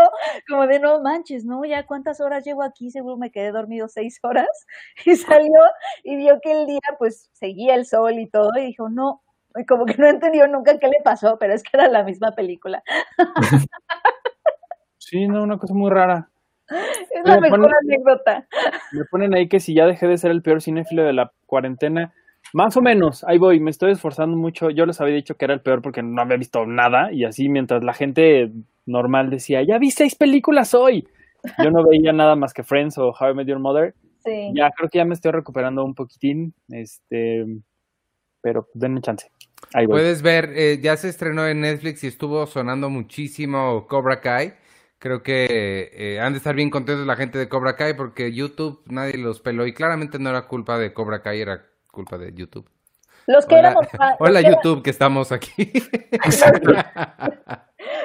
como 0.48 0.66
de 0.66 0.78
no 0.80 1.00
manches, 1.00 1.44
no, 1.44 1.64
ya 1.64 1.86
cuántas 1.86 2.20
horas 2.20 2.44
llevo 2.44 2.62
aquí, 2.62 2.90
seguro 2.90 3.16
me 3.16 3.30
quedé 3.30 3.52
dormido 3.52 3.88
seis 3.88 4.18
horas, 4.22 4.48
y 5.06 5.16
salió 5.16 5.60
y 6.02 6.16
vio 6.16 6.40
que 6.42 6.52
el 6.52 6.66
día 6.66 6.80
pues 6.98 7.30
seguía 7.32 7.74
el 7.74 7.86
sol 7.86 8.18
y 8.18 8.28
todo, 8.28 8.50
y 8.56 8.66
dijo, 8.66 8.88
no, 8.88 9.22
y 9.56 9.64
como 9.66 9.86
que 9.86 9.96
no 9.96 10.08
entendió 10.08 10.46
nunca 10.48 10.78
qué 10.78 10.88
le 10.88 11.00
pasó, 11.04 11.38
pero 11.38 11.54
es 11.54 11.62
que 11.62 11.70
era 11.74 11.88
la 11.88 12.02
misma 12.04 12.32
película. 12.32 12.82
Sí, 14.98 15.28
no, 15.28 15.42
una 15.42 15.58
cosa 15.58 15.74
muy 15.74 15.90
rara. 15.90 16.30
Es 16.68 17.24
la 17.24 17.34
Me 17.34 17.42
mejor 17.42 17.60
ponen- 17.60 17.74
anécdota. 17.82 18.48
Me 18.92 19.04
ponen 19.10 19.34
ahí 19.34 19.48
que 19.48 19.60
si 19.60 19.74
ya 19.74 19.84
dejé 19.86 20.06
de 20.06 20.16
ser 20.16 20.30
el 20.30 20.42
peor 20.42 20.62
cinéfilo 20.62 21.04
de 21.04 21.12
la 21.12 21.30
cuarentena, 21.46 22.14
más 22.54 22.76
o 22.76 22.80
menos, 22.80 23.24
ahí 23.24 23.36
voy, 23.36 23.58
me 23.58 23.72
estoy 23.72 23.90
esforzando 23.90 24.36
mucho. 24.36 24.70
Yo 24.70 24.86
les 24.86 25.00
había 25.00 25.16
dicho 25.16 25.34
que 25.36 25.44
era 25.44 25.54
el 25.54 25.60
peor 25.60 25.82
porque 25.82 26.04
no 26.04 26.22
había 26.22 26.36
visto 26.36 26.64
nada 26.64 27.12
y 27.12 27.24
así 27.24 27.48
mientras 27.48 27.82
la 27.82 27.94
gente 27.94 28.52
normal 28.86 29.28
decía, 29.28 29.64
ya 29.64 29.76
vi 29.78 29.90
seis 29.90 30.14
películas 30.14 30.72
hoy. 30.72 31.04
Yo 31.58 31.72
no 31.72 31.84
veía 31.84 32.12
nada 32.12 32.36
más 32.36 32.54
que 32.54 32.62
Friends 32.62 32.96
o 32.96 33.08
How 33.08 33.32
I 33.32 33.34
Met 33.34 33.48
Your 33.48 33.58
Mother. 33.58 33.96
Sí. 34.24 34.52
Ya 34.54 34.70
creo 34.70 34.88
que 34.88 34.98
ya 34.98 35.04
me 35.04 35.14
estoy 35.14 35.32
recuperando 35.32 35.84
un 35.84 35.96
poquitín, 35.96 36.54
este, 36.68 37.44
pero 38.40 38.68
denme 38.72 39.00
chance. 39.00 39.28
Ahí 39.72 39.86
voy. 39.86 39.94
Puedes 39.94 40.22
ver, 40.22 40.52
eh, 40.54 40.78
ya 40.80 40.96
se 40.96 41.08
estrenó 41.08 41.48
en 41.48 41.60
Netflix 41.60 42.04
y 42.04 42.06
estuvo 42.06 42.46
sonando 42.46 42.88
muchísimo 42.88 43.88
Cobra 43.88 44.20
Kai. 44.20 44.54
Creo 45.00 45.24
que 45.24 45.90
eh, 45.92 46.20
han 46.20 46.32
de 46.32 46.38
estar 46.38 46.54
bien 46.54 46.70
contentos 46.70 47.04
la 47.04 47.16
gente 47.16 47.36
de 47.36 47.48
Cobra 47.48 47.74
Kai 47.74 47.96
porque 47.96 48.32
YouTube 48.32 48.80
nadie 48.86 49.18
los 49.18 49.40
peló 49.40 49.66
y 49.66 49.74
claramente 49.74 50.20
no 50.20 50.30
era 50.30 50.46
culpa 50.46 50.78
de 50.78 50.94
Cobra 50.94 51.20
Kai, 51.20 51.40
era 51.40 51.73
culpa 51.94 52.18
de 52.18 52.32
YouTube. 52.34 52.68
Los 53.26 53.46
que 53.46 53.54
Hola, 53.54 53.68
éramos 53.70 53.86
hola 54.18 54.40
era- 54.40 54.50
YouTube 54.50 54.82
que 54.82 54.90
estamos 54.90 55.32
aquí. 55.32 55.72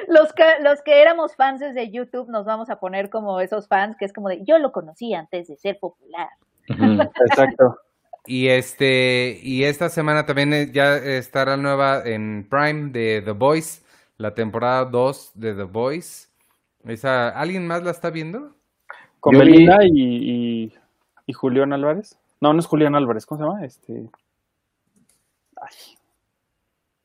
los 0.08 0.32
que, 0.32 0.44
los 0.62 0.80
que 0.82 1.02
éramos 1.02 1.34
fans 1.36 1.60
de 1.60 1.90
YouTube 1.90 2.28
nos 2.30 2.46
vamos 2.46 2.70
a 2.70 2.80
poner 2.80 3.10
como 3.10 3.40
esos 3.40 3.68
fans 3.68 3.96
que 3.98 4.04
es 4.06 4.12
como 4.12 4.28
de 4.28 4.42
yo 4.44 4.58
lo 4.58 4.72
conocí 4.72 5.12
antes 5.14 5.48
de 5.48 5.56
ser 5.56 5.78
popular. 5.78 6.28
Exacto. 6.68 7.78
Y 8.26 8.48
este, 8.48 9.38
y 9.42 9.64
esta 9.64 9.88
semana 9.88 10.26
también 10.26 10.52
eh, 10.52 10.70
ya 10.72 10.96
estará 10.96 11.56
nueva 11.56 12.02
en 12.04 12.46
Prime 12.48 12.90
de 12.90 13.22
The 13.24 13.32
Voice, 13.32 13.82
la 14.18 14.34
temporada 14.34 14.84
2 14.84 15.32
de 15.34 15.54
The 15.54 15.62
Voice. 15.64 16.28
Esa, 16.84 17.28
¿alguien 17.30 17.66
más 17.66 17.82
la 17.82 17.90
está 17.90 18.10
viendo? 18.10 18.54
Con 19.20 19.36
Belinda 19.38 19.78
y, 19.84 19.90
y, 20.66 20.72
y 21.26 21.32
Julián 21.32 21.72
Álvarez. 21.72 22.18
No, 22.40 22.52
no 22.52 22.58
es 22.60 22.66
Julián 22.66 22.94
Álvarez, 22.94 23.26
¿cómo 23.26 23.38
se 23.38 23.44
llama? 23.46 23.64
Este. 23.64 24.10
Ay, 25.56 25.76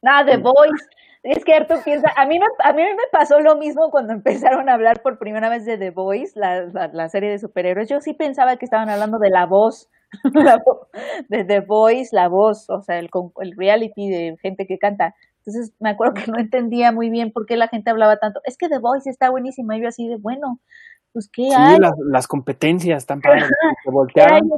Nada, 0.01 0.25
The 0.25 0.37
Voice. 0.37 0.85
Es 1.23 1.43
que 1.43 1.55
Arturo 1.55 1.79
piensa, 1.83 2.11
a 2.15 2.27
mí, 2.27 2.37
me, 2.37 2.45
a 2.63 2.71
mí 2.71 2.83
me 2.83 2.95
pasó 3.11 3.39
lo 3.39 3.55
mismo 3.57 3.89
cuando 3.89 4.13
empezaron 4.53 4.69
a 4.69 4.73
hablar 4.75 5.01
por 5.01 5.17
primera 5.17 5.49
vez 5.49 5.65
de 5.65 5.77
The 5.77 5.89
Voice, 5.89 6.39
la, 6.39 6.65
la, 6.65 6.87
la 6.89 7.09
serie 7.09 7.31
de 7.31 7.39
superhéroes. 7.39 7.89
Yo 7.89 7.99
sí 7.99 8.13
pensaba 8.13 8.57
que 8.57 8.65
estaban 8.65 8.89
hablando 8.89 9.17
de 9.17 9.31
la 9.31 9.47
voz, 9.47 9.89
la 10.33 10.57
vo- 10.59 10.87
de 11.29 11.43
The 11.43 11.61
Voice, 11.61 12.15
la 12.15 12.27
voz, 12.27 12.69
o 12.69 12.81
sea, 12.81 12.99
el, 12.99 13.09
reality 13.57 14.09
de 14.09 14.37
gente 14.41 14.67
que 14.67 14.77
canta. 14.77 15.15
Entonces 15.39 15.73
me 15.79 15.89
acuerdo 15.89 16.13
que 16.13 16.31
no 16.31 16.37
entendía 16.37 16.91
muy 16.91 17.09
bien 17.09 17.31
por 17.31 17.47
qué 17.47 17.57
la 17.57 17.67
gente 17.67 17.89
hablaba 17.89 18.17
tanto. 18.17 18.39
Es 18.45 18.57
que 18.57 18.69
The 18.69 18.77
Voice 18.79 19.09
está 19.09 19.31
buenísima. 19.31 19.75
Y 19.75 19.81
yo 19.81 19.87
así 19.87 20.07
de, 20.07 20.17
bueno, 20.17 20.59
pues 21.11 21.27
¿qué 21.33 21.49
sí, 21.49 21.53
hay? 21.55 21.79
las, 21.79 21.93
las 21.97 22.27
competencias 22.27 22.97
están 22.97 23.21
¿Qué 23.21 23.29
hay 23.29 23.41
voltearon. 23.85 24.49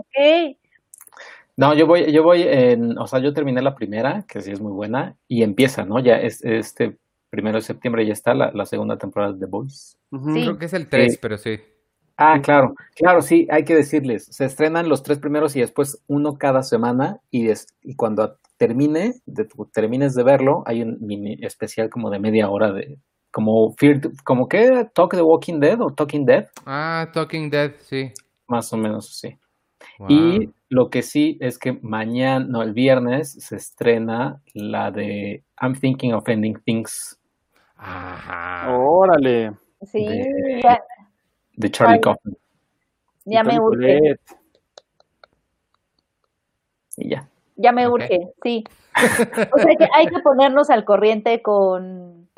No, 1.57 1.73
yo 1.73 1.87
voy, 1.87 2.11
yo 2.11 2.23
voy 2.23 2.43
en, 2.43 2.97
o 2.99 3.07
sea, 3.07 3.19
yo 3.19 3.33
terminé 3.33 3.61
la 3.61 3.73
primera, 3.75 4.23
que 4.27 4.41
sí 4.41 4.51
es 4.51 4.61
muy 4.61 4.71
buena, 4.71 5.15
y 5.27 5.41
empieza, 5.43 5.85
¿no? 5.85 5.99
Ya 5.99 6.15
es, 6.17 6.43
este 6.43 6.97
primero 7.29 7.57
de 7.57 7.61
septiembre 7.63 8.05
ya 8.05 8.13
está 8.13 8.33
la, 8.33 8.51
la 8.53 8.65
segunda 8.65 8.97
temporada 8.97 9.33
de 9.33 9.39
The 9.39 9.45
Voice. 9.47 9.97
Sí. 10.11 10.41
Creo 10.43 10.57
que 10.59 10.65
es 10.65 10.73
el 10.73 10.87
3, 10.87 11.13
Sí. 11.13 11.19
pero 11.21 11.37
sí. 11.37 11.59
Ah, 12.15 12.39
claro, 12.41 12.73
claro, 12.95 13.21
sí, 13.21 13.47
hay 13.51 13.63
que 13.63 13.75
decirles, 13.75 14.25
se 14.31 14.45
estrenan 14.45 14.89
los 14.89 15.03
tres 15.03 15.19
primeros 15.19 15.55
y 15.55 15.59
después 15.59 16.01
uno 16.07 16.37
cada 16.37 16.63
semana 16.63 17.19
y, 17.29 17.45
des- 17.45 17.67
y 17.83 17.95
cuando 17.95 18.37
termine, 18.57 19.15
de, 19.27 19.47
termines 19.71 20.15
de 20.15 20.23
verlo, 20.23 20.63
hay 20.65 20.81
un 20.81 20.97
mini 20.99 21.37
especial 21.41 21.89
como 21.91 22.09
de 22.09 22.17
media 22.17 22.49
hora 22.49 22.71
de, 22.71 22.97
como 23.29 23.71
Fear, 23.77 24.01
como 24.23 24.47
que 24.47 24.87
Talk 24.95 25.13
the 25.15 25.21
Walking 25.21 25.59
Dead 25.59 25.79
o 25.79 25.91
Talking 25.93 26.25
Dead, 26.25 26.47
Ah, 26.65 27.07
Talking 27.13 27.51
Dead, 27.51 27.73
sí. 27.81 28.11
más 28.47 28.71
o 28.73 28.77
menos 28.77 29.09
así. 29.11 29.37
Wow. 29.99 30.07
Y 30.09 30.53
lo 30.69 30.89
que 30.89 31.01
sí 31.03 31.37
es 31.39 31.57
que 31.59 31.73
mañana, 31.81 32.45
no, 32.47 32.61
el 32.63 32.73
viernes 32.73 33.31
se 33.33 33.55
estrena 33.55 34.41
la 34.53 34.91
de 34.91 35.43
I'm 35.61 35.73
Thinking 35.79 36.13
of 36.13 36.27
Ending 36.27 36.59
Things 36.65 37.19
Ajá. 37.75 38.71
Órale. 38.75 39.51
Sí, 39.83 40.03
De- 40.05 40.61
ya, 40.63 40.79
de 41.55 41.71
Charlie. 41.71 42.01
Kaufman 42.01 42.35
ya 43.25 43.43
me 43.43 43.59
urge. 43.59 43.99
Y 46.97 47.09
ya. 47.09 47.27
Ya 47.55 47.71
me 47.71 47.87
Ok. 47.87 47.93
urge, 47.93 48.19
sí. 48.43 48.63
O 49.51 49.57
sea 49.59 49.75
que 49.77 49.87
hay 49.93 50.07
que 50.07 50.19
ponernos 50.23 50.69
al 50.69 50.85
corriente 50.85 51.41
con 51.41 52.29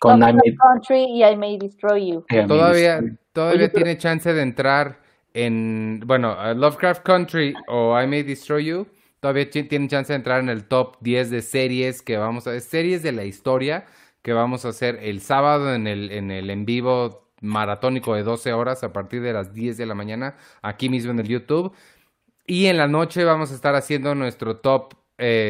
Con 0.00 0.22
I 0.22 0.56
Country 0.56 1.04
y 1.04 1.24
I 1.24 1.36
May 1.36 1.58
Destroy 1.58 2.10
You. 2.12 2.24
Todavía, 2.48 2.96
Destroy. 3.00 3.18
todavía 3.32 3.56
Oye, 3.60 3.68
pero- 3.70 3.84
tiene 3.84 3.98
chance 3.98 4.32
de 4.32 4.42
entrar 4.42 4.98
en, 5.34 6.02
bueno, 6.06 6.36
Lovecraft 6.54 7.02
Country 7.02 7.54
o 7.68 7.98
I 8.00 8.06
May 8.06 8.22
Destroy 8.22 8.64
You. 8.66 8.86
Todavía 9.20 9.48
ti- 9.50 9.64
tienen 9.64 9.88
chance 9.88 10.12
de 10.12 10.16
entrar 10.16 10.40
en 10.40 10.48
el 10.48 10.64
top 10.64 10.96
10 11.00 11.30
de 11.30 11.42
series 11.42 12.02
que 12.02 12.16
vamos 12.16 12.46
a, 12.46 12.58
series 12.60 13.02
de 13.02 13.12
la 13.12 13.24
historia 13.24 13.86
que 14.22 14.32
vamos 14.32 14.64
a 14.64 14.68
hacer 14.68 14.98
el 15.02 15.20
sábado 15.20 15.74
en 15.74 15.86
el, 15.86 16.10
en 16.12 16.30
el 16.30 16.48
en 16.50 16.64
vivo 16.64 17.28
maratónico 17.40 18.14
de 18.14 18.22
12 18.22 18.52
horas 18.52 18.84
a 18.84 18.92
partir 18.92 19.20
de 19.22 19.32
las 19.32 19.52
10 19.52 19.76
de 19.76 19.86
la 19.86 19.94
mañana, 19.94 20.36
aquí 20.62 20.88
mismo 20.88 21.10
en 21.10 21.18
el 21.20 21.26
YouTube. 21.28 21.72
Y 22.46 22.66
en 22.66 22.76
la 22.76 22.86
noche 22.88 23.24
vamos 23.24 23.50
a 23.52 23.54
estar 23.54 23.74
haciendo 23.74 24.14
nuestro 24.14 24.58
top 24.58 24.94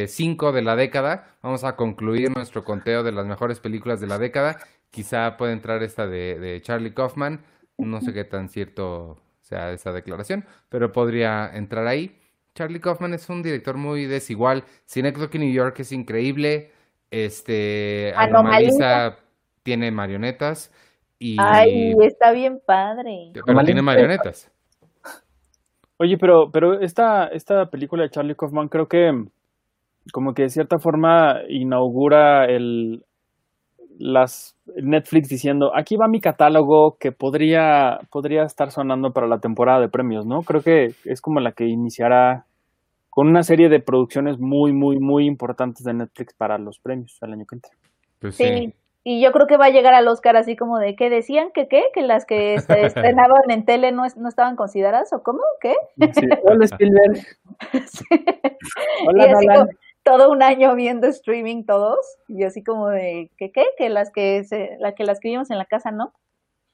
5 0.06 0.52
de 0.52 0.62
la 0.62 0.76
década. 0.76 1.36
Vamos 1.42 1.64
a 1.64 1.76
concluir 1.76 2.30
nuestro 2.34 2.64
conteo 2.64 3.02
de 3.02 3.12
las 3.12 3.26
mejores 3.26 3.58
películas 3.60 4.00
de 4.00 4.06
la 4.06 4.18
década. 4.18 4.58
Quizá 4.90 5.36
pueda 5.38 5.52
entrar 5.52 5.82
esta 5.82 6.06
de 6.06 6.60
Charlie 6.62 6.92
Kaufman. 6.94 7.44
No 7.78 8.00
sé 8.02 8.12
qué 8.12 8.24
tan 8.24 8.48
cierto 8.50 9.18
sea 9.52 9.70
esa 9.72 9.92
declaración, 9.92 10.44
pero 10.68 10.92
podría 10.92 11.50
entrar 11.54 11.86
ahí. 11.86 12.18
Charlie 12.54 12.80
Kaufman 12.80 13.14
es 13.14 13.28
un 13.28 13.42
director 13.42 13.76
muy 13.76 14.06
desigual. 14.06 14.64
Synecdoche 14.84 15.38
New 15.38 15.52
York 15.52 15.78
es 15.80 15.92
increíble. 15.92 16.70
Este, 17.10 18.12
Anomalía. 18.16 18.68
Anomaliza 18.68 19.18
tiene 19.62 19.90
marionetas. 19.90 20.72
Y, 21.18 21.36
Ay, 21.38 21.94
está 22.02 22.32
bien 22.32 22.60
padre. 22.64 23.30
pero 23.32 23.44
Anomalía. 23.46 23.66
tiene 23.66 23.82
marionetas. 23.82 24.50
Oye, 25.98 26.18
pero, 26.18 26.50
pero 26.50 26.80
esta, 26.80 27.28
esta 27.28 27.70
película 27.70 28.02
de 28.02 28.10
Charlie 28.10 28.34
Kaufman 28.34 28.68
creo 28.68 28.88
que 28.88 29.24
como 30.12 30.34
que 30.34 30.42
de 30.42 30.50
cierta 30.50 30.78
forma 30.78 31.40
inaugura 31.48 32.46
el 32.46 33.04
las 33.98 34.56
Netflix 34.76 35.28
diciendo 35.28 35.72
aquí 35.74 35.96
va 35.96 36.08
mi 36.08 36.20
catálogo 36.20 36.96
que 36.98 37.12
podría, 37.12 38.00
podría 38.10 38.44
estar 38.44 38.70
sonando 38.70 39.12
para 39.12 39.26
la 39.26 39.38
temporada 39.40 39.80
de 39.80 39.88
premios, 39.88 40.26
¿no? 40.26 40.42
Creo 40.42 40.62
que 40.62 40.94
es 41.04 41.20
como 41.20 41.40
la 41.40 41.52
que 41.52 41.66
iniciará 41.66 42.46
con 43.10 43.28
una 43.28 43.42
serie 43.42 43.68
de 43.68 43.80
producciones 43.80 44.38
muy, 44.38 44.72
muy, 44.72 44.98
muy 44.98 45.26
importantes 45.26 45.84
de 45.84 45.92
Netflix 45.94 46.34
para 46.34 46.56
los 46.58 46.78
premios 46.78 47.18
el 47.22 47.32
año 47.34 47.44
que 47.46 47.56
entra. 47.56 47.70
Pues 48.20 48.36
Sí. 48.36 48.44
sí. 48.44 48.74
Y 49.04 49.20
yo 49.20 49.32
creo 49.32 49.48
que 49.48 49.56
va 49.56 49.64
a 49.66 49.70
llegar 49.70 49.94
al 49.94 50.06
Oscar 50.06 50.36
así 50.36 50.54
como 50.54 50.78
de 50.78 50.94
que 50.94 51.10
decían 51.10 51.48
que 51.52 51.66
qué, 51.66 51.82
que 51.92 52.02
las 52.02 52.24
que 52.24 52.56
se 52.60 52.86
estrenaban 52.86 53.50
en 53.50 53.64
tele 53.64 53.90
no, 53.92 54.04
es- 54.04 54.16
no 54.16 54.28
estaban 54.28 54.54
consideradas 54.56 55.12
o 55.12 55.22
cómo, 55.24 55.40
¿qué? 55.60 55.74
Sí. 56.14 56.26
Hola 56.44 56.64
Spielberg. 56.66 57.18
Hola 59.08 59.26
y 59.26 59.30
así 59.30 59.46
Nolan. 59.46 59.66
como 59.66 59.78
todo 60.02 60.30
un 60.30 60.42
año 60.42 60.74
viendo 60.74 61.06
streaming 61.06 61.64
todos 61.64 61.98
y 62.28 62.44
así 62.44 62.62
como 62.62 62.88
de 62.88 63.30
que 63.36 63.52
qué, 63.52 63.66
que 63.78 63.88
las 63.88 64.10
que 64.10 64.44
se, 64.44 64.76
la 64.80 64.94
que 64.94 65.04
las 65.04 65.20
que 65.20 65.28
vimos 65.28 65.50
en 65.50 65.58
la 65.58 65.66
casa 65.66 65.90
no. 65.90 66.12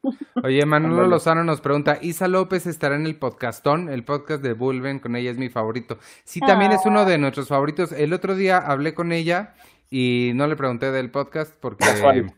Oye, 0.45 0.65
Manolo 0.65 0.95
Ándale. 0.95 1.11
Lozano 1.11 1.45
nos 1.45 1.61
pregunta, 1.61 1.99
Isa 2.01 2.29
López 2.29 2.67
estará 2.67 2.95
en 2.95 3.07
el 3.07 3.17
podcastón, 3.17 3.89
el 3.89 4.05
podcast 4.05 4.43
de 4.43 4.53
Bulben, 4.53 5.01
con 5.01 5.17
ella 5.17 5.31
es 5.31 5.39
mi 5.39 5.49
favorito. 5.49 5.99
Sí, 6.25 6.41
también 6.41 6.73
es 6.73 6.87
uno 6.87 7.05
de 7.05 7.19
nuestros 7.19 7.49
favoritos. 7.49 7.93
El 7.93 8.13
otro 8.13 8.37
día 8.37 8.59
hablé 8.59 8.95
con 8.95 9.13
ella 9.13 9.55
y 9.91 10.33
no 10.35 10.47
le 10.47 10.57
pregunté 10.57 10.93
del 10.93 11.11
podcast 11.11 11.55
porque 11.61 11.85
¿Cuál? 12.01 12.35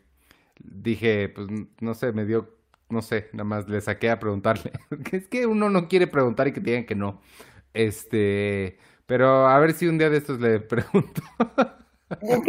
dije, 0.63 1.29
pues 1.29 1.47
no 1.79 1.93
sé, 1.93 2.11
me 2.11 2.25
dio, 2.25 2.55
no 2.89 3.01
sé, 3.01 3.29
nada 3.33 3.43
más 3.43 3.69
le 3.69 3.79
saqué 3.81 4.09
a 4.09 4.19
preguntarle. 4.19 4.71
Es 5.11 5.27
que 5.27 5.45
uno 5.45 5.69
no 5.69 5.87
quiere 5.87 6.07
preguntar 6.07 6.47
y 6.47 6.53
que 6.53 6.59
digan 6.59 6.85
que 6.85 6.95
no. 6.95 7.21
Este, 7.73 8.77
pero 9.11 9.45
a 9.45 9.59
ver 9.59 9.73
si 9.73 9.87
un 9.89 9.97
día 9.97 10.09
de 10.09 10.19
estos 10.19 10.39
le 10.39 10.61
pregunto. 10.61 11.21
Ok. 12.09 12.47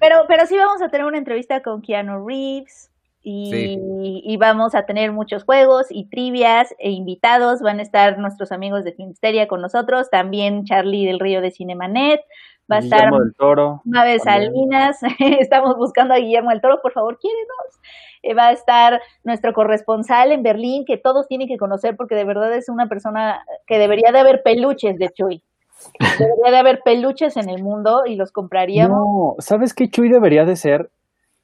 Pero, 0.00 0.24
pero 0.26 0.46
sí 0.46 0.56
vamos 0.56 0.82
a 0.82 0.88
tener 0.88 1.06
una 1.06 1.18
entrevista 1.18 1.62
con 1.62 1.80
Keanu 1.80 2.26
Reeves. 2.26 2.90
y, 3.22 3.78
y, 4.24 4.36
vamos 4.36 4.74
a 4.74 4.84
tener 4.84 5.12
muchos 5.12 5.44
juegos 5.44 5.86
y 5.90 6.08
trivias 6.08 6.74
e 6.80 6.90
invitados. 6.90 7.62
Van 7.62 7.78
a 7.78 7.82
estar 7.82 8.18
nuestros 8.18 8.50
amigos 8.50 8.82
de 8.82 8.94
Filmsteria 8.94 9.46
con 9.46 9.60
nosotros, 9.60 10.10
también 10.10 10.64
Charlie 10.64 11.06
del 11.06 11.20
Río 11.20 11.40
de 11.40 11.52
Cinemanet. 11.52 12.20
Va 12.70 12.76
a 12.76 12.78
estar 12.80 13.12
del 13.12 13.34
Toro. 13.36 13.82
Maves 13.84 14.22
Salinas, 14.24 14.98
estamos 15.38 15.76
buscando 15.76 16.14
a 16.14 16.18
Guillermo 16.18 16.50
del 16.50 16.60
Toro, 16.60 16.80
por 16.82 16.92
favor, 16.92 17.18
quiérenos. 17.18 17.80
Eh, 18.24 18.32
va 18.32 18.48
a 18.48 18.52
estar 18.52 19.02
nuestro 19.22 19.52
corresponsal 19.52 20.32
en 20.32 20.42
Berlín, 20.42 20.86
que 20.86 20.96
todos 20.96 21.28
tienen 21.28 21.46
que 21.46 21.58
conocer 21.58 21.94
porque 21.94 22.14
de 22.14 22.24
verdad 22.24 22.54
es 22.54 22.70
una 22.70 22.88
persona 22.88 23.44
que 23.66 23.78
debería 23.78 24.12
de 24.12 24.18
haber 24.18 24.42
peluches 24.42 24.96
de 24.98 25.10
Chuy. 25.10 25.43
Debería 26.18 26.50
de 26.50 26.56
haber 26.56 26.80
peluches 26.84 27.36
en 27.36 27.48
el 27.48 27.62
mundo 27.62 28.02
y 28.06 28.16
los 28.16 28.32
compraríamos. 28.32 28.96
No, 28.96 29.34
¿sabes 29.38 29.74
qué 29.74 29.88
Chuy 29.88 30.08
debería 30.08 30.44
de 30.44 30.56
ser? 30.56 30.90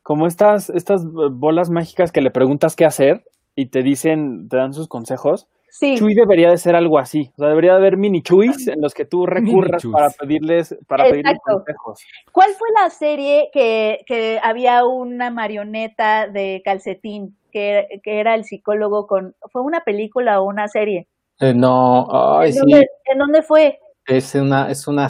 Como 0.02 0.26
estas, 0.26 0.70
estas 0.70 1.04
bolas 1.04 1.70
mágicas 1.70 2.10
que 2.10 2.20
le 2.20 2.30
preguntas 2.30 2.74
qué 2.74 2.84
hacer 2.84 3.24
y 3.54 3.66
te 3.66 3.82
dicen, 3.82 4.48
te 4.48 4.56
dan 4.56 4.72
sus 4.72 4.88
consejos. 4.88 5.46
Sí. 5.68 5.96
Chuy 5.96 6.14
debería 6.14 6.50
de 6.50 6.58
ser 6.58 6.74
algo 6.74 6.98
así. 6.98 7.30
O 7.36 7.38
sea, 7.38 7.48
debería 7.48 7.72
de 7.72 7.78
haber 7.78 7.96
mini 7.96 8.22
chuys 8.22 8.66
en 8.66 8.80
los 8.80 8.92
que 8.92 9.04
tú 9.04 9.24
recurras 9.24 9.82
para 9.92 10.10
pedirles, 10.10 10.76
para 10.88 11.04
pedirles 11.04 11.38
consejos. 11.44 12.00
¿Cuál 12.32 12.50
fue 12.58 12.68
la 12.82 12.90
serie 12.90 13.50
que, 13.52 14.02
que 14.06 14.40
había 14.42 14.84
una 14.84 15.30
marioneta 15.30 16.26
de 16.26 16.60
calcetín 16.64 17.36
que, 17.52 18.00
que, 18.02 18.20
era 18.20 18.34
el 18.34 18.44
psicólogo 18.44 19.06
con. 19.06 19.34
¿Fue 19.52 19.62
una 19.62 19.80
película 19.80 20.40
o 20.40 20.44
una 20.44 20.66
serie? 20.66 21.06
Eh, 21.38 21.54
no, 21.54 22.06
ay, 22.10 22.48
¿En 22.48 22.52
sí. 22.54 22.60
Dónde, 22.60 22.88
¿En 23.12 23.18
dónde 23.18 23.42
fue? 23.42 23.78
Es 24.10 24.34
una, 24.34 24.68
es 24.68 24.88
una. 24.88 25.08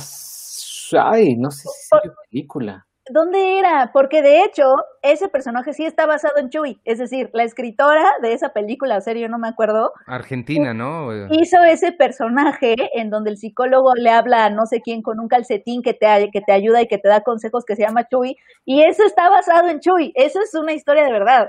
Ay, 1.10 1.36
no 1.36 1.50
sé 1.50 1.68
si 1.68 1.96
es 2.04 2.12
película. 2.30 2.86
¿Dónde 3.12 3.58
era? 3.58 3.90
Porque 3.92 4.22
de 4.22 4.44
hecho, 4.44 4.62
ese 5.02 5.28
personaje 5.28 5.72
sí 5.72 5.84
está 5.84 6.06
basado 6.06 6.34
en 6.36 6.50
Chuy. 6.50 6.80
Es 6.84 6.98
decir, 6.98 7.30
la 7.32 7.42
escritora 7.42 8.04
de 8.22 8.34
esa 8.34 8.50
película 8.50 8.98
o 8.98 9.00
serie, 9.00 9.28
no 9.28 9.38
me 9.38 9.48
acuerdo. 9.48 9.92
Argentina, 10.06 10.74
¿no? 10.74 11.08
Hizo 11.30 11.56
ese 11.64 11.92
personaje 11.92 12.76
en 12.94 13.10
donde 13.10 13.30
el 13.30 13.38
psicólogo 13.38 13.94
le 13.96 14.10
habla 14.10 14.44
a 14.44 14.50
no 14.50 14.66
sé 14.66 14.80
quién 14.80 15.02
con 15.02 15.18
un 15.18 15.28
calcetín 15.28 15.82
que 15.82 15.94
te, 15.94 16.28
que 16.30 16.40
te 16.40 16.52
ayuda 16.52 16.82
y 16.82 16.86
que 16.86 16.98
te 16.98 17.08
da 17.08 17.22
consejos 17.22 17.64
que 17.64 17.74
se 17.74 17.82
llama 17.82 18.06
Chuy. 18.06 18.36
Y 18.64 18.82
eso 18.82 19.02
está 19.04 19.28
basado 19.28 19.70
en 19.70 19.80
Chuy. 19.80 20.12
Eso 20.14 20.40
es 20.40 20.54
una 20.54 20.72
historia 20.72 21.04
de 21.04 21.12
verdad. 21.12 21.48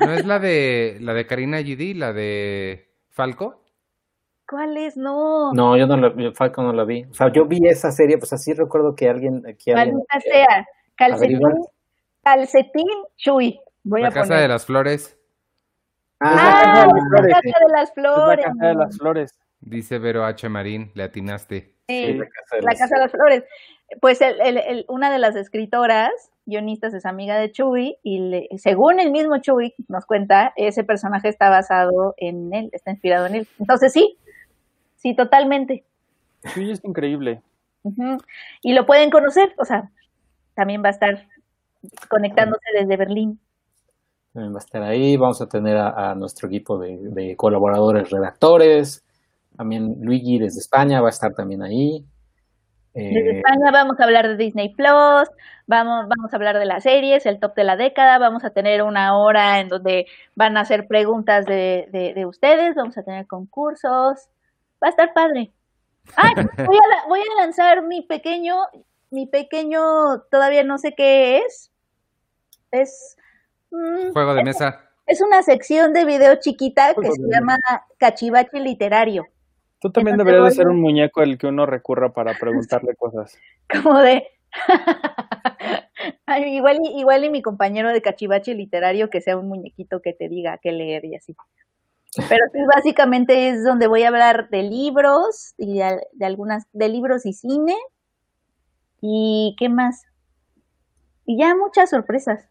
¿No 0.00 0.14
es 0.14 0.24
la 0.24 0.38
de, 0.38 0.96
la 1.00 1.12
de 1.12 1.26
Karina 1.26 1.58
Gidi, 1.58 1.92
la 1.92 2.12
de 2.12 2.88
Falco? 3.10 3.61
¿Cuál 4.52 4.76
es? 4.76 4.98
No. 4.98 5.50
No, 5.54 5.78
yo 5.78 5.86
no 5.86 5.96
la, 5.96 6.32
Falco 6.34 6.62
no 6.62 6.74
la 6.74 6.84
vi. 6.84 7.04
O 7.04 7.14
sea, 7.14 7.32
yo 7.32 7.46
vi 7.46 7.66
esa 7.66 7.90
serie, 7.90 8.18
pues 8.18 8.34
así 8.34 8.52
recuerdo 8.52 8.94
que 8.94 9.08
alguien... 9.08 9.42
Que 9.58 9.72
alguien 9.72 10.02
sea. 10.20 10.66
Calcetín, 10.94 11.40
calcetín 12.22 12.88
Chuy. 13.16 13.58
Voy 13.82 14.02
la 14.02 14.08
a 14.08 14.10
Casa 14.10 14.26
poner. 14.26 14.42
de 14.42 14.48
las 14.48 14.66
Flores. 14.66 15.18
Ah, 16.20 16.82
ah 16.84 16.86
la 16.86 17.28
Casa 17.28 17.58
de 17.66 17.72
las 17.72 17.94
Flores. 17.94 18.44
la 18.44 18.52
Casa 18.52 18.66
de 18.66 18.74
las 18.74 18.98
Flores. 18.98 19.38
Dice 19.60 19.98
Vero 19.98 20.26
H. 20.26 20.46
Marín, 20.50 20.90
le 20.92 21.04
atinaste. 21.04 21.74
Sí, 21.88 22.12
la, 22.12 22.26
casa 22.26 22.56
de, 22.56 22.62
la 22.62 22.70
las... 22.72 22.78
casa 22.78 22.94
de 22.94 23.00
las 23.00 23.10
Flores. 23.10 23.44
Pues 24.02 24.20
el, 24.20 24.38
el, 24.42 24.58
el, 24.58 24.84
una 24.88 25.10
de 25.10 25.18
las 25.18 25.34
escritoras, 25.34 26.10
guionistas, 26.44 26.92
es 26.92 27.06
amiga 27.06 27.38
de 27.38 27.52
Chuy 27.52 27.96
y 28.02 28.18
le, 28.18 28.48
según 28.58 29.00
el 29.00 29.12
mismo 29.12 29.38
Chuy 29.38 29.74
nos 29.88 30.04
cuenta, 30.04 30.52
ese 30.56 30.84
personaje 30.84 31.28
está 31.28 31.48
basado 31.48 32.14
en 32.18 32.52
él, 32.52 32.68
está 32.72 32.90
inspirado 32.90 33.26
en 33.26 33.36
él. 33.36 33.48
Entonces 33.58 33.94
sí, 33.94 34.18
sí, 35.02 35.14
totalmente. 35.14 35.84
Chuy 36.54 36.70
es 36.70 36.84
increíble. 36.84 37.42
Uh 37.82 37.92
-huh. 37.92 38.24
Y 38.62 38.72
lo 38.72 38.86
pueden 38.86 39.10
conocer, 39.10 39.52
o 39.58 39.64
sea, 39.64 39.90
también 40.54 40.82
va 40.82 40.88
a 40.88 40.92
estar 40.92 41.26
conectándose 42.08 42.64
desde 42.78 42.96
Berlín. 42.96 43.40
También 44.32 44.54
va 44.54 44.58
a 44.58 44.64
estar 44.64 44.82
ahí, 44.82 45.16
vamos 45.16 45.42
a 45.42 45.48
tener 45.48 45.76
a, 45.76 46.10
a 46.10 46.14
nuestro 46.14 46.48
equipo 46.48 46.78
de, 46.78 46.98
de, 47.00 47.36
colaboradores 47.36 48.08
redactores, 48.10 49.04
también 49.56 49.96
Luigi 50.00 50.38
desde 50.38 50.60
España 50.60 51.00
va 51.00 51.08
a 51.08 51.10
estar 51.10 51.34
también 51.34 51.62
ahí. 51.62 52.04
Eh, 52.94 53.10
desde 53.12 53.38
España 53.38 53.70
vamos 53.72 54.00
a 54.00 54.04
hablar 54.04 54.28
de 54.28 54.36
Disney 54.36 54.74
Plus, 54.74 55.28
vamos, 55.66 56.06
vamos 56.08 56.32
a 56.32 56.36
hablar 56.36 56.58
de 56.58 56.64
las 56.64 56.84
series, 56.84 57.26
el 57.26 57.40
top 57.40 57.54
de 57.54 57.64
la 57.64 57.76
década, 57.76 58.18
vamos 58.18 58.44
a 58.44 58.50
tener 58.50 58.82
una 58.82 59.18
hora 59.18 59.60
en 59.60 59.68
donde 59.68 60.06
van 60.34 60.56
a 60.56 60.60
hacer 60.60 60.86
preguntas 60.86 61.44
de, 61.44 61.88
de, 61.90 62.14
de 62.14 62.26
ustedes, 62.26 62.74
vamos 62.74 62.96
a 62.96 63.02
tener 63.02 63.26
concursos, 63.26 64.28
va 64.82 64.88
a 64.88 64.90
estar 64.90 65.12
padre. 65.12 65.52
Ay, 66.16 66.34
voy 66.66 66.76
a, 66.76 67.08
voy 67.08 67.20
a 67.20 67.42
lanzar 67.42 67.82
mi 67.82 68.02
pequeño, 68.02 68.56
mi 69.10 69.26
pequeño, 69.26 70.20
todavía 70.30 70.64
no 70.64 70.78
sé 70.78 70.94
qué 70.94 71.38
es. 71.38 71.70
Es. 72.70 73.16
Mm, 73.70 74.12
Juego 74.12 74.34
de 74.34 74.44
mesa. 74.44 74.80
Es, 75.06 75.20
es, 75.20 75.26
una 75.26 75.42
sección 75.42 75.92
de 75.92 76.04
video 76.04 76.36
chiquita 76.36 76.94
que 76.94 77.10
se 77.12 77.22
llama 77.30 77.56
Cachivache 77.98 78.60
Literario. 78.60 79.26
Tú 79.82 79.90
también 79.90 80.16
deberías 80.16 80.44
de 80.44 80.50
ser 80.52 80.68
un 80.68 80.80
muñeco 80.80 81.22
el 81.22 81.36
que 81.38 81.48
uno 81.48 81.66
recurra 81.66 82.12
para 82.12 82.34
preguntarle 82.34 82.94
cosas. 82.94 83.36
Como 83.82 83.98
de. 83.98 84.26
Ay, 86.26 86.56
igual, 86.56 86.78
y, 86.82 87.00
igual 87.00 87.24
y 87.24 87.30
mi 87.30 87.42
compañero 87.42 87.92
de 87.92 88.00
cachivache 88.00 88.54
literario 88.54 89.10
que 89.10 89.20
sea 89.20 89.36
un 89.36 89.48
muñequito 89.48 90.00
que 90.00 90.12
te 90.12 90.28
diga 90.28 90.58
qué 90.58 90.72
leer 90.72 91.04
y 91.04 91.16
así. 91.16 91.36
Pero 92.16 92.44
sí, 92.52 92.58
básicamente 92.74 93.48
es 93.48 93.64
donde 93.64 93.86
voy 93.86 94.02
a 94.02 94.08
hablar 94.08 94.48
de 94.50 94.62
libros 94.62 95.54
y 95.56 95.78
de, 95.78 96.00
de 96.12 96.26
algunas, 96.26 96.64
de 96.72 96.88
libros 96.88 97.24
y 97.24 97.32
cine. 97.32 97.74
¿Y 99.00 99.56
qué 99.58 99.68
más? 99.68 100.02
Y 101.24 101.38
ya 101.38 101.54
muchas 101.54 101.90
sorpresas. 101.90 102.48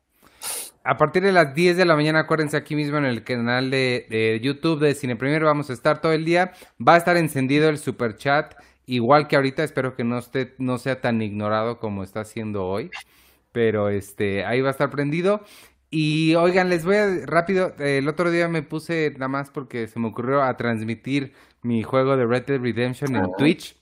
A 0.83 0.97
partir 0.97 1.21
de 1.21 1.31
las 1.31 1.53
10 1.53 1.77
de 1.77 1.85
la 1.85 1.95
mañana, 1.95 2.21
acuérdense 2.21 2.57
aquí 2.57 2.75
mismo 2.75 2.97
en 2.97 3.05
el 3.05 3.23
canal 3.23 3.69
de, 3.69 4.07
de, 4.09 4.39
YouTube 4.41 4.79
de 4.79 4.95
Cine 4.95 5.15
Premier, 5.15 5.43
vamos 5.43 5.69
a 5.69 5.73
estar 5.73 6.01
todo 6.01 6.11
el 6.11 6.25
día. 6.25 6.53
Va 6.85 6.95
a 6.95 6.97
estar 6.97 7.17
encendido 7.17 7.69
el 7.69 7.77
super 7.77 8.15
chat, 8.15 8.55
igual 8.87 9.27
que 9.27 9.35
ahorita, 9.35 9.63
espero 9.63 9.95
que 9.95 10.03
no 10.03 10.17
esté, 10.17 10.55
no 10.57 10.79
sea 10.79 10.99
tan 10.99 11.21
ignorado 11.21 11.77
como 11.79 12.03
está 12.03 12.25
siendo 12.25 12.65
hoy. 12.65 12.89
Pero 13.51 13.89
este, 13.89 14.43
ahí 14.45 14.61
va 14.61 14.69
a 14.69 14.71
estar 14.71 14.89
prendido. 14.89 15.41
Y 15.93 16.35
oigan, 16.35 16.69
les 16.69 16.85
voy 16.85 16.95
a 16.95 17.25
rápido, 17.25 17.75
el 17.77 18.07
otro 18.07 18.31
día 18.31 18.47
me 18.47 18.63
puse 18.63 19.11
nada 19.11 19.27
más 19.27 19.51
porque 19.51 19.87
se 19.87 19.99
me 19.99 20.07
ocurrió 20.07 20.41
a 20.41 20.55
transmitir 20.55 21.33
mi 21.63 21.83
juego 21.83 22.15
de 22.15 22.25
Red 22.25 22.45
Dead 22.45 22.61
Redemption 22.61 23.13
en 23.17 23.29
Twitch. 23.37 23.75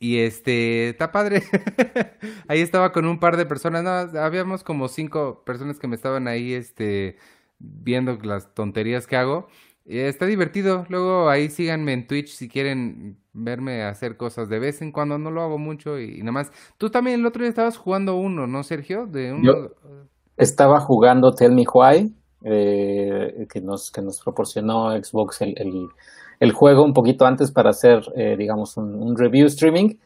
Y 0.00 0.20
este, 0.20 0.88
está 0.88 1.12
padre. 1.12 1.42
ahí 2.48 2.60
estaba 2.60 2.90
con 2.90 3.04
un 3.06 3.20
par 3.20 3.36
de 3.36 3.44
personas, 3.44 3.84
no, 3.84 4.18
habíamos 4.18 4.64
como 4.64 4.88
cinco 4.88 5.42
personas 5.44 5.78
que 5.78 5.86
me 5.86 5.96
estaban 5.96 6.26
ahí, 6.26 6.54
este, 6.54 7.18
viendo 7.58 8.18
las 8.22 8.54
tonterías 8.54 9.06
que 9.06 9.16
hago. 9.16 9.48
Está 9.84 10.24
divertido. 10.24 10.86
Luego 10.88 11.28
ahí 11.28 11.50
síganme 11.50 11.92
en 11.92 12.06
Twitch 12.06 12.30
si 12.30 12.48
quieren 12.48 13.18
verme 13.34 13.82
hacer 13.82 14.16
cosas 14.16 14.48
de 14.48 14.58
vez 14.58 14.80
en 14.80 14.90
cuando. 14.90 15.18
No 15.18 15.30
lo 15.30 15.42
hago 15.42 15.58
mucho 15.58 16.00
y, 16.00 16.18
y 16.18 16.20
nada 16.20 16.32
más. 16.32 16.52
Tú 16.78 16.88
también 16.88 17.20
el 17.20 17.26
otro 17.26 17.42
día 17.42 17.50
estabas 17.50 17.76
jugando 17.76 18.16
uno, 18.16 18.46
¿no, 18.46 18.62
Sergio? 18.62 19.06
De 19.06 19.34
uno... 19.34 19.42
Yo 19.52 19.74
estaba 20.36 20.80
jugando 20.80 21.32
Tell 21.32 21.54
Me 21.54 21.64
Why, 21.72 22.14
eh, 22.44 23.46
que, 23.52 23.60
nos, 23.60 23.90
que 23.90 24.02
nos 24.02 24.20
proporcionó 24.20 24.90
Xbox 24.92 25.42
el, 25.42 25.54
el 25.56 25.88
el 26.40 26.52
juego 26.52 26.84
un 26.84 26.92
poquito 26.92 27.24
antes 27.26 27.50
para 27.50 27.70
hacer, 27.70 28.00
eh, 28.14 28.36
digamos, 28.36 28.76
un, 28.76 28.94
un, 28.94 29.16
review 29.16 29.46
streaming, 29.46 29.96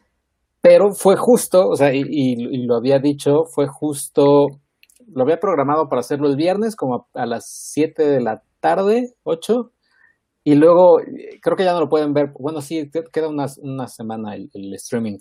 pero 0.61 0.93
fue 0.93 1.17
justo, 1.17 1.69
o 1.69 1.77
sea, 1.77 1.95
y, 1.95 2.01
y, 2.03 2.35
y, 2.39 2.67
lo 2.67 2.77
había 2.77 2.99
dicho, 2.99 3.45
fue 3.45 3.67
justo, 3.67 4.47
lo 5.13 5.23
había 5.23 5.41
programado 5.41 5.89
para 5.89 6.01
hacerlo 6.01 6.29
el 6.29 6.37
viernes, 6.37 6.77
como 6.77 7.07
a, 7.15 7.23
a 7.23 7.27
las 7.27 7.47
7 7.73 8.03
de 8.03 8.21
la 8.21 8.43
tarde, 8.61 9.15
8, 9.25 9.71
y 10.45 10.55
luego 10.55 10.99
creo 11.43 11.57
que 11.57 11.65
ya 11.65 11.73
no 11.73 11.81
lo 11.81 11.89
pueden 11.89 12.13
ver, 12.13 12.33
bueno, 12.39 12.61
sí, 12.61 12.91
queda 13.13 13.29
una, 13.29 13.47
una 13.63 13.89
semana 13.89 14.35
el, 14.35 14.51
el, 14.55 14.75
streaming, 14.75 15.19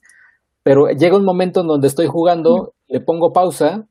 pero 0.63 0.87
llega 0.89 1.17
un 1.17 1.25
momento 1.25 1.61
en 1.61 1.67
donde 1.67 1.87
estoy 1.87 2.07
jugando, 2.07 2.73
le 2.87 2.99
pongo 2.99 3.31
pausa, 3.33 3.87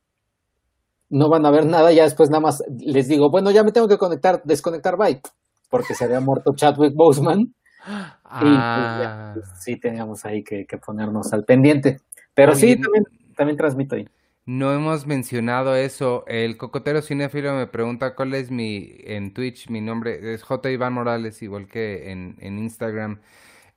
no 1.11 1.29
van 1.29 1.47
a 1.47 1.51
ver 1.51 1.67
nada, 1.67 1.93
ya 1.93 2.05
después 2.05 2.31
nada 2.31 2.41
más 2.41 2.63
les 2.69 3.09
digo, 3.09 3.31
bueno, 3.31 3.51
ya 3.51 3.65
me 3.65 3.73
tengo 3.73 3.89
que 3.89 3.99
conectar, 3.99 4.43
desconectar 4.45 4.97
Byte 4.97 5.29
porque 5.69 5.95
se 5.95 6.05
había 6.05 6.21
muerto 6.21 6.55
Chadwick 6.55 6.95
Boseman. 6.95 7.55
Ah. 7.85 8.19
Y 8.25 8.41
pues, 8.41 8.53
ya, 8.53 9.31
pues, 9.35 9.63
sí 9.63 9.77
teníamos 9.77 10.25
ahí 10.25 10.43
que, 10.43 10.67
que, 10.67 10.79
ponernos 10.79 11.33
al 11.33 11.45
pendiente. 11.45 12.01
Pero 12.35 12.55
sí, 12.55 12.77
también, 12.77 13.05
también 13.37 13.57
transmito 13.57 13.97
ahí. 13.97 14.09
No 14.45 14.73
hemos 14.73 15.07
mencionado 15.07 15.75
eso. 15.75 16.25
El 16.27 16.57
cocotero 16.57 17.03
cinéfilo 17.03 17.55
me 17.55 17.67
pregunta 17.67 18.15
cuál 18.15 18.35
es 18.35 18.51
mi, 18.51 18.95
en 19.05 19.35
Twitch, 19.35 19.69
mi 19.69 19.81
nombre 19.81 20.35
es 20.35 20.43
J. 20.43 20.71
Iván 20.71 20.95
Morales, 20.95 21.43
igual 21.43 21.69
que 21.69 22.11
en, 22.11 22.37
en 22.41 22.59
Instagram. 22.59 23.21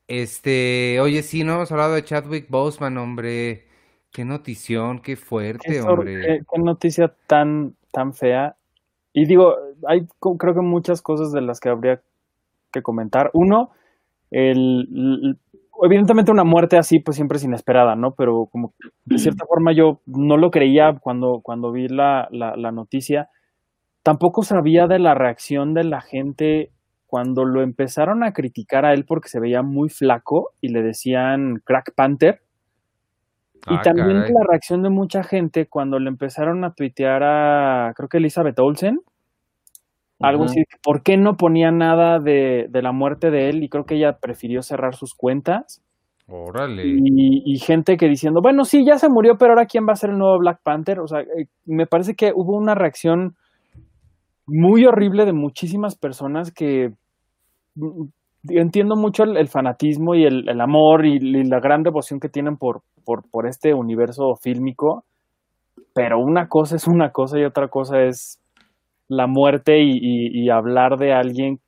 Este, 0.08 0.99
oye, 1.02 1.24
sí, 1.24 1.44
no 1.44 1.56
hemos 1.56 1.72
hablado 1.72 1.94
de 1.94 2.03
Chadwick 2.03 2.49
Boseman, 2.49 2.98
hombre. 2.98 3.68
Qué 4.12 4.26
notición, 4.26 5.00
qué 5.00 5.16
fuerte, 5.16 5.72
qué 5.72 5.82
hombre. 5.82 6.22
Qué, 6.22 6.40
qué 6.52 6.62
noticia 6.62 7.14
tan, 7.28 7.76
tan 7.92 8.14
fea. 8.14 8.56
Y 9.14 9.26
digo, 9.26 9.56
hay 9.88 10.08
creo 10.38 10.54
que 10.54 10.62
muchas 10.62 11.02
cosas 11.02 11.32
de 11.32 11.42
las 11.42 11.60
que 11.60 11.70
habría 11.70 12.02
que 12.72 12.82
comentar. 12.82 13.30
Uno, 13.34 13.72
el, 14.32 14.88
el, 14.94 15.40
evidentemente 15.84 16.32
una 16.32 16.44
muerte 16.44 16.78
así 16.78 17.00
pues 17.00 17.16
siempre 17.16 17.38
es 17.38 17.44
inesperada, 17.44 17.96
¿no? 17.96 18.16
Pero 18.16 18.48
como 18.52 18.74
de 19.06 19.18
cierta 19.18 19.46
forma 19.46 19.74
yo 19.74 20.02
no 20.06 20.38
lo 20.38 20.52
creía 20.52 20.98
cuando, 21.00 21.42
cuando 21.42 21.72
vi 21.72 21.88
la, 21.88 22.28
la, 22.32 22.56
la 22.56 22.72
noticia. 22.72 23.30
tampoco 24.04 24.44
sabía 24.44 24.88
de 24.88 25.00
la 25.00 25.14
reacción 25.14 25.74
de 25.74 25.84
la 25.84 26.02
gente 26.02 26.72
cuando 27.08 27.46
lo 27.46 27.62
empezaron 27.62 28.24
a 28.24 28.34
criticar 28.34 28.86
a 28.86 28.94
él 28.94 29.06
porque 29.06 29.30
se 29.30 29.40
veía 29.40 29.62
muy 29.64 29.90
flaco 29.90 30.52
y 30.62 30.70
le 30.70 30.82
decían 30.82 31.62
Crack 31.66 31.94
Panther. 31.96 32.42
Y 33.70 33.76
Ah, 33.76 33.82
también 33.84 34.18
caray. 34.20 34.34
la 34.34 34.44
reacción 34.50 34.82
de 34.84 34.90
mucha 34.90 35.24
gente 35.24 35.68
cuando 35.68 36.00
le 36.00 36.10
empezaron 36.10 36.64
a 36.64 36.74
tuitear 36.74 37.24
a, 37.24 37.94
creo 37.96 38.10
que 38.10 38.18
Elizabeth 38.18 38.58
Olsen, 38.60 39.02
algo 40.20 40.44
así, 40.46 40.64
¿por 40.84 41.02
qué 41.02 41.18
no 41.18 41.36
ponía 41.36 41.72
nada 41.72 42.20
de, 42.20 42.68
de 42.70 42.82
la 42.84 42.92
muerte 42.92 43.32
de 43.32 43.50
él? 43.50 43.64
Y 43.64 43.70
creo 43.70 43.86
que 43.86 43.96
ella 43.96 44.18
prefirió 44.20 44.62
cerrar 44.62 44.96
sus 44.96 45.16
cuentas. 45.16 45.82
Órale. 46.28 46.84
Y, 46.86 47.42
y 47.46 47.58
gente 47.60 47.98
que 47.98 48.08
diciendo, 48.08 48.40
bueno, 48.42 48.64
sí, 48.64 48.86
ya 48.86 48.98
se 49.00 49.10
murió, 49.10 49.38
pero 49.38 49.52
ahora 49.54 49.66
quién 49.66 49.88
va 49.88 49.94
a 49.94 49.96
ser 49.96 50.12
el 50.12 50.18
nuevo 50.20 50.38
Black 50.40 50.60
Panther. 50.64 51.00
O 51.00 51.08
sea, 51.08 51.22
eh, 51.22 51.48
me 51.66 51.88
parece 51.88 52.16
que 52.16 52.32
hubo 52.36 52.56
una 52.56 52.76
reacción 52.76 53.36
muy 54.46 54.86
horrible 54.86 55.26
de 55.26 55.34
muchísimas 55.34 55.96
personas 55.96 56.52
que 56.52 56.94
mm, 58.43 58.57
entiendo 58.57 58.95
mucho 58.95 59.23
el, 59.23 59.38
el 59.38 59.47
fanatismo 59.47 60.15
y 60.15 60.26
el, 60.26 60.47
el 60.49 60.61
amor 60.61 61.05
y, 61.05 61.15
y 61.18 61.43
la 61.45 61.59
gran 61.59 61.84
devoción 61.84 62.19
que 62.19 62.30
tienen 62.30 62.57
por, 62.57 62.81
por, 63.03 63.23
por 63.30 63.47
este 63.47 63.73
universo 63.73 64.35
fílmico, 64.35 65.03
pero 65.93 66.19
una 66.19 66.47
cosa 66.47 66.76
es 66.76 66.88
una 66.88 67.11
cosa 67.11 67.39
y 67.39 67.43
otra 67.43 67.68
cosa 67.68 68.01
es 68.03 68.39
la 69.07 69.27
muerte 69.27 69.80
y, 69.80 69.91
y- 70.01 70.43
y 70.43 70.49
hablar 70.49 70.97
de 70.97 71.13
alguien 71.13 71.59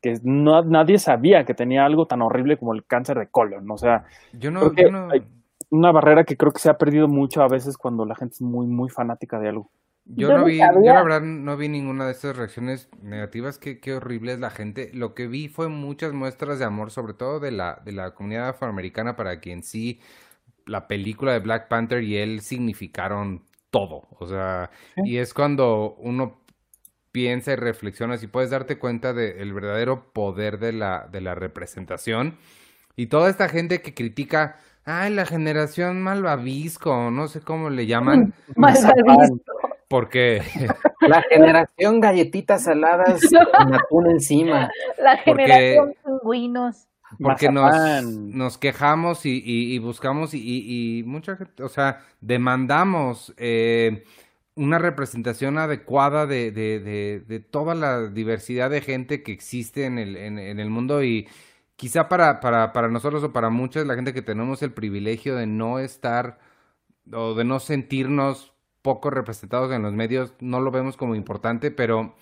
que 0.00 0.18
no, 0.22 0.62
nadie 0.62 0.98
sabía 0.98 1.44
que 1.44 1.54
tenía 1.54 1.84
algo 1.84 2.06
tan 2.06 2.22
horrible 2.22 2.56
como 2.56 2.72
el 2.72 2.84
cáncer 2.84 3.18
de 3.18 3.26
colon. 3.28 3.68
O 3.70 3.76
sea, 3.76 4.04
Yo 4.32 4.50
no, 4.50 4.72
yo 4.74 4.90
no, 4.90 5.10
hay- 5.10 5.22
una 5.70 5.92
barrera 5.92 6.24
que 6.24 6.36
creo 6.36 6.52
que 6.52 6.60
se 6.60 6.70
ha 6.70 6.78
perdido 6.78 7.08
mucho 7.08 7.42
a 7.42 7.48
veces 7.48 7.76
cuando 7.76 8.06
la 8.06 8.14
gente 8.14 8.34
es 8.34 8.40
muy, 8.42 8.66
muy 8.66 8.88
fanática 8.88 9.38
de 9.38 9.48
algo. 9.50 9.70
Yo 10.08 10.28
Yo 10.28 10.38
no 10.38 10.44
vi, 10.44 10.58
yo 10.58 10.80
la 10.94 11.02
verdad 11.02 11.20
no 11.22 11.56
vi 11.56 11.68
ninguna 11.68 12.06
de 12.06 12.12
estas 12.12 12.36
reacciones 12.36 12.88
negativas. 13.02 13.58
Qué, 13.58 13.78
qué 13.80 13.94
horrible 13.94 14.32
es 14.32 14.40
la 14.40 14.50
gente. 14.50 14.90
Lo 14.94 15.14
que 15.14 15.26
vi 15.26 15.48
fue 15.48 15.68
muchas 15.68 16.12
muestras 16.12 16.58
de 16.58 16.64
amor, 16.64 16.90
sobre 16.90 17.14
todo 17.14 17.40
de 17.40 17.50
la, 17.52 17.80
de 17.84 17.92
la 17.92 18.14
comunidad 18.14 18.48
afroamericana, 18.48 19.16
para 19.16 19.40
quien 19.40 19.62
sí 19.62 20.00
la 20.66 20.86
película 20.88 21.32
de 21.32 21.38
Black 21.40 21.68
Panther 21.68 22.02
y 22.02 22.16
él 22.18 22.40
significaron 22.40 23.44
todo. 23.70 24.08
O 24.18 24.26
sea, 24.26 24.70
Sí. 24.96 25.02
y 25.04 25.16
es 25.18 25.34
cuando 25.34 25.94
uno 25.98 26.42
piensa 27.12 27.52
y 27.52 27.56
reflexiona 27.56 28.18
si 28.18 28.26
puedes 28.26 28.50
darte 28.50 28.78
cuenta 28.78 29.12
del 29.14 29.52
verdadero 29.52 30.12
poder 30.12 30.58
de 30.58 30.72
la, 30.72 31.08
de 31.10 31.20
la 31.20 31.34
representación. 31.34 32.36
Y 32.96 33.06
toda 33.06 33.30
esta 33.30 33.48
gente 33.48 33.80
que 33.82 33.94
critica, 33.94 34.56
ay, 34.84 35.12
la 35.14 35.24
generación 35.26 36.02
malvavisco, 36.02 37.10
no 37.10 37.28
sé 37.28 37.40
cómo 37.40 37.70
le 37.70 37.86
llaman, 37.86 38.34
Malvavisco. 38.56 39.57
Porque 39.88 40.42
La 41.00 41.22
generación 41.22 42.00
galletitas 42.00 42.64
saladas 42.64 43.20
con 43.56 43.74
atún 43.74 44.10
encima. 44.10 44.70
La 45.02 45.20
Porque- 45.24 45.42
generación 45.46 45.94
pingüinos. 46.04 46.86
porque 47.20 47.50
nos, 47.50 48.04
nos 48.04 48.58
quejamos 48.58 49.24
y, 49.24 49.42
y- 49.44 49.74
y 49.74 49.78
buscamos 49.78 50.34
y, 50.34 50.38
y- 50.38 50.98
y 50.98 51.02
mucha 51.04 51.36
gente, 51.36 51.62
o 51.62 51.68
sea, 51.70 52.02
demandamos 52.20 53.32
eh, 53.38 54.04
una 54.56 54.78
representación 54.78 55.56
adecuada 55.56 56.26
de, 56.26 56.50
de- 56.50 56.80
de- 56.80 57.20
de 57.26 57.40
toda 57.40 57.74
la 57.74 58.08
diversidad 58.08 58.68
de 58.70 58.82
gente 58.82 59.22
que 59.22 59.32
existe 59.32 59.86
en 59.86 59.98
el, 59.98 60.16
en, 60.16 60.38
en 60.38 60.60
el 60.60 60.68
mundo 60.68 61.02
y 61.02 61.26
quizá 61.76 62.08
para, 62.10 62.40
para, 62.40 62.72
para 62.74 62.88
nosotros 62.88 63.22
o 63.24 63.32
para 63.32 63.48
muchos, 63.50 63.86
la 63.86 63.94
gente 63.94 64.12
que 64.12 64.20
tenemos 64.20 64.62
el 64.62 64.72
privilegio 64.72 65.34
de 65.36 65.46
no 65.46 65.78
estar 65.78 66.38
o 67.12 67.34
de 67.34 67.44
no 67.44 67.58
sentirnos 67.60 68.52
poco 68.82 69.10
representados 69.10 69.72
en 69.72 69.82
los 69.82 69.92
medios, 69.92 70.34
no 70.40 70.60
lo 70.60 70.70
vemos 70.70 70.96
como 70.96 71.14
importante, 71.14 71.70
pero 71.70 72.14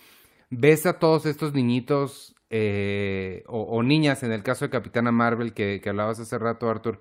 ves 0.51 0.87
a 0.87 0.99
todos 0.99 1.27
estos 1.27 1.55
niñitos 1.55 2.35
eh, 2.51 3.45
o, 3.49 3.63
o 3.63 3.83
niñas, 3.83 4.23
en 4.23 4.33
el 4.33 4.43
caso 4.43 4.65
de 4.65 4.71
Capitana 4.71 5.13
Marvel 5.13 5.55
que, 5.55 5.81
que 5.83 5.89
hablabas 5.91 6.21
hace 6.21 6.39
rato, 6.39 6.69
Arthur, 6.71 7.01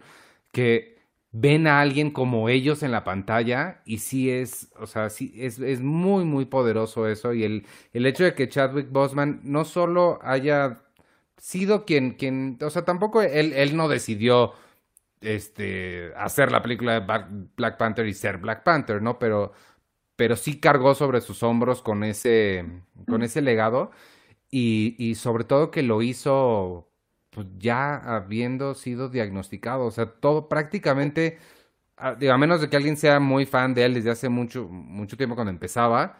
que 0.52 0.96
ven 1.32 1.68
a 1.68 1.82
alguien 1.82 2.12
como 2.12 2.48
ellos 2.50 2.82
en 2.84 2.92
la 2.92 3.04
pantalla 3.04 3.82
y 3.86 3.98
sí 4.00 4.30
es, 4.32 4.70
o 4.80 4.88
sea, 4.88 5.10
sí 5.10 5.34
es, 5.38 5.60
es 5.60 5.82
muy, 5.82 6.24
muy 6.26 6.46
poderoso 6.46 7.08
eso 7.08 7.34
y 7.34 7.44
el, 7.44 7.66
el 7.94 8.06
hecho 8.06 8.24
de 8.24 8.34
que 8.36 8.48
Chadwick 8.50 8.90
Boseman 8.92 9.42
no 9.44 9.66
solo 9.66 10.20
haya 10.24 10.82
sido 11.38 11.86
quien, 11.86 12.12
quien, 12.14 12.58
o 12.62 12.70
sea, 12.70 12.86
tampoco 12.86 13.22
él, 13.22 13.54
él 13.54 13.76
no 13.76 13.90
decidió 13.90 14.54
este, 15.26 16.14
hacer 16.18 16.52
la 16.52 16.62
película 16.62 17.00
de 17.00 17.00
Black, 17.58 17.78
Panther 17.78 18.08
y 18.08 18.14
ser 18.14 18.38
Black 18.40 18.64
Panther, 18.64 19.02
¿no? 19.02 19.20
Pero, 19.20 19.54
pero 20.16 20.36
sí 20.36 20.60
cargó 20.60 20.96
sobre 20.96 21.22
sus 21.22 21.44
hombros 21.44 21.82
con 21.82 22.04
ese, 22.04 22.66
con 23.08 23.24
ese 23.24 23.42
legado 23.42 23.92
y, 24.52 24.96
y 25.00 25.16
sobre 25.16 25.46
todo 25.46 25.72
que 25.72 25.84
lo 25.84 26.02
hizo 26.02 26.90
pues 27.36 27.48
ya 27.58 27.98
habiendo 27.98 28.76
sido 28.76 29.10
diagnosticado, 29.10 29.86
o 29.86 29.92
sea, 29.92 30.06
todo 30.08 30.48
prácticamente, 30.50 31.38
a, 31.98 32.16
digo, 32.16 32.34
a 32.34 32.38
menos 32.38 32.62
de 32.62 32.70
que 32.70 32.78
alguien 32.78 32.98
sea 32.98 33.20
muy 33.20 33.46
fan 33.46 33.74
de 33.74 33.86
él 33.86 33.94
desde 33.96 34.12
hace 34.12 34.30
mucho, 34.30 34.68
mucho 34.70 35.18
tiempo 35.18 35.36
cuando 35.36 35.52
empezaba, 35.52 36.18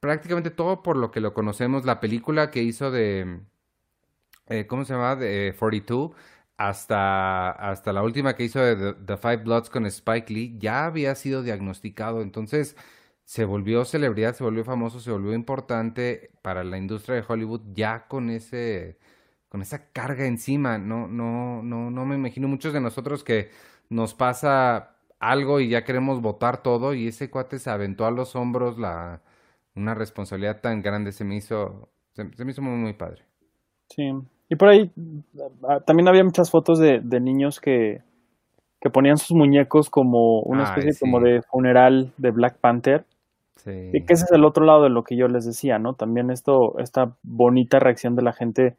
prácticamente 0.00 0.50
todo 0.50 0.82
por 0.82 0.96
lo 0.96 1.10
que 1.12 1.20
lo 1.20 1.34
conocemos, 1.34 1.84
la 1.86 2.00
película 2.00 2.50
que 2.50 2.62
hizo 2.62 2.90
de, 2.90 3.40
eh, 4.48 4.66
¿cómo 4.66 4.84
se 4.84 4.94
llama? 4.94 5.16
De 5.16 5.48
eh, 5.48 5.54
42, 5.54 6.12
hasta, 6.56 7.50
hasta 7.50 7.92
la 7.92 8.02
última 8.02 8.34
que 8.34 8.44
hizo 8.44 8.60
de 8.60 8.94
The, 8.94 9.16
Five 9.16 9.38
Bloods 9.38 9.70
con 9.70 9.86
Spike 9.86 10.32
Lee, 10.32 10.56
ya 10.58 10.86
había 10.86 11.14
sido 11.14 11.42
diagnosticado, 11.42 12.22
entonces 12.22 12.76
se 13.24 13.44
volvió 13.44 13.84
celebridad, 13.84 14.34
se 14.34 14.44
volvió 14.44 14.64
famoso, 14.64 15.00
se 15.00 15.10
volvió 15.10 15.34
importante 15.34 16.30
para 16.42 16.64
la 16.64 16.78
industria 16.78 17.16
de 17.16 17.24
Hollywood 17.28 17.62
ya 17.74 18.06
con 18.08 18.30
ese, 18.30 18.98
con 19.48 19.62
esa 19.62 19.90
carga 19.92 20.26
encima. 20.26 20.78
No, 20.78 21.08
no, 21.08 21.62
no, 21.62 21.90
no 21.90 22.06
me 22.06 22.14
imagino 22.16 22.48
muchos 22.48 22.72
de 22.72 22.80
nosotros 22.80 23.24
que 23.24 23.50
nos 23.90 24.14
pasa 24.14 24.96
algo 25.18 25.60
y 25.60 25.68
ya 25.68 25.84
queremos 25.84 26.20
votar 26.20 26.62
todo 26.62 26.94
y 26.94 27.08
ese 27.08 27.30
cuate 27.30 27.58
se 27.58 27.70
aventó 27.70 28.06
a 28.06 28.10
los 28.10 28.36
hombros 28.36 28.78
la 28.78 29.22
una 29.74 29.94
responsabilidad 29.94 30.60
tan 30.62 30.82
grande 30.82 31.12
se 31.12 31.24
me 31.24 31.36
hizo 31.36 31.90
se, 32.14 32.30
se 32.34 32.44
me 32.44 32.52
hizo 32.52 32.62
muy 32.62 32.76
muy 32.78 32.92
padre. 32.94 33.24
Sí. 33.88 34.12
Y 34.48 34.56
por 34.56 34.68
ahí 34.68 34.90
ah, 35.68 35.80
también 35.80 36.08
había 36.08 36.24
muchas 36.24 36.50
fotos 36.50 36.78
de, 36.78 37.00
de 37.02 37.20
niños 37.20 37.60
que, 37.60 38.02
que 38.80 38.90
ponían 38.90 39.16
sus 39.16 39.36
muñecos 39.36 39.90
como 39.90 40.40
una 40.42 40.64
Ay, 40.64 40.68
especie 40.70 40.92
sí. 40.92 41.00
como 41.00 41.20
de 41.20 41.42
funeral 41.42 42.12
de 42.16 42.30
Black 42.30 42.58
Panther. 42.58 43.04
Sí. 43.56 43.90
Y 43.92 44.04
que 44.04 44.12
ese 44.14 44.24
es 44.24 44.32
el 44.32 44.44
otro 44.44 44.64
lado 44.64 44.84
de 44.84 44.90
lo 44.90 45.02
que 45.02 45.16
yo 45.16 45.26
les 45.26 45.44
decía, 45.44 45.78
¿no? 45.78 45.94
También 45.94 46.30
esto, 46.30 46.78
esta 46.78 47.16
bonita 47.24 47.80
reacción 47.80 48.14
de 48.14 48.22
la 48.22 48.32
gente, 48.32 48.76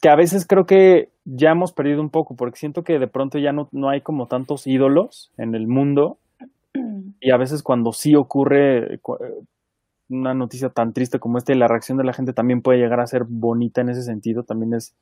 que 0.00 0.08
a 0.08 0.14
veces 0.14 0.46
creo 0.46 0.64
que 0.64 1.08
ya 1.24 1.50
hemos 1.50 1.72
perdido 1.72 2.00
un 2.00 2.10
poco, 2.10 2.36
porque 2.36 2.58
siento 2.58 2.84
que 2.84 3.00
de 3.00 3.08
pronto 3.08 3.38
ya 3.38 3.52
no, 3.52 3.68
no 3.72 3.88
hay 3.88 4.00
como 4.02 4.26
tantos 4.26 4.66
ídolos 4.68 5.32
en 5.38 5.56
el 5.56 5.66
mundo, 5.66 6.18
y 7.20 7.32
a 7.32 7.36
veces 7.36 7.64
cuando 7.64 7.92
sí 7.92 8.14
ocurre 8.14 8.98
cu- 9.02 9.18
una 10.08 10.34
noticia 10.34 10.70
tan 10.70 10.92
triste 10.92 11.18
como 11.18 11.38
esta 11.38 11.52
y 11.52 11.56
la 11.56 11.68
reacción 11.68 11.98
de 11.98 12.04
la 12.04 12.12
gente 12.12 12.32
también 12.32 12.62
puede 12.62 12.78
llegar 12.78 13.00
a 13.00 13.06
ser 13.06 13.24
bonita 13.24 13.80
en 13.80 13.90
ese 13.90 14.02
sentido, 14.02 14.42
también 14.42 14.74
es 14.74 14.94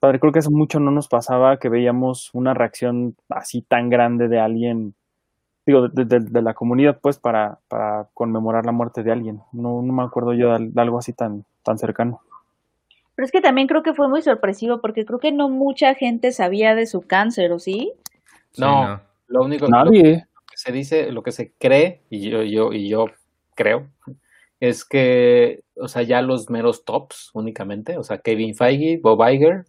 padre. 0.00 0.18
Creo 0.20 0.32
que 0.32 0.38
hace 0.40 0.50
mucho 0.50 0.80
no 0.80 0.90
nos 0.90 1.08
pasaba 1.08 1.58
que 1.58 1.68
veíamos 1.68 2.30
una 2.34 2.54
reacción 2.54 3.16
así 3.28 3.62
tan 3.62 3.90
grande 3.90 4.28
de 4.28 4.40
alguien, 4.40 4.94
digo, 5.66 5.88
de, 5.88 6.04
de- 6.04 6.20
de 6.20 6.42
la 6.42 6.54
comunidad, 6.54 6.98
pues, 7.02 7.18
para, 7.18 7.58
para 7.68 8.08
conmemorar 8.14 8.64
la 8.66 8.72
muerte 8.72 9.02
de 9.02 9.12
alguien. 9.12 9.40
No, 9.52 9.82
no 9.82 9.92
me 9.92 10.02
acuerdo 10.02 10.32
yo 10.32 10.48
de, 10.50 10.54
al- 10.56 10.72
de 10.74 10.80
algo 10.80 10.98
así 10.98 11.12
tan, 11.12 11.44
tan 11.62 11.76
cercano. 11.78 12.20
Pero 13.14 13.24
es 13.24 13.32
que 13.32 13.40
también 13.40 13.66
creo 13.66 13.82
que 13.82 13.94
fue 13.94 14.08
muy 14.08 14.20
sorpresivo 14.22 14.80
porque 14.82 15.06
creo 15.06 15.18
que 15.18 15.32
no 15.32 15.48
mucha 15.48 15.94
gente 15.94 16.32
sabía 16.32 16.74
de 16.74 16.86
su 16.86 17.00
cáncer, 17.00 17.50
¿o 17.52 17.58
sí? 17.58 17.92
Sí, 18.52 18.60
No, 18.60 19.00
lo 19.28 19.42
único 19.42 19.64
lo 19.66 19.70
Nadie. 19.70 20.26
que 20.50 20.56
se 20.56 20.70
dice, 20.72 21.10
lo 21.12 21.22
que 21.22 21.32
se 21.32 21.52
cree, 21.58 22.02
y 22.10 22.28
yo, 22.30 22.42
yo, 22.42 22.72
y 22.74 22.88
yo 22.90 23.06
creo, 23.54 23.88
es 24.60 24.84
que, 24.84 25.62
o 25.76 25.88
sea, 25.88 26.02
ya 26.02 26.22
los 26.22 26.50
meros 26.50 26.84
tops 26.84 27.30
únicamente, 27.34 27.98
o 27.98 28.02
sea, 28.04 28.18
Kevin 28.18 28.54
Feige, 28.54 28.98
Bob 29.02 29.20
Iger 29.28 29.64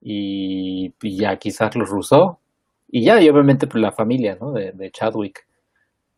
y, 0.00 0.94
y 1.02 1.18
ya 1.18 1.36
quizás 1.38 1.74
los 1.76 1.88
Rousseau, 1.90 2.38
y 2.88 3.04
ya, 3.04 3.20
y 3.20 3.28
obviamente 3.28 3.66
pues, 3.66 3.82
la 3.82 3.92
familia, 3.92 4.36
¿no? 4.40 4.52
De, 4.52 4.72
de 4.72 4.90
Chadwick. 4.90 5.46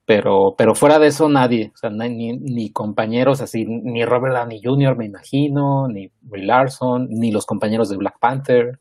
Pero, 0.07 0.55
pero 0.59 0.75
fuera 0.75 0.99
de 0.99 1.09
eso 1.09 1.29
nadie, 1.29 1.73
o 1.75 1.77
sea, 1.79 1.91
ni, 1.91 2.33
ni 2.39 2.73
compañeros 2.73 3.43
así, 3.43 3.65
ni 3.67 4.05
Robert 4.05 4.35
Downey 4.37 4.61
Jr. 4.65 4.97
me 4.97 5.07
imagino, 5.07 5.89
ni 5.89 6.11
Brie 6.23 6.47
Larson, 6.47 7.09
ni 7.11 7.33
los 7.33 7.47
compañeros 7.47 7.91
de 7.91 7.99
Black 7.99 8.19
Panther, 8.21 8.81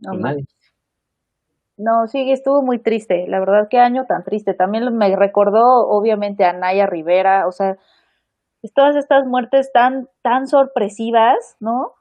No, 0.00 0.14
ma- 0.14 0.30
nadie. 0.30 0.46
no, 1.76 2.06
sí, 2.08 2.30
estuvo 2.32 2.62
muy 2.62 2.78
triste. 2.78 3.26
La 3.28 3.38
verdad, 3.38 3.68
qué 3.70 3.78
año 3.78 4.06
tan 4.06 4.24
triste. 4.24 4.54
También 4.54 4.96
me 4.96 5.14
recordó, 5.14 5.86
obviamente, 5.88 6.44
a 6.44 6.52
Naya 6.54 6.86
Rivera. 6.86 7.46
O 7.46 7.52
sea, 7.52 7.76
es 8.66 8.74
todas 8.74 8.96
estas 8.96 9.26
muertes 9.26 9.72
tan, 9.72 10.08
tan 10.22 10.46
sorpresivas, 10.46 11.56
¿no? 11.60 11.94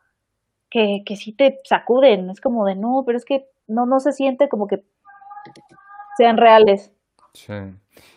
Que, 0.69 1.03
que 1.05 1.15
sí 1.15 1.31
te 1.31 1.59
sacuden. 1.63 2.29
Es 2.29 2.41
como 2.41 2.65
de, 2.65 2.75
no, 2.75 3.03
pero 3.05 3.17
es 3.17 3.25
que 3.25 3.47
no, 3.67 3.85
no 3.85 3.99
se 3.99 4.11
siente 4.11 4.49
como 4.49 4.67
que 4.67 4.83
sean 6.17 6.37
reales. 6.37 6.91
Sí. 7.33 7.53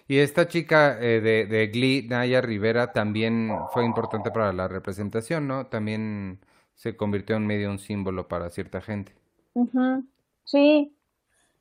Y 0.06 0.18
esta 0.18 0.48
chica 0.48 0.98
eh, 1.00 1.20
de, 1.20 1.46
de 1.46 1.66
Glee, 1.68 2.06
Naya 2.08 2.40
Rivera, 2.40 2.92
también 2.92 3.50
fue 3.72 3.84
importante 3.84 4.30
para 4.30 4.52
la 4.52 4.68
representación, 4.68 5.46
¿no? 5.46 5.66
También 5.66 6.40
se 6.74 6.96
convirtió 6.96 7.36
en 7.36 7.46
medio 7.46 7.70
un 7.70 7.78
símbolo 7.78 8.28
para 8.28 8.50
cierta 8.50 8.80
gente. 8.80 9.12
Ujú, 9.54 10.04
Sí. 10.44 10.97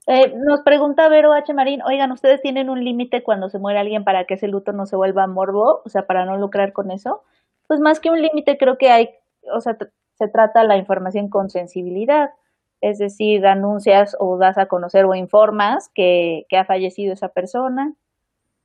Eh, 0.09 0.33
nos 0.37 0.61
pregunta 0.61 1.09
Vero 1.09 1.33
H. 1.33 1.53
Marín, 1.53 1.81
oigan, 1.81 2.13
¿ustedes 2.13 2.41
tienen 2.41 2.69
un 2.69 2.81
límite 2.81 3.23
cuando 3.23 3.49
se 3.49 3.59
muere 3.59 3.79
alguien 3.79 4.05
para 4.05 4.23
que 4.23 4.35
ese 4.35 4.47
luto 4.47 4.71
no 4.71 4.85
se 4.85 4.95
vuelva 4.95 5.27
morbo? 5.27 5.81
O 5.83 5.89
sea, 5.89 6.07
para 6.07 6.25
no 6.25 6.37
lucrar 6.37 6.71
con 6.71 6.91
eso. 6.91 7.23
Pues 7.67 7.81
más 7.81 7.99
que 7.99 8.09
un 8.09 8.21
límite, 8.21 8.57
creo 8.57 8.77
que 8.77 8.89
hay, 8.89 9.09
o 9.53 9.59
sea, 9.59 9.77
se 10.17 10.27
trata 10.29 10.63
la 10.63 10.77
información 10.77 11.29
con 11.29 11.49
sensibilidad. 11.49 12.31
Es 12.79 12.99
decir, 12.99 13.45
anuncias 13.45 14.15
o 14.17 14.37
das 14.37 14.57
a 14.57 14.67
conocer 14.67 15.03
o 15.03 15.13
informas 15.13 15.89
que, 15.93 16.45
que 16.47 16.57
ha 16.57 16.63
fallecido 16.63 17.11
esa 17.11 17.27
persona 17.29 17.93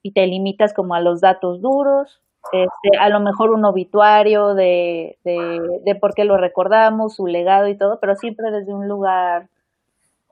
y 0.03 0.13
te 0.13 0.27
limitas 0.27 0.75
como 0.75 0.95
a 0.95 1.01
los 1.01 1.21
datos 1.21 1.61
duros. 1.61 2.21
Este, 2.53 2.99
a 3.01 3.09
lo 3.09 3.21
mejor 3.21 3.51
un 3.51 3.65
obituario 3.65 4.55
de, 4.55 5.19
de, 5.25 5.61
de 5.85 5.95
por 5.97 6.15
qué 6.15 6.25
lo 6.25 6.37
recordamos, 6.37 7.17
su 7.17 7.27
legado 7.27 7.69
y 7.69 7.77
todo, 7.77 8.01
pero 8.01 8.15
siempre 8.17 8.51
desde 8.53 8.75
un 8.75 8.89
lugar 8.89 9.49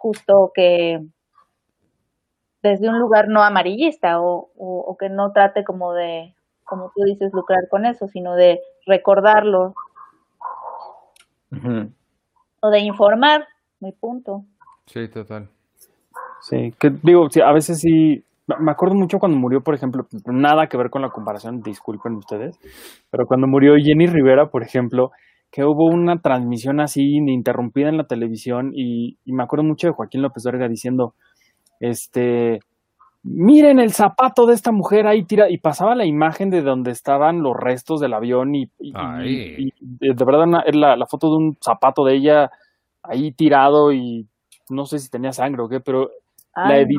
justo 0.00 0.50
que 0.54 0.98
desde 2.62 2.88
un 2.88 2.98
lugar 2.98 3.28
no 3.28 3.42
amarillista 3.42 4.20
o, 4.20 4.50
o, 4.56 4.78
o 4.80 4.96
que 4.96 5.10
no 5.10 5.32
trate 5.32 5.62
como 5.62 5.92
de, 5.92 6.34
como 6.64 6.90
tú 6.94 7.04
dices, 7.04 7.32
lucrar 7.34 7.68
con 7.70 7.84
eso, 7.84 8.08
sino 8.08 8.34
de 8.34 8.60
recordarlo 8.86 9.74
o 12.60 12.70
de 12.70 12.80
informar, 12.80 13.46
mi 13.80 13.92
punto. 13.92 14.44
Sí, 14.86 15.08
total. 15.08 15.48
Sí, 16.40 16.72
que 16.78 16.90
digo, 17.02 17.28
sí, 17.28 17.42
a 17.42 17.52
veces 17.52 17.80
sí, 17.80 18.24
me 18.46 18.56
me 18.58 18.70
acuerdo 18.70 18.94
mucho 18.94 19.18
cuando 19.18 19.36
murió, 19.36 19.60
por 19.60 19.74
ejemplo, 19.74 20.06
nada 20.26 20.66
que 20.66 20.78
ver 20.78 20.88
con 20.88 21.02
la 21.02 21.10
comparación, 21.10 21.60
disculpen 21.60 22.14
ustedes, 22.14 22.58
pero 23.10 23.26
cuando 23.26 23.46
murió 23.46 23.74
Jenny 23.76 24.06
Rivera, 24.06 24.46
por 24.46 24.62
ejemplo, 24.62 25.10
que 25.50 25.64
hubo 25.64 25.86
una 25.86 26.20
transmisión 26.20 26.80
así 26.80 27.16
ininterrumpida 27.16 27.88
en 27.88 27.96
la 27.96 28.04
televisión 28.06 28.72
y, 28.74 29.18
y 29.24 29.32
me 29.32 29.42
acuerdo 29.42 29.64
mucho 29.64 29.88
de 29.88 29.92
Joaquín 29.92 30.22
López 30.22 30.44
Verga 30.44 30.68
diciendo, 30.68 31.14
este, 31.80 32.60
miren 33.22 33.80
el 33.80 33.92
zapato 33.92 34.46
de 34.46 34.54
esta 34.54 34.70
mujer 34.72 35.06
ahí 35.06 35.24
tira, 35.24 35.50
y 35.50 35.58
pasaba 35.58 35.94
la 35.94 36.06
imagen 36.06 36.50
de 36.50 36.62
donde 36.62 36.90
estaban 36.92 37.42
los 37.42 37.56
restos 37.56 38.00
del 38.00 38.14
avión 38.14 38.54
y, 38.54 38.62
y- 38.78 38.90
y- 38.90 38.92
Ay. 38.94 39.56
y 39.58 39.72
de 39.80 40.24
verdad 40.24 40.44
una- 40.44 40.62
era 40.66 40.78
la, 40.78 40.96
la 40.96 41.06
foto 41.06 41.28
de 41.30 41.36
un 41.36 41.56
zapato 41.60 42.04
de 42.04 42.14
ella 42.16 42.50
ahí 43.02 43.32
tirado 43.32 43.92
y 43.92 44.26
no 44.68 44.84
sé 44.86 44.98
si 45.00 45.10
tenía 45.10 45.32
sangre 45.32 45.62
o 45.62 45.68
qué, 45.68 45.80
pero 45.80 46.10
la 46.54 46.74
Ay, 46.74 46.84
no. 46.86 46.90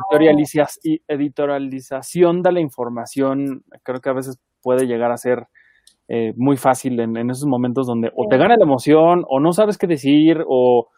editorialización 1.16 2.42
de 2.42 2.52
la 2.52 2.60
información 2.60 3.62
creo 3.82 4.00
que 4.00 4.10
a 4.10 4.14
veces 4.14 4.38
puede 4.62 4.86
llegar 4.86 5.10
a 5.12 5.16
ser 5.16 5.46
eh, 6.08 6.32
muy 6.36 6.56
fácil 6.56 6.98
en, 7.00 7.16
en 7.16 7.30
esos 7.30 7.46
momentos 7.46 7.86
donde 7.86 8.10
o 8.14 8.26
te 8.28 8.36
gana 8.36 8.56
la 8.56 8.64
emoción 8.64 9.24
o 9.28 9.40
no 9.40 9.52
sabes 9.52 9.78
qué 9.78 9.86
decir 9.86 10.42
o 10.46 10.88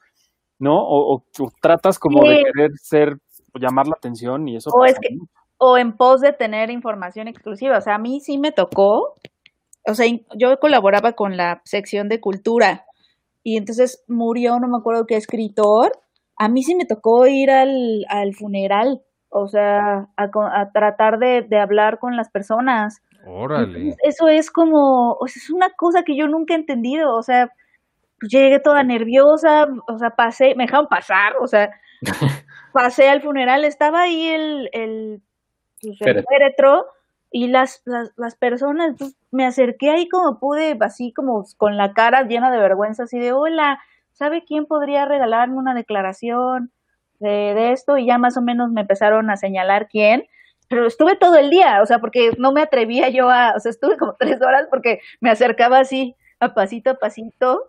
no 0.59 0.77
o, 0.77 1.15
o- 1.17 1.25
o 1.41 1.51
tratas 1.61 1.99
como 1.99 2.27
de 2.29 2.43
querer 2.53 2.71
ser 2.81 3.17
o 3.55 3.59
llamar 3.59 3.87
la 3.87 3.95
atención 3.97 4.49
y 4.49 4.57
eso 4.57 4.71
O 4.73 4.85
es 4.85 4.99
que- 4.99 5.17
o 5.59 5.79
en 5.79 5.93
pos 5.97 6.21
de 6.21 6.33
tener 6.33 6.71
información 6.71 7.29
exclusiva. 7.29 7.79
O 7.79 7.81
sea, 7.81 7.95
a 7.95 7.99
mí 7.99 8.21
sí 8.21 8.39
me 8.39 8.51
tocó, 8.51 9.15
o 9.87 9.95
sea, 9.95 10.07
yo 10.37 10.59
colaboraba 10.59 11.13
con 11.13 11.37
la 11.37 11.61
sección 11.65 12.09
de 12.09 12.21
cultura 12.21 12.85
y 13.43 13.57
entonces 13.57 14.05
murió, 14.09 14.59
no 14.59 14.67
me 14.69 14.79
acuerdo 14.79 15.07
qué 15.07 15.17
escritor. 15.17 15.93
A 16.37 16.49
mí 16.49 16.63
sí 16.65 16.75
me 16.75 16.87
tocó 16.87 17.27
ir 17.27 17.51
al, 17.51 18.05
al 18.09 18.35
funeral, 18.35 19.03
o 19.29 19.47
sea, 19.47 20.09
a, 20.17 20.71
tratar 20.73 21.19
de, 21.19 21.43
de 21.43 21.59
hablar 21.61 21.99
con 22.01 22.17
las 22.17 22.31
personas. 22.31 23.01
Órale. 23.27 23.79
Entonces, 23.79 23.97
eso 24.03 24.29
es 24.29 24.51
como, 24.51 25.13
o 25.13 25.27
sea, 25.27 25.41
es 25.41 25.51
una 25.51 25.71
cosa 25.71 26.03
que 26.03 26.17
yo 26.17 26.29
nunca 26.29 26.55
he 26.55 26.57
entendido, 26.57 27.15
o 27.15 27.23
sea, 27.23 27.51
pues 28.21 28.33
llegué 28.33 28.61
toda 28.61 28.83
nerviosa, 28.83 29.67
o 29.89 29.99
sea, 29.99 30.11
pasé, 30.11 30.55
me 30.55 30.65
dejaron 30.65 30.89
pasar, 30.89 31.35
o 31.41 31.47
sea, 31.47 31.71
pasé 32.73 33.09
al 33.09 33.23
funeral, 33.23 33.65
estaba 33.65 34.03
ahí 34.03 34.29
el, 34.29 34.69
el, 34.73 35.23
pues, 35.81 36.01
el 36.01 36.25
féretro 36.25 36.87
y 37.31 37.49
las, 37.49 37.83
las, 37.85 38.13
las 38.17 38.37
personas, 38.37 38.95
pues, 38.99 39.17
me 39.31 39.47
acerqué 39.47 39.91
ahí 39.91 40.09
como 40.09 40.39
pude, 40.39 40.77
así 40.81 41.13
como 41.13 41.45
con 41.57 41.77
la 41.77 41.93
cara 41.93 42.23
llena 42.23 42.51
de 42.51 42.59
vergüenza, 42.59 43.05
así 43.05 43.19
de, 43.19 43.33
hola, 43.33 43.81
¿sabe 44.13 44.45
quién 44.45 44.67
podría 44.67 45.05
regalarme 45.07 45.57
una 45.57 45.75
declaración 45.75 46.71
de, 47.19 47.55
de 47.55 47.73
esto? 47.73 47.99
Y 47.99 48.07
ya 48.07 48.19
más 48.19 48.37
o 48.37 48.43
menos 48.43 48.71
me 48.71 48.83
empezaron 48.83 49.31
a 49.31 49.37
señalar 49.37 49.89
quién, 49.89 50.27
pero 50.69 50.86
estuve 50.86 51.16
todo 51.16 51.36
el 51.36 51.51
día, 51.51 51.81
o 51.82 51.86
sea, 51.86 51.99
porque 51.99 52.32
no 52.39 52.53
me 52.53 52.62
atrevía 52.62 53.09
yo 53.09 53.28
a, 53.31 53.53
o 53.57 53.61
sea, 53.61 53.70
estuve 53.70 53.97
como 53.97 54.15
tres 54.19 54.41
horas 54.43 54.66
porque 54.70 55.01
me 55.20 55.31
acercaba 55.31 55.78
así, 55.78 56.16
a 56.41 56.55
pasito 56.55 56.91
a 56.91 56.95
pasito, 56.95 57.62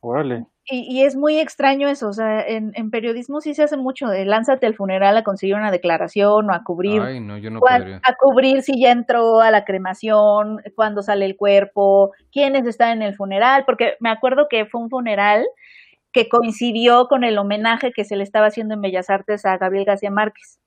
Órale. 0.00 0.46
y, 0.66 0.80
y 0.98 1.02
es 1.04 1.16
muy 1.16 1.38
extraño 1.38 1.88
eso, 1.88 2.08
o 2.08 2.12
sea, 2.12 2.40
en, 2.46 2.72
en 2.74 2.90
periodismo 2.90 3.40
sí 3.40 3.54
se 3.54 3.62
hace 3.62 3.76
mucho 3.76 4.06
de 4.08 4.24
lánzate 4.24 4.66
al 4.66 4.74
funeral 4.74 5.16
a 5.16 5.24
conseguir 5.24 5.54
una 5.56 5.70
declaración 5.70 6.50
o 6.50 6.52
a 6.54 6.62
cubrir, 6.64 7.00
Ay, 7.02 7.20
no, 7.20 7.38
yo 7.38 7.50
no 7.50 7.60
podría. 7.60 8.00
a 8.02 8.14
cubrir 8.16 8.62
si 8.62 8.80
ya 8.80 8.90
entró 8.90 9.40
a 9.40 9.50
la 9.50 9.64
cremación, 9.64 10.60
cuándo 10.74 11.02
sale 11.02 11.24
el 11.26 11.36
cuerpo, 11.36 12.12
quiénes 12.32 12.66
están 12.66 12.90
en 12.90 13.02
el 13.02 13.14
funeral, 13.14 13.64
porque 13.64 13.94
me 14.00 14.10
acuerdo 14.10 14.46
que 14.50 14.66
fue 14.66 14.80
un 14.82 14.90
funeral 14.90 15.46
que 16.12 16.28
coincidió 16.28 17.08
con 17.08 17.24
el 17.24 17.38
homenaje 17.38 17.92
que 17.92 18.04
se 18.04 18.16
le 18.16 18.22
estaba 18.22 18.46
haciendo 18.46 18.74
en 18.74 18.80
Bellas 18.82 19.10
Artes 19.10 19.44
a 19.46 19.56
Gabriel 19.58 19.84
García 19.84 20.10
Márquez. 20.10 20.60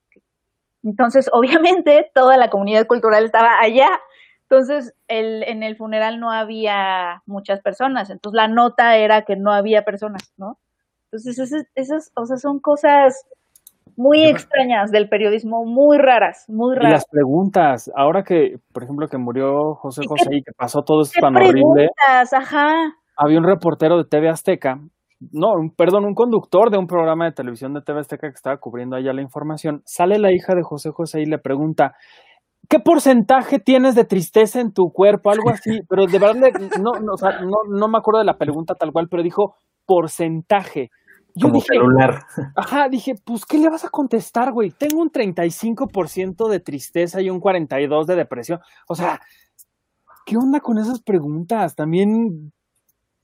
Entonces, 0.83 1.29
obviamente, 1.33 2.11
toda 2.13 2.37
la 2.37 2.49
comunidad 2.49 2.87
cultural 2.87 3.25
estaba 3.25 3.59
allá. 3.59 3.89
Entonces, 4.49 4.93
el, 5.07 5.43
en 5.43 5.61
el 5.63 5.75
funeral 5.75 6.19
no 6.19 6.31
había 6.31 7.21
muchas 7.25 7.61
personas. 7.61 8.09
Entonces, 8.09 8.35
la 8.37 8.47
nota 8.47 8.95
era 8.97 9.23
que 9.23 9.35
no 9.35 9.51
había 9.51 9.83
personas, 9.83 10.33
¿no? 10.37 10.57
Entonces, 11.11 11.37
esas, 11.39 11.65
esas 11.75 12.11
o 12.15 12.25
sea, 12.25 12.37
son 12.37 12.59
cosas 12.59 13.25
muy 13.97 14.25
extrañas 14.25 14.91
del 14.91 15.09
periodismo, 15.09 15.65
muy 15.65 15.97
raras, 15.97 16.45
muy 16.47 16.75
Y 16.75 16.79
raras. 16.79 16.91
las 16.91 17.05
preguntas, 17.07 17.91
ahora 17.95 18.23
que, 18.23 18.59
por 18.71 18.83
ejemplo, 18.83 19.07
que 19.07 19.17
murió 19.17 19.75
José 19.75 20.03
¿Y 20.03 20.07
José 20.07 20.35
y 20.35 20.43
que 20.43 20.51
pasó 20.53 20.83
todo 20.83 21.01
esto 21.01 21.13
¿Qué 21.15 21.21
tan 21.21 21.35
horrible, 21.35 21.89
preguntas? 21.95 22.33
Ajá. 22.33 22.95
había 23.15 23.39
un 23.39 23.45
reportero 23.45 23.97
de 23.97 24.05
TV 24.05 24.29
Azteca, 24.29 24.79
no, 25.19 25.53
un- 25.53 25.71
perdón, 25.75 26.05
un 26.05 26.13
conductor 26.15 26.69
de 26.69 26.77
un 26.77 26.87
programa 26.87 27.25
de 27.25 27.31
televisión 27.31 27.73
de 27.73 27.81
TV 27.81 27.99
Azteca 27.99 28.29
que 28.29 28.35
estaba 28.35 28.57
cubriendo 28.57 28.95
allá 28.95 29.13
la 29.13 29.21
información. 29.21 29.81
Sale 29.85 30.19
la 30.19 30.31
hija 30.33 30.53
de 30.55 30.63
José 30.63 30.91
José 30.91 31.21
y 31.21 31.25
le 31.25 31.39
pregunta, 31.39 31.95
¿qué 32.69 32.79
porcentaje 32.79 33.59
tienes 33.59 33.95
de 33.95 34.05
tristeza 34.05 34.59
en 34.61 34.73
tu 34.73 34.91
cuerpo? 34.91 35.31
Algo 35.31 35.49
así, 35.49 35.79
pero 35.89 36.05
de 36.05 36.19
verdad 36.19 36.51
no, 36.81 36.93
no, 36.99 37.13
o 37.13 37.17
sea, 37.17 37.41
no, 37.41 37.57
no 37.69 37.87
me 37.87 37.97
acuerdo 37.97 38.19
de 38.19 38.25
la 38.25 38.37
pregunta 38.37 38.75
tal 38.75 38.91
cual, 38.91 39.07
pero 39.09 39.23
dijo 39.23 39.55
porcentaje. 39.85 40.89
Yo 41.35 41.49
Como 41.49 41.55
dije, 41.55 41.67
celular. 41.73 42.23
Ajá, 42.55 42.89
dije, 42.89 43.13
pues, 43.23 43.45
¿qué 43.45 43.59
le 43.59 43.69
vas 43.69 43.85
a 43.85 43.89
contestar, 43.89 44.51
güey? 44.51 44.71
Tengo 44.71 45.01
un 45.01 45.11
35% 45.11 46.47
de 46.49 46.59
tristeza 46.59 47.21
y 47.21 47.29
un 47.29 47.39
42% 47.39 48.05
de 48.07 48.15
depresión. 48.15 48.59
O 48.87 48.95
sea, 48.95 49.19
¿qué 50.25 50.35
onda 50.35 50.59
con 50.59 50.79
esas 50.79 50.99
preguntas? 51.01 51.75
También, 51.75 52.51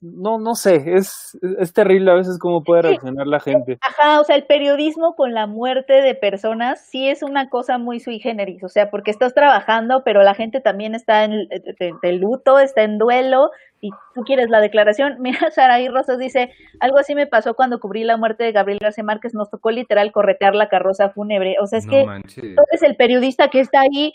no, 0.04 0.38
no 0.38 0.54
sé, 0.54 0.82
es, 0.94 1.38
es 1.58 1.72
terrible 1.72 2.10
a 2.10 2.14
veces 2.14 2.38
cómo 2.38 2.62
puede 2.62 2.82
Sí. 2.82 2.88
reaccionar 2.88 3.26
la 3.26 3.40
gente. 3.40 3.78
Ajá, 3.80 4.20
o 4.20 4.24
sea, 4.24 4.36
el 4.36 4.44
periodismo 4.44 5.14
con 5.16 5.32
la 5.32 5.46
muerte 5.46 5.94
de 6.02 6.14
personas 6.14 6.84
sí 6.86 7.08
es 7.08 7.22
una 7.22 7.48
cosa 7.48 7.78
muy 7.78 8.00
sui 8.00 8.18
generis, 8.18 8.62
o 8.62 8.68
sea, 8.68 8.90
porque 8.90 9.10
estás 9.10 9.32
trabajando, 9.34 10.02
pero 10.04 10.22
la 10.22 10.34
gente 10.34 10.60
también 10.60 10.94
está 10.94 11.24
en 11.24 11.48
de, 11.48 11.94
de 12.02 12.12
luto, 12.12 12.58
está 12.58 12.82
en 12.82 12.98
duelo 12.98 13.50
y 13.80 13.90
tú 14.14 14.22
quieres 14.22 14.50
la 14.50 14.60
declaración. 14.60 15.16
Mira, 15.20 15.50
Saraí 15.50 15.88
Rosas 15.88 16.18
dice, 16.18 16.50
algo 16.80 16.98
así 16.98 17.14
me 17.14 17.26
pasó 17.26 17.54
cuando 17.54 17.80
cubrí 17.80 18.04
la 18.04 18.16
muerte 18.18 18.44
de 18.44 18.52
Gabriel 18.52 18.80
García 18.82 19.04
Márquez, 19.04 19.32
nos 19.34 19.48
tocó 19.50 19.70
literal 19.70 20.12
corretear 20.12 20.54
la 20.54 20.68
carroza 20.68 21.08
fúnebre, 21.10 21.56
o 21.62 21.66
sea, 21.66 21.78
es 21.78 21.86
no 21.86 21.92
que 21.92 22.04
manches. 22.04 22.44
eres 22.44 22.82
el 22.82 22.96
periodista 22.96 23.48
que 23.48 23.60
está 23.60 23.80
ahí, 23.80 24.12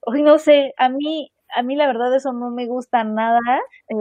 hoy 0.00 0.22
no 0.22 0.38
sé, 0.38 0.74
a 0.76 0.88
mí, 0.88 1.32
a 1.54 1.62
mí 1.62 1.76
la 1.76 1.86
verdad 1.86 2.14
eso 2.14 2.32
no 2.32 2.50
me 2.50 2.66
gusta 2.66 3.04
nada. 3.04 3.40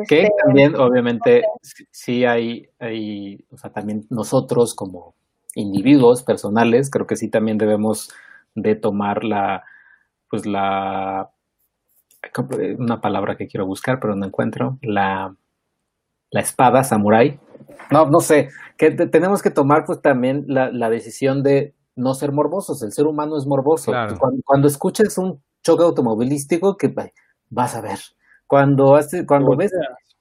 Que 0.08 0.24
este, 0.24 0.32
también, 0.44 0.76
obviamente, 0.76 1.44
sí- 1.62 1.86
sí 1.92 2.26
hay, 2.26 2.68
hay, 2.80 3.46
o 3.52 3.58
sea, 3.58 3.72
también 3.72 4.06
nosotros 4.10 4.74
como 4.76 5.16
individuos 5.56 6.24
personales, 6.24 6.90
creo 6.90 7.06
que 7.08 7.16
sí 7.16 7.30
también 7.30 7.58
debemos 7.58 8.12
de 8.56 8.76
tomar 8.76 9.24
la, 9.24 9.64
pues 10.30 10.46
la, 10.46 11.30
una 12.80 13.02
palabra 13.02 13.36
que 13.36 13.48
quiero 13.48 13.66
buscar, 13.66 14.00
pero 14.00 14.16
no 14.16 14.26
encuentro, 14.26 14.78
la, 14.82 15.36
la 16.32 16.42
espada 16.42 16.84
samurái. 16.84 17.40
No, 17.92 18.08
no 18.10 18.20
sé, 18.20 18.50
que 18.78 18.92
te- 18.92 19.08
tenemos 19.08 19.42
que 19.42 19.52
tomar 19.52 19.86
pues 19.86 20.02
también 20.02 20.46
la, 20.48 20.72
la 20.72 20.90
decisión 20.90 21.44
de 21.44 21.76
no 21.96 22.14
ser 22.16 22.32
morbosos, 22.32 22.82
el 22.82 22.92
ser 22.92 23.06
humano 23.06 23.38
es 23.38 23.46
morboso. 23.46 23.92
Claro. 23.92 24.18
Cuando, 24.18 24.42
cuando 24.44 24.68
escuches 24.68 25.18
un 25.18 25.42
choque 25.64 25.84
automovilístico, 25.84 26.78
que 26.78 26.90
vas 27.54 27.76
a 27.76 27.82
ver. 27.82 28.00
Cuando, 28.48 28.96
hace, 28.96 29.26
cuando 29.26 29.56
ves 29.56 29.72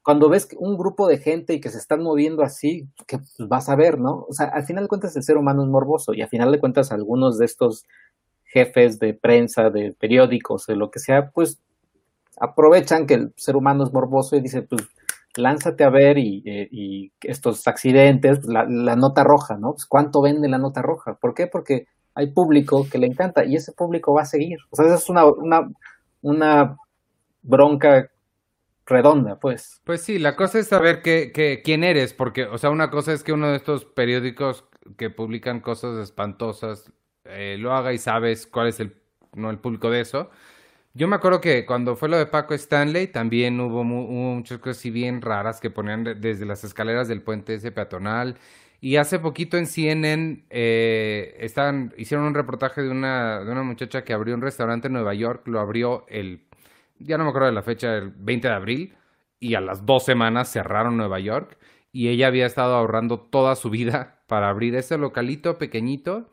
cuando 0.03 0.29
ves 0.29 0.49
un 0.59 0.77
grupo 0.77 1.07
de 1.07 1.19
gente 1.19 1.55
y 1.55 1.61
que 1.61 1.69
se 1.69 1.79
están 1.79 2.03
moviendo 2.03 2.43
así, 2.43 2.89
que 3.07 3.19
pues, 3.19 3.49
vas 3.49 3.69
a 3.69 3.77
ver, 3.77 3.99
¿no? 3.99 4.27
O 4.29 4.33
sea, 4.33 4.47
al 4.47 4.65
final 4.65 4.85
de 4.85 4.89
cuentas 4.89 5.17
el 5.17 5.23
ser 5.23 5.37
humano 5.37 5.63
es 5.63 5.69
morboso 5.69 6.13
y 6.13 6.23
al 6.23 6.29
final 6.29 6.51
de 6.51 6.59
cuentas 6.59 6.91
algunos 6.91 7.39
de 7.39 7.45
estos 7.45 7.85
jefes 8.45 8.99
de 8.99 9.15
prensa, 9.15 9.71
de 9.71 9.95
periódicos, 9.99 10.67
de 10.67 10.77
lo 10.77 10.91
que 10.91 10.99
sea, 10.99 11.31
pues 11.31 11.61
aprovechan 12.41 13.07
que 13.07 13.15
el 13.15 13.33
ser 13.37 13.57
humano 13.57 13.85
es 13.85 13.93
morboso 13.93 14.37
y 14.37 14.41
dice, 14.41 14.63
pues 14.63 14.83
lánzate 15.37 15.85
a 15.85 15.91
ver 15.91 16.19
y, 16.19 16.43
eh, 16.45 17.11
estos 17.23 17.67
accidentes, 17.69 18.41
pues, 18.41 18.49
la, 18.49 18.97
nota 18.97 19.25
roja, 19.25 19.57
¿no? 19.57 19.73
Pues 19.73 19.87
cuánto 19.87 20.21
vende 20.21 20.49
la 20.49 20.59
nota 20.59 20.83
roja. 20.83 21.15
¿Por 21.15 21.35
qué? 21.35 21.47
Porque 21.47 21.87
hay 22.15 22.33
público 22.33 22.87
que 22.91 22.99
le 22.99 23.07
encanta 23.07 23.45
y 23.45 23.57
ese 23.57 23.73
público 23.73 24.13
va 24.13 24.23
a 24.23 24.27
seguir. 24.27 24.59
O 24.71 24.77
sea, 24.77 24.87
esa 24.87 24.97
es 24.97 25.09
una, 25.09 25.25
una, 25.27 25.71
una 26.21 26.77
bronca 27.43 28.11
redonda, 28.87 29.39
pues. 29.39 29.81
Pues 29.85 30.03
sí, 30.03 30.19
la 30.19 30.37
cosa 30.37 30.59
es 30.59 30.69
saber 30.69 31.03
que, 31.03 31.61
quién 31.65 31.85
eres, 31.85 32.15
porque, 32.15 32.45
o 32.45 32.59
sea, 32.59 32.71
una 32.71 32.91
cosa 32.91 33.13
es 33.13 33.23
que 33.23 33.33
uno 33.33 33.51
de 33.51 33.57
estos 33.57 33.85
periódicos 33.85 34.65
que 34.97 35.11
publican 35.11 35.61
cosas 35.61 35.99
espantosas 35.99 36.93
eh, 37.25 37.57
lo 37.59 37.73
haga 37.73 37.93
y 37.93 37.99
sabes 37.99 38.47
cuál 38.47 38.69
es 38.69 38.81
el, 38.81 38.97
no, 39.35 39.51
el 39.51 39.59
público 39.59 39.91
de 39.91 40.01
eso. 40.01 40.31
Yo 40.95 41.09
me 41.09 41.17
acuerdo 41.17 41.41
que 41.41 41.65
cuando 41.65 41.97
fue 41.97 42.09
lo 42.09 42.19
de 42.19 42.27
Paco 42.27 42.53
Stanley, 42.55 43.07
también 43.07 43.59
hubo, 43.61 43.83
muchas 43.83 44.59
cosas 44.59 44.79
así 44.79 44.91
bien 44.91 45.23
raras 45.23 45.61
que 45.61 45.71
ponían 45.71 46.05
desde 46.21 46.45
las 46.45 46.65
escaleras 46.65 47.09
del 47.09 47.23
puente 47.23 47.55
ese 47.55 47.73
peatonal. 47.73 48.37
Y 48.81 48.97
hace 48.97 49.19
poquito 49.21 49.57
en 49.57 49.67
CNN 49.67 50.45
eh, 50.51 51.47
hicieron 51.97 52.27
un 52.27 52.35
reportaje 52.35 52.83
de 52.83 52.91
una, 52.91 53.41
de 53.45 53.51
una 53.51 53.63
muchacha 53.63 54.05
que 54.05 54.13
abrió 54.13 54.35
un 54.35 54.43
restaurante 54.43 54.89
en 54.89 54.95
Nueva 54.95 55.15
York, 55.15 55.47
lo 55.47 55.61
abrió 55.61 56.05
el, 56.09 56.43
ya 57.05 57.19
no 57.19 57.25
me 57.25 57.31
acuerdo 57.31 57.49
de 57.49 57.55
la 57.55 57.63
fecha, 57.63 57.97
el 57.97 58.11
20 58.11 58.49
de 58.49 58.55
abril, 58.55 58.95
y 59.41 59.55
a 59.55 59.61
las 59.61 59.85
dos 59.85 60.05
semanas 60.05 60.53
cerraron 60.53 60.97
Nueva 60.97 61.19
York. 61.21 61.59
Y 61.93 62.09
ella 62.09 62.29
había 62.29 62.47
estado 62.47 62.75
ahorrando 62.75 63.21
toda 63.21 63.55
su 63.55 63.71
vida 63.71 64.23
para 64.27 64.49
abrir 64.49 64.75
ese 64.77 64.99
localito 64.99 65.59
pequeñito 65.59 66.29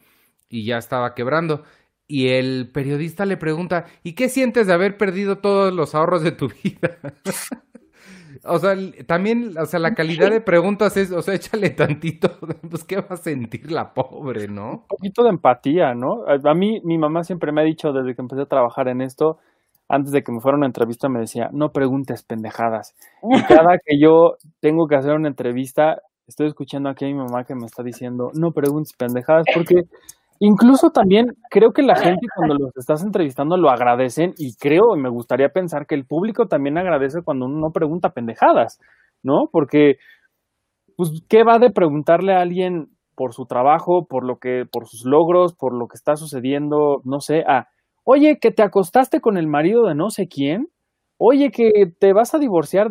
y 0.50 0.66
ya 0.66 0.78
estaba 0.78 1.14
quebrando. 1.16 1.64
Y 2.08 2.30
el 2.30 2.72
periodista 2.72 3.26
le 3.26 3.38
pregunta, 3.38 3.86
¿y 4.04 4.14
qué 4.14 4.30
sientes 4.30 4.68
de 4.68 4.74
haber 4.74 4.98
perdido 4.98 5.38
todos 5.40 5.74
los 5.74 5.94
ahorros 5.94 6.24
de 6.24 6.32
tu 6.32 6.50
vida? 6.64 6.98
o 8.44 8.58
sea, 8.60 8.76
también, 9.06 9.56
o 9.58 9.66
sea, 9.66 9.80
la 9.80 9.94
calidad 9.94 10.30
de 10.32 10.42
preguntas 10.42 10.96
es, 10.98 11.12
o 11.12 11.22
sea, 11.22 11.36
échale 11.36 11.70
tantito, 11.72 12.32
pues, 12.70 12.84
¿qué 12.84 12.98
va 12.98 13.08
a 13.10 13.18
sentir 13.18 13.72
la 13.72 13.94
pobre, 13.94 14.48
no? 14.48 14.72
Un 14.72 14.88
poquito 14.88 15.24
de 15.24 15.30
empatía, 15.30 15.94
¿no? 15.94 16.24
A 16.28 16.54
mí, 16.54 16.82
mi 16.84 16.98
mamá 16.98 17.24
siempre 17.24 17.52
me 17.52 17.62
ha 17.62 17.64
dicho, 17.64 17.92
desde 17.92 18.16
que 18.16 18.22
empecé 18.22 18.42
a 18.42 18.48
trabajar 18.48 18.88
en 18.88 19.02
esto, 19.02 19.38
antes 19.90 20.12
de 20.12 20.24
que 20.24 20.32
me 20.32 20.40
fuera 20.40 20.58
una 20.58 20.68
entrevista, 20.68 21.10
me 21.10 21.20
decía, 21.20 21.50
no 21.52 21.72
preguntes 21.72 22.24
pendejadas. 22.24 22.96
Y 23.24 23.30
cada 23.74 23.78
que 23.84 24.00
yo 24.00 24.36
tengo 24.62 24.88
que 24.88 24.96
hacer 24.96 25.14
una 25.14 25.28
entrevista, 25.28 25.98
estoy 26.28 26.48
escuchando 26.48 26.90
aquí 26.90 27.06
a 27.06 27.08
mi 27.10 27.16
mamá 27.16 27.44
que 27.44 27.56
me 27.56 27.66
está 27.66 27.84
diciendo, 27.84 28.30
no 28.34 28.52
preguntes 28.52 28.94
pendejadas, 28.96 29.46
porque 29.54 29.84
Incluso 30.42 30.92
también 30.92 31.36
creo 31.50 31.74
que 31.74 31.82
la 31.82 31.98
gente 31.98 32.28
cuando 32.34 32.56
los 32.56 32.72
estás 32.78 33.04
entrevistando 33.04 33.58
lo 33.58 33.70
agradecen 33.70 34.34
y 34.38 34.56
creo 34.56 34.96
y 34.96 35.02
me 35.02 35.10
gustaría 35.10 35.50
pensar 35.50 35.86
que 35.86 35.96
el 35.96 36.06
público 36.06 36.48
también 36.48 36.78
agradece 36.78 37.22
cuando 37.24 37.46
uno 37.46 37.60
no 37.60 37.72
pregunta 37.74 38.12
pendejadas, 38.12 38.80
¿no? 39.22 39.50
Porque, 39.52 39.98
pues, 40.96 41.12
¿qué 41.28 41.44
va 41.44 41.60
de 41.60 41.72
preguntarle 41.72 42.34
a 42.34 42.40
alguien 42.40 42.88
por 43.16 43.34
su 43.34 43.48
trabajo, 43.48 44.06
por 44.10 44.26
lo 44.26 44.38
que, 44.38 44.64
por 44.72 44.88
sus 44.88 45.04
logros, 45.04 45.54
por 45.56 45.78
lo 45.78 45.88
que 45.90 45.96
está 45.96 46.16
sucediendo, 46.16 47.02
no 47.04 47.20
sé, 47.20 47.42
a, 47.42 47.68
oye, 48.12 48.40
que 48.40 48.50
te 48.50 48.64
acostaste 48.64 49.22
con 49.22 49.38
el 49.38 49.46
marido 49.46 49.86
de 49.86 49.94
no 49.94 50.10
sé 50.10 50.28
quién, 50.28 50.68
oye, 51.18 51.52
que 51.52 51.94
te 52.00 52.12
vas 52.12 52.34
a 52.34 52.40
divorciar, 52.40 52.90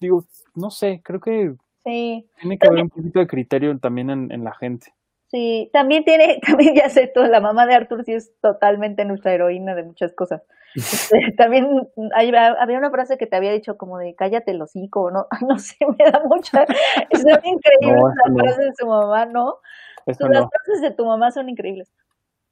digo, 0.00 0.24
no 0.56 0.70
sé, 0.70 1.00
creo 1.04 1.20
que 1.20 1.54
tiene 1.84 2.58
que 2.58 2.66
haber 2.66 2.82
un 2.82 2.88
poquito 2.88 3.20
de 3.20 3.28
criterio 3.28 3.78
también 3.78 4.10
en 4.10 4.42
la 4.42 4.52
gente. 4.52 4.92
Sí, 5.28 5.70
también 5.72 6.04
tiene, 6.04 6.40
también 6.46 6.74
ya 6.74 6.88
sé 6.88 7.06
todo, 7.06 7.26
la 7.28 7.40
mamá 7.40 7.66
de 7.66 7.74
Arthur 7.74 8.04
sí 8.04 8.14
es 8.14 8.32
totalmente 8.40 9.04
nuestra 9.04 9.32
heroína 9.32 9.76
de 9.76 9.84
muchas 9.84 10.12
cosas. 10.12 10.42
Este, 10.76 11.30
también 11.36 11.68
había 12.16 12.78
una 12.78 12.90
frase 12.90 13.16
que 13.16 13.28
te 13.28 13.36
había 13.36 13.52
dicho 13.52 13.76
como 13.76 13.96
de 13.98 14.16
cállate 14.16 14.50
el 14.50 14.60
hocico, 14.60 15.12
no, 15.12 15.28
no 15.48 15.56
sé, 15.56 15.76
me 15.86 16.10
da 16.10 16.20
mucha, 16.24 16.64
es 17.10 17.20
increíble 17.20 18.02
la 18.26 18.34
frase 18.42 18.62
de 18.64 18.72
su 18.76 18.84
mamá, 18.88 19.24
¿no? 19.26 19.58
Las 20.04 20.18
frases 20.18 20.82
de 20.82 20.90
tu 20.90 21.06
mamá 21.06 21.30
son 21.30 21.48
increíbles. 21.48 21.92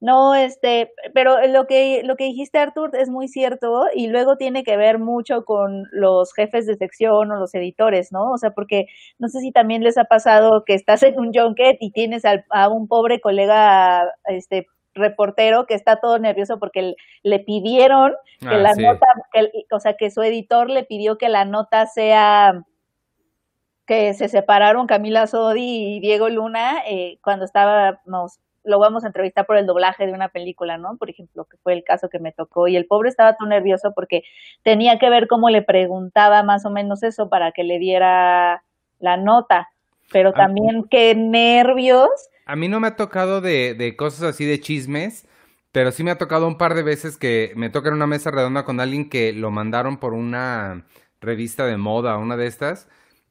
No, 0.03 0.35
este, 0.35 0.93
pero 1.15 1.47
lo 1.47 1.69
que, 1.69 2.03
lo 2.03 2.17
que 2.17 2.25
dijiste, 2.25 2.59
Artur, 2.59 2.91
es 2.97 3.09
muy 3.09 3.29
cierto 3.29 3.85
y 3.95 4.09
luego 4.09 4.37
tiene 4.37 4.65
que 4.65 4.77
ver 4.77 4.99
mucho 4.99 5.45
con 5.45 5.85
los 5.93 6.35
jefes 6.35 6.67
de 6.67 6.75
sección 6.77 7.31
o 7.31 7.37
los 7.37 7.55
editores, 7.55 8.11
¿no? 8.11 8.33
O 8.33 8.37
sea, 8.37 8.51
porque 8.51 8.87
no 9.21 9.29
sé 9.29 9.39
si 9.39 9.53
también 9.53 9.85
les 9.85 9.97
ha 9.97 10.05
pasado 10.05 10.65
que 10.65 10.75
estás 10.75 11.05
en 11.05 11.21
un 11.21 11.33
junket 11.33 11.77
y 11.79 11.93
tienes 11.93 12.25
a 12.25 12.69
un 12.69 12.89
pobre 12.89 13.21
colega, 13.21 14.13
este, 14.25 14.67
reportero 14.93 15.67
que 15.67 15.75
está 15.75 16.01
todo 16.01 16.19
nervioso 16.19 16.59
porque 16.59 16.95
le 17.23 17.39
pidieron 17.39 18.13
que 18.41 18.49
ah, 18.49 18.59
la 18.59 18.75
nota, 18.75 19.07
o 19.71 19.79
sea, 19.79 19.95
que 19.95 20.11
su 20.11 20.21
editor 20.23 20.69
le 20.69 20.83
pidió 20.83 21.17
que 21.17 21.29
la 21.29 21.45
nota 21.45 21.87
sea 21.87 22.65
que 23.87 24.15
se 24.15 24.29
separaron 24.29 24.89
Camila 24.89 25.29
Sodi 25.29 25.97
y 25.97 26.01
Diego 26.01 26.29
Luna 26.29 26.83
eh, 26.89 27.19
cuando 27.23 27.45
estábamos 27.45 28.41
lo 28.65 28.79
vamos 28.79 29.05
a 29.05 29.09
entrevistar 29.09 29.47
por 29.47 29.57
el 29.57 29.67
doblaje 29.67 30.07
de 30.07 30.13
una 30.13 30.29
película, 30.29 30.79
¿no? 30.79 30.97
Por 30.97 31.11
ejemplo, 31.11 31.45
que 31.45 31.57
fue 31.59 31.73
el 31.73 31.85
caso 31.85 32.09
que 32.09 32.19
me 32.19 32.33
tocó. 32.33 32.69
Y 32.69 32.77
el 32.77 32.87
pobre 32.87 33.09
estaba 33.09 33.37
tan 33.37 33.49
nervioso 33.49 33.93
porque 33.95 34.23
tenía 34.63 34.99
que 34.99 35.11
ver 35.11 35.27
cómo 35.29 35.51
le 35.51 35.63
preguntaba 35.63 36.43
más 36.43 36.65
o 36.65 36.71
menos 36.71 37.03
eso 37.03 37.29
para 37.29 37.53
que 37.53 37.65
le 37.65 37.79
diera 37.79 38.63
la 38.99 39.17
nota. 39.17 39.69
Pero 40.13 40.33
también 40.33 40.85
qué 40.91 41.15
nervios. 41.15 42.09
A 42.47 42.55
mí 42.55 42.69
no 42.69 42.81
me 42.81 42.89
ha 42.89 42.97
tocado 42.97 43.41
de, 43.41 43.75
de 43.75 43.97
cosas 43.97 44.23
así 44.23 44.45
de 44.45 44.61
chismes, 44.61 45.27
pero 45.73 45.91
sí 45.91 46.05
me 46.05 46.11
ha 46.11 46.19
tocado 46.19 46.47
un 46.47 46.59
par 46.59 46.75
de 46.75 46.83
veces 46.83 47.17
que 47.17 47.53
me 47.57 47.71
toca 47.71 47.89
en 47.89 47.95
una 47.95 48.07
mesa 48.07 48.31
redonda 48.31 48.65
con 48.65 48.79
alguien 48.79 49.09
que 49.09 49.33
lo 49.33 49.51
mandaron 49.51 49.97
por 49.97 50.13
una 50.13 50.85
revista 51.21 51.67
de 51.67 51.79
moda, 51.79 52.19
una 52.19 52.37
de 52.37 52.47
estas, 52.47 52.89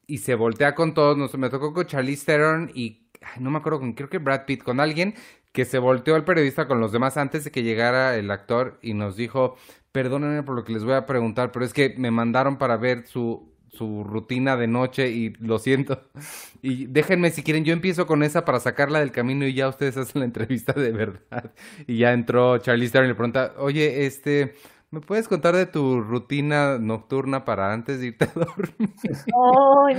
y 0.07 0.19
se 0.19 0.33
voltea 0.35 0.73
con 0.73 0.93
todos. 0.93 1.37
Me 1.37 1.49
tocó 1.49 1.73
con 1.73 1.85
Charlize 1.85 2.25
Theron 2.25 2.71
y 2.73 3.00
no 3.39 3.51
me 3.51 3.57
acuerdo 3.57 3.79
con, 3.79 3.93
creo 3.93 4.09
que 4.09 4.17
Brad 4.17 4.45
Pitt, 4.45 4.63
con 4.63 4.79
alguien 4.79 5.15
que 5.51 5.65
se 5.65 5.79
volteó 5.79 6.15
al 6.15 6.23
periodista 6.23 6.67
con 6.67 6.79
los 6.79 6.91
demás 6.91 7.17
antes 7.17 7.43
de 7.43 7.51
que 7.51 7.63
llegara 7.63 8.15
el 8.15 8.31
actor 8.31 8.79
y 8.81 8.93
nos 8.93 9.15
dijo, 9.15 9.57
perdónenme 9.91 10.43
por 10.43 10.55
lo 10.55 10.63
que 10.63 10.73
les 10.73 10.83
voy 10.83 10.93
a 10.93 11.05
preguntar, 11.05 11.51
pero 11.51 11.65
es 11.65 11.73
que 11.73 11.93
me 11.97 12.11
mandaron 12.11 12.57
para 12.57 12.77
ver 12.77 13.05
su, 13.05 13.51
su 13.67 14.03
rutina 14.03 14.55
de 14.55 14.67
noche 14.67 15.09
y 15.09 15.33
lo 15.39 15.59
siento. 15.59 16.01
Y 16.63 16.85
déjenme 16.85 17.31
si 17.31 17.41
quieren, 17.41 17.65
yo 17.65 17.73
empiezo 17.73 18.05
con 18.05 18.21
esa 18.21 18.45
para 18.45 18.59
sacarla 18.59 18.99
del 18.99 19.11
camino 19.11 19.47
y 19.47 19.55
ya 19.55 19.67
ustedes 19.67 19.97
hacen 19.97 20.19
la 20.19 20.25
entrevista 20.25 20.73
de 20.73 20.91
verdad. 20.91 21.51
Y 21.87 21.97
ya 21.97 22.13
entró 22.13 22.59
Charlie 22.59 22.87
Stern 22.87 23.05
y 23.05 23.07
le 23.07 23.15
pregunta, 23.15 23.53
oye, 23.57 24.05
este, 24.05 24.53
¿me 24.91 24.99
puedes 24.99 25.27
contar 25.27 25.55
de 25.55 25.65
tu 25.65 26.01
rutina 26.01 26.77
nocturna 26.77 27.45
para 27.45 27.73
antes 27.73 27.99
de 27.99 28.07
irte 28.07 28.25
a 28.25 28.31
dormir? 28.35 28.93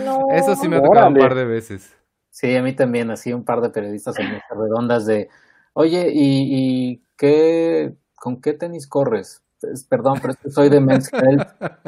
no. 0.04 0.20
Eso 0.32 0.54
sí 0.54 0.68
me 0.68 0.76
ha 0.76 0.82
tocado 0.82 1.08
un 1.08 1.14
par 1.14 1.34
de 1.34 1.46
veces. 1.46 1.96
Sí, 2.32 2.56
a 2.56 2.62
mí 2.62 2.72
también, 2.74 3.10
así 3.10 3.32
un 3.32 3.44
par 3.44 3.60
de 3.60 3.68
periodistas 3.68 4.18
en 4.18 4.32
mesas 4.32 4.56
redondas 4.58 5.04
de, 5.04 5.28
oye, 5.74 6.10
¿y, 6.12 6.92
y 6.92 7.02
qué, 7.16 7.94
con 8.16 8.40
qué 8.40 8.54
tenis 8.54 8.88
corres? 8.88 9.42
Perdón, 9.88 10.18
pero 10.20 10.32
es 10.32 10.38
que 10.38 10.50
soy 10.50 10.70
de 10.70 10.80
Men's 10.80 11.12
Health 11.12 11.46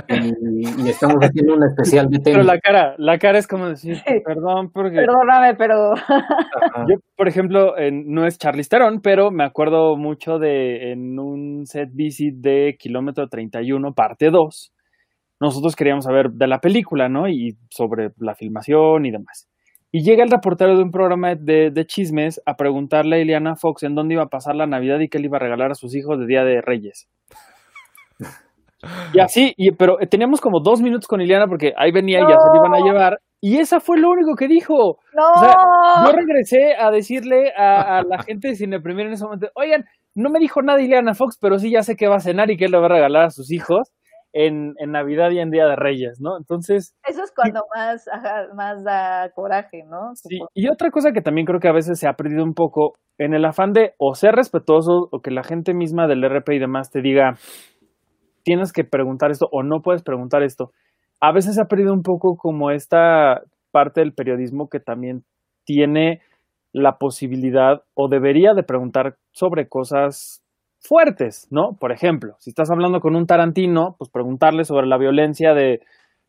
y, 0.08 0.88
estamos 0.88 1.16
haciendo 1.16 1.54
un 1.54 1.64
especial 1.64 2.08
de 2.08 2.18
tenis. 2.18 2.36
Pero 2.36 2.42
la 2.44 2.60
cara, 2.60 2.94
la 2.98 3.18
cara 3.18 3.38
es 3.38 3.48
como 3.48 3.68
decir, 3.70 4.00
perdón, 4.24 4.70
porque... 4.70 4.96
Perdóname, 4.96 5.54
pero... 5.54 5.94
Yo, 6.88 6.96
por 7.16 7.26
ejemplo, 7.26 7.74
no 7.90 8.26
es 8.26 8.38
Charlize 8.38 8.68
Theron, 8.68 9.00
pero 9.00 9.30
me 9.30 9.44
acuerdo 9.44 9.96
mucho 9.96 10.38
de 10.38 10.92
en 10.92 11.18
un 11.18 11.66
set 11.66 11.88
visit 11.92 12.36
de 12.36 12.76
Kilómetro 12.78 13.28
31, 13.28 13.94
parte 13.94 14.30
2, 14.30 14.72
nosotros 15.40 15.74
queríamos 15.74 16.04
saber 16.04 16.30
de 16.30 16.46
la 16.46 16.60
película, 16.60 17.08
¿no? 17.08 17.28
Y 17.28 17.56
sobre 17.70 18.12
la 18.18 18.34
filmación 18.34 19.06
y 19.06 19.10
demás. 19.10 19.48
Y 19.96 20.02
llega 20.02 20.24
el 20.24 20.30
reportero 20.30 20.76
de 20.76 20.82
un 20.82 20.90
programa 20.90 21.36
de, 21.36 21.84
chismes 21.86 22.42
a 22.46 22.56
preguntarle 22.56 23.14
a 23.14 23.18
Ileana 23.20 23.54
Fox 23.54 23.84
en 23.84 23.94
dónde 23.94 24.14
iba 24.14 24.24
a 24.24 24.28
pasar 24.28 24.56
la 24.56 24.66
Navidad 24.66 24.98
y 24.98 25.08
qué 25.08 25.20
le 25.20 25.26
iba 25.26 25.36
a 25.36 25.40
regalar 25.40 25.70
a 25.70 25.76
sus 25.76 25.94
hijos 25.94 26.18
de 26.18 26.26
Día 26.26 26.42
de 26.42 26.60
Reyes. 26.60 27.08
Y 29.12 29.20
así, 29.20 29.54
pero 29.78 29.96
teníamos 30.10 30.40
como 30.40 30.58
dos 30.58 30.82
minutos 30.82 31.06
con 31.06 31.20
Ileana 31.20 31.46
porque 31.46 31.72
ahí 31.76 31.92
venía 31.92 32.18
y 32.18 32.22
ya 32.22 32.36
se 32.36 32.50
le 32.52 32.58
iban 32.58 32.74
a 32.74 32.84
llevar. 32.84 33.20
Y 33.40 33.58
esa 33.58 33.78
fue 33.78 33.96
lo 34.00 34.10
único 34.10 34.34
que 34.34 34.48
dijo. 34.48 34.98
No. 35.14 36.04
yo 36.06 36.12
regresé 36.12 36.74
a 36.76 36.90
decirle 36.90 37.52
a, 37.56 38.02
la 38.02 38.20
gente 38.24 38.48
de 38.48 38.56
Cine 38.56 38.80
Premier 38.80 39.06
en 39.06 39.12
ese 39.12 39.24
momento, 39.24 39.46
oigan, 39.54 39.84
no 40.16 40.28
me 40.28 40.40
dijo 40.40 40.60
nada 40.60 40.82
Ileana 40.82 41.14
Fox, 41.14 41.38
pero 41.40 41.60
sí 41.60 41.70
ya 41.70 41.82
sé 41.82 41.94
que 41.94 42.08
va 42.08 42.16
a 42.16 42.20
cenar 42.20 42.50
y 42.50 42.56
que 42.56 42.66
le 42.66 42.78
va 42.78 42.86
a 42.86 42.94
regalar 42.94 43.26
a 43.26 43.30
sus 43.30 43.52
hijos 43.52 43.92
en, 44.34 44.74
en, 44.78 44.90
Navidad 44.90 45.30
y 45.30 45.38
en 45.38 45.50
Día 45.50 45.64
de 45.66 45.76
Reyes, 45.76 46.20
¿no? 46.20 46.36
Entonces... 46.36 46.94
Eso 47.08 47.22
es 47.22 47.32
cuando 47.32 47.60
más, 47.74 48.04
más 48.54 48.82
da 48.84 49.30
coraje, 49.30 49.84
¿no? 49.88 50.14
Sí, 50.14 50.40
y 50.52 50.68
otra 50.68 50.90
cosa 50.90 51.12
que 51.12 51.22
también 51.22 51.46
creo 51.46 51.60
que 51.60 51.68
a 51.68 51.72
veces 51.72 51.98
se 52.00 52.08
ha 52.08 52.14
perdido 52.14 52.42
un 52.42 52.54
poco 52.54 52.94
en 53.16 53.32
el 53.32 53.44
afán 53.44 53.72
de 53.72 53.94
o 53.96 54.14
ser 54.14 54.34
respetuoso 54.34 55.08
o 55.12 55.20
que 55.20 55.30
la 55.30 55.44
gente 55.44 55.72
misma 55.72 56.08
del 56.08 56.24
RP 56.24 56.56
y 56.56 56.58
demás 56.58 56.90
te 56.90 57.00
diga, 57.00 57.34
tienes 58.42 58.72
que 58.72 58.84
preguntar 58.84 59.30
esto 59.30 59.46
o 59.52 59.62
no 59.62 59.80
puedes 59.82 60.02
preguntar 60.02 60.42
esto. 60.42 60.70
A 61.20 61.32
veces 61.32 61.54
se 61.54 61.62
ha 61.62 61.66
perdido 61.66 61.92
un 61.92 62.02
poco 62.02 62.36
como 62.36 62.72
esta 62.72 63.42
parte 63.70 64.00
del 64.00 64.14
periodismo 64.14 64.68
que 64.68 64.80
también 64.80 65.24
tiene 65.64 66.20
la 66.72 66.98
posibilidad 66.98 67.82
o 67.94 68.08
debería 68.08 68.52
de 68.52 68.64
preguntar 68.64 69.14
sobre 69.30 69.68
cosas 69.68 70.43
fuertes, 70.86 71.48
¿no? 71.50 71.76
Por 71.80 71.92
ejemplo, 71.92 72.36
si 72.38 72.50
estás 72.50 72.70
hablando 72.70 73.00
con 73.00 73.16
un 73.16 73.26
Tarantino, 73.26 73.96
pues 73.98 74.10
preguntarle 74.10 74.64
sobre 74.64 74.86
la 74.86 74.98
violencia 74.98 75.54
de, 75.54 75.80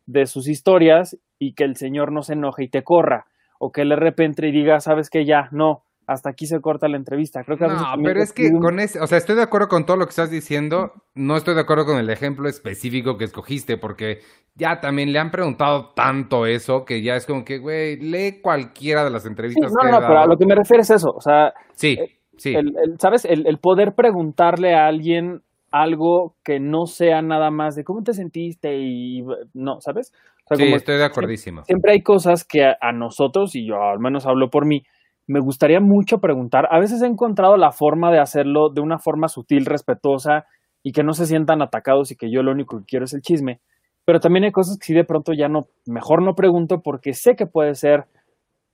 de 0.06 0.26
sus 0.26 0.48
historias 0.48 1.16
y 1.38 1.54
que 1.54 1.64
el 1.64 1.76
señor 1.76 2.10
no 2.12 2.22
se 2.22 2.32
enoje 2.32 2.64
y 2.64 2.68
te 2.68 2.82
corra, 2.82 3.26
o 3.58 3.70
que 3.70 3.84
le 3.84 3.96
repente 3.96 4.48
y 4.48 4.52
diga, 4.52 4.80
sabes 4.80 5.10
que 5.10 5.24
ya, 5.26 5.48
no, 5.52 5.82
hasta 6.06 6.30
aquí 6.30 6.46
se 6.46 6.60
corta 6.60 6.88
la 6.88 6.96
entrevista. 6.96 7.42
Creo 7.44 7.58
que 7.58 7.66
No, 7.66 7.84
pero 8.02 8.22
es 8.22 8.32
que 8.32 8.46
un- 8.46 8.60
con 8.60 8.78
ese, 8.80 9.00
o 9.00 9.06
sea, 9.06 9.18
estoy 9.18 9.36
de 9.36 9.42
acuerdo 9.42 9.68
con 9.68 9.84
todo 9.84 9.96
lo 9.96 10.06
que 10.06 10.10
estás 10.10 10.30
diciendo, 10.30 10.92
no 11.14 11.36
estoy 11.36 11.54
de 11.54 11.60
acuerdo 11.62 11.84
con 11.84 11.98
el 11.98 12.08
ejemplo 12.10 12.48
específico 12.48 13.18
que 13.18 13.24
escogiste, 13.24 13.76
porque 13.76 14.20
ya 14.54 14.80
también 14.80 15.12
le 15.12 15.18
han 15.18 15.30
preguntado 15.30 15.92
tanto 15.94 16.46
eso 16.46 16.84
que 16.84 17.02
ya 17.02 17.16
es 17.16 17.26
como 17.26 17.44
que, 17.44 17.58
güey, 17.58 17.96
lee 17.96 18.40
cualquiera 18.40 19.04
de 19.04 19.10
las 19.10 19.22
Sí, 19.24 19.28
entrevistas 19.28 19.72
no, 19.72 19.80
que 19.80 19.86
he 19.88 19.90
no, 19.90 19.98
pero 20.06 20.20
a 20.20 20.26
lo 20.26 20.36
que 20.38 20.46
me 20.46 20.54
refiero 20.54 20.82
es 20.82 20.90
eso, 20.90 21.10
o 21.10 21.20
sea, 21.20 21.52
Sí, 21.74 21.98
sí. 22.36 22.54
el, 22.54 22.74
el- 22.82 22.98
¿sabes? 23.00 23.24
El, 23.24 23.46
el 23.46 23.58
poder 23.58 23.94
preguntarle 23.94 24.74
a 24.74 24.86
alguien 24.86 25.42
algo 25.70 26.34
que 26.44 26.60
no 26.60 26.86
sea 26.86 27.22
nada 27.22 27.50
más 27.50 27.74
de 27.76 27.84
cómo 27.84 28.02
te 28.02 28.14
sentiste 28.14 28.78
y 28.78 29.24
no, 29.54 29.80
¿sabes? 29.80 30.12
O 30.44 30.48
sea, 30.48 30.56
Sí, 30.56 30.64
como 30.64 30.76
estoy 30.76 30.96
de 30.96 31.04
acordísimo. 31.04 31.64
siempre 31.64 31.92
hay 31.92 32.02
cosas 32.02 32.44
que 32.44 32.64
a, 32.64 32.76
a 32.80 32.92
nosotros, 32.92 33.54
y 33.56 33.66
yo 33.66 33.82
al 33.82 33.98
menos 33.98 34.26
hablo 34.26 34.48
por 34.48 34.64
mí, 34.64 34.84
me 35.26 35.40
gustaría 35.40 35.80
mucho 35.80 36.18
preguntar. 36.20 36.68
A 36.70 36.78
veces 36.78 37.02
he 37.02 37.06
encontrado 37.06 37.56
la 37.56 37.72
forma 37.72 38.12
de 38.12 38.20
hacerlo 38.20 38.70
de 38.70 38.80
una 38.80 38.98
forma 38.98 39.28
sutil, 39.28 39.66
respetuosa 39.66 40.46
y 40.84 40.92
que 40.92 41.02
no 41.02 41.14
se 41.14 41.26
sientan 41.26 41.62
atacados 41.62 42.12
y 42.12 42.16
que 42.16 42.30
yo 42.30 42.42
lo 42.44 42.52
único 42.52 42.78
que 42.78 42.84
quiero 42.86 43.04
es 43.06 43.12
el 43.12 43.22
chisme. 43.22 43.60
Pero 44.04 44.20
también 44.20 44.44
hay 44.44 44.52
cosas 44.52 44.78
que 44.78 44.86
sí 44.86 44.94
de 44.94 45.02
pronto 45.04 45.32
ya 45.32 45.48
no, 45.48 45.66
mejor 45.84 46.22
no 46.22 46.36
pregunto 46.36 46.80
porque 46.80 47.12
sé 47.12 47.34
que 47.34 47.46
puede 47.46 47.74
ser 47.74 48.04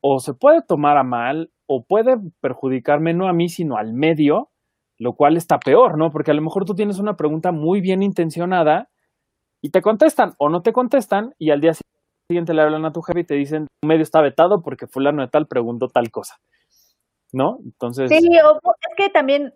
o 0.02 0.18
se 0.18 0.34
puede 0.34 0.60
tomar 0.62 0.98
a 0.98 1.04
mal 1.04 1.50
o 1.74 1.84
puede 1.84 2.18
perjudicarme 2.40 3.14
no 3.14 3.28
a 3.28 3.32
mí 3.32 3.48
sino 3.48 3.76
al 3.76 3.94
medio, 3.94 4.50
lo 4.98 5.14
cual 5.14 5.36
está 5.36 5.58
peor, 5.58 5.96
¿no? 5.96 6.10
Porque 6.10 6.30
a 6.30 6.34
lo 6.34 6.42
mejor 6.42 6.64
tú 6.64 6.74
tienes 6.74 6.98
una 6.98 7.16
pregunta 7.16 7.50
muy 7.50 7.80
bien 7.80 8.02
intencionada 8.02 8.90
y 9.62 9.70
te 9.70 9.80
contestan 9.80 10.34
o 10.38 10.50
no 10.50 10.60
te 10.60 10.72
contestan 10.72 11.34
y 11.38 11.50
al 11.50 11.60
día 11.60 11.72
siguiente 12.28 12.52
le 12.52 12.62
hablan 12.62 12.84
a 12.84 12.92
tu 12.92 13.00
jefe 13.00 13.20
y 13.20 13.24
te 13.24 13.34
dicen 13.34 13.68
medio 13.84 14.02
está 14.02 14.20
vetado 14.20 14.62
porque 14.62 14.86
fulano 14.86 15.22
de 15.22 15.28
tal 15.28 15.46
preguntó 15.46 15.88
tal 15.88 16.10
cosa. 16.10 16.36
¿No? 17.32 17.58
Entonces, 17.64 18.10
Sí, 18.10 18.16
es 18.16 18.96
que 18.96 19.08
también 19.08 19.54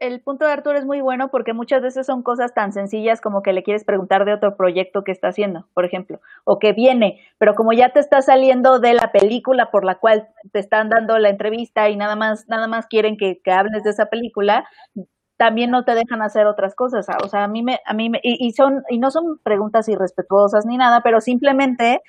el 0.00 0.20
punto 0.22 0.46
de 0.46 0.52
Arturo 0.52 0.78
es 0.78 0.86
muy 0.86 1.02
bueno 1.02 1.30
porque 1.30 1.52
muchas 1.52 1.82
veces 1.82 2.06
son 2.06 2.22
cosas 2.22 2.54
tan 2.54 2.72
sencillas 2.72 3.20
como 3.20 3.42
que 3.42 3.52
le 3.52 3.62
quieres 3.62 3.84
preguntar 3.84 4.24
de 4.24 4.32
otro 4.32 4.56
proyecto 4.56 5.04
que 5.04 5.12
está 5.12 5.28
haciendo, 5.28 5.66
por 5.74 5.84
ejemplo, 5.84 6.20
o 6.44 6.58
que 6.58 6.72
viene, 6.72 7.20
pero 7.36 7.54
como 7.54 7.72
ya 7.74 7.90
te 7.90 8.00
está 8.00 8.22
saliendo 8.22 8.78
de 8.78 8.94
la 8.94 9.12
película 9.12 9.70
por 9.70 9.84
la 9.84 9.96
cual 9.96 10.28
te 10.52 10.58
están 10.58 10.88
dando 10.88 11.18
la 11.18 11.28
entrevista 11.28 11.90
y 11.90 11.96
nada 11.96 12.16
más, 12.16 12.48
nada 12.48 12.66
más 12.66 12.86
quieren 12.86 13.18
que, 13.18 13.40
que 13.44 13.52
hables 13.52 13.82
de 13.84 13.90
esa 13.90 14.06
película, 14.06 14.66
también 15.36 15.70
no 15.70 15.84
te 15.84 15.94
dejan 15.94 16.20
hacer 16.22 16.46
otras 16.46 16.74
cosas. 16.74 17.06
O 17.24 17.28
sea, 17.28 17.44
a 17.44 17.48
mí 17.48 17.62
me, 17.62 17.78
a 17.86 17.94
mí 17.94 18.10
me, 18.10 18.20
y, 18.22 18.44
y 18.46 18.52
son, 18.52 18.82
y 18.88 18.98
no 18.98 19.10
son 19.10 19.38
preguntas 19.42 19.88
irrespetuosas 19.88 20.66
ni 20.66 20.76
nada, 20.76 21.00
pero 21.02 21.20
simplemente 21.20 22.00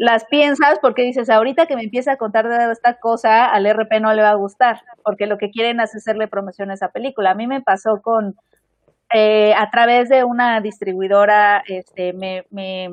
las 0.00 0.24
piensas 0.24 0.78
porque 0.80 1.02
dices, 1.02 1.28
ahorita 1.28 1.66
que 1.66 1.76
me 1.76 1.82
empieza 1.82 2.12
a 2.12 2.16
contar 2.16 2.48
de 2.48 2.72
esta 2.72 2.94
cosa, 2.94 3.44
al 3.44 3.66
RP 3.66 4.00
no 4.00 4.14
le 4.14 4.22
va 4.22 4.30
a 4.30 4.34
gustar, 4.34 4.80
porque 5.04 5.26
lo 5.26 5.36
que 5.36 5.50
quieren 5.50 5.78
es 5.78 5.94
hacerle 5.94 6.26
promoción 6.26 6.70
a 6.70 6.74
esa 6.74 6.88
película. 6.88 7.32
A 7.32 7.34
mí 7.34 7.46
me 7.46 7.60
pasó 7.60 8.00
con, 8.02 8.34
eh, 9.12 9.52
a 9.52 9.68
través 9.70 10.08
de 10.08 10.24
una 10.24 10.62
distribuidora, 10.62 11.62
este, 11.68 12.14
me, 12.14 12.46
me, 12.50 12.88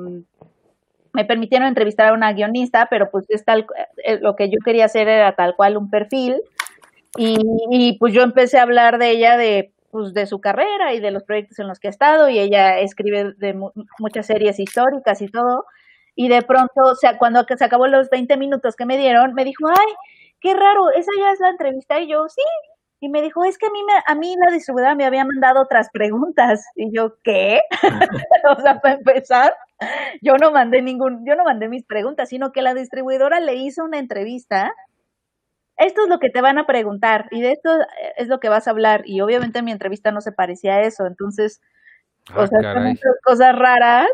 permitieron 1.26 1.70
entrevistar 1.70 2.10
a 2.10 2.14
una 2.14 2.34
guionista, 2.34 2.88
pero 2.90 3.10
pues 3.10 3.26
es 3.30 3.46
tal, 3.46 3.66
eh, 4.04 4.20
lo 4.22 4.36
que 4.36 4.50
yo 4.50 4.58
quería 4.66 4.84
hacer 4.84 5.08
era 5.08 5.34
tal 5.34 5.56
cual 5.56 5.78
un 5.78 5.90
perfil, 5.90 6.42
y, 7.18 7.38
y 7.72 7.98
pues 8.00 8.14
yo 8.14 8.22
empecé 8.22 8.60
a 8.60 8.64
hablar 8.64 8.98
de 8.98 9.12
ella 9.12 9.38
de 9.38 9.72
pues 9.92 10.14
de 10.14 10.26
su 10.26 10.42
carrera 10.42 10.94
y 10.94 11.00
de 11.00 11.12
los 11.12 11.24
proyectos 11.24 11.58
en 11.60 11.70
los 11.70 11.80
que 11.80 11.88
ha 11.88 11.90
estado 11.90 12.28
y 12.28 12.38
ella 12.38 12.80
escribe 12.80 13.34
de 13.38 13.54
mu- 13.54 13.72
muchas 14.00 14.26
series 14.28 14.60
históricas 14.60 15.22
y 15.22 15.30
todo 15.30 15.64
y 16.18 16.30
de 16.30 16.42
pronto, 16.42 16.82
o 16.84 16.96
sea, 16.96 17.20
cuando 17.20 17.46
se 17.46 17.64
acabó 17.64 17.86
los 17.86 18.10
20 18.10 18.38
minutos 18.38 18.76
que 18.76 18.88
me 18.88 18.98
dieron, 18.98 19.36
me 19.36 19.46
dijo, 19.46 19.68
ay, 19.70 19.94
qué 20.42 20.56
raro, 20.56 20.90
esa 20.90 21.12
ya 21.16 21.32
es 21.32 21.40
la 21.40 21.50
entrevista, 21.50 22.00
y 22.00 22.10
yo, 22.10 22.28
sí, 22.28 22.42
y 23.00 23.08
me 23.08 23.22
dijo, 23.22 23.46
es 23.46 23.60
que 23.60 23.68
a 23.68 23.70
mí, 23.70 23.84
me, 23.84 23.94
a 24.04 24.16
mí 24.16 24.36
la 24.36 24.52
distribuidora 24.52 24.96
me 24.96 25.06
había 25.06 25.24
mandado 25.26 25.62
otras 25.62 25.90
preguntas, 25.94 26.66
y 26.76 26.92
yo, 26.92 27.18
¿qué? 27.24 27.62
o 28.58 28.62
sea, 28.62 28.82
para 28.82 28.96
empezar, 28.96 29.54
yo 30.24 30.38
no 30.38 30.52
mandé 30.52 30.82
ningún, 30.82 31.24
yo 31.24 31.36
no 31.36 31.44
mandé 31.44 31.70
mis 31.70 31.86
preguntas, 31.86 32.30
sino 32.30 32.52
que 32.52 32.64
la 32.64 32.74
distribuidora 32.74 33.40
le 33.40 33.54
hizo 33.54 33.84
una 33.84 34.00
entrevista, 34.00 34.74
esto 35.78 36.02
es 36.02 36.10
lo 36.10 36.18
que 36.18 36.32
te 36.32 36.42
van 36.42 36.58
a 36.58 36.66
preguntar, 36.66 37.28
y 37.30 37.42
de 37.42 37.52
esto 37.52 37.70
es 38.16 38.28
lo 38.28 38.40
que 38.40 38.50
vas 38.50 38.68
a 38.68 38.72
hablar, 38.72 39.04
y 39.06 39.22
obviamente 39.22 39.62
mi 39.62 39.72
entrevista 39.72 40.12
no 40.12 40.22
se 40.22 40.32
parecía 40.32 40.78
a 40.78 40.82
eso, 40.82 41.06
entonces, 41.06 41.62
Ah, 42.30 42.42
o 42.42 42.48
sea, 42.48 42.74
son 42.74 42.98
cosas 43.24 43.56
raras. 43.58 44.08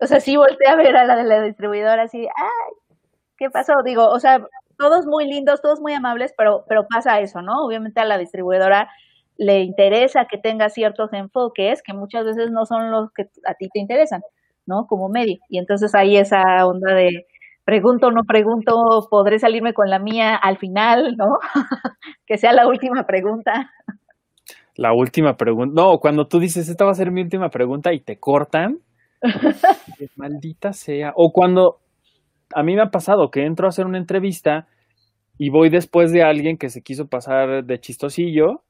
O 0.00 0.06
sea, 0.06 0.20
sí 0.20 0.36
volteé 0.36 0.68
a 0.68 0.76
ver 0.76 0.96
a 0.96 1.04
la 1.04 1.16
de 1.16 1.24
la 1.24 1.42
distribuidora 1.42 2.02
así, 2.02 2.20
ay, 2.20 2.74
¿qué 3.36 3.50
pasó? 3.50 3.72
Digo, 3.84 4.06
o 4.08 4.20
sea, 4.20 4.40
todos 4.76 5.06
muy 5.06 5.26
lindos, 5.26 5.60
todos 5.60 5.80
muy 5.80 5.92
amables, 5.92 6.32
pero, 6.36 6.64
pero 6.68 6.86
pasa 6.88 7.20
eso, 7.20 7.42
¿no? 7.42 7.64
Obviamente 7.64 8.00
a 8.00 8.04
la 8.04 8.16
distribuidora 8.16 8.88
le 9.36 9.60
interesa 9.60 10.26
que 10.30 10.38
tenga 10.38 10.68
ciertos 10.68 11.12
enfoques 11.12 11.82
que 11.82 11.94
muchas 11.94 12.24
veces 12.24 12.50
no 12.50 12.66
son 12.66 12.90
los 12.90 13.12
que 13.12 13.24
a 13.44 13.54
ti 13.54 13.68
te 13.72 13.80
interesan, 13.80 14.22
¿no? 14.66 14.86
Como 14.86 15.08
medio. 15.08 15.38
Y 15.48 15.58
entonces 15.58 15.94
hay 15.94 16.16
esa 16.16 16.66
onda 16.66 16.94
de 16.94 17.26
pregunto 17.64 18.10
no 18.10 18.24
pregunto, 18.24 18.72
podré 19.10 19.38
salirme 19.38 19.74
con 19.74 19.90
la 19.90 19.98
mía 19.98 20.36
al 20.36 20.58
final, 20.58 21.16
¿no? 21.16 21.38
que 22.26 22.38
sea 22.38 22.52
la 22.52 22.66
última 22.66 23.04
pregunta. 23.06 23.70
la 24.74 24.92
última 24.92 25.36
pregunta. 25.36 25.82
No, 25.82 25.98
cuando 25.98 26.26
tú 26.26 26.40
dices, 26.40 26.68
esta 26.68 26.84
va 26.84 26.92
a 26.92 26.94
ser 26.94 27.10
mi 27.10 27.20
última 27.20 27.50
pregunta 27.50 27.92
y 27.92 28.00
te 28.00 28.18
cortan. 28.18 28.78
Maldita 30.16 30.72
sea. 30.72 31.12
O 31.16 31.32
cuando 31.32 31.80
a 32.54 32.62
mí 32.62 32.74
me 32.74 32.82
ha 32.82 32.90
pasado 32.90 33.30
que 33.30 33.44
entro 33.44 33.66
a 33.66 33.70
hacer 33.70 33.86
una 33.86 33.98
entrevista 33.98 34.66
y 35.38 35.50
voy 35.50 35.70
después 35.70 36.12
de 36.12 36.22
alguien 36.22 36.56
que 36.56 36.68
se 36.68 36.82
quiso 36.82 37.06
pasar 37.06 37.64
de 37.64 37.80
chistosillo 37.80 38.62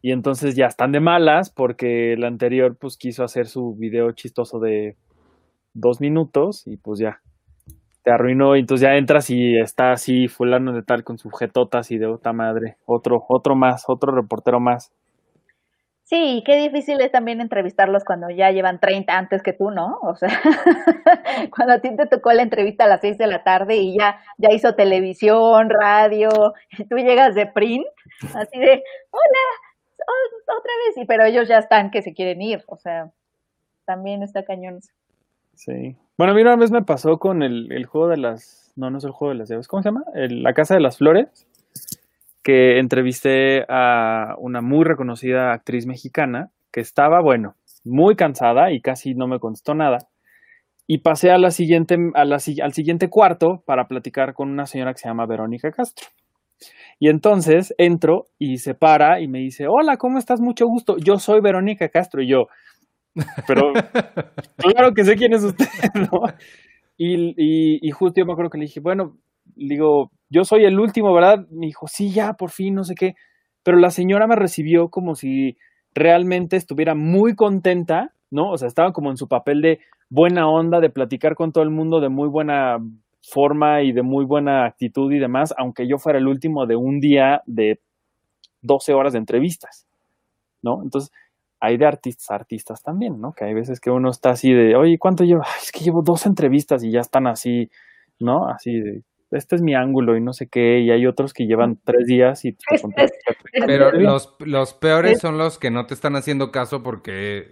y 0.00 0.12
entonces 0.12 0.56
ya 0.56 0.66
están 0.66 0.92
de 0.92 1.00
malas 1.00 1.50
porque 1.50 2.14
el 2.14 2.24
anterior 2.24 2.76
pues 2.78 2.96
quiso 2.96 3.24
hacer 3.24 3.46
su 3.46 3.74
video 3.76 4.12
chistoso 4.12 4.58
de 4.58 4.96
dos 5.74 6.00
minutos 6.00 6.66
y 6.66 6.76
pues 6.76 6.98
ya 6.98 7.20
te 8.02 8.10
arruinó 8.10 8.56
y 8.56 8.60
entonces 8.60 8.88
ya 8.88 8.96
entras 8.96 9.30
y 9.30 9.58
está 9.58 9.92
así 9.92 10.26
fulano 10.26 10.72
de 10.72 10.82
tal 10.82 11.04
con 11.04 11.18
su 11.18 11.30
jetota 11.30 11.78
así 11.78 11.98
de 11.98 12.06
otra 12.06 12.32
madre, 12.32 12.76
otro, 12.84 13.24
otro 13.28 13.54
más, 13.54 13.84
otro 13.86 14.12
reportero 14.12 14.58
más. 14.60 14.92
Sí, 16.12 16.42
qué 16.44 16.56
difícil 16.56 17.00
es 17.00 17.10
también 17.10 17.40
entrevistarlos 17.40 18.04
cuando 18.04 18.28
ya 18.28 18.50
llevan 18.50 18.78
30 18.78 19.16
antes 19.16 19.42
que 19.42 19.54
tú, 19.54 19.70
¿no? 19.70 19.98
O 20.02 20.14
sea, 20.14 20.28
cuando 21.56 21.72
a 21.72 21.78
ti 21.80 21.96
te 21.96 22.06
tocó 22.06 22.34
la 22.34 22.42
entrevista 22.42 22.84
a 22.84 22.88
las 22.88 23.00
6 23.00 23.16
de 23.16 23.26
la 23.26 23.42
tarde 23.44 23.76
y 23.76 23.96
ya, 23.98 24.20
ya 24.36 24.50
hizo 24.52 24.74
televisión, 24.74 25.70
radio, 25.70 26.28
y 26.78 26.84
tú 26.84 26.96
llegas 26.96 27.34
de 27.34 27.46
print, 27.46 27.86
así 28.34 28.58
de, 28.58 28.82
hola, 29.10 29.44
otra 30.58 30.72
vez, 30.86 30.98
y 30.98 31.06
pero 31.06 31.24
ellos 31.24 31.48
ya 31.48 31.56
están 31.56 31.90
que 31.90 32.02
se 32.02 32.12
quieren 32.12 32.42
ir, 32.42 32.62
o 32.66 32.76
sea, 32.76 33.10
también 33.86 34.22
está 34.22 34.44
cañón. 34.44 34.80
Sí. 35.54 35.96
Bueno, 36.18 36.32
a 36.32 36.36
mí 36.36 36.42
una 36.42 36.56
vez 36.56 36.70
me 36.70 36.82
pasó 36.82 37.16
con 37.18 37.42
el, 37.42 37.72
el 37.72 37.86
juego 37.86 38.08
de 38.08 38.18
las. 38.18 38.70
No, 38.76 38.90
no 38.90 38.98
es 38.98 39.04
el 39.04 39.12
juego 39.12 39.32
de 39.32 39.38
las 39.38 39.48
llaves. 39.48 39.66
¿Cómo 39.66 39.82
se 39.82 39.88
llama? 39.88 40.04
El- 40.14 40.42
la 40.42 40.52
Casa 40.52 40.74
de 40.74 40.80
las 40.80 40.98
Flores. 40.98 41.46
Que 42.42 42.78
entrevisté 42.78 43.64
a 43.68 44.34
una 44.38 44.60
muy 44.60 44.84
reconocida 44.84 45.52
actriz 45.52 45.86
mexicana 45.86 46.50
que 46.72 46.80
estaba, 46.80 47.20
bueno, 47.22 47.54
muy 47.84 48.16
cansada 48.16 48.72
y 48.72 48.80
casi 48.80 49.14
no 49.14 49.26
me 49.28 49.38
contestó 49.38 49.74
nada. 49.74 49.98
Y 50.86 50.98
pasé 50.98 51.30
a 51.30 51.38
la 51.38 51.50
siguiente, 51.50 51.96
a 52.14 52.24
la 52.24 52.38
si- 52.40 52.60
al 52.60 52.72
siguiente 52.72 53.08
cuarto 53.08 53.62
para 53.66 53.86
platicar 53.86 54.34
con 54.34 54.50
una 54.50 54.66
señora 54.66 54.92
que 54.92 54.98
se 54.98 55.08
llama 55.08 55.26
Verónica 55.26 55.70
Castro. 55.70 56.08
Y 56.98 57.08
entonces 57.08 57.74
entro 57.78 58.26
y 58.38 58.58
se 58.58 58.74
para 58.74 59.20
y 59.20 59.28
me 59.28 59.38
dice, 59.40 59.66
hola, 59.68 59.96
¿cómo 59.96 60.18
estás? 60.18 60.40
Mucho 60.40 60.66
gusto. 60.66 60.96
Yo 60.98 61.16
soy 61.18 61.40
Verónica 61.40 61.88
Castro. 61.88 62.22
Y 62.22 62.28
yo, 62.28 62.46
pero 63.46 63.72
claro 64.56 64.92
que 64.94 65.04
sé 65.04 65.16
quién 65.16 65.32
es 65.34 65.44
usted, 65.44 65.66
¿no? 65.94 66.22
Y, 66.96 67.34
y, 67.36 67.78
y 67.86 67.90
justo 67.90 68.20
yo 68.20 68.26
me 68.26 68.32
acuerdo 68.32 68.50
que 68.50 68.58
le 68.58 68.64
dije, 68.66 68.80
bueno, 68.80 69.16
digo, 69.56 70.10
yo 70.30 70.44
soy 70.44 70.64
el 70.64 70.78
último, 70.78 71.12
¿verdad? 71.12 71.46
Me 71.50 71.66
dijo, 71.66 71.86
sí, 71.86 72.10
ya, 72.10 72.34
por 72.34 72.50
fin, 72.50 72.74
no 72.74 72.84
sé 72.84 72.94
qué. 72.94 73.14
Pero 73.62 73.78
la 73.78 73.90
señora 73.90 74.26
me 74.26 74.36
recibió 74.36 74.88
como 74.88 75.14
si 75.14 75.56
realmente 75.94 76.56
estuviera 76.56 76.94
muy 76.94 77.34
contenta, 77.34 78.12
¿no? 78.30 78.50
O 78.50 78.58
sea, 78.58 78.68
estaba 78.68 78.92
como 78.92 79.10
en 79.10 79.16
su 79.16 79.28
papel 79.28 79.60
de 79.60 79.80
buena 80.08 80.48
onda, 80.48 80.80
de 80.80 80.90
platicar 80.90 81.34
con 81.34 81.52
todo 81.52 81.64
el 81.64 81.70
mundo 81.70 82.00
de 82.00 82.08
muy 82.08 82.28
buena 82.28 82.78
forma 83.22 83.82
y 83.82 83.92
de 83.92 84.02
muy 84.02 84.24
buena 84.24 84.66
actitud 84.66 85.12
y 85.12 85.18
demás, 85.18 85.54
aunque 85.56 85.86
yo 85.88 85.98
fuera 85.98 86.18
el 86.18 86.26
último 86.26 86.66
de 86.66 86.76
un 86.76 86.98
día 86.98 87.42
de 87.46 87.80
12 88.62 88.94
horas 88.94 89.12
de 89.12 89.20
entrevistas, 89.20 89.86
¿no? 90.62 90.82
Entonces, 90.82 91.12
hay 91.60 91.76
de 91.76 91.86
artistas 91.86 92.30
artistas 92.30 92.82
también, 92.82 93.20
¿no? 93.20 93.32
Que 93.32 93.44
hay 93.44 93.54
veces 93.54 93.78
que 93.80 93.90
uno 93.90 94.10
está 94.10 94.30
así 94.30 94.52
de, 94.52 94.74
oye, 94.74 94.98
¿cuánto 94.98 95.24
llevo? 95.24 95.42
Es 95.62 95.70
que 95.70 95.84
llevo 95.84 96.02
dos 96.02 96.26
entrevistas 96.26 96.82
y 96.82 96.90
ya 96.90 97.00
están 97.00 97.26
así, 97.26 97.70
¿no? 98.18 98.48
Así 98.48 98.72
de, 98.80 99.02
este 99.32 99.56
es 99.56 99.62
mi 99.62 99.74
ángulo 99.74 100.16
y 100.16 100.20
no 100.20 100.32
sé 100.32 100.48
qué, 100.48 100.80
y 100.80 100.90
hay 100.90 101.06
otros 101.06 101.32
que 101.32 101.46
llevan 101.46 101.78
tres 101.82 102.06
días 102.06 102.44
y 102.44 102.52
te 102.52 102.64
Pero 103.66 103.92
los, 103.92 104.34
los 104.40 104.74
peores 104.74 105.20
son 105.20 105.38
los 105.38 105.58
que 105.58 105.70
no 105.70 105.86
te 105.86 105.94
están 105.94 106.16
haciendo 106.16 106.52
caso 106.52 106.82
porque 106.82 107.50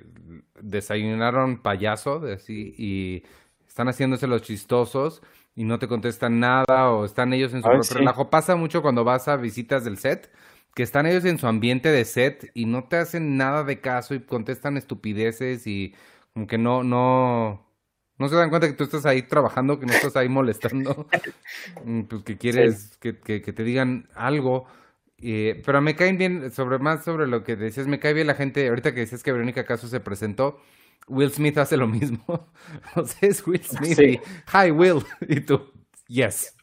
desayunaron 0.60 1.62
payaso 1.62 2.20
de 2.20 2.34
así, 2.34 2.74
y 2.76 3.22
están 3.66 3.88
haciéndose 3.88 4.26
los 4.26 4.42
chistosos 4.42 5.22
y 5.54 5.64
no 5.64 5.78
te 5.78 5.88
contestan 5.88 6.40
nada 6.40 6.90
o 6.90 7.04
están 7.04 7.32
ellos 7.32 7.52
en 7.54 7.62
su 7.62 7.68
Ay, 7.68 7.74
propio 7.74 7.84
sí. 7.84 7.94
relajo. 7.94 8.30
Pasa 8.30 8.56
mucho 8.56 8.82
cuando 8.82 9.04
vas 9.04 9.28
a 9.28 9.36
visitas 9.36 9.84
del 9.84 9.98
set, 9.98 10.30
que 10.74 10.82
están 10.82 11.06
ellos 11.06 11.24
en 11.24 11.38
su 11.38 11.46
ambiente 11.46 11.90
de 11.90 12.04
set 12.04 12.50
y 12.54 12.66
no 12.66 12.84
te 12.84 12.96
hacen 12.96 13.36
nada 13.36 13.64
de 13.64 13.80
caso 13.80 14.14
y 14.14 14.20
contestan 14.20 14.76
estupideces 14.76 15.66
y 15.66 15.94
como 16.32 16.46
que 16.46 16.58
no, 16.58 16.84
no, 16.84 17.69
no 18.20 18.28
se 18.28 18.36
dan 18.36 18.50
cuenta 18.50 18.68
que 18.68 18.74
tú 18.74 18.84
estás 18.84 19.04
ahí 19.06 19.22
trabajando, 19.22 19.80
que 19.80 19.86
no 19.86 19.92
estás 19.92 20.14
ahí 20.16 20.28
molestando, 20.28 21.08
Mm, 21.84 22.02
pues 22.02 22.22
que 22.22 22.36
quieres 22.38 22.96
que, 23.00 23.18
que- 23.18 23.42
que 23.42 23.52
te 23.52 23.64
digan 23.64 24.08
algo. 24.14 24.66
Eh, 25.22 25.60
pero 25.66 25.80
me 25.82 25.96
caen 25.96 26.16
bien, 26.18 26.50
sobre 26.50 26.78
más 26.78 27.04
sobre 27.04 27.26
lo 27.26 27.42
que 27.44 27.56
decías, 27.56 27.86
me 27.86 27.98
cae 27.98 28.14
bien 28.14 28.26
la 28.26 28.34
gente, 28.34 28.68
ahorita 28.68 28.94
que 28.94 29.00
decías 29.00 29.22
que 29.22 29.32
Verónica 29.32 29.66
Caso 29.66 29.86
se 29.88 30.00
presentó, 30.00 30.60
Will 31.08 31.30
Smith 31.32 31.58
hace 31.58 31.76
lo 31.76 31.86
mismo. 31.88 32.22
o 32.94 33.04
sea, 33.04 33.28
es 33.28 33.46
Will 33.46 33.62
Smith. 33.64 33.96
Sí. 33.96 34.04
y, 34.04 34.20
Hi, 34.56 34.70
Will. 34.70 35.02
Y 35.28 35.40
tú, 35.40 35.72
yes. 36.08 36.54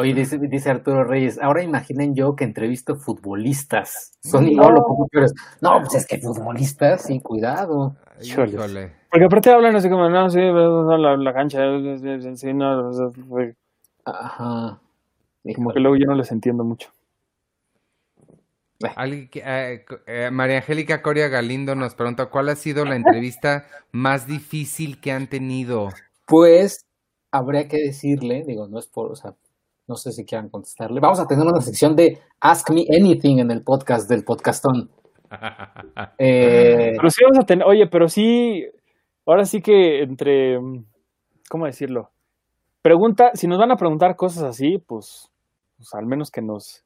Oye, 0.00 0.14
dice, 0.14 0.38
dice 0.38 0.70
Arturo 0.70 1.04
Reyes, 1.04 1.38
ahora 1.42 1.62
imaginen 1.62 2.14
yo 2.14 2.34
que 2.34 2.44
entrevisto 2.44 2.96
futbolistas. 2.96 4.12
Son 4.22 4.48
igual 4.48 4.78
o 4.78 4.82
poco 4.86 5.06
peores. 5.08 5.34
No, 5.60 5.78
pues 5.80 5.94
es 5.94 6.06
que 6.06 6.18
futbolistas, 6.18 7.02
sí, 7.02 7.20
cuidado. 7.20 7.96
Híjole. 8.22 8.92
Porque 9.10 9.26
aparte 9.26 9.50
hablan 9.50 9.76
así 9.76 9.90
como, 9.90 10.08
no, 10.08 10.30
sí, 10.30 10.38
la, 10.40 11.16
la 11.18 11.34
cancha, 11.34 11.58
sí, 12.34 12.54
no, 12.54 12.90
Ajá. 14.06 14.80
como 15.54 15.70
que 15.72 15.80
luego 15.80 15.96
yo 15.96 16.06
no 16.06 16.14
les 16.14 16.32
entiendo 16.32 16.64
mucho. 16.64 16.90
Alguien 18.96 19.28
que- 19.28 19.42
eh, 19.44 19.84
eh, 20.06 20.30
María 20.30 20.58
Angélica 20.58 21.02
Coria 21.02 21.28
Galindo 21.28 21.74
nos 21.74 21.94
pregunta, 21.94 22.26
¿cuál 22.26 22.48
ha 22.48 22.56
sido 22.56 22.86
la 22.86 22.96
entrevista 22.96 23.66
más 23.92 24.26
difícil 24.26 24.98
que 24.98 25.12
han 25.12 25.26
tenido? 25.26 25.90
Pues 26.26 26.86
habría 27.30 27.68
que 27.68 27.76
decirle, 27.76 28.44
digo, 28.46 28.66
no 28.68 28.78
es 28.78 28.86
por, 28.86 29.12
o 29.12 29.16
sea, 29.16 29.34
no 29.90 29.96
sé 29.96 30.12
si 30.12 30.24
quieran 30.24 30.48
contestarle. 30.48 31.00
Vamos 31.00 31.18
a 31.18 31.26
tener 31.26 31.44
una 31.44 31.60
sección 31.60 31.96
de 31.96 32.20
Ask 32.40 32.70
Me 32.70 32.84
Anything 32.96 33.40
en 33.40 33.50
el 33.50 33.62
podcast 33.64 34.08
del 34.08 34.24
podcastón. 34.24 34.88
Eh, 36.18 36.94
Pero 36.96 37.08
sí 37.08 37.22
vamos 37.22 37.38
a 37.44 37.46
tener, 37.46 37.64
oye, 37.64 37.86
pero 37.86 38.08
sí, 38.08 38.64
ahora 39.24 39.44
sí 39.44 39.60
que 39.60 40.02
entre, 40.02 40.58
¿cómo 41.48 41.66
decirlo? 41.66 42.10
Pregunta, 42.82 43.30
si 43.34 43.46
nos 43.46 43.58
van 43.58 43.70
a 43.70 43.76
preguntar 43.76 44.16
cosas 44.16 44.42
así, 44.42 44.78
pues, 44.84 45.30
pues 45.76 45.88
al 45.94 46.06
menos 46.06 46.32
que 46.32 46.42
nos, 46.42 46.84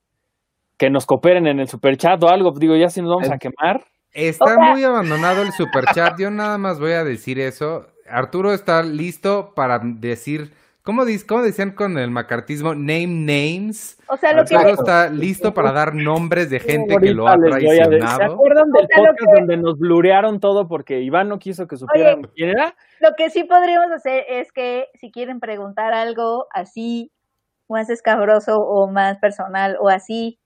que 0.76 0.90
nos 0.90 1.06
cooperen 1.06 1.46
en 1.46 1.58
el 1.58 1.68
superchat 1.68 2.22
o 2.22 2.28
algo, 2.28 2.52
digo, 2.58 2.76
ya 2.76 2.88
si 2.88 3.00
nos 3.00 3.14
vamos 3.16 3.30
a 3.30 3.38
quemar. 3.38 3.82
Está 4.12 4.56
muy 4.58 4.84
abandonado 4.84 5.40
el 5.40 5.52
superchat. 5.52 6.18
Yo 6.18 6.30
nada 6.30 6.58
más 6.58 6.78
voy 6.78 6.92
a 6.92 7.02
decir 7.02 7.40
eso. 7.40 7.86
Arturo 8.06 8.52
está 8.52 8.82
listo 8.82 9.54
para 9.54 9.80
decir, 9.82 10.52
¿cómo, 10.84 11.04
dis- 11.04 11.26
cómo 11.26 11.42
decían 11.42 11.72
con 11.72 11.98
el 11.98 12.10
macartismo? 12.10 12.74
Name 12.74 13.06
names. 13.08 13.98
O 14.08 14.16
sea, 14.16 14.32
lo 14.32 14.44
que, 14.44 14.54
Arturo 14.54 14.74
está 14.74 15.08
listo 15.10 15.52
para 15.52 15.72
dar 15.72 15.94
nombres 15.94 16.50
de 16.50 16.60
gente 16.60 16.96
que 16.98 17.10
lo 17.12 17.26
ha 17.26 17.36
de- 17.36 17.50
¿Se 17.52 17.58
traicionado. 17.58 18.34
acuerdan 18.34 18.70
del 18.70 18.84
O 18.84 18.86
sea, 18.86 18.96
podcast 18.98 19.18
que- 19.18 19.40
donde 19.40 19.56
nos 19.56 19.78
blurearon 19.78 20.38
todo 20.38 20.68
porque 20.68 21.00
Iván 21.00 21.28
no 21.28 21.38
quiso 21.40 21.66
que 21.66 21.76
supieran 21.76 22.22
quién 22.36 22.50
era? 22.50 22.76
lo 23.00 23.14
que 23.16 23.30
sí 23.30 23.44
podríamos 23.44 23.90
hacer 23.90 24.24
es 24.28 24.52
que 24.52 24.86
si 24.94 25.10
quieren 25.10 25.40
preguntar 25.40 25.92
algo 25.92 26.46
así, 26.52 27.10
más 27.68 27.90
escabroso 27.90 28.60
o 28.60 28.86
más 28.88 29.18
personal 29.18 29.76
o 29.80 29.88
así, 29.88 30.38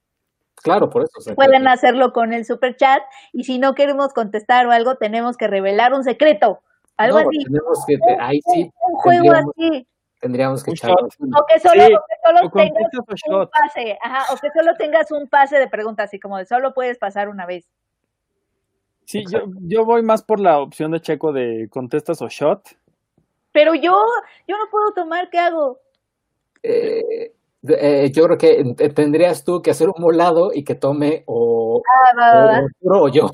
claro, 0.55 0.89
por 0.89 1.03
eso. 1.03 1.11
o 1.17 1.21
sea, 1.21 1.35
pueden 1.35 1.67
hacerlo 1.67 2.11
con 2.13 2.31
el 2.33 2.45
super 2.45 2.75
chat 2.77 3.01
y 3.33 3.43
si 3.43 3.59
no 3.59 3.75
queremos 3.75 4.13
contestar 4.13 4.65
o 4.67 4.71
algo, 4.71 4.95
tenemos 4.95 5.35
que 5.37 5.47
revelar 5.47 5.93
un 5.93 6.03
secreto, 6.05 6.61
algo 6.97 7.21
no, 7.21 7.27
así, 7.29 7.43
tenemos 7.43 7.85
que, 7.85 7.97
ahí 8.21 8.39
sí 8.53 8.71
un 8.87 8.95
juego 8.95 9.31
así, 9.33 9.87
tendríamos 10.19 10.63
que 10.63 10.71
Un 10.71 10.75
echar. 10.77 10.89
shot. 10.91 11.13
o 11.19 11.45
que 11.47 11.59
solo, 11.59 11.85
Sí, 11.85 11.93
o 11.93 11.99
que 12.07 12.15
solo 12.25 12.47
o 12.47 12.51
tengas 12.51 12.93
un 12.93 13.15
shot. 13.15 13.51
pase, 13.51 13.97
ajá, 14.01 14.33
o 14.33 14.37
que 14.37 14.49
solo 14.51 14.73
tengas 14.77 15.11
un 15.11 15.27
pase 15.27 15.57
de 15.59 15.67
preguntas, 15.67 16.05
así 16.05 16.19
como 16.19 16.37
de 16.37 16.45
solo 16.45 16.73
puedes 16.73 16.97
pasar 16.97 17.29
una 17.29 17.45
vez. 17.45 17.67
Sí, 19.05 19.23
yo, 19.31 19.39
yo 19.61 19.85
voy 19.85 20.03
más 20.03 20.21
por 20.23 20.39
la 20.39 20.59
opción 20.59 20.91
de 20.91 21.01
Checo 21.01 21.31
de 21.33 21.67
contestas 21.71 22.21
o 22.21 22.27
shot. 22.29 22.61
Pero 23.51 23.73
yo, 23.73 23.97
yo 24.47 24.57
no 24.57 24.69
puedo 24.69 24.91
tomar, 24.93 25.29
¿qué 25.31 25.39
hago? 25.39 25.79
Eh, 26.61 27.33
eh, 27.67 28.11
yo 28.13 28.25
creo 28.25 28.37
que 28.37 28.89
tendrías 28.93 29.43
tú 29.43 29.61
que 29.61 29.71
hacer 29.71 29.87
un 29.89 29.99
molado 30.01 30.51
y 30.53 30.63
que 30.63 30.75
tome 30.75 31.23
o, 31.25 31.81
Ah, 31.87 32.15
va, 32.15 32.33
va, 32.45 32.61
va. 32.61 32.99
o 33.01 33.07
yo. 33.09 33.31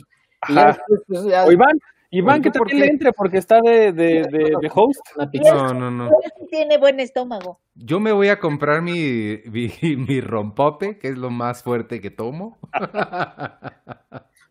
Y 0.48 0.54
ya 0.56 0.70
Ajá. 0.70 0.84
pues, 1.08 1.24
ya 1.26 1.44
O 1.46 1.52
Iván, 1.52 1.78
Iván 2.18 2.42
que 2.42 2.52
¿tú 2.52 2.60
por 2.60 2.68
también 2.68 2.82
le 2.82 2.88
qué? 2.88 2.94
entre 2.94 3.14
porque 3.14 3.38
está 3.38 3.60
de, 3.62 3.92
de, 3.92 4.24
de, 4.32 4.54
de 4.62 4.72
host. 4.74 5.02
No, 5.44 5.74
no, 5.74 5.92
no. 5.92 6.10
Tiene 6.50 6.78
buen 6.78 7.00
estómago. 7.00 7.60
Yo 7.76 8.00
me 8.00 8.12
voy 8.14 8.30
a 8.30 8.40
comprar 8.40 8.82
mi, 8.82 9.40
mi, 9.46 9.70
mi 10.08 10.22
rompope, 10.22 10.98
que 10.98 11.10
es 11.10 11.18
lo 11.18 11.30
más 11.30 11.64
fuerte 11.64 12.00
que 12.00 12.12
tomo. 12.12 12.58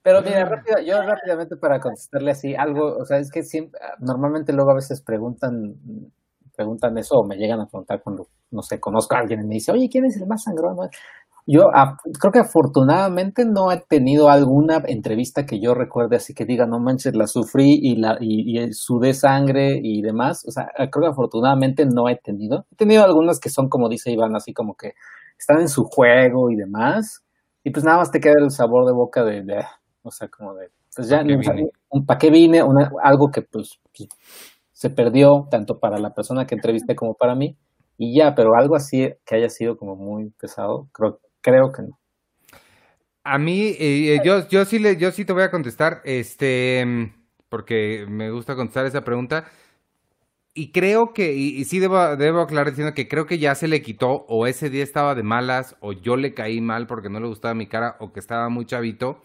Pero 0.03 0.21
mira, 0.21 0.45
rápido, 0.45 0.79
yo 0.81 1.01
rápidamente 1.01 1.57
para 1.57 1.81
contestarle 1.81 2.33
así 2.33 2.55
algo, 2.55 2.99
o 2.99 3.07
sea, 3.07 3.17
es 3.19 3.31
que 3.31 3.43
siempre, 3.43 3.81
normalmente 4.01 4.53
luego 4.53 4.73
a 4.73 4.75
veces 4.75 5.01
preguntan, 5.01 5.77
preguntan 6.55 6.99
eso 6.99 7.15
o 7.21 7.27
me 7.27 7.37
llegan 7.37 7.61
a 7.61 7.67
preguntar 7.67 8.03
cuando, 8.03 8.29
no 8.51 8.61
sé, 8.61 8.79
conozco 8.79 9.17
a 9.17 9.21
alguien 9.21 9.41
y 9.41 9.45
me 9.45 9.55
dice, 9.55 9.73
oye, 9.73 9.89
¿quién 9.91 10.05
es 10.05 10.19
el 10.19 10.27
más 10.27 10.43
sangrón? 10.43 10.77
Yo 11.47 11.69
ah, 11.75 11.99
creo 12.19 12.33
que 12.33 12.39
afortunadamente 12.39 13.45
no 13.45 13.71
he 13.71 13.77
tenido 13.79 14.31
alguna 14.31 14.83
entrevista 14.87 15.45
que 15.45 15.61
yo 15.61 15.75
recuerde 15.75 16.17
así 16.17 16.33
que 16.33 16.47
diga, 16.47 16.67
no 16.67 16.79
manches, 16.81 17.15
la 17.15 17.27
sufrí 17.27 17.79
y, 17.83 17.97
la, 17.97 18.17
y, 18.19 18.59
y 18.59 18.73
sudé 18.73 19.13
sangre 19.13 19.79
y 19.83 20.01
demás. 20.01 20.45
O 20.49 20.51
sea, 20.51 20.69
creo 20.91 21.03
que 21.03 21.09
afortunadamente 21.09 21.85
no 21.85 22.09
he 22.09 22.17
tenido. 22.17 22.65
He 22.73 22.77
tenido 22.77 23.05
algunas 23.05 23.41
que 23.41 23.51
son, 23.51 23.69
como 23.69 23.91
dice 23.91 24.11
Iván, 24.11 24.35
así 24.37 24.55
como 24.55 24.75
que 24.75 24.95
están 25.39 25.61
en 25.61 25.69
su 25.69 25.85
juego 25.85 26.51
y 26.51 26.57
demás. 26.57 27.23
Y 27.63 27.71
pues 27.71 27.85
nada 27.85 27.99
más 27.99 28.11
te 28.11 28.21
queda 28.21 28.35
el 28.41 28.51
sabor 28.51 28.87
de 28.87 28.93
boca 28.93 29.23
de, 29.25 29.43
de 29.43 29.63
o 30.03 30.11
sea, 30.11 30.29
como 30.29 30.55
de, 30.55 30.71
pues 30.97 31.09
ya, 31.09 31.19
¿Pa' 31.19 31.25
qué 31.27 31.37
o 31.37 31.43
sea, 31.43 31.55
vine? 31.55 31.71
un 31.91 32.07
pa' 32.07 32.19
qué 32.19 32.31
vine, 32.31 32.63
una- 32.63 32.91
algo 33.03 33.31
que 33.31 33.43
pues, 33.43 33.79
pues, 33.97 34.09
se 34.73 34.91
perdió 34.91 35.47
tanto 35.51 35.79
para 35.79 35.99
la 35.99 36.15
persona 36.15 36.47
que 36.47 36.55
entrevisté 36.55 36.95
como 36.97 37.15
para 37.15 37.35
mí. 37.35 37.57
Y 37.97 38.17
ya, 38.19 38.35
pero 38.35 38.55
algo 38.57 38.75
así 38.77 39.09
que 39.25 39.37
haya 39.37 39.49
sido 39.49 39.77
como 39.79 39.95
muy 39.97 40.31
pesado, 40.31 40.89
creo, 40.93 41.21
creo 41.45 41.71
que 41.71 41.83
no. 41.83 41.99
A 43.23 43.39
mí, 43.39 43.69
eh, 43.79 44.17
eh, 44.17 44.21
yo, 44.25 44.49
yo 44.49 44.65
sí 44.65 44.79
le, 44.79 44.97
yo 44.97 45.11
sí 45.11 45.25
te 45.25 45.33
voy 45.33 45.45
a 45.45 45.51
contestar, 45.51 46.03
este, 46.05 46.85
porque 47.49 48.07
me 48.09 48.31
gusta 48.31 48.55
contestar 48.57 48.87
esa 48.87 49.03
pregunta. 49.03 49.47
Y 50.57 50.71
creo 50.73 51.13
que, 51.15 51.33
y, 51.35 51.57
y 51.57 51.65
sí 51.65 51.81
debo, 51.81 52.17
debo 52.17 52.41
aclarar 52.43 52.69
diciendo 52.71 52.95
que 52.95 53.09
creo 53.09 53.27
que 53.27 53.39
ya 53.39 53.55
se 53.55 53.67
le 53.67 53.83
quitó, 53.83 54.25
o 54.29 54.47
ese 54.47 54.71
día 54.71 54.85
estaba 54.85 55.15
de 55.15 55.23
malas, 55.25 55.77
o 55.81 55.93
yo 55.93 56.17
le 56.17 56.33
caí 56.35 56.61
mal 56.61 56.87
porque 56.87 57.09
no 57.11 57.19
le 57.19 57.27
gustaba 57.27 57.55
mi 57.55 57.67
cara, 57.67 57.97
o 57.99 58.13
que 58.13 58.21
estaba 58.21 58.49
muy 58.51 58.67
chavito. 58.67 59.21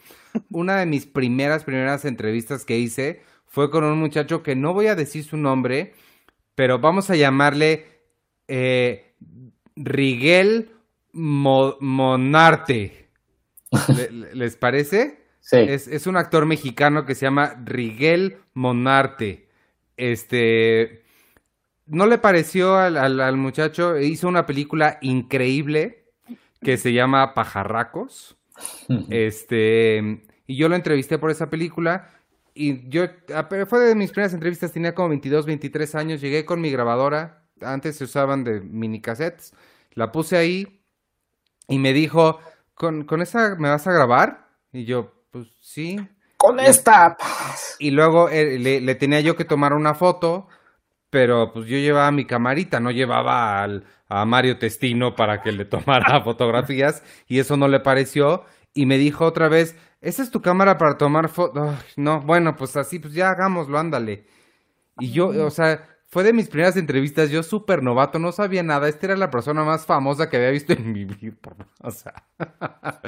Una 0.51 0.77
de 0.77 0.85
mis 0.85 1.05
primeras, 1.05 1.63
primeras 1.65 2.05
entrevistas 2.05 2.65
que 2.65 2.79
hice 2.79 3.21
fue 3.45 3.69
con 3.69 3.83
un 3.83 3.99
muchacho 3.99 4.43
que 4.43 4.55
no 4.55 4.73
voy 4.73 4.87
a 4.87 4.95
decir 4.95 5.23
su 5.23 5.37
nombre, 5.37 5.93
pero 6.55 6.79
vamos 6.79 7.09
a 7.09 7.15
llamarle 7.15 7.85
eh, 8.47 9.15
Rigel 9.75 10.71
Mo- 11.13 11.77
Monarte. 11.79 13.09
¿Le- 13.95 14.11
le- 14.11 14.35
¿Les 14.35 14.55
parece? 14.55 15.23
Sí. 15.41 15.57
Es, 15.57 15.87
es 15.87 16.05
un 16.07 16.17
actor 16.17 16.45
mexicano 16.45 17.05
que 17.05 17.15
se 17.15 17.25
llama 17.25 17.55
Rigel 17.65 18.37
Monarte. 18.53 19.47
Este. 19.97 21.03
No 21.87 22.05
le 22.05 22.17
pareció 22.19 22.75
al, 22.77 22.97
al- 22.97 23.19
al 23.19 23.37
muchacho. 23.37 23.97
Hizo 23.99 24.27
una 24.27 24.45
película 24.45 24.97
increíble 25.01 26.05
que 26.61 26.77
se 26.77 26.93
llama 26.93 27.33
Pajarracos. 27.33 28.37
Este. 29.09 30.21
Y 30.45 30.55
yo 30.55 30.69
lo 30.69 30.75
entrevisté 30.75 31.17
por 31.17 31.31
esa 31.31 31.49
película. 31.49 32.09
Y 32.53 32.87
yo. 32.89 33.05
Fue 33.67 33.79
de 33.79 33.95
mis 33.95 34.11
primeras 34.11 34.33
entrevistas. 34.33 34.71
Tenía 34.71 34.93
como 34.95 35.09
22, 35.09 35.45
23 35.45 35.95
años. 35.95 36.21
Llegué 36.21 36.45
con 36.45 36.61
mi 36.61 36.69
grabadora. 36.71 37.43
Antes 37.61 37.97
se 37.97 38.03
usaban 38.03 38.43
de 38.43 38.61
mini 38.61 39.01
cassettes. 39.01 39.53
La 39.93 40.11
puse 40.11 40.37
ahí. 40.37 40.78
Y 41.69 41.79
me 41.79 41.93
dijo. 41.93 42.39
¿Con, 42.79 43.03
con 43.03 43.21
esa 43.21 43.55
me 43.57 43.69
vas 43.69 43.85
a 43.87 43.91
grabar? 43.91 44.47
Y 44.71 44.85
yo, 44.85 45.11
pues 45.31 45.47
sí. 45.61 45.99
Con 46.37 46.61
esta 46.61 47.17
paz. 47.17 47.75
Y 47.77 47.91
luego 47.91 48.29
eh, 48.29 48.57
le, 48.57 48.79
le 48.79 48.95
tenía 48.95 49.19
yo 49.19 49.35
que 49.35 49.43
tomar 49.43 49.73
una 49.73 49.93
foto, 49.95 50.47
pero 51.09 51.51
pues 51.51 51.67
yo 51.67 51.77
llevaba 51.77 52.09
mi 52.11 52.25
camarita, 52.25 52.79
no 52.79 52.91
llevaba 52.91 53.61
al, 53.61 53.83
a 54.07 54.23
Mario 54.23 54.57
Testino 54.57 55.13
para 55.15 55.41
que 55.41 55.51
le 55.51 55.65
tomara 55.65 56.21
fotografías 56.23 57.03
y 57.27 57.39
eso 57.39 57.57
no 57.57 57.67
le 57.67 57.81
pareció. 57.81 58.45
Y 58.73 58.85
me 58.85 58.97
dijo 58.97 59.25
otra 59.25 59.49
vez, 59.49 59.75
¿esa 59.99 60.23
es 60.23 60.31
tu 60.31 60.41
cámara 60.41 60.77
para 60.77 60.97
tomar 60.97 61.27
fotos? 61.27 61.75
no, 61.97 62.21
bueno, 62.21 62.55
pues 62.55 62.77
así, 62.77 62.99
pues 62.99 63.13
ya 63.13 63.29
hagámoslo, 63.29 63.77
ándale. 63.77 64.25
Y 64.99 65.11
yo, 65.11 65.29
o 65.45 65.49
sea, 65.49 65.85
fue 66.09 66.23
de 66.23 66.33
mis 66.33 66.49
primeras 66.49 66.75
entrevistas, 66.77 67.29
yo 67.29 67.43
súper 67.43 67.83
novato, 67.83 68.19
no 68.19 68.31
sabía 68.31 68.63
nada, 68.63 68.89
esta 68.89 69.07
era 69.07 69.15
la 69.15 69.29
persona 69.29 69.63
más 69.63 69.85
famosa 69.85 70.29
que 70.29 70.37
había 70.37 70.49
visto 70.51 70.73
en 70.73 70.91
mi 70.91 71.05
vida, 71.05 71.35
o 71.83 71.91
sea, 71.91 72.13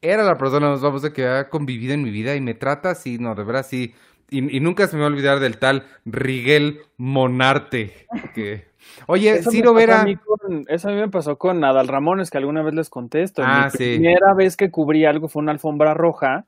era 0.00 0.22
la 0.22 0.38
persona 0.38 0.70
más 0.70 0.80
famosa 0.80 1.12
que 1.12 1.26
había 1.26 1.48
convivido 1.48 1.94
en 1.94 2.02
mi 2.02 2.10
vida 2.10 2.34
y 2.36 2.40
me 2.40 2.54
trata 2.54 2.90
así, 2.90 3.18
no, 3.18 3.34
de 3.34 3.44
verdad 3.44 3.66
sí, 3.68 3.94
y, 4.30 4.56
y 4.56 4.60
nunca 4.60 4.86
se 4.86 4.96
me 4.96 5.02
va 5.02 5.08
a 5.08 5.10
olvidar 5.10 5.40
del 5.40 5.58
tal 5.58 5.84
Rigel 6.04 6.80
Monarte, 6.96 8.06
que... 8.34 8.64
Oye, 9.06 9.32
Eso 9.38 9.50
Ciro 9.50 9.70
a 9.70 9.74
Vera, 9.74 10.04
mí 10.04 10.14
con- 10.16 10.66
eso 10.68 10.88
a 10.88 10.92
mí 10.92 10.98
me 10.98 11.08
pasó 11.08 11.36
con 11.38 11.58
Nadal 11.58 11.88
Ramones, 11.88 12.30
que 12.30 12.36
alguna 12.38 12.62
vez 12.62 12.74
les 12.74 12.90
contesto. 12.90 13.42
Ah, 13.44 13.68
Mi 13.72 13.78
sí. 13.78 13.96
primera 13.96 14.34
vez 14.34 14.56
que 14.58 14.70
cubrí 14.70 15.04
algo 15.06 15.28
fue 15.28 15.40
una 15.42 15.52
alfombra 15.52 15.94
roja. 15.94 16.44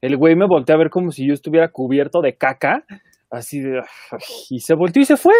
El 0.00 0.16
güey 0.16 0.36
me 0.36 0.46
volteó 0.46 0.76
a 0.76 0.78
ver 0.78 0.88
como 0.90 1.10
si 1.10 1.26
yo 1.26 1.34
estuviera 1.34 1.68
cubierto 1.68 2.22
de 2.22 2.36
caca. 2.36 2.84
Así 3.30 3.60
de. 3.60 3.82
Y 4.50 4.60
se 4.60 4.74
volteó 4.74 5.02
y 5.02 5.06
se 5.06 5.16
fue. 5.16 5.34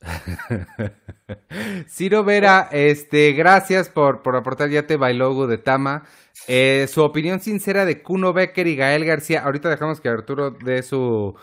Ciro 1.88 2.24
Vera, 2.24 2.68
este, 2.72 3.32
gracias 3.32 3.88
por, 3.88 4.22
por 4.22 4.36
aportar 4.36 4.70
ya 4.70 4.86
te 4.86 4.96
bailogo 4.96 5.46
de 5.46 5.58
Tama. 5.58 6.04
Eh, 6.46 6.86
su 6.88 7.02
opinión 7.02 7.40
sincera 7.40 7.84
de 7.84 8.02
Kuno 8.02 8.32
Becker 8.32 8.66
y 8.66 8.76
Gael 8.76 9.04
García. 9.04 9.42
Ahorita 9.44 9.68
dejamos 9.68 10.00
que 10.00 10.08
Arturo 10.08 10.50
dé 10.52 10.82
su, 10.82 11.34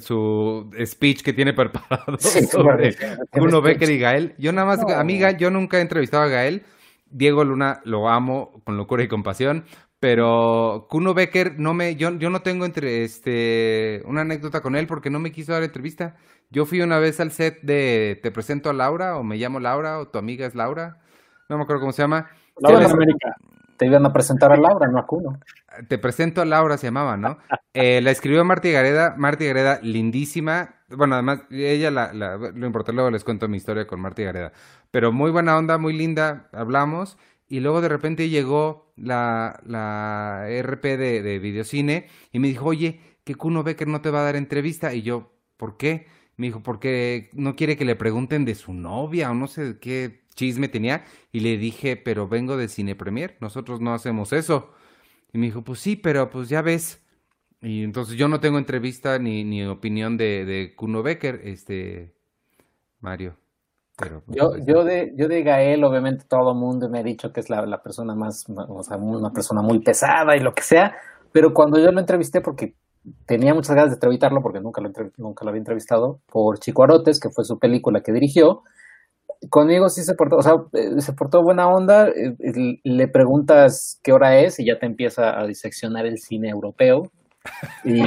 su 0.00 0.70
speech 0.84 1.22
que 1.22 1.32
tiene 1.32 1.52
preparado 1.54 2.16
Sí, 2.18 2.44
sobre 2.46 2.96
Kuno. 3.30 3.62
Becker 3.62 3.90
y 3.90 3.98
Gael. 3.98 4.34
Yo 4.38 4.52
nada 4.52 4.66
más, 4.66 4.80
No. 4.80 4.88
amiga, 4.94 5.30
yo 5.32 5.50
nunca 5.50 5.78
he 5.78 5.82
entrevistado 5.82 6.24
a 6.24 6.28
Gael. 6.28 6.64
Diego 7.12 7.44
Luna 7.44 7.80
lo 7.84 8.08
amo 8.08 8.60
con 8.64 8.76
locura 8.76 9.02
y 9.02 9.08
compasión. 9.08 9.64
Pero 10.00 10.86
Kuno 10.88 11.12
Becker 11.12 11.58
no 11.58 11.74
me, 11.74 11.94
yo, 11.96 12.10
yo 12.18 12.30
no 12.30 12.40
tengo 12.42 12.64
entre 12.64 13.04
este 13.04 14.02
una 14.06 14.22
anécdota 14.22 14.62
con 14.62 14.74
él 14.74 14.86
porque 14.86 15.10
no 15.10 15.18
me 15.18 15.30
quiso 15.30 15.52
dar 15.52 15.62
entrevista. 15.62 16.16
Yo 16.50 16.64
fui 16.64 16.80
una 16.80 16.98
vez 16.98 17.20
al 17.20 17.30
set 17.30 17.60
de 17.62 18.18
Te 18.22 18.30
presento 18.30 18.70
a 18.70 18.72
Laura, 18.72 19.16
o 19.18 19.22
me 19.22 19.36
llamo 19.36 19.60
Laura, 19.60 19.98
o 19.98 20.08
tu 20.08 20.18
amiga 20.18 20.46
es 20.46 20.54
Laura. 20.54 20.98
No 21.50 21.58
me 21.58 21.64
acuerdo 21.64 21.80
cómo 21.80 21.92
se 21.92 22.02
llama. 22.02 22.30
Laura 22.58 22.86
en. 22.86 22.90
América. 22.92 23.36
Te 23.76 23.86
iban 23.86 24.04
a 24.04 24.12
presentar 24.12 24.52
a 24.52 24.56
Laura, 24.56 24.88
no 24.88 24.98
a 24.98 25.06
Cuno. 25.06 25.38
Te 25.88 25.98
presento 25.98 26.40
a 26.42 26.44
Laura, 26.44 26.76
se 26.78 26.86
llamaba, 26.88 27.16
¿no? 27.16 27.38
Eh, 27.72 28.00
la 28.02 28.10
escribió 28.10 28.44
Marta 28.44 28.68
Gareda, 28.68 29.14
Marta 29.16 29.44
Gareda, 29.44 29.80
lindísima. 29.82 30.74
Bueno, 30.88 31.14
además, 31.14 31.42
ella, 31.50 31.90
la, 31.90 32.12
la- 32.12 32.36
lo 32.36 32.66
importante, 32.66 32.96
luego 32.96 33.10
les 33.10 33.22
cuento 33.24 33.48
mi 33.48 33.56
historia 33.58 33.86
con 33.86 34.00
Marta 34.00 34.22
Gareda. 34.22 34.52
Pero 34.90 35.12
muy 35.12 35.30
buena 35.30 35.56
onda, 35.56 35.78
muy 35.78 35.92
linda, 35.92 36.48
hablamos. 36.52 37.16
Y 37.48 37.60
luego 37.60 37.80
de 37.80 37.88
repente 37.88 38.28
llegó 38.28 38.89
la, 39.00 39.60
la 39.66 40.46
RP 40.62 40.84
de, 40.96 41.22
de 41.22 41.38
videocine 41.38 42.06
y 42.32 42.38
me 42.38 42.48
dijo, 42.48 42.66
oye, 42.66 43.00
que 43.24 43.34
Kuno 43.34 43.62
Becker 43.62 43.88
no 43.88 44.00
te 44.00 44.10
va 44.10 44.20
a 44.20 44.24
dar 44.24 44.36
entrevista. 44.36 44.94
Y 44.94 45.02
yo, 45.02 45.32
¿por 45.56 45.76
qué? 45.76 46.06
Me 46.36 46.46
dijo, 46.46 46.62
porque 46.62 47.30
no 47.34 47.56
quiere 47.56 47.76
que 47.76 47.84
le 47.84 47.96
pregunten 47.96 48.44
de 48.44 48.54
su 48.54 48.72
novia 48.72 49.30
o 49.30 49.34
no 49.34 49.46
sé 49.46 49.78
qué 49.80 50.22
chisme 50.34 50.68
tenía. 50.68 51.04
Y 51.32 51.40
le 51.40 51.58
dije, 51.58 51.96
pero 51.96 52.28
vengo 52.28 52.56
de 52.56 52.68
Cine 52.68 52.94
Premier, 52.94 53.36
nosotros 53.40 53.80
no 53.80 53.94
hacemos 53.94 54.32
eso. 54.32 54.72
Y 55.32 55.38
me 55.38 55.46
dijo, 55.46 55.62
pues 55.64 55.80
sí, 55.80 55.96
pero 55.96 56.30
pues 56.30 56.48
ya 56.48 56.62
ves. 56.62 57.02
Y 57.62 57.82
entonces 57.84 58.16
yo 58.16 58.28
no 58.28 58.40
tengo 58.40 58.58
entrevista 58.58 59.18
ni, 59.18 59.44
ni 59.44 59.64
opinión 59.64 60.16
de, 60.16 60.44
de 60.44 60.74
Kuno 60.76 61.02
Becker, 61.02 61.42
este, 61.44 62.14
Mario. 63.00 63.39
Pero, 64.00 64.22
pues, 64.24 64.36
Yo, 64.36 64.54
ahí 64.54 64.62
yo, 64.66 64.84
de, 64.84 65.12
yo 65.16 65.28
de 65.28 65.42
Gael, 65.42 65.84
obviamente 65.84 66.24
todo 66.26 66.52
el 66.52 66.58
mundo 66.58 66.88
me 66.88 67.00
ha 67.00 67.02
dicho 67.02 67.32
que 67.32 67.40
es 67.40 67.50
la, 67.50 67.66
la 67.66 67.82
persona 67.82 68.14
más, 68.14 68.46
o 68.48 68.82
sea, 68.82 68.96
una 68.96 69.30
persona 69.30 69.62
muy 69.62 69.80
pesada 69.80 70.36
y 70.36 70.40
lo 70.40 70.54
que 70.54 70.62
sea, 70.62 70.94
pero 71.32 71.52
cuando 71.52 71.78
yo 71.78 71.92
lo 71.92 72.00
entrevisté, 72.00 72.40
porque 72.40 72.74
tenía 73.26 73.54
muchas 73.54 73.76
ganas 73.76 73.90
de 73.90 73.96
entrevistarlo, 73.96 74.42
porque 74.42 74.60
nunca 74.60 74.80
lo, 74.80 74.90
nunca 75.18 75.44
lo 75.44 75.50
había 75.50 75.60
entrevistado, 75.60 76.20
por 76.26 76.58
Chico 76.58 76.82
Arotes, 76.82 77.20
que 77.20 77.30
fue 77.30 77.44
su 77.44 77.58
película 77.58 78.00
que 78.02 78.12
dirigió, 78.12 78.62
conmigo 79.48 79.88
sí 79.88 80.02
se 80.02 80.14
portó, 80.14 80.36
o 80.36 80.42
sea, 80.42 80.54
eh, 80.72 81.00
se 81.00 81.12
portó 81.12 81.42
buena 81.42 81.68
onda, 81.68 82.08
eh, 82.08 82.36
le 82.82 83.08
preguntas 83.08 83.98
qué 84.02 84.12
hora 84.12 84.38
es 84.40 84.58
y 84.60 84.66
ya 84.66 84.78
te 84.78 84.86
empieza 84.86 85.38
a 85.38 85.46
diseccionar 85.46 86.06
el 86.06 86.18
cine 86.18 86.50
europeo. 86.50 87.10
Y, 87.84 88.02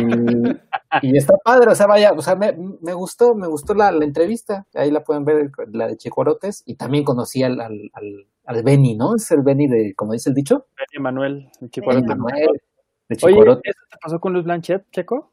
y 1.02 1.18
está 1.18 1.36
padre, 1.44 1.72
o 1.72 1.76
sea, 1.76 1.88
vaya, 1.88 2.12
o 2.14 2.22
sea, 2.22 2.36
me, 2.36 2.56
me 2.82 2.94
gustó, 2.94 3.34
me 3.34 3.48
gustó 3.48 3.74
la, 3.74 3.92
la 3.92 4.06
entrevista, 4.06 4.68
ahí 4.76 4.92
la 4.92 5.04
pueden 5.04 5.26
ver, 5.26 5.52
la 5.72 5.88
de 5.88 5.98
Chico 5.98 6.22
Arotes, 6.22 6.62
y 6.66 6.76
también 6.76 7.04
conocí 7.04 7.42
al, 7.42 7.60
al, 7.60 7.90
al, 7.94 8.28
al 8.46 8.64
Benny, 8.64 8.96
¿no? 8.96 9.16
Es 9.16 9.32
el 9.32 9.42
Benny 9.42 9.68
de, 9.68 9.94
como 9.96 10.14
dice 10.14 10.30
el 10.30 10.36
dicho, 10.36 10.68
Benny 10.78 11.04
Manuel, 11.04 11.50
el. 11.62 12.06
Manuel, 12.06 12.62
de 13.10 13.16
Chico 13.16 13.28
Oye, 13.28 13.42
Arotes. 13.42 13.76
¿eso 13.76 13.86
te 13.90 13.98
pasó 14.02 14.20
con 14.20 14.34
Luz 14.34 14.44
Blanchet, 14.44 14.86
Checo? 14.92 15.32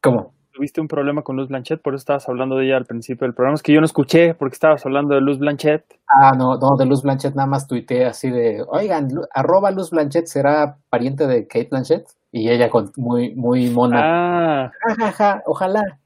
¿Cómo? 0.00 0.35
¿Tuviste 0.56 0.80
un 0.80 0.88
problema 0.88 1.20
con 1.20 1.36
Luz 1.36 1.48
Blanchet? 1.48 1.82
Por 1.82 1.92
eso 1.92 1.98
estabas 2.00 2.26
hablando 2.30 2.56
de 2.56 2.64
ella 2.64 2.78
al 2.78 2.86
principio 2.86 3.26
del 3.26 3.34
programa. 3.34 3.56
Es 3.56 3.62
que 3.62 3.74
yo 3.74 3.80
no 3.80 3.84
escuché 3.84 4.32
porque 4.32 4.54
estabas 4.54 4.86
hablando 4.86 5.14
de 5.14 5.20
Luz 5.20 5.38
Blanchet. 5.38 5.84
Ah, 6.08 6.32
no, 6.34 6.56
no, 6.56 6.76
de 6.78 6.86
Luz 6.86 7.02
Blanchet 7.02 7.34
nada 7.34 7.46
más 7.46 7.66
tuiteé 7.66 8.06
así 8.06 8.30
de, 8.30 8.64
oigan, 8.66 9.12
Lu- 9.12 9.26
arroba 9.34 9.70
Luz 9.70 9.90
Blanchet 9.90 10.24
será 10.28 10.78
pariente 10.88 11.26
de 11.26 11.46
Kate 11.46 11.68
Blanchet, 11.70 12.06
y 12.32 12.48
ella 12.48 12.70
con 12.70 12.90
muy, 12.96 13.34
muy 13.34 13.68
mona, 13.68 14.00
Ah, 14.02 14.72
ja, 14.80 14.94
ja, 14.94 15.12
ja, 15.12 15.42
ojalá. 15.44 15.98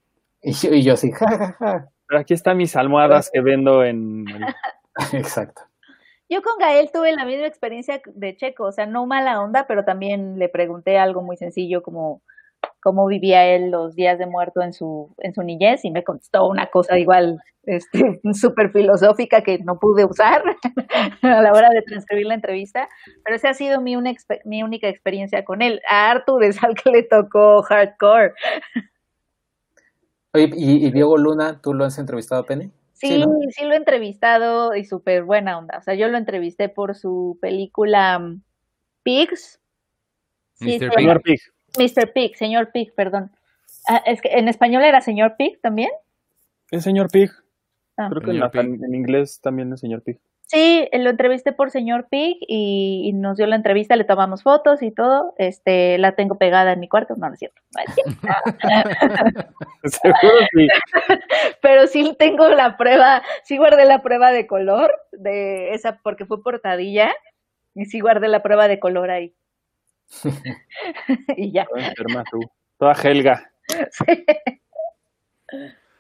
Y 0.43 0.52
yo, 0.55 0.70
y 0.74 0.82
yo 0.82 0.94
así, 0.94 1.12
ja, 1.12 1.28
ja, 1.28 1.56
ja. 1.56 1.89
pero 2.09 2.20
aquí 2.20 2.35
están 2.35 2.56
mis 2.56 2.74
almohadas 2.74 3.31
que 3.32 3.40
vendo 3.40 3.85
en... 3.85 4.24
Exacto. 5.12 5.62
Yo 6.28 6.43
con 6.43 6.59
Gael 6.59 6.90
tuve 6.93 7.12
la 7.12 7.24
misma 7.24 7.47
experiencia 7.47 8.02
de 8.05 8.36
Checo, 8.36 8.64
o 8.64 8.72
sea, 8.72 8.86
no 8.86 9.06
mala 9.06 9.40
onda, 9.40 9.66
pero 9.68 9.85
también 9.85 10.40
le 10.40 10.48
pregunté 10.48 10.98
algo 10.98 11.22
muy 11.22 11.36
sencillo 11.36 11.85
como 11.85 12.20
cómo 12.81 13.07
vivía 13.07 13.47
él 13.47 13.70
los 13.70 13.94
días 13.94 14.19
de 14.19 14.27
muerto 14.27 14.62
en 14.62 14.73
su 14.73 15.15
en 15.19 15.35
su 15.35 15.43
niñez 15.43 15.85
y 15.85 15.90
me 15.90 16.05
contestó 16.05 16.47
una 16.48 16.66
cosa 16.66 16.98
igual 16.98 17.39
este 17.65 18.20
súper 18.35 18.70
filosófica 18.70 19.43
que 19.43 19.59
no 19.59 19.78
pude 19.78 20.05
usar 20.05 20.43
a 21.23 21.43
la 21.43 21.52
hora 21.52 21.69
de 21.70 21.82
transcribir 21.82 22.27
la 22.27 22.35
entrevista, 22.35 22.89
pero 23.24 23.36
esa 23.36 23.51
ha 23.51 23.55
sido 23.55 23.81
mi, 23.81 23.97
una 23.97 24.12
mi 24.44 24.62
única 24.62 24.89
experiencia 24.89 25.44
con 25.44 25.62
él. 25.62 25.81
A 25.89 26.11
Arthur 26.11 26.44
es 26.44 26.62
al 26.62 26.74
que 26.74 26.90
le 26.90 27.02
tocó 27.02 27.62
hardcore. 27.62 28.32
Oye, 30.32 30.51
y, 30.55 30.86
y 30.86 30.90
Diego 30.90 31.19
Luna, 31.19 31.61
¿tú 31.61 31.74
lo 31.74 31.85
has 31.85 31.98
entrevistado, 31.98 32.44
Penny? 32.44 32.70
Sí, 32.93 33.19
¿no? 33.19 33.27
sí 33.48 33.65
lo 33.65 33.73
he 33.73 33.77
entrevistado 33.77 34.74
y 34.77 34.85
súper 34.85 35.24
buena 35.24 35.59
onda. 35.59 35.78
O 35.78 35.82
sea, 35.82 35.94
yo 35.94 36.09
lo 36.09 36.19
entrevisté 36.19 36.69
por 36.69 36.94
su 36.94 37.39
película 37.40 38.19
mm, 38.19 38.43
Pigs. 39.02 39.59
Sí, 40.55 40.78
Mr. 40.78 41.23
Pig. 41.23 41.40
Mr. 41.79 42.13
Pig, 42.13 42.37
señor 42.37 42.71
Pig, 42.73 42.93
perdón. 42.95 43.31
Ah, 43.89 44.03
es 44.07 44.21
que 44.21 44.29
en 44.33 44.49
español 44.49 44.83
era 44.85 45.01
señor 45.01 45.37
Pig 45.37 45.61
también. 45.61 45.91
¿Es 46.71 46.85
señor 46.85 47.11
Pig? 47.11 47.31
Ah. 47.97 48.09
Creo 48.11 48.23
que 48.23 48.31
en, 48.31 48.41
la- 48.41 48.51
inglés 48.97 49.41
también 49.43 49.73
es 49.73 49.81
señor 49.81 50.03
Pig. 50.03 50.19
Sí, 50.47 50.89
lo 50.93 51.11
entrevisté 51.11 51.53
por 51.53 51.71
señor 51.71 52.09
Pig 52.11 52.37
y, 52.41 53.03
y 53.05 53.13
nos 53.13 53.37
dio 53.37 53.47
la 53.47 53.55
entrevista, 53.55 53.95
le 53.95 54.03
tomamos 54.03 54.43
fotos 54.43 54.83
y 54.83 54.91
todo. 54.91 55.33
Este, 55.39 55.97
la 55.99 56.17
tengo 56.17 56.39
pegada 56.39 56.73
en 56.73 56.81
mi 56.81 56.89
cuarto, 56.89 57.15
no, 57.17 57.29
no 57.29 57.35
es 57.35 57.39
cierto. 57.39 57.63
no 57.73 57.83
es 57.83 57.95
cierto. 57.95 59.49
Seguro 59.85 60.35
sí. 60.53 60.67
Pero 61.63 61.87
sí 61.87 62.17
tengo 62.19 62.49
la 62.49 62.77
prueba, 62.77 63.23
sí 63.45 63.59
guardé 63.59 63.85
la 63.85 64.03
prueba 64.03 64.33
de 64.33 64.49
color 64.49 64.93
de 65.13 65.71
esa 65.73 66.01
porque 66.03 66.27
fue 66.27 66.43
portadilla 66.43 67.13
y 67.77 67.85
sí 67.85 68.01
guardé 68.01 68.27
la 68.27 68.43
prueba 68.43 68.67
de 68.67 68.81
color 68.81 69.11
ahí. 69.11 69.33
y 71.37 71.53
ya. 71.53 71.65
Toda 71.66 71.89
enferma 71.89 72.24
tú. 72.31 72.41
Toda 72.78 72.93
Helga. 72.93 73.51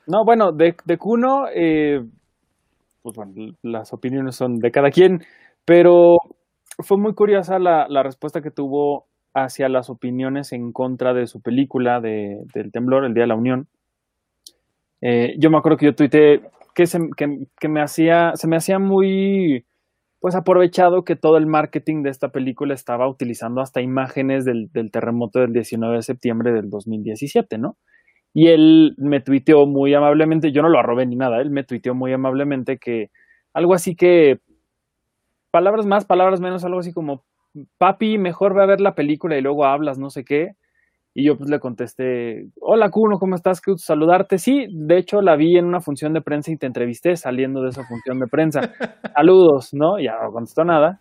No, 0.06 0.24
bueno, 0.24 0.50
de, 0.52 0.74
de 0.84 0.98
Kuno, 0.98 1.46
eh, 1.54 2.00
pues 3.02 3.16
bueno, 3.16 3.32
las 3.62 3.92
opiniones 3.92 4.36
son 4.36 4.56
de 4.58 4.70
cada 4.70 4.90
quien, 4.90 5.20
pero 5.64 6.16
fue 6.78 6.98
muy 6.98 7.14
curiosa 7.14 7.58
la, 7.58 7.86
la 7.88 8.02
respuesta 8.02 8.40
que 8.40 8.50
tuvo 8.50 9.06
hacia 9.34 9.68
las 9.68 9.88
opiniones 9.90 10.52
en 10.52 10.72
contra 10.72 11.14
de 11.14 11.26
su 11.26 11.40
película 11.40 12.00
de, 12.00 12.38
del 12.54 12.72
temblor, 12.72 13.04
el 13.04 13.14
Día 13.14 13.22
de 13.22 13.28
la 13.28 13.36
Unión. 13.36 13.68
Eh, 15.00 15.34
yo 15.38 15.50
me 15.50 15.58
acuerdo 15.58 15.78
que 15.78 15.86
yo 15.86 15.94
tuiteé 15.94 16.42
que, 16.74 16.86
se, 16.86 16.98
que, 17.16 17.46
que 17.58 17.68
me 17.68 17.82
hacía, 17.82 18.32
se 18.34 18.48
me 18.48 18.56
hacía 18.56 18.78
muy 18.78 19.64
pues 20.20 20.34
aprovechado 20.34 21.02
que 21.02 21.16
todo 21.16 21.38
el 21.38 21.46
marketing 21.46 22.02
de 22.02 22.10
esta 22.10 22.28
película 22.28 22.74
estaba 22.74 23.08
utilizando 23.08 23.62
hasta 23.62 23.80
imágenes 23.80 24.44
del, 24.44 24.70
terremoto 24.92 25.40
del 25.40 25.52
19 25.54 25.96
de 25.96 26.02
septiembre 26.02 26.52
del 26.52 26.68
2017, 26.68 27.56
¿no? 27.56 27.78
Y 28.34 28.48
él 28.48 28.94
me 28.98 29.20
tuiteó 29.20 29.66
muy 29.66 29.94
amablemente, 29.94 30.52
yo 30.52 30.62
no 30.62 30.68
lo 30.68 30.78
arrobé 30.78 31.06
ni 31.06 31.16
nada, 31.16 31.40
él 31.40 31.50
me 31.50 31.64
tuiteó 31.64 31.94
muy 31.94 32.12
amablemente 32.12 32.78
que 32.78 33.10
algo 33.54 33.74
así 33.74 33.96
que, 33.96 34.40
palabras 35.50 35.86
más, 35.86 36.04
palabras 36.04 36.40
menos, 36.40 36.64
algo 36.64 36.80
así 36.80 36.92
como, 36.92 37.24
papi, 37.78 38.18
mejor 38.18 38.54
ve 38.54 38.62
a 38.62 38.66
ver 38.66 38.80
la 38.80 38.94
película 38.94 39.38
y 39.38 39.40
luego 39.40 39.64
hablas, 39.64 39.98
no 39.98 40.10
sé 40.10 40.24
qué. 40.24 40.52
Y 41.12 41.24
yo 41.24 41.36
pues 41.36 41.50
le 41.50 41.58
contesté, 41.58 42.46
hola 42.60 42.88
Kuno, 42.90 43.18
¿cómo 43.18 43.34
estás? 43.34 43.60
Qué 43.60 43.72
gusto 43.72 43.86
saludarte. 43.86 44.38
Sí, 44.38 44.66
de 44.70 44.98
hecho 44.98 45.20
la 45.20 45.34
vi 45.34 45.56
en 45.56 45.64
una 45.64 45.80
función 45.80 46.12
de 46.12 46.22
prensa 46.22 46.52
y 46.52 46.56
te 46.56 46.66
entrevisté 46.66 47.16
saliendo 47.16 47.62
de 47.62 47.70
esa 47.70 47.84
función 47.84 48.20
de 48.20 48.26
prensa. 48.28 48.60
Saludos, 49.16 49.70
¿no? 49.72 49.98
Ya 49.98 50.12
no 50.22 50.30
contestó 50.30 50.64
nada. 50.64 51.00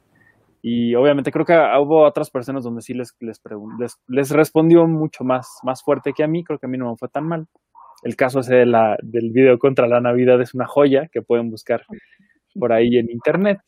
Y 0.61 0.95
obviamente 0.95 1.31
creo 1.31 1.45
que 1.45 1.53
hubo 1.53 2.05
otras 2.05 2.31
personas 2.31 2.63
donde 2.63 2.81
sí 2.81 2.93
les, 2.93 3.15
les, 3.21 3.39
les 4.07 4.31
respondió 4.31 4.87
mucho 4.87 5.23
más, 5.23 5.59
más 5.63 5.83
fuerte 5.83 6.11
que 6.13 6.23
a 6.23 6.27
mí. 6.27 6.43
Creo 6.43 6.59
que 6.59 6.65
a 6.65 6.69
mí 6.69 6.77
no 6.77 6.89
me 6.89 6.97
fue 6.97 7.07
tan 7.07 7.27
mal. 7.27 7.45
el 8.03 8.15
caso 8.15 8.39
ese 8.39 8.55
de 8.55 8.65
la, 8.65 8.97
del 9.03 9.31
video 9.31 9.59
contra 9.59 9.87
la 9.87 10.01
Navidad 10.01 10.41
es 10.41 10.55
una 10.55 10.65
joya 10.65 11.07
que 11.11 11.21
pueden 11.21 11.51
buscar 11.51 11.83
por 12.59 12.73
ahí 12.73 12.97
en 12.97 13.11
internet. 13.11 13.59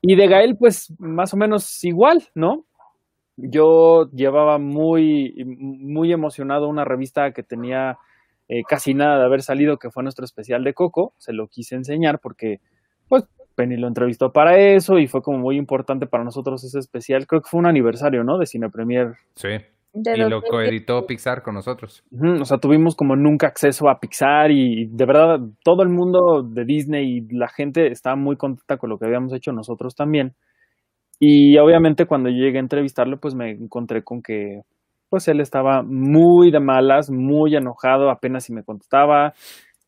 Y 0.00 0.16
de 0.16 0.26
Gael, 0.28 0.56
pues 0.58 0.94
más 0.98 1.34
o 1.34 1.36
menos 1.36 1.84
igual, 1.84 2.24
¿no? 2.34 2.64
Yo 3.40 4.10
llevaba 4.10 4.58
muy, 4.58 5.32
muy 5.46 6.12
emocionado 6.12 6.68
una 6.68 6.84
revista 6.84 7.32
que 7.32 7.44
tenía 7.44 7.98
eh, 8.48 8.62
casi 8.68 8.94
nada 8.94 9.18
de 9.18 9.24
haber 9.24 9.42
salido, 9.42 9.78
que 9.78 9.90
fue 9.90 10.02
nuestro 10.02 10.24
especial 10.24 10.64
de 10.64 10.74
Coco. 10.74 11.14
Se 11.18 11.32
lo 11.32 11.46
quise 11.46 11.76
enseñar 11.76 12.18
porque, 12.18 12.60
pues, 13.08 13.28
Penny 13.54 13.76
lo 13.76 13.86
entrevistó 13.86 14.32
para 14.32 14.58
eso 14.58 14.98
y 14.98 15.06
fue 15.06 15.22
como 15.22 15.38
muy 15.38 15.56
importante 15.56 16.06
para 16.06 16.24
nosotros 16.24 16.64
ese 16.64 16.78
especial. 16.78 17.26
Creo 17.26 17.42
que 17.42 17.48
fue 17.48 17.60
un 17.60 17.66
aniversario, 17.66 18.24
¿no? 18.24 18.38
De 18.38 18.46
Cine 18.46 18.70
Premier. 18.70 19.14
Sí. 19.34 19.48
y 19.92 20.16
lo 20.28 20.42
coeditó 20.42 21.06
Pixar 21.06 21.42
con 21.42 21.54
nosotros. 21.54 22.02
o 22.12 22.44
sea, 22.44 22.58
tuvimos 22.58 22.96
como 22.96 23.16
nunca 23.16 23.46
acceso 23.46 23.88
a 23.88 24.00
Pixar 24.00 24.50
y 24.50 24.86
de 24.86 25.04
verdad 25.04 25.40
todo 25.62 25.82
el 25.82 25.90
mundo 25.90 26.42
de 26.42 26.64
Disney 26.64 27.18
y 27.18 27.34
la 27.34 27.48
gente 27.48 27.88
estaba 27.88 28.16
muy 28.16 28.36
contenta 28.36 28.78
con 28.78 28.90
lo 28.90 28.98
que 28.98 29.06
habíamos 29.06 29.32
hecho 29.32 29.52
nosotros 29.52 29.94
también. 29.94 30.34
Y 31.18 31.58
obviamente 31.58 32.06
cuando 32.06 32.30
llegué 32.30 32.58
a 32.58 32.60
entrevistarlo, 32.60 33.18
pues 33.18 33.34
me 33.34 33.50
encontré 33.50 34.04
con 34.04 34.22
que 34.22 34.62
pues 35.08 35.26
él 35.28 35.40
estaba 35.40 35.82
muy 35.82 36.50
de 36.50 36.60
malas, 36.60 37.10
muy 37.10 37.56
enojado, 37.56 38.10
apenas 38.10 38.44
si 38.44 38.52
me 38.52 38.62
contestaba. 38.62 39.34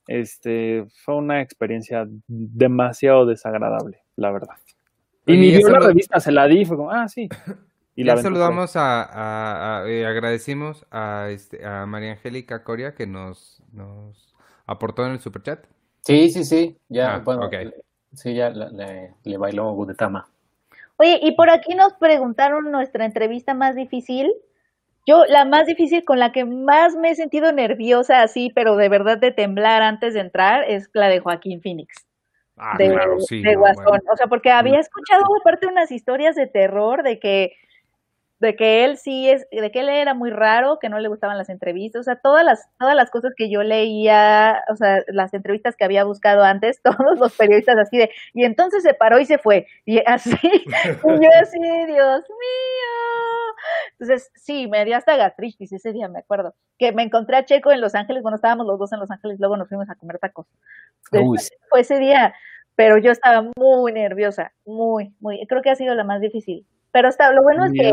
Este, 0.06 0.86
fue 1.04 1.16
una 1.16 1.40
experiencia 1.42 2.06
demasiado 2.26 3.26
desagradable, 3.26 3.98
la 4.16 4.32
verdad. 4.32 4.54
Y 5.26 5.36
ni 5.36 5.50
vio 5.50 5.68
la 5.68 5.78
revista, 5.78 6.18
se 6.18 6.32
la 6.32 6.46
di, 6.46 6.64
fue 6.64 6.76
como, 6.76 6.90
ah, 6.90 7.08
sí. 7.08 7.28
Y 7.96 8.04
ya 8.04 8.16
saludamos 8.16 8.76
a, 8.76 9.82
eh, 9.86 10.06
agradecimos 10.06 10.86
a, 10.90 11.28
este, 11.28 11.66
a 11.66 11.84
María 11.84 12.12
Angélica 12.12 12.62
Coria 12.64 12.94
que 12.94 13.06
nos, 13.06 13.62
nos 13.72 14.32
aportó 14.64 15.04
en 15.04 15.12
el 15.12 15.18
superchat. 15.18 15.66
Sí, 16.00 16.30
sí, 16.30 16.44
sí, 16.44 16.78
ya, 16.88 17.16
ah, 17.16 17.18
bueno, 17.18 17.50
sí, 18.14 18.34
ya 18.34 18.48
le, 18.48 19.12
le 19.22 19.36
bailó 19.36 19.72
Gudetama. 19.72 20.29
Oye, 21.00 21.18
y 21.22 21.32
por 21.32 21.48
aquí 21.48 21.74
nos 21.74 21.94
preguntaron 21.94 22.70
nuestra 22.70 23.06
entrevista 23.06 23.54
más 23.54 23.74
difícil. 23.74 24.30
Yo, 25.06 25.24
la 25.24 25.46
más 25.46 25.64
difícil 25.64 26.04
con 26.04 26.18
la 26.18 26.30
que 26.30 26.44
más 26.44 26.94
me 26.94 27.08
he 27.08 27.14
sentido 27.14 27.52
nerviosa 27.52 28.20
así, 28.20 28.52
pero 28.54 28.76
de 28.76 28.90
verdad 28.90 29.16
de 29.16 29.32
temblar 29.32 29.80
antes 29.80 30.12
de 30.12 30.20
entrar, 30.20 30.62
es 30.68 30.90
la 30.92 31.08
de 31.08 31.20
Joaquín 31.20 31.62
Phoenix. 31.62 32.06
Ah, 32.58 32.76
de, 32.76 32.90
claro, 32.90 33.18
sí. 33.20 33.40
De 33.40 33.56
Guasón. 33.56 34.02
O 34.12 34.16
sea, 34.18 34.26
porque 34.26 34.50
había 34.50 34.78
escuchado 34.78 35.22
aparte 35.40 35.66
unas 35.66 35.90
historias 35.90 36.36
de 36.36 36.46
terror 36.46 37.02
de 37.02 37.18
que 37.18 37.54
de 38.40 38.56
que 38.56 38.84
él 38.84 38.96
sí 38.96 39.28
es, 39.28 39.46
de 39.50 39.70
que 39.70 39.80
él 39.80 39.90
era 39.90 40.14
muy 40.14 40.30
raro, 40.30 40.78
que 40.78 40.88
no 40.88 40.98
le 40.98 41.08
gustaban 41.08 41.36
las 41.36 41.50
entrevistas, 41.50 42.00
o 42.00 42.02
sea, 42.02 42.16
todas 42.16 42.42
las, 42.42 42.68
todas 42.78 42.96
las 42.96 43.10
cosas 43.10 43.34
que 43.36 43.50
yo 43.50 43.62
leía, 43.62 44.64
o 44.70 44.76
sea, 44.76 45.04
las 45.08 45.34
entrevistas 45.34 45.76
que 45.76 45.84
había 45.84 46.04
buscado 46.04 46.42
antes, 46.42 46.80
todos 46.82 47.18
los 47.18 47.36
periodistas 47.36 47.76
así 47.76 47.98
de, 47.98 48.10
y 48.32 48.44
entonces 48.44 48.82
se 48.82 48.94
paró 48.94 49.20
y 49.20 49.26
se 49.26 49.38
fue, 49.38 49.66
y 49.84 50.00
así, 50.06 50.30
y 50.42 51.24
yo 51.24 51.30
así, 51.40 51.58
Dios 51.58 52.22
mío. 52.28 53.54
Entonces, 53.92 54.30
sí, 54.34 54.66
me 54.68 54.86
dio 54.86 54.96
hasta 54.96 55.16
gastritis 55.16 55.72
ese 55.72 55.92
día, 55.92 56.08
me 56.08 56.20
acuerdo, 56.20 56.54
que 56.78 56.92
me 56.92 57.02
encontré 57.02 57.36
a 57.36 57.44
Checo 57.44 57.72
en 57.72 57.82
Los 57.82 57.94
Ángeles, 57.94 58.22
bueno, 58.22 58.36
estábamos 58.36 58.66
los 58.66 58.78
dos 58.78 58.90
en 58.94 59.00
Los 59.00 59.10
Ángeles, 59.10 59.38
luego 59.38 59.58
nos 59.58 59.68
fuimos 59.68 59.90
a 59.90 59.96
comer 59.96 60.18
tacos. 60.18 60.46
Fue 61.68 61.80
ese 61.80 61.98
día, 61.98 62.34
pero 62.74 62.96
yo 62.96 63.12
estaba 63.12 63.46
muy 63.54 63.92
nerviosa, 63.92 64.52
muy, 64.64 65.14
muy, 65.20 65.46
creo 65.46 65.60
que 65.60 65.68
ha 65.68 65.76
sido 65.76 65.94
la 65.94 66.04
más 66.04 66.22
difícil. 66.22 66.64
Pero 66.92 67.08
está, 67.08 67.30
lo 67.32 67.42
bueno 67.42 67.66
es 67.66 67.72
que 67.72 67.92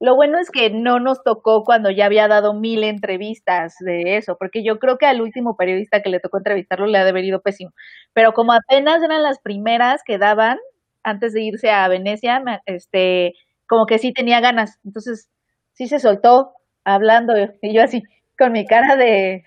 lo 0.00 0.14
bueno 0.16 0.38
es 0.38 0.50
que 0.50 0.70
no 0.70 1.00
nos 1.00 1.22
tocó 1.22 1.64
cuando 1.64 1.90
ya 1.90 2.06
había 2.06 2.28
dado 2.28 2.54
mil 2.54 2.84
entrevistas 2.84 3.76
de 3.80 4.16
eso, 4.16 4.36
porque 4.38 4.62
yo 4.64 4.78
creo 4.78 4.98
que 4.98 5.06
al 5.06 5.20
último 5.22 5.56
periodista 5.56 6.02
que 6.02 6.10
le 6.10 6.20
tocó 6.20 6.38
entrevistarlo 6.38 6.86
le 6.86 6.98
ha 6.98 7.04
de 7.04 7.10
haber 7.10 7.40
pésimo. 7.42 7.72
Pero 8.12 8.32
como 8.32 8.52
apenas 8.52 9.02
eran 9.02 9.22
las 9.22 9.38
primeras 9.40 10.02
que 10.04 10.18
daban 10.18 10.58
antes 11.02 11.32
de 11.32 11.42
irse 11.42 11.70
a 11.70 11.86
Venecia, 11.88 12.42
este, 12.66 13.34
como 13.68 13.86
que 13.86 13.98
sí 13.98 14.12
tenía 14.12 14.40
ganas. 14.40 14.78
Entonces, 14.84 15.30
sí 15.72 15.86
se 15.88 16.00
soltó 16.00 16.52
hablando 16.84 17.34
y 17.62 17.74
yo 17.74 17.82
así, 17.82 18.02
con 18.38 18.52
mi 18.52 18.66
cara 18.66 18.96
de 18.96 19.44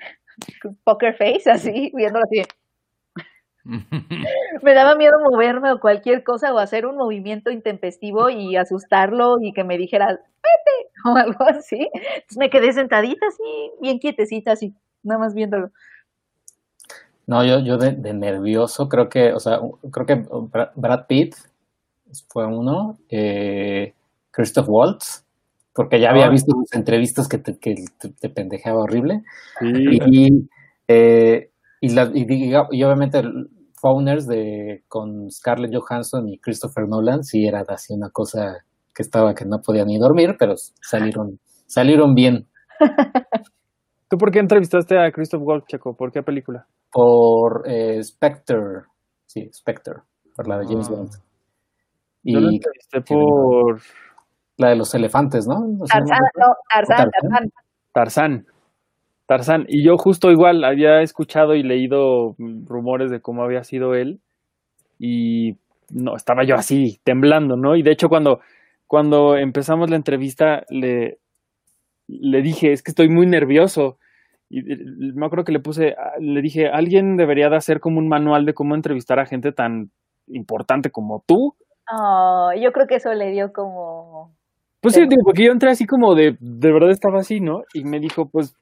poker 0.85 1.15
face, 1.17 1.49
así, 1.51 1.91
viéndolo 1.95 2.25
así. 2.25 2.43
Me 4.61 4.73
daba 4.73 4.95
miedo 4.95 5.13
moverme 5.29 5.71
o 5.71 5.79
cualquier 5.79 6.23
cosa 6.23 6.53
o 6.53 6.57
hacer 6.57 6.85
un 6.85 6.97
movimiento 6.97 7.51
intempestivo 7.51 8.29
y 8.29 8.55
asustarlo 8.55 9.37
y 9.41 9.53
que 9.53 9.63
me 9.63 9.77
dijera, 9.77 10.07
vete 10.07 10.91
o 11.05 11.15
algo 11.15 11.43
así. 11.45 11.89
Entonces 11.93 12.37
me 12.37 12.49
quedé 12.49 12.73
sentadita 12.73 13.25
así, 13.27 13.71
bien 13.81 13.99
quietecita 13.99 14.53
así, 14.53 14.73
nada 15.03 15.19
más 15.19 15.33
viéndolo. 15.33 15.71
No, 17.27 17.43
yo, 17.43 17.59
yo 17.59 17.77
de, 17.77 17.91
nervioso 18.13 18.87
creo 18.87 19.09
que, 19.09 19.33
o 19.33 19.39
sea, 19.39 19.59
creo 19.91 20.05
que 20.05 20.25
Brad 20.75 21.07
Pitt 21.07 21.35
fue 22.29 22.47
uno, 22.47 22.97
eh, 23.09 23.93
Christoph 24.31 24.69
Waltz, 24.69 25.25
porque 25.73 25.99
ya 25.99 26.09
había 26.09 26.29
visto 26.29 26.53
sus 26.53 26.73
entrevistas 26.73 27.27
que 27.27 27.37
te, 27.37 27.57
que 27.57 27.75
te, 28.19 28.29
pendejaba 28.29 28.79
horrible. 28.79 29.23
Y, 29.61 30.49
eh, 30.87 31.51
y, 31.81 31.89
la, 31.89 32.09
y, 32.13 32.83
obviamente 32.83 33.21
Fauners 33.79 34.27
de 34.27 34.83
con 34.87 35.29
Scarlett 35.29 35.73
Johansson 35.75 36.27
y 36.27 36.39
Christopher 36.39 36.87
Nolan 36.87 37.23
sí 37.23 37.45
era 37.45 37.63
así 37.67 37.93
una 37.93 38.09
cosa 38.09 38.57
que 38.93 39.03
estaba 39.03 39.35
que 39.35 39.45
no 39.45 39.59
podía 39.61 39.85
ni 39.85 39.97
dormir, 39.97 40.35
pero 40.39 40.55
salieron 40.81 41.39
salieron 41.67 42.15
bien. 42.15 42.47
¿Tú 44.09 44.17
por 44.17 44.31
qué 44.31 44.39
entrevistaste 44.39 44.97
a 44.97 45.11
Christopher 45.11 45.45
Wolf, 45.45 45.65
Checo? 45.67 45.95
¿Por 45.95 46.11
qué 46.11 46.23
película? 46.23 46.65
Por 46.91 47.63
eh, 47.65 48.01
Spectre, 48.03 48.83
sí, 49.25 49.49
Spectre, 49.53 49.95
por 50.35 50.47
la 50.47 50.59
de 50.59 50.65
James 50.65 50.87
ah. 50.89 50.93
Bond. 50.95 51.09
Y 52.23 52.33
Yo 52.33 52.39
lo 52.39 52.49
entrevisté 52.49 53.01
por 53.01 53.81
la 54.57 54.69
de 54.69 54.75
los 54.75 54.93
elefantes, 54.95 55.45
¿no? 55.47 55.55
Tarzán, 55.87 56.19
no, 56.37 56.45
Tarzán, 56.69 57.09
Tarzán. 57.11 57.51
Tarzán. 57.93 58.45
Tarzán. 59.27 59.65
Y 59.67 59.85
yo 59.85 59.97
justo 59.97 60.31
igual 60.31 60.63
había 60.63 61.01
escuchado 61.01 61.53
y 61.53 61.61
leído 61.61 62.35
rumores 62.65 63.11
de 63.11 63.21
cómo 63.21 63.43
había 63.43 63.63
sido 63.63 63.93
él 63.93 64.19
y 64.97 65.57
no, 65.91 66.15
estaba 66.15 66.43
yo 66.43 66.55
así, 66.55 66.99
temblando, 67.03 67.55
¿no? 67.55 67.75
Y 67.75 67.83
de 67.83 67.91
hecho 67.91 68.09
cuando, 68.09 68.39
cuando 68.87 69.37
empezamos 69.37 69.89
la 69.89 69.97
entrevista 69.97 70.63
le, 70.69 71.19
le 72.07 72.41
dije, 72.41 72.71
es 72.71 72.81
que 72.81 72.91
estoy 72.91 73.09
muy 73.09 73.27
nervioso. 73.27 73.97
Y 74.49 74.61
me 75.13 75.25
acuerdo 75.25 75.43
que 75.43 75.51
le 75.51 75.59
puse, 75.59 75.95
le 76.19 76.41
dije, 76.41 76.69
alguien 76.69 77.17
debería 77.17 77.49
de 77.49 77.57
hacer 77.57 77.81
como 77.81 77.99
un 77.99 78.07
manual 78.07 78.45
de 78.45 78.53
cómo 78.53 78.75
entrevistar 78.75 79.19
a 79.19 79.25
gente 79.25 79.51
tan 79.51 79.91
importante 80.27 80.89
como 80.89 81.23
tú. 81.27 81.53
Oh, 81.91 82.51
yo 82.57 82.71
creo 82.71 82.87
que 82.87 82.95
eso 82.95 83.13
le 83.13 83.31
dio 83.31 83.51
como... 83.51 84.33
Pues 84.79 84.93
sí, 84.93 85.01
digo, 85.01 85.23
porque 85.25 85.45
yo 85.45 85.51
entré 85.51 85.71
así 85.71 85.85
como 85.85 86.15
de, 86.15 86.37
de 86.39 86.71
verdad 86.71 86.91
estaba 86.91 87.19
así, 87.19 87.41
¿no? 87.41 87.63
Y 87.73 87.83
me 87.83 87.99
dijo, 87.99 88.29
pues 88.29 88.55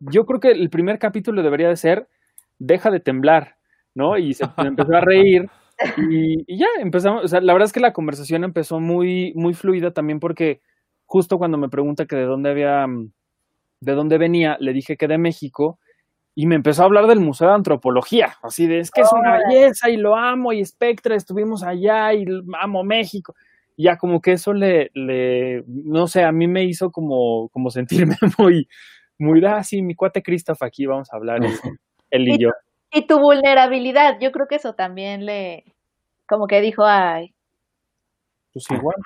yo 0.00 0.26
creo 0.26 0.40
que 0.40 0.50
el 0.50 0.70
primer 0.70 0.98
capítulo 0.98 1.42
debería 1.42 1.68
de 1.68 1.76
ser 1.76 2.08
Deja 2.58 2.90
de 2.90 3.00
temblar, 3.00 3.56
¿no? 3.94 4.16
Y 4.16 4.32
se 4.34 4.44
empezó 4.58 4.94
a 4.94 5.00
reír 5.00 5.50
y, 5.96 6.56
ya 6.56 6.66
empezamos, 6.80 7.24
o 7.24 7.28
sea, 7.28 7.40
la 7.40 7.52
verdad 7.52 7.66
es 7.66 7.72
que 7.72 7.80
la 7.80 7.92
conversación 7.92 8.44
empezó 8.44 8.80
muy, 8.80 9.32
muy 9.34 9.54
fluida 9.54 9.92
también 9.92 10.20
porque 10.20 10.60
justo 11.06 11.38
cuando 11.38 11.58
me 11.58 11.68
pregunta 11.68 12.06
que 12.06 12.16
de 12.16 12.24
dónde 12.24 12.50
había, 12.50 12.86
de 13.80 13.92
dónde 13.92 14.18
venía, 14.18 14.56
le 14.60 14.72
dije 14.72 14.96
que 14.96 15.08
de 15.08 15.18
México 15.18 15.78
y 16.34 16.46
me 16.46 16.56
empezó 16.56 16.82
a 16.82 16.86
hablar 16.86 17.06
del 17.06 17.20
Museo 17.20 17.48
de 17.48 17.54
Antropología, 17.54 18.36
así 18.42 18.66
de, 18.66 18.80
es 18.80 18.90
que 18.90 19.02
es 19.02 19.12
una 19.12 19.38
belleza 19.38 19.90
y 19.90 19.96
lo 19.96 20.16
amo 20.16 20.52
y 20.52 20.64
Spectra, 20.64 21.14
estuvimos 21.14 21.62
allá 21.62 22.12
y 22.12 22.24
amo 22.60 22.82
México. 22.82 23.34
Y 23.76 23.84
ya 23.84 23.96
como 23.96 24.20
que 24.20 24.32
eso 24.32 24.52
le, 24.52 24.90
le, 24.94 25.64
no 25.66 26.06
sé, 26.06 26.22
a 26.22 26.32
mí 26.32 26.46
me 26.46 26.64
hizo 26.64 26.90
como, 26.90 27.48
como 27.50 27.70
sentirme 27.70 28.16
muy, 28.38 28.68
muy, 29.18 29.44
así, 29.44 29.82
mi 29.82 29.94
cuate 29.94 30.22
Christoph 30.22 30.62
aquí 30.62 30.86
vamos 30.86 31.12
a 31.12 31.16
hablar, 31.16 31.40
él 32.10 32.28
y, 32.28 32.38
yo. 32.38 32.50
Y 32.92 33.06
tu 33.06 33.18
vulnerabilidad, 33.18 34.18
yo 34.20 34.32
creo 34.32 34.46
que 34.46 34.56
eso 34.56 34.74
también 34.74 35.26
le, 35.26 35.64
como 36.26 36.46
que 36.46 36.60
dijo, 36.60 36.84
ay. 36.84 37.34
Pues 38.52 38.70
igual. 38.70 38.96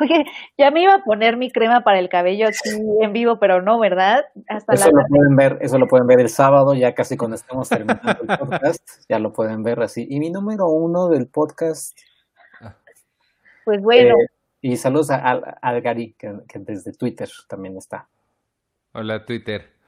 Oye, 0.00 0.24
ya 0.56 0.70
me 0.70 0.82
iba 0.82 0.94
a 0.94 1.02
poner 1.02 1.36
mi 1.36 1.50
crema 1.50 1.82
para 1.82 1.98
el 1.98 2.08
cabello 2.08 2.46
aquí 2.46 2.70
en 3.00 3.12
vivo, 3.12 3.38
pero 3.40 3.62
no, 3.62 3.80
¿verdad? 3.80 4.24
Hasta 4.48 4.74
eso 4.74 4.90
lo 4.92 5.04
pueden 5.08 5.34
ver, 5.34 5.58
eso 5.60 5.78
lo 5.78 5.88
pueden 5.88 6.06
ver 6.06 6.20
el 6.20 6.28
sábado, 6.28 6.74
ya 6.74 6.94
casi 6.94 7.16
cuando 7.16 7.34
estemos 7.34 7.68
terminando 7.68 8.22
el 8.22 8.38
podcast, 8.38 8.88
ya 9.08 9.18
lo 9.18 9.32
pueden 9.32 9.64
ver 9.64 9.80
así. 9.80 10.06
Y 10.08 10.20
mi 10.20 10.30
número 10.30 10.68
uno 10.68 11.08
del 11.08 11.26
podcast. 11.26 11.98
Pues 13.64 13.82
bueno. 13.82 14.14
Eh, 14.14 14.26
y 14.60 14.76
saludos 14.76 15.10
a, 15.10 15.16
Al 15.60 15.80
Gary, 15.80 16.14
que, 16.16 16.32
desde 16.54 16.92
Twitter 16.92 17.28
también 17.48 17.76
está. 17.76 18.08
Hola, 18.92 19.24
Twitter. 19.26 19.78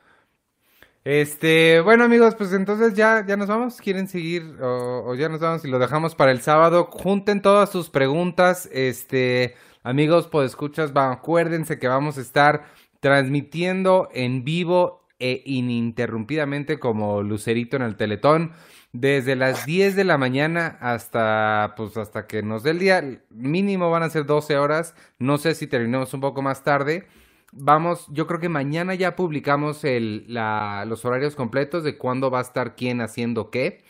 Este, 1.03 1.81
bueno 1.81 2.05
amigos, 2.05 2.35
pues 2.35 2.53
entonces 2.53 2.95
ya, 2.95 3.25
ya 3.27 3.37
nos 3.37 3.49
vamos. 3.49 3.81
¿Quieren 3.81 4.07
seguir 4.09 4.57
o, 4.61 5.15
ya 5.15 5.29
nos 5.29 5.41
vamos 5.41 5.65
y 5.65 5.69
lo 5.69 5.79
dejamos 5.79 6.15
para 6.15 6.31
el 6.31 6.43
sábado? 6.43 6.85
Junten 6.93 7.41
todas 7.41 7.71
sus 7.71 7.89
preguntas. 7.89 8.69
Este, 8.73 9.55
amigos, 9.83 10.29
pues 10.29 10.51
escuchas, 10.51 10.93
acuérdense 10.95 11.79
que 11.79 11.89
vamos 11.89 12.19
a 12.19 12.21
estar 12.21 12.65
transmitiendo 13.01 14.11
en 14.13 14.45
vivo 14.45 15.09
e 15.19 15.43
ininterrumpidamente 15.47 16.79
como 16.79 17.23
Lucerito 17.23 17.77
en 17.77 17.83
el 17.83 17.97
Teletón 17.97 18.53
desde 18.93 19.37
las 19.37 19.67
10 19.67 19.95
de 19.97 20.05
la 20.05 20.19
mañana 20.19 20.79
hasta 20.81 21.75
pues 21.77 21.97
hasta 21.97 22.27
que 22.27 22.43
nos 22.43 22.63
dé 22.63 22.71
el 22.71 22.79
día 22.81 23.23
mínimo 23.31 23.91
van 23.91 24.03
a 24.03 24.11
ser 24.11 24.27
12 24.27 24.57
horas 24.57 24.95
no 25.19 25.39
sé 25.39 25.55
si 25.55 25.67
terminamos 25.67 26.13
un 26.13 26.21
poco 26.21 26.43
más 26.43 26.65
tarde 26.65 27.07
vamos 27.53 28.07
yo 28.11 28.27
creo 28.27 28.41
que 28.41 28.49
mañana 28.49 28.95
ya 28.95 29.17
publicamos 29.17 29.85
el, 29.85 30.27
los 30.29 31.05
horarios 31.05 31.37
completos 31.37 31.85
de 31.85 31.99
cuándo 31.99 32.31
va 32.31 32.39
a 32.39 32.43
estar 32.43 32.77
quién 32.77 33.01
haciendo 33.01 33.51
qué. 33.51 33.85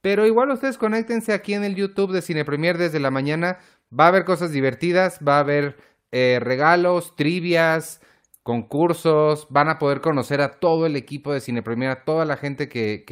Pero 0.00 0.26
igual 0.26 0.50
ustedes 0.50 0.78
conéctense 0.78 1.32
aquí 1.32 1.54
en 1.54 1.64
el 1.64 1.74
YouTube 1.74 2.12
de 2.12 2.22
Cine 2.22 2.44
Premier 2.44 2.78
desde 2.78 3.00
la 3.00 3.10
mañana. 3.10 3.58
Va 3.98 4.04
a 4.06 4.08
haber 4.08 4.24
cosas 4.24 4.52
divertidas 4.52 5.20
va 5.26 5.36
a 5.36 5.40
haber 5.40 5.76
eh, 6.12 6.38
regalos 6.40 7.16
trivias 7.16 8.00
concursos, 8.42 9.46
van 9.50 9.68
a 9.68 9.78
poder 9.78 10.00
conocer 10.00 10.40
a 10.40 10.60
todo 10.60 10.86
el 10.86 10.96
equipo 10.96 11.32
de 11.32 11.40
Cine 11.40 11.62
Premier, 11.62 11.90
a 11.90 12.04
toda 12.04 12.24
la 12.24 12.36
gente 12.36 12.68
que 12.68 13.04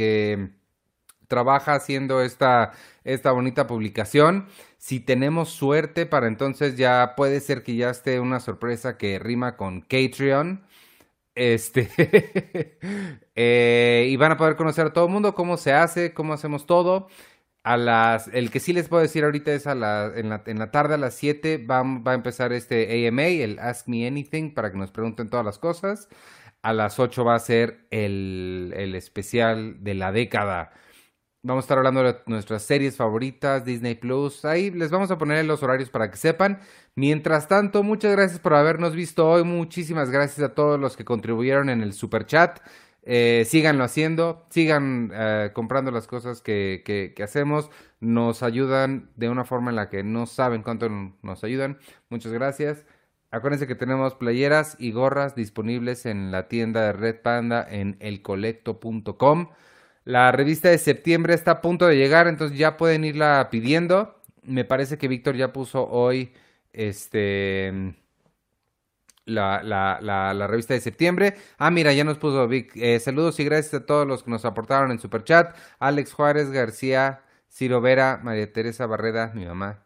trabaja 1.29 1.75
haciendo 1.75 2.23
esta, 2.23 2.73
esta 3.05 3.33
bonita 3.33 3.67
publicación. 3.67 4.47
Si 4.79 5.01
tenemos 5.01 5.51
suerte, 5.51 6.07
para 6.07 6.29
entonces 6.29 6.77
ya 6.77 7.15
puede 7.17 7.41
ser 7.41 7.63
que 7.63 7.77
ya 7.77 7.91
esté 7.91 8.21
una 8.21 8.41
sorpresa 8.41 8.97
que 8.99 9.19
rima 9.19 9.57
con 9.57 9.83
Patreon. 9.83 10.65
Este 11.37 11.91
eh, 13.35 14.07
y 14.09 14.17
van 14.17 14.33
a 14.33 14.37
poder 14.37 14.55
conocer 14.55 14.87
a 14.87 14.93
todo 14.93 15.07
el 15.07 15.13
mundo 15.13 15.35
cómo 15.35 15.57
se 15.57 15.73
hace, 15.73 16.15
cómo 16.15 16.33
hacemos 16.33 16.65
todo 16.67 17.09
a 17.65 17.79
las, 17.79 18.29
el 18.29 18.51
que 18.51 18.61
sí 18.61 18.73
les 18.75 18.89
puedo 18.89 19.03
decir 19.03 19.25
ahorita 19.25 19.53
es 19.53 19.67
a 19.67 19.75
la, 19.75 20.13
en, 20.15 20.29
la, 20.29 20.43
en 20.47 20.59
la 20.59 20.71
tarde 20.71 20.95
a 20.95 20.99
las 20.99 21.15
7 21.15 21.59
va, 21.59 21.83
va, 21.83 22.13
a 22.13 22.15
empezar 22.15 22.53
este 22.53 23.09
AMA, 23.09 23.27
el 23.27 23.59
Ask 23.59 23.89
Me 23.89 24.07
Anything, 24.07 24.53
para 24.55 24.71
que 24.71 24.77
nos 24.79 24.91
pregunten 24.91 25.31
todas 25.31 25.47
las 25.47 25.59
cosas. 25.59 26.09
A 26.63 26.73
las 26.75 26.99
8 27.01 27.25
va 27.25 27.35
a 27.35 27.39
ser 27.39 27.87
el, 27.91 28.75
el 28.77 28.95
especial 28.95 29.83
de 29.83 29.95
la 29.95 30.13
década. 30.13 30.73
Vamos 31.47 31.65
a 31.65 31.66
estar 31.66 31.77
hablando 31.77 32.03
de 32.03 32.16
nuestras 32.25 32.62
series 32.62 32.97
favoritas, 32.97 33.66
Disney 33.66 33.97
Plus. 33.97 34.47
Ahí 34.47 34.71
les 34.71 34.91
vamos 34.91 35.11
a 35.11 35.19
poner 35.19 35.45
los 35.45 35.62
horarios 35.62 35.91
para 35.91 36.11
que 36.11 36.16
sepan. 36.16 36.59
Mientras 36.95 37.49
tanto, 37.49 37.83
muchas 37.83 38.12
gracias 38.12 38.41
por 38.41 38.55
habernos 38.55 38.95
visto 38.95 39.29
hoy. 39.29 39.45
Muchísimas 39.45 40.09
gracias 40.09 40.43
a 40.43 40.55
todos 40.55 40.81
los 40.81 40.97
que 40.97 41.05
contribuyeron 41.05 41.69
en 41.69 41.83
el 41.83 41.93
super 41.93 42.25
chat. 42.25 42.61
Eh, 43.03 43.45
síganlo 43.47 43.85
haciendo, 43.85 44.47
sigan 44.49 45.11
eh, 45.12 45.51
comprando 45.53 45.91
las 45.91 46.07
cosas 46.07 46.41
que, 46.41 46.83
que, 46.83 47.12
que, 47.15 47.23
hacemos, 47.23 47.69
nos 48.01 48.43
ayudan 48.43 49.11
de 49.16 49.29
una 49.29 49.45
forma 49.45 49.69
en 49.69 49.77
la 49.77 49.91
que 49.91 50.03
no 50.03 50.25
saben 50.25 50.62
cuánto 50.62 50.89
nos 50.89 51.45
ayudan. 51.45 51.77
Muchas 52.09 52.33
gracias. 52.33 52.87
Acuérdense 53.31 53.66
que 53.66 53.75
tenemos 53.75 54.15
playeras 54.15 54.77
y 54.79 54.93
gorras 54.93 55.35
disponibles 55.35 56.07
en 56.07 56.33
la 56.33 56.49
tienda 56.49 56.87
de 56.87 56.95
Red 56.95 57.21
Panda 57.21 57.66
en 57.69 57.99
elcolecto.com. 58.01 59.49
La 60.05 60.32
revista 60.32 60.68
de 60.68 60.78
septiembre 60.78 61.35
está 61.35 61.52
a 61.52 61.60
punto 61.60 61.86
de 61.86 61.97
llegar, 61.97 62.26
entonces 62.28 62.59
ya 62.59 62.76
pueden 62.76 63.05
irla 63.05 63.48
pidiendo. 63.51 64.20
Me 64.43 64.64
parece 64.64 64.98
que 64.98 65.09
Víctor 65.09 65.36
ya 65.36 65.52
puso 65.52 65.89
hoy 65.89 66.32
este 66.72 67.94
la, 69.24 69.62
la, 69.62 69.98
la, 70.02 70.35
la, 70.35 70.47
revista 70.47 70.74
de 70.74 70.81
septiembre. 70.81 71.35
Ah, 71.56 71.70
mira, 71.70 71.93
ya 71.93 72.05
nos 72.05 72.18
puso 72.18 72.47
Vic. 72.47 72.72
Eh, 72.76 73.01
saludos 73.01 73.40
y 73.40 73.44
gracias 73.44 73.74
a 73.74 73.86
todos 73.86 74.06
los 74.06 74.22
que 74.22 74.31
nos 74.31 74.44
aportaron 74.44 74.90
en 74.90 74.98
Superchat. 74.98 75.56
Alex 75.78 76.12
Juárez, 76.12 76.51
García, 76.51 77.22
Ciro 77.48 77.81
Vera, 77.81 78.20
María 78.22 78.52
Teresa 78.52 78.86
Barreda, 78.86 79.32
mi 79.35 79.47
mamá. 79.47 79.85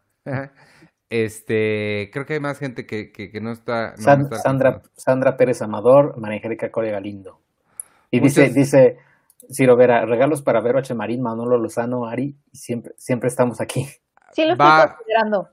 este, 1.11 2.11
creo 2.13 2.27
que 2.27 2.35
hay 2.35 2.41
más 2.41 2.59
gente 2.59 2.87
que, 2.87 3.13
que, 3.13 3.31
que 3.31 3.41
no 3.41 3.53
está. 3.53 3.93
No 3.97 4.03
San, 4.03 4.23
está 4.23 4.39
Sandra, 4.39 4.83
Sandra 4.97 5.37
Pérez 5.37 5.63
Amador, 5.63 6.19
María 6.19 6.39
Angélica 6.39 6.73
Core 6.73 6.91
Galindo. 6.91 7.41
Y 8.11 8.21
dice, 8.21 8.49
dice 8.49 8.97
Ciro 9.51 9.77
Vera, 9.77 10.05
regalos 10.05 10.43
para 10.43 10.61
Vero 10.61 10.79
H. 10.79 10.95
Marín, 10.95 11.23
Manolo 11.23 11.59
Lozano, 11.59 12.07
Ari, 12.07 12.37
siempre, 12.53 12.93
siempre 12.97 13.29
estamos 13.29 13.61
aquí. 13.61 13.87
Sí, 14.33 14.45
lo 14.45 14.53
estoy 14.53 14.67
Va... 14.67 14.95
considerando. 14.97 15.49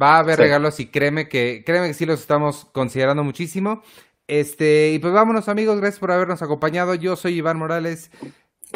Va 0.00 0.16
a 0.16 0.18
haber 0.20 0.36
sí. 0.36 0.42
regalos 0.42 0.80
y 0.80 0.86
créeme 0.86 1.28
que, 1.28 1.62
créeme 1.64 1.88
que 1.88 1.94
sí 1.94 2.04
los 2.06 2.20
estamos 2.20 2.64
considerando 2.64 3.22
muchísimo. 3.22 3.82
Este, 4.26 4.92
y 4.92 4.98
pues 4.98 5.12
vámonos 5.12 5.48
amigos, 5.48 5.78
gracias 5.78 6.00
por 6.00 6.10
habernos 6.10 6.42
acompañado. 6.42 6.94
Yo 6.94 7.14
soy 7.14 7.34
Iván 7.34 7.58
Morales 7.58 8.10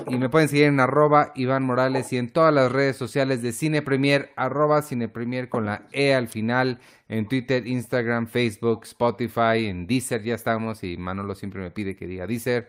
y 0.06 0.16
me 0.16 0.28
pueden 0.28 0.48
seguir 0.48 0.66
en 0.66 0.78
arroba 0.78 1.32
Iván 1.34 1.64
Morales 1.64 2.12
y 2.12 2.18
en 2.18 2.30
todas 2.30 2.54
las 2.54 2.70
redes 2.70 2.96
sociales 2.96 3.42
de 3.42 3.52
Cine 3.52 3.82
Premier, 3.82 4.30
arroba 4.36 4.82
Cine 4.82 5.08
Premier 5.08 5.48
con 5.48 5.64
la 5.64 5.88
E 5.92 6.14
al 6.14 6.28
final, 6.28 6.78
en 7.08 7.26
Twitter, 7.26 7.66
Instagram, 7.66 8.28
Facebook, 8.28 8.84
Spotify, 8.84 9.66
en 9.66 9.86
Deezer 9.86 10.22
ya 10.22 10.34
estamos 10.34 10.84
y 10.84 10.96
Manolo 10.98 11.34
siempre 11.34 11.60
me 11.60 11.70
pide 11.70 11.96
que 11.96 12.06
diga 12.06 12.26
Deezer. 12.26 12.68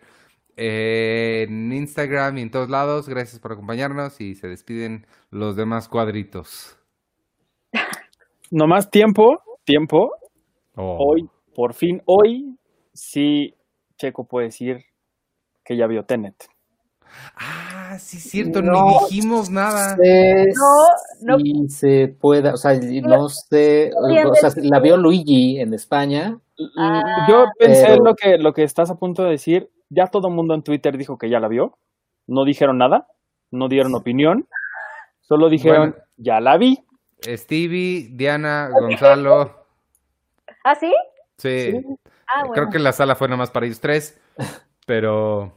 Eh, 0.62 1.46
en 1.48 1.72
Instagram 1.72 2.38
y 2.38 2.42
en 2.42 2.52
todos 2.52 2.70
lados, 2.70 3.08
gracias 3.08 3.40
por 3.40 3.54
acompañarnos 3.54 4.20
y 4.20 4.36
se 4.36 4.50
despiden 4.50 5.08
los 5.32 5.56
demás 5.56 5.88
cuadritos. 5.88 6.78
No 8.52 8.68
más 8.68 8.90
tiempo, 8.90 9.42
tiempo. 9.64 10.12
Oh. 10.76 10.98
Hoy, 11.00 11.30
por 11.56 11.74
fin, 11.74 12.02
hoy 12.06 12.58
sí 12.94 13.56
Checo 13.98 14.26
puede 14.28 14.48
decir 14.48 14.84
que 15.64 15.78
ya 15.78 15.88
vio 15.88 16.04
Tenet. 16.04 16.36
Ah, 17.38 17.96
sí, 17.98 18.18
es 18.18 18.24
cierto, 18.24 18.62
no 18.62 18.86
ni 18.86 19.00
dijimos 19.06 19.50
nada. 19.50 19.96
Sé 19.96 20.46
no, 20.58 21.38
no. 21.38 21.40
Si 21.40 21.70
se 21.70 22.08
pueda, 22.10 22.56
o 22.56 22.58
sea, 22.58 22.74
no 22.74 23.30
sé, 23.30 23.92
o 23.96 24.36
sea, 24.36 24.50
la 24.58 24.82
vio 24.82 24.98
Luigi 24.98 25.62
en 25.62 25.74
España. 25.74 26.38
Ah, 26.78 27.28
Yo 27.30 27.46
pensé 27.58 27.86
pero... 27.88 28.04
lo 28.04 28.16
que 28.16 28.38
lo 28.38 28.52
que 28.52 28.64
estás 28.64 28.92
a 28.92 28.96
punto 28.96 29.24
de 29.24 29.32
decir. 29.32 29.70
Ya 29.90 30.06
todo 30.08 30.28
el 30.28 30.36
mundo 30.36 30.54
en 30.54 30.64
Twitter 30.64 30.98
dijo 30.98 31.18
que 31.18 31.30
ya 31.30 31.40
la 31.40 31.48
vio. 31.48 31.78
No 32.28 32.46
dijeron 32.46 32.78
nada, 32.78 33.08
no 33.52 33.68
dieron 33.68 33.96
opinión, 33.96 34.48
solo 35.22 35.50
dijeron 35.50 35.92
bueno. 35.92 36.06
ya 36.18 36.40
la 36.40 36.58
vi. 36.58 36.78
Stevie, 37.22 38.10
Diana, 38.12 38.70
Gonzalo. 38.70 39.56
¿Ah, 40.64 40.76
sí? 40.76 40.94
Sí. 41.38 41.72
sí. 41.72 41.82
Ah, 42.28 42.42
bueno. 42.42 42.54
Creo 42.54 42.68
que 42.72 42.80
la 42.80 42.92
sala 42.92 43.16
fue 43.16 43.28
nada 43.28 43.40
más 43.40 43.52
para 43.52 43.66
ellos 43.66 43.82
tres, 43.82 44.22
pero 44.86 45.54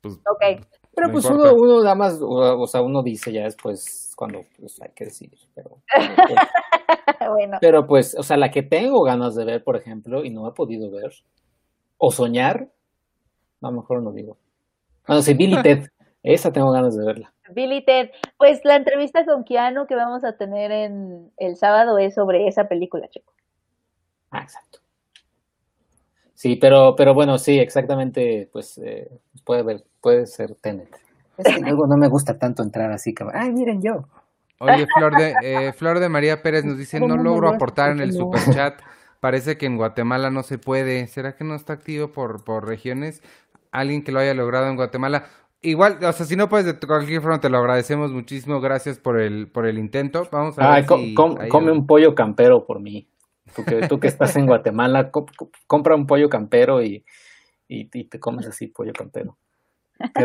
pues. 0.00 0.14
Ok. 0.14 0.66
Pero 0.94 1.06
no 1.06 1.12
pues 1.12 1.26
uno, 1.26 1.52
uno, 1.54 1.82
nada 1.84 1.94
más, 1.94 2.20
o, 2.20 2.60
o, 2.60 2.66
sea, 2.66 2.82
uno 2.82 3.02
dice 3.04 3.32
ya 3.32 3.44
después 3.44 4.12
cuando 4.16 4.40
pues 4.58 4.82
hay 4.82 4.90
que 4.96 5.04
decir, 5.04 5.30
pero. 5.54 5.76
bueno. 7.32 7.58
Pero 7.60 7.86
pues, 7.86 8.16
o 8.18 8.24
sea, 8.24 8.36
la 8.36 8.50
que 8.50 8.64
tengo 8.64 9.04
ganas 9.04 9.36
de 9.36 9.44
ver, 9.44 9.62
por 9.62 9.76
ejemplo, 9.76 10.24
y 10.24 10.30
no 10.30 10.48
he 10.48 10.52
podido 10.52 10.90
ver, 10.90 11.12
o 11.98 12.10
soñar, 12.10 12.68
a 13.60 13.70
lo 13.70 13.72
mejor 13.72 14.02
no 14.02 14.12
digo. 14.12 14.36
Bueno, 15.06 15.22
sí, 15.22 15.34
Billy 15.34 15.56
Ted, 15.62 15.88
esa 16.22 16.52
tengo 16.52 16.70
ganas 16.70 16.96
de 16.96 17.04
verla. 17.04 17.32
Billy 17.54 17.84
Ted. 17.84 18.10
Pues 18.36 18.60
la 18.64 18.76
entrevista 18.76 19.24
con 19.24 19.44
Keanu 19.44 19.86
que 19.86 19.94
vamos 19.94 20.24
a 20.24 20.36
tener 20.36 20.70
en 20.70 21.30
el 21.36 21.56
sábado 21.56 21.98
es 21.98 22.14
sobre 22.14 22.46
esa 22.46 22.68
película, 22.68 23.08
Checo. 23.08 23.32
Ah, 24.30 24.42
exacto. 24.42 24.80
Sí, 26.34 26.56
pero, 26.56 26.94
pero 26.96 27.14
bueno, 27.14 27.36
sí, 27.38 27.58
exactamente, 27.58 28.48
pues 28.52 28.78
eh, 28.78 29.10
puede 29.44 29.62
ver, 29.64 29.84
puede 30.00 30.26
ser 30.26 30.54
Tenet. 30.54 30.88
Es 31.36 31.54
que 31.54 31.60
luego 31.60 31.86
no 31.86 31.96
me 31.96 32.08
gusta 32.08 32.38
tanto 32.38 32.62
entrar 32.62 32.92
así 32.92 33.14
que, 33.14 33.24
ay, 33.32 33.50
miren 33.50 33.82
yo. 33.82 34.04
Oye, 34.60 34.86
Flor 34.86 35.16
de, 35.16 35.34
eh, 35.42 35.72
Flor 35.72 36.00
de 36.00 36.08
María 36.08 36.42
Pérez 36.42 36.64
nos 36.64 36.78
dice, 36.78 37.00
no 37.00 37.16
logro 37.16 37.48
aportar 37.48 37.92
en 37.92 38.00
el 38.00 38.12
super 38.12 38.40
chat. 38.52 38.80
Parece 39.20 39.56
que 39.58 39.66
en 39.66 39.76
Guatemala 39.76 40.30
no 40.30 40.42
se 40.42 40.58
puede. 40.58 41.06
¿Será 41.08 41.34
que 41.34 41.44
no 41.44 41.54
está 41.54 41.72
activo 41.72 42.12
por, 42.12 42.44
por 42.44 42.66
regiones? 42.66 43.22
Alguien 43.72 44.02
que 44.02 44.12
lo 44.12 44.20
haya 44.20 44.34
logrado 44.34 44.68
en 44.68 44.76
Guatemala. 44.76 45.26
Igual, 45.60 45.98
o 46.04 46.12
sea, 46.12 46.24
si 46.24 46.36
no 46.36 46.48
puedes 46.48 46.66
de 46.66 46.86
cualquier 46.86 47.20
forma, 47.20 47.40
te 47.40 47.50
lo 47.50 47.58
agradecemos 47.58 48.12
muchísimo. 48.12 48.60
Gracias 48.60 48.98
por 48.98 49.20
el, 49.20 49.50
por 49.50 49.66
el 49.66 49.78
intento. 49.78 50.28
Vamos 50.30 50.58
a 50.58 50.62
ver. 50.62 50.84
Ah, 50.84 50.96
si 50.96 51.14
com, 51.14 51.36
come 51.48 51.72
un 51.72 51.86
pollo 51.86 52.14
campero 52.14 52.64
por 52.64 52.80
mí. 52.80 53.08
Tú 53.56 53.64
que, 53.64 53.88
tú 53.88 53.98
que 53.98 54.06
estás 54.06 54.36
en 54.36 54.46
Guatemala, 54.46 55.10
co 55.10 55.26
compra 55.66 55.96
un 55.96 56.06
pollo 56.06 56.28
campero 56.28 56.82
y, 56.82 57.04
y, 57.66 57.88
y, 57.92 58.04
te 58.04 58.20
comes 58.20 58.46
así 58.46 58.68
pollo 58.68 58.92
campero. 58.92 59.36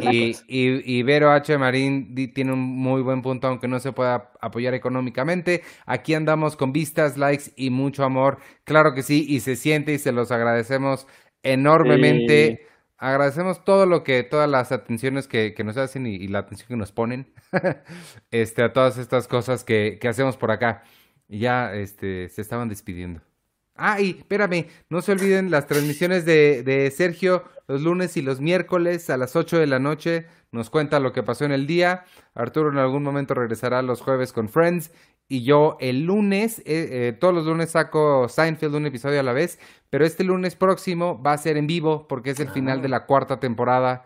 Y, 0.02 0.36
y, 0.48 0.99
y, 0.99 1.02
Vero 1.02 1.32
H. 1.32 1.57
Marín 1.57 2.14
tiene 2.34 2.53
un 2.53 2.60
muy 2.60 3.02
buen 3.02 3.24
punto, 3.24 3.48
aunque 3.48 3.68
no 3.68 3.80
se 3.80 3.91
pueda 3.91 4.32
apoyar 4.40 4.76
económicamente. 4.76 5.64
Aquí 5.88 6.14
andamos 6.14 6.56
con 6.56 6.72
vistas, 6.72 7.18
likes 7.18 7.52
y 7.56 7.72
mucho 7.72 8.03
amor. 8.03 8.38
Claro 8.65 8.94
que 8.94 9.02
sí, 9.02 9.26
y 9.28 9.40
se 9.40 9.56
siente 9.56 9.94
y 9.94 9.98
se 9.98 10.11
los 10.11 10.32
agradecemos 10.32 11.07
enormemente. 11.41 12.68
Agradecemos 13.04 13.66
todo 13.66 13.86
lo 13.86 14.04
que, 14.04 14.24
todas 14.24 14.50
las 14.50 14.72
atenciones 14.72 15.28
que, 15.28 15.54
que 15.54 15.64
nos 15.64 15.76
hacen 15.78 16.08
y, 16.08 16.28
la 16.30 16.40
atención 16.40 16.70
que 16.70 16.78
nos 16.78 16.92
ponen, 16.92 17.34
este, 18.32 18.64
a 18.64 18.72
todas 18.72 18.98
estas 18.98 19.28
cosas 19.28 19.64
que, 19.64 19.98
que, 20.00 20.08
hacemos 20.08 20.38
por 20.38 20.52
acá. 20.52 20.84
Y 21.28 21.40
ya, 21.40 21.74
este, 21.74 22.30
se 22.30 22.42
estaban 22.42 22.70
despidiendo. 22.70 23.22
Ah, 23.76 24.00
y 24.00 24.12
espérame, 24.20 24.68
no 24.90 25.02
se 25.02 25.12
olviden 25.12 25.52
las 25.52 25.68
transmisiones 25.68 26.26
de, 26.26 26.64
de 26.64 26.90
Sergio 26.92 27.44
los 27.68 27.82
lunes 27.82 28.18
y 28.18 28.22
los 28.22 28.40
miércoles 28.40 29.10
a 29.10 29.18
las 29.18 29.36
8 29.36 29.58
de 29.58 29.68
la 29.68 29.80
noche. 29.80 30.28
Nos 30.52 30.70
cuenta 30.70 31.00
lo 31.00 31.14
que 31.14 31.24
pasó 31.24 31.46
en 31.46 31.52
el 31.52 31.66
día. 31.66 32.06
Arturo 32.36 32.72
en 32.72 32.78
algún 32.78 33.04
momento 33.04 33.34
regresará 33.34 33.82
los 33.82 34.02
jueves 34.02 34.32
con 34.34 34.50
Friends. 34.50 34.92
Y 35.28 35.44
yo 35.44 35.78
el 35.80 36.04
lunes, 36.04 36.60
eh, 36.60 36.64
eh, 36.66 37.18
todos 37.20 37.34
los 37.34 37.45
lunes 37.45 37.72
saco 37.72 38.28
Seinfeld 38.30 38.76
un 38.76 38.86
episodio 38.86 39.20
a 39.20 39.24
la 39.24 39.34
vez. 39.34 39.60
Pero 39.90 40.06
este 40.06 40.24
lunes 40.24 40.56
próximo 40.56 41.22
va 41.22 41.34
a 41.34 41.38
ser 41.38 41.56
en 41.56 41.68
vivo 41.68 42.08
porque 42.08 42.32
es 42.32 42.40
el 42.40 42.50
final 42.50 42.82
de 42.82 42.90
la 42.90 43.06
cuarta 43.06 43.40
temporada. 43.40 44.06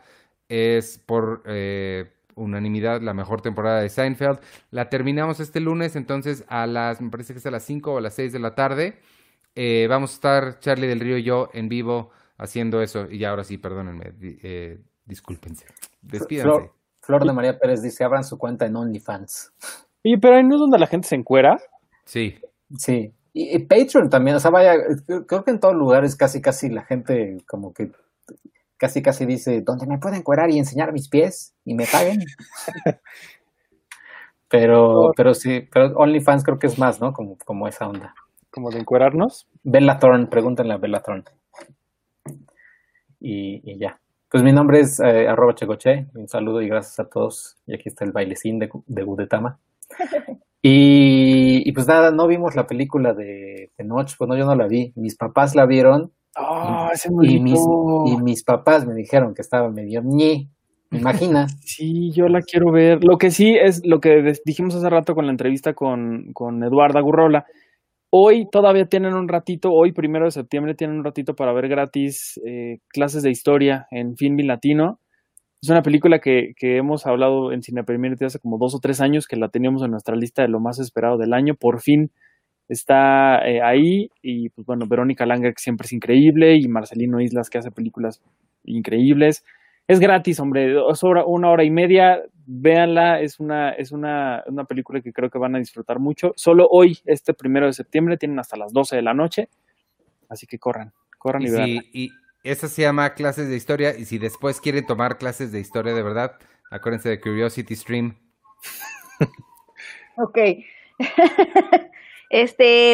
Es 0.50 0.98
por 0.98 1.44
eh, 1.46 2.12
unanimidad 2.38 3.02
la 3.02 3.14
mejor 3.14 3.42
temporada 3.42 3.82
de 3.82 3.90
Seinfeld. 3.90 4.40
La 4.72 4.90
terminamos 4.90 5.40
este 5.40 5.60
lunes, 5.60 5.96
entonces 5.96 6.46
a 6.48 6.68
las, 6.68 7.02
me 7.02 7.10
parece 7.10 7.34
que 7.34 7.40
es 7.40 7.46
a 7.46 7.52
las 7.52 7.64
5 7.64 7.94
o 7.94 7.98
a 7.98 8.02
las 8.02 8.14
6 8.16 8.34
de 8.34 8.40
la 8.40 8.56
tarde. 8.56 9.00
Eh, 9.56 9.88
vamos 9.90 10.12
a 10.12 10.14
estar 10.14 10.60
Charlie 10.60 10.88
del 10.88 11.00
Río 11.00 11.18
y 11.18 11.24
yo 11.24 11.50
en 11.54 11.68
vivo 11.68 12.12
haciendo 12.38 12.82
eso. 12.82 13.10
Y 13.10 13.24
ahora 13.26 13.44
sí, 13.44 13.58
perdónenme, 13.58 14.14
eh, 14.22 14.80
discúlpense. 15.06 15.66
Despídanse. 16.02 16.50
Flor, 16.50 16.74
Flor 17.02 17.26
de 17.26 17.34
María 17.34 17.58
Pérez 17.58 17.82
dice, 17.82 18.04
abran 18.04 18.24
su 18.24 18.38
cuenta 18.38 18.66
en 18.66 18.76
OnlyFans. 18.76 19.54
Oye, 20.08 20.18
pero 20.18 20.38
ahí 20.38 20.44
no 20.44 20.56
es 20.56 20.62
donde 20.62 20.80
la 20.80 20.88
gente 20.88 21.08
se 21.08 21.16
encuera. 21.16 21.60
Sí. 22.06 22.36
Sí. 22.78 23.12
Y, 23.34 23.56
y 23.56 23.60
Patreon 23.60 24.10
también, 24.10 24.38
o 24.38 24.40
sea, 24.40 24.52
vaya, 24.52 24.76
creo 25.28 25.44
que 25.44 25.52
en 25.52 25.60
todos 25.60 25.76
lugares 25.76 26.16
casi 26.16 26.42
casi 26.42 26.70
la 26.70 26.84
gente 26.84 27.38
como 27.46 27.74
que 27.74 27.92
casi 28.78 29.02
casi 29.02 29.26
dice, 29.26 29.62
donde 29.62 29.86
me 29.86 29.98
pueden 29.98 30.22
cuerar 30.22 30.50
y 30.50 30.60
enseñar 30.60 30.94
mis 30.94 31.10
pies 31.10 31.54
y 31.66 31.74
me 31.74 31.86
paguen. 31.92 32.20
Pero, 34.50 35.12
pero 35.18 35.34
sí, 35.34 35.68
pero 35.70 35.88
OnlyFans 35.98 36.42
creo 36.46 36.58
que 36.58 36.68
es 36.68 36.80
más, 36.80 37.02
¿no? 37.02 37.12
Como, 37.12 37.38
como 37.44 37.68
esa 37.68 37.86
onda. 37.86 38.16
Como 38.50 38.70
de 38.70 38.80
encuerarnos. 38.80 39.46
Bella 39.62 40.00
Thorne, 40.00 40.28
pregúntenle 40.28 40.74
a 40.74 40.78
Bella 40.78 41.02
Thorne. 41.02 41.26
Y, 43.20 43.62
y 43.70 43.78
ya. 43.78 44.00
Pues 44.30 44.44
mi 44.44 44.54
nombre 44.54 44.80
es 44.80 45.02
eh, 45.02 45.28
arroba 45.28 45.54
chegoche. 45.54 46.08
Un 46.16 46.30
saludo 46.30 46.62
y 46.62 46.70
gracias 46.70 46.98
a 46.98 47.10
todos. 47.10 47.58
Y 47.66 47.76
aquí 47.76 47.90
está 47.90 48.06
el 48.06 48.14
bailecín 48.14 48.58
de, 48.58 48.70
de 48.86 49.04
Gudetama. 49.04 49.60
Y, 50.62 51.68
y 51.68 51.72
pues 51.72 51.88
nada, 51.88 52.12
no 52.12 52.28
vimos 52.28 52.56
la 52.56 52.66
película 52.68 53.14
de, 53.14 53.72
de 53.78 53.84
Noche. 53.86 54.16
Bueno, 54.20 54.36
yo 54.38 54.46
no 54.46 54.56
la 54.56 54.68
vi. 54.68 54.92
Mis 54.96 55.16
papás 55.16 55.56
la 55.56 55.66
vieron. 55.66 56.12
Ah, 56.36 56.92
Y 57.22 57.40
mis, 57.40 57.60
monito. 57.60 58.04
y 58.06 58.18
mis 58.24 58.44
papás 58.44 58.86
me 58.86 58.94
dijeron 58.94 59.34
que 59.34 59.42
estaba 59.42 59.70
medio 59.70 60.02
ñe. 60.04 60.50
¿Me 60.90 61.00
imaginas? 61.00 61.56
Sí, 61.62 62.12
yo 62.12 62.28
la 62.28 62.42
quiero 62.42 62.72
ver. 62.72 63.04
Lo 63.04 63.18
que 63.18 63.32
sí 63.32 63.56
es 63.56 63.82
lo 63.86 64.00
que 64.00 64.34
dijimos 64.46 64.76
hace 64.76 64.90
rato 64.90 65.14
con 65.16 65.26
la 65.26 65.32
entrevista 65.32 65.74
con, 65.74 66.32
con 66.34 66.64
Eduarda 66.64 67.02
Gurrola. 67.02 67.46
Hoy 68.10 68.48
todavía 68.50 68.86
tienen 68.86 69.14
un 69.16 69.28
ratito, 69.28 69.70
hoy 69.72 69.92
primero 69.92 70.26
de 70.26 70.32
septiembre 70.32 70.76
tienen 70.76 70.98
un 70.98 71.04
ratito 71.04 71.36
para 71.36 71.54
ver 71.54 71.68
gratis 71.68 72.40
eh, 72.46 72.80
clases 72.88 73.22
de 73.22 73.32
historia 73.32 73.86
en 73.92 74.16
Filmin 74.16 74.48
Latino. 74.48 75.00
Es 75.62 75.70
una 75.70 75.82
película 75.82 76.20
que, 76.20 76.54
que 76.56 76.78
hemos 76.78 77.06
hablado 77.08 77.52
en 77.52 77.64
Cine 77.64 77.84
Premier 77.84 78.12
desde 78.14 78.28
hace 78.28 78.40
como 78.40 78.58
dos 78.58 78.76
o 78.76 78.80
tres 78.80 79.02
años, 79.02 79.28
que 79.28 79.38
la 79.38 79.50
teníamos 79.50 79.84
en 79.84 79.92
nuestra 79.92 80.16
lista 80.16 80.44
de 80.44 80.48
lo 80.50 80.60
más 80.60 80.80
esperado 80.80 81.18
del 81.18 81.34
año. 81.34 81.56
Por 81.56 81.82
fin 81.82 82.12
está 82.68 83.40
eh, 83.48 83.62
ahí. 83.62 84.10
Y 84.22 84.50
pues 84.50 84.66
bueno, 84.68 84.86
Verónica 84.88 85.26
Langer, 85.26 85.54
que 85.54 85.62
siempre 85.62 85.86
es 85.86 85.94
increíble, 85.94 86.56
y 86.58 86.68
Marcelino 86.68 87.20
Islas, 87.22 87.50
que 87.50 87.58
hace 87.58 87.72
películas 87.72 88.22
increíbles. 88.66 89.44
Es 89.88 90.00
gratis, 90.00 90.40
hombre, 90.40 90.76
es 90.92 91.04
hora- 91.04 91.26
una 91.26 91.50
hora 91.50 91.64
y 91.64 91.72
media, 91.72 92.22
véanla, 92.46 93.22
es 93.22 93.40
una, 93.40 93.72
es 93.72 93.92
una, 93.94 94.44
una 94.48 94.66
película 94.66 95.00
que 95.02 95.14
creo 95.14 95.30
que 95.30 95.40
van 95.40 95.56
a 95.56 95.60
disfrutar 95.60 96.00
mucho. 96.00 96.34
Solo 96.36 96.68
hoy, 96.70 96.98
este 97.06 97.34
primero 97.34 97.68
de 97.68 97.74
septiembre, 97.74 98.18
tienen 98.18 98.38
hasta 98.38 98.58
las 98.58 98.74
12 98.74 98.98
de 98.98 99.02
la 99.02 99.14
noche, 99.14 99.48
así 100.30 100.46
que 100.46 100.60
corran, 100.60 100.92
corran 101.18 101.42
y, 101.44 101.46
Y, 101.48 101.52
veanla. 101.52 101.82
si, 101.82 101.90
y 102.06 102.10
esa 102.50 102.68
se 102.68 102.84
llama 102.84 103.14
clases 103.14 103.50
de 103.50 103.56
historia. 103.56 103.98
Y 103.98 104.06
si 104.06 104.18
después 104.18 104.62
quieren 104.62 104.86
tomar 104.86 105.18
clases 105.18 105.52
de 105.52 105.60
historia 105.60 105.94
de 105.94 106.04
verdad, 106.04 106.38
acuérdense 106.72 107.10
de 107.10 107.20
Curiosity 107.22 107.76
Stream. 107.76 108.18
Ok. 110.20 110.36
este, 112.32 112.94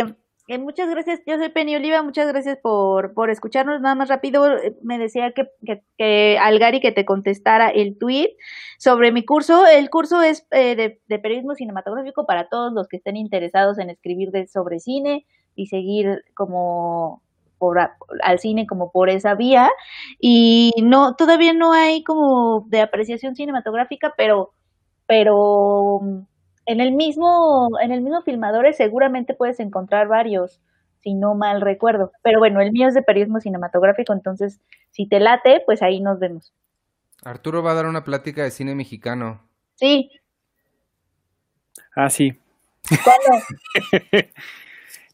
eh, 0.50 0.58
muchas 0.58 0.90
gracias. 0.90 1.22
Yo 1.26 1.38
soy 1.38 1.50
Penny 1.50 1.76
Oliva. 1.76 2.04
Muchas 2.04 2.28
gracias 2.28 2.58
por, 2.58 3.14
por 3.14 3.30
escucharnos. 3.30 3.80
Nada 3.80 3.96
más 3.96 4.10
rápido, 4.10 4.58
eh, 4.58 4.76
me 4.84 5.00
decía 5.00 5.32
que, 5.32 5.48
que, 5.66 5.84
que 5.98 6.38
Algari 6.38 6.82
que 6.82 6.92
te 6.92 7.06
contestara 7.06 7.70
el 7.70 7.98
tweet 7.98 8.36
sobre 8.78 9.14
mi 9.14 9.24
curso. 9.24 9.66
El 9.66 9.90
curso 9.90 10.22
es 10.22 10.46
eh, 10.52 11.00
de, 11.08 11.20
periodismo 11.20 11.56
cinematográfico 11.56 12.26
para 12.26 12.50
todos 12.50 12.74
los 12.74 12.90
que 12.90 12.98
estén 12.98 13.16
interesados 13.16 13.80
en 13.80 13.90
escribir 13.90 14.32
sobre 14.50 14.80
cine 14.80 15.26
y 15.56 15.68
seguir 15.68 16.26
como 16.34 17.22
por 17.64 17.80
a- 17.80 17.96
al 18.24 18.40
cine 18.40 18.68
como 18.68 18.92
por 18.92 19.10
esa 19.10 19.36
vía 19.36 19.70
y 20.20 20.74
no 20.84 21.16
todavía 21.16 21.54
no 21.54 21.72
hay 21.72 22.04
como 22.04 22.66
de 22.68 22.82
apreciación 22.82 23.36
cinematográfica 23.38 24.14
pero 24.18 24.52
pero 25.08 26.00
mm, 26.02 26.20
en 26.66 26.82
el 26.82 26.92
mismo 26.92 27.70
en 27.82 27.94
el 27.94 28.02
mismo 28.02 28.22
filmadores 28.24 28.76
seguramente 28.76 29.34
puedes 29.34 29.62
encontrar 29.62 30.10
varios 30.10 30.60
si 31.00 31.14
no 31.14 31.36
mal 31.36 31.62
recuerdo 31.62 32.12
pero 32.22 32.40
bueno 32.40 32.60
el 32.60 32.74
mío 32.74 32.90
es 32.90 32.94
de 32.96 33.02
periodismo 33.02 33.40
cinematográfico 33.40 34.12
entonces 34.12 34.60
si 34.92 35.08
te 35.08 35.22
late 35.22 35.62
pues 35.66 35.82
ahí 35.82 36.02
nos 36.02 36.20
vemos 36.20 36.54
Arturo 37.24 37.64
va 37.64 37.72
a 37.72 37.76
dar 37.76 37.86
una 37.86 38.04
plática 38.04 38.44
de 38.44 38.52
cine 38.52 38.76
mexicano. 38.76 39.40
sí 39.76 40.12
Ah, 41.96 42.10
sí. 42.10 42.34
¿cuándo? 43.06 43.46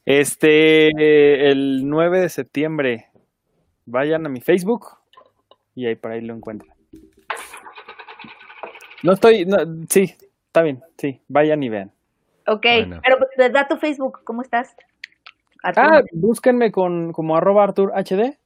Este, 0.05 1.49
el 1.51 1.87
9 1.87 2.21
de 2.21 2.29
septiembre, 2.29 3.07
vayan 3.85 4.25
a 4.25 4.29
mi 4.29 4.41
Facebook 4.41 4.87
y 5.75 5.85
ahí 5.85 5.95
por 5.95 6.11
ahí 6.11 6.21
lo 6.21 6.33
encuentran. 6.33 6.75
No 9.03 9.13
estoy, 9.13 9.45
no, 9.45 9.57
sí, 9.89 10.13
está 10.47 10.61
bien, 10.61 10.81
sí, 10.97 11.21
vayan 11.27 11.63
y 11.63 11.69
vean. 11.69 11.91
ok 12.47 12.61
Bueno. 12.63 13.01
pero 13.03 13.17
pues, 13.17 13.53
da 13.53 13.67
tu 13.67 13.77
Facebook 13.77 14.21
cómo 14.23 14.41
estás 14.41 14.75
Arturo. 15.63 15.87
Ah, 15.87 16.01
búsquenme 16.13 16.71
con 16.71 17.11
como 17.13 17.35
arroba 17.35 17.63
Artur 17.63 17.91
HD 17.93 18.37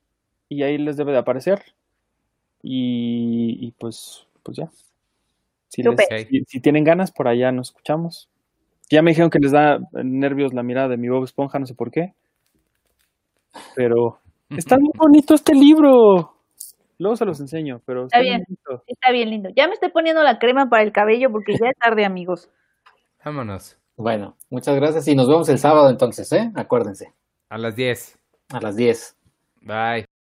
y 0.49 0.63
ahí 0.63 0.77
les 0.77 0.97
debe 0.97 1.11
de 1.11 1.19
aparecer. 1.19 1.61
Y, 2.63 3.57
y 3.59 3.71
pues, 3.71 4.25
pues 4.41 4.57
ya. 4.57 4.69
Si, 5.69 5.83
les- 5.83 5.91
Súper. 5.91 6.27
si, 6.27 6.43
si 6.47 6.59
tienen 6.59 6.83
ganas, 6.83 7.11
por 7.11 7.27
allá 7.27 7.51
nos 7.51 7.69
escuchamos. 7.69 8.29
Ya 8.91 9.01
me 9.01 9.11
dijeron 9.11 9.29
que 9.29 9.39
les 9.39 9.51
da 9.51 9.77
nervios 10.03 10.53
la 10.53 10.63
mirada 10.63 10.89
de 10.89 10.97
mi 10.97 11.09
Bob 11.09 11.23
Esponja, 11.23 11.59
no 11.59 11.65
sé 11.65 11.73
por 11.75 11.89
qué. 11.91 12.13
Pero 13.75 14.19
está 14.49 14.77
muy 14.77 14.91
bonito 14.97 15.33
este 15.33 15.53
libro. 15.53 16.33
Luego 16.99 17.15
se 17.15 17.25
los 17.25 17.39
enseño, 17.41 17.81
pero 17.85 18.05
Está 18.05 18.19
bien. 18.21 18.43
bonito. 18.47 18.83
está 18.87 19.11
bien 19.11 19.29
lindo 19.31 19.49
ya 19.55 19.67
me 19.67 19.73
estoy 19.73 19.89
poniendo 19.89 20.21
la 20.23 20.37
crema 20.37 20.69
para 20.69 20.83
el 20.83 20.91
cabello 20.93 21.29
porque 21.31 21.53
ya 21.53 21.69
es 21.69 21.77
tarde 21.77 22.05
amigos 22.05 22.49
Vámonos. 23.25 23.77
Bueno, 23.97 24.35
muchas 24.49 24.75
gracias 24.75 25.07
y 25.07 25.15
nos 25.15 25.27
vemos 25.27 25.47
el 25.49 25.57
sábado 25.57 25.89
entonces, 25.89 26.31
¿eh? 26.33 26.51
Acuérdense, 26.55 27.13
A 27.49 27.57
las 27.57 27.75
10. 27.75 28.19
a 28.49 28.59
las 28.61 28.75
10. 28.75 29.15
Bye. 29.61 30.12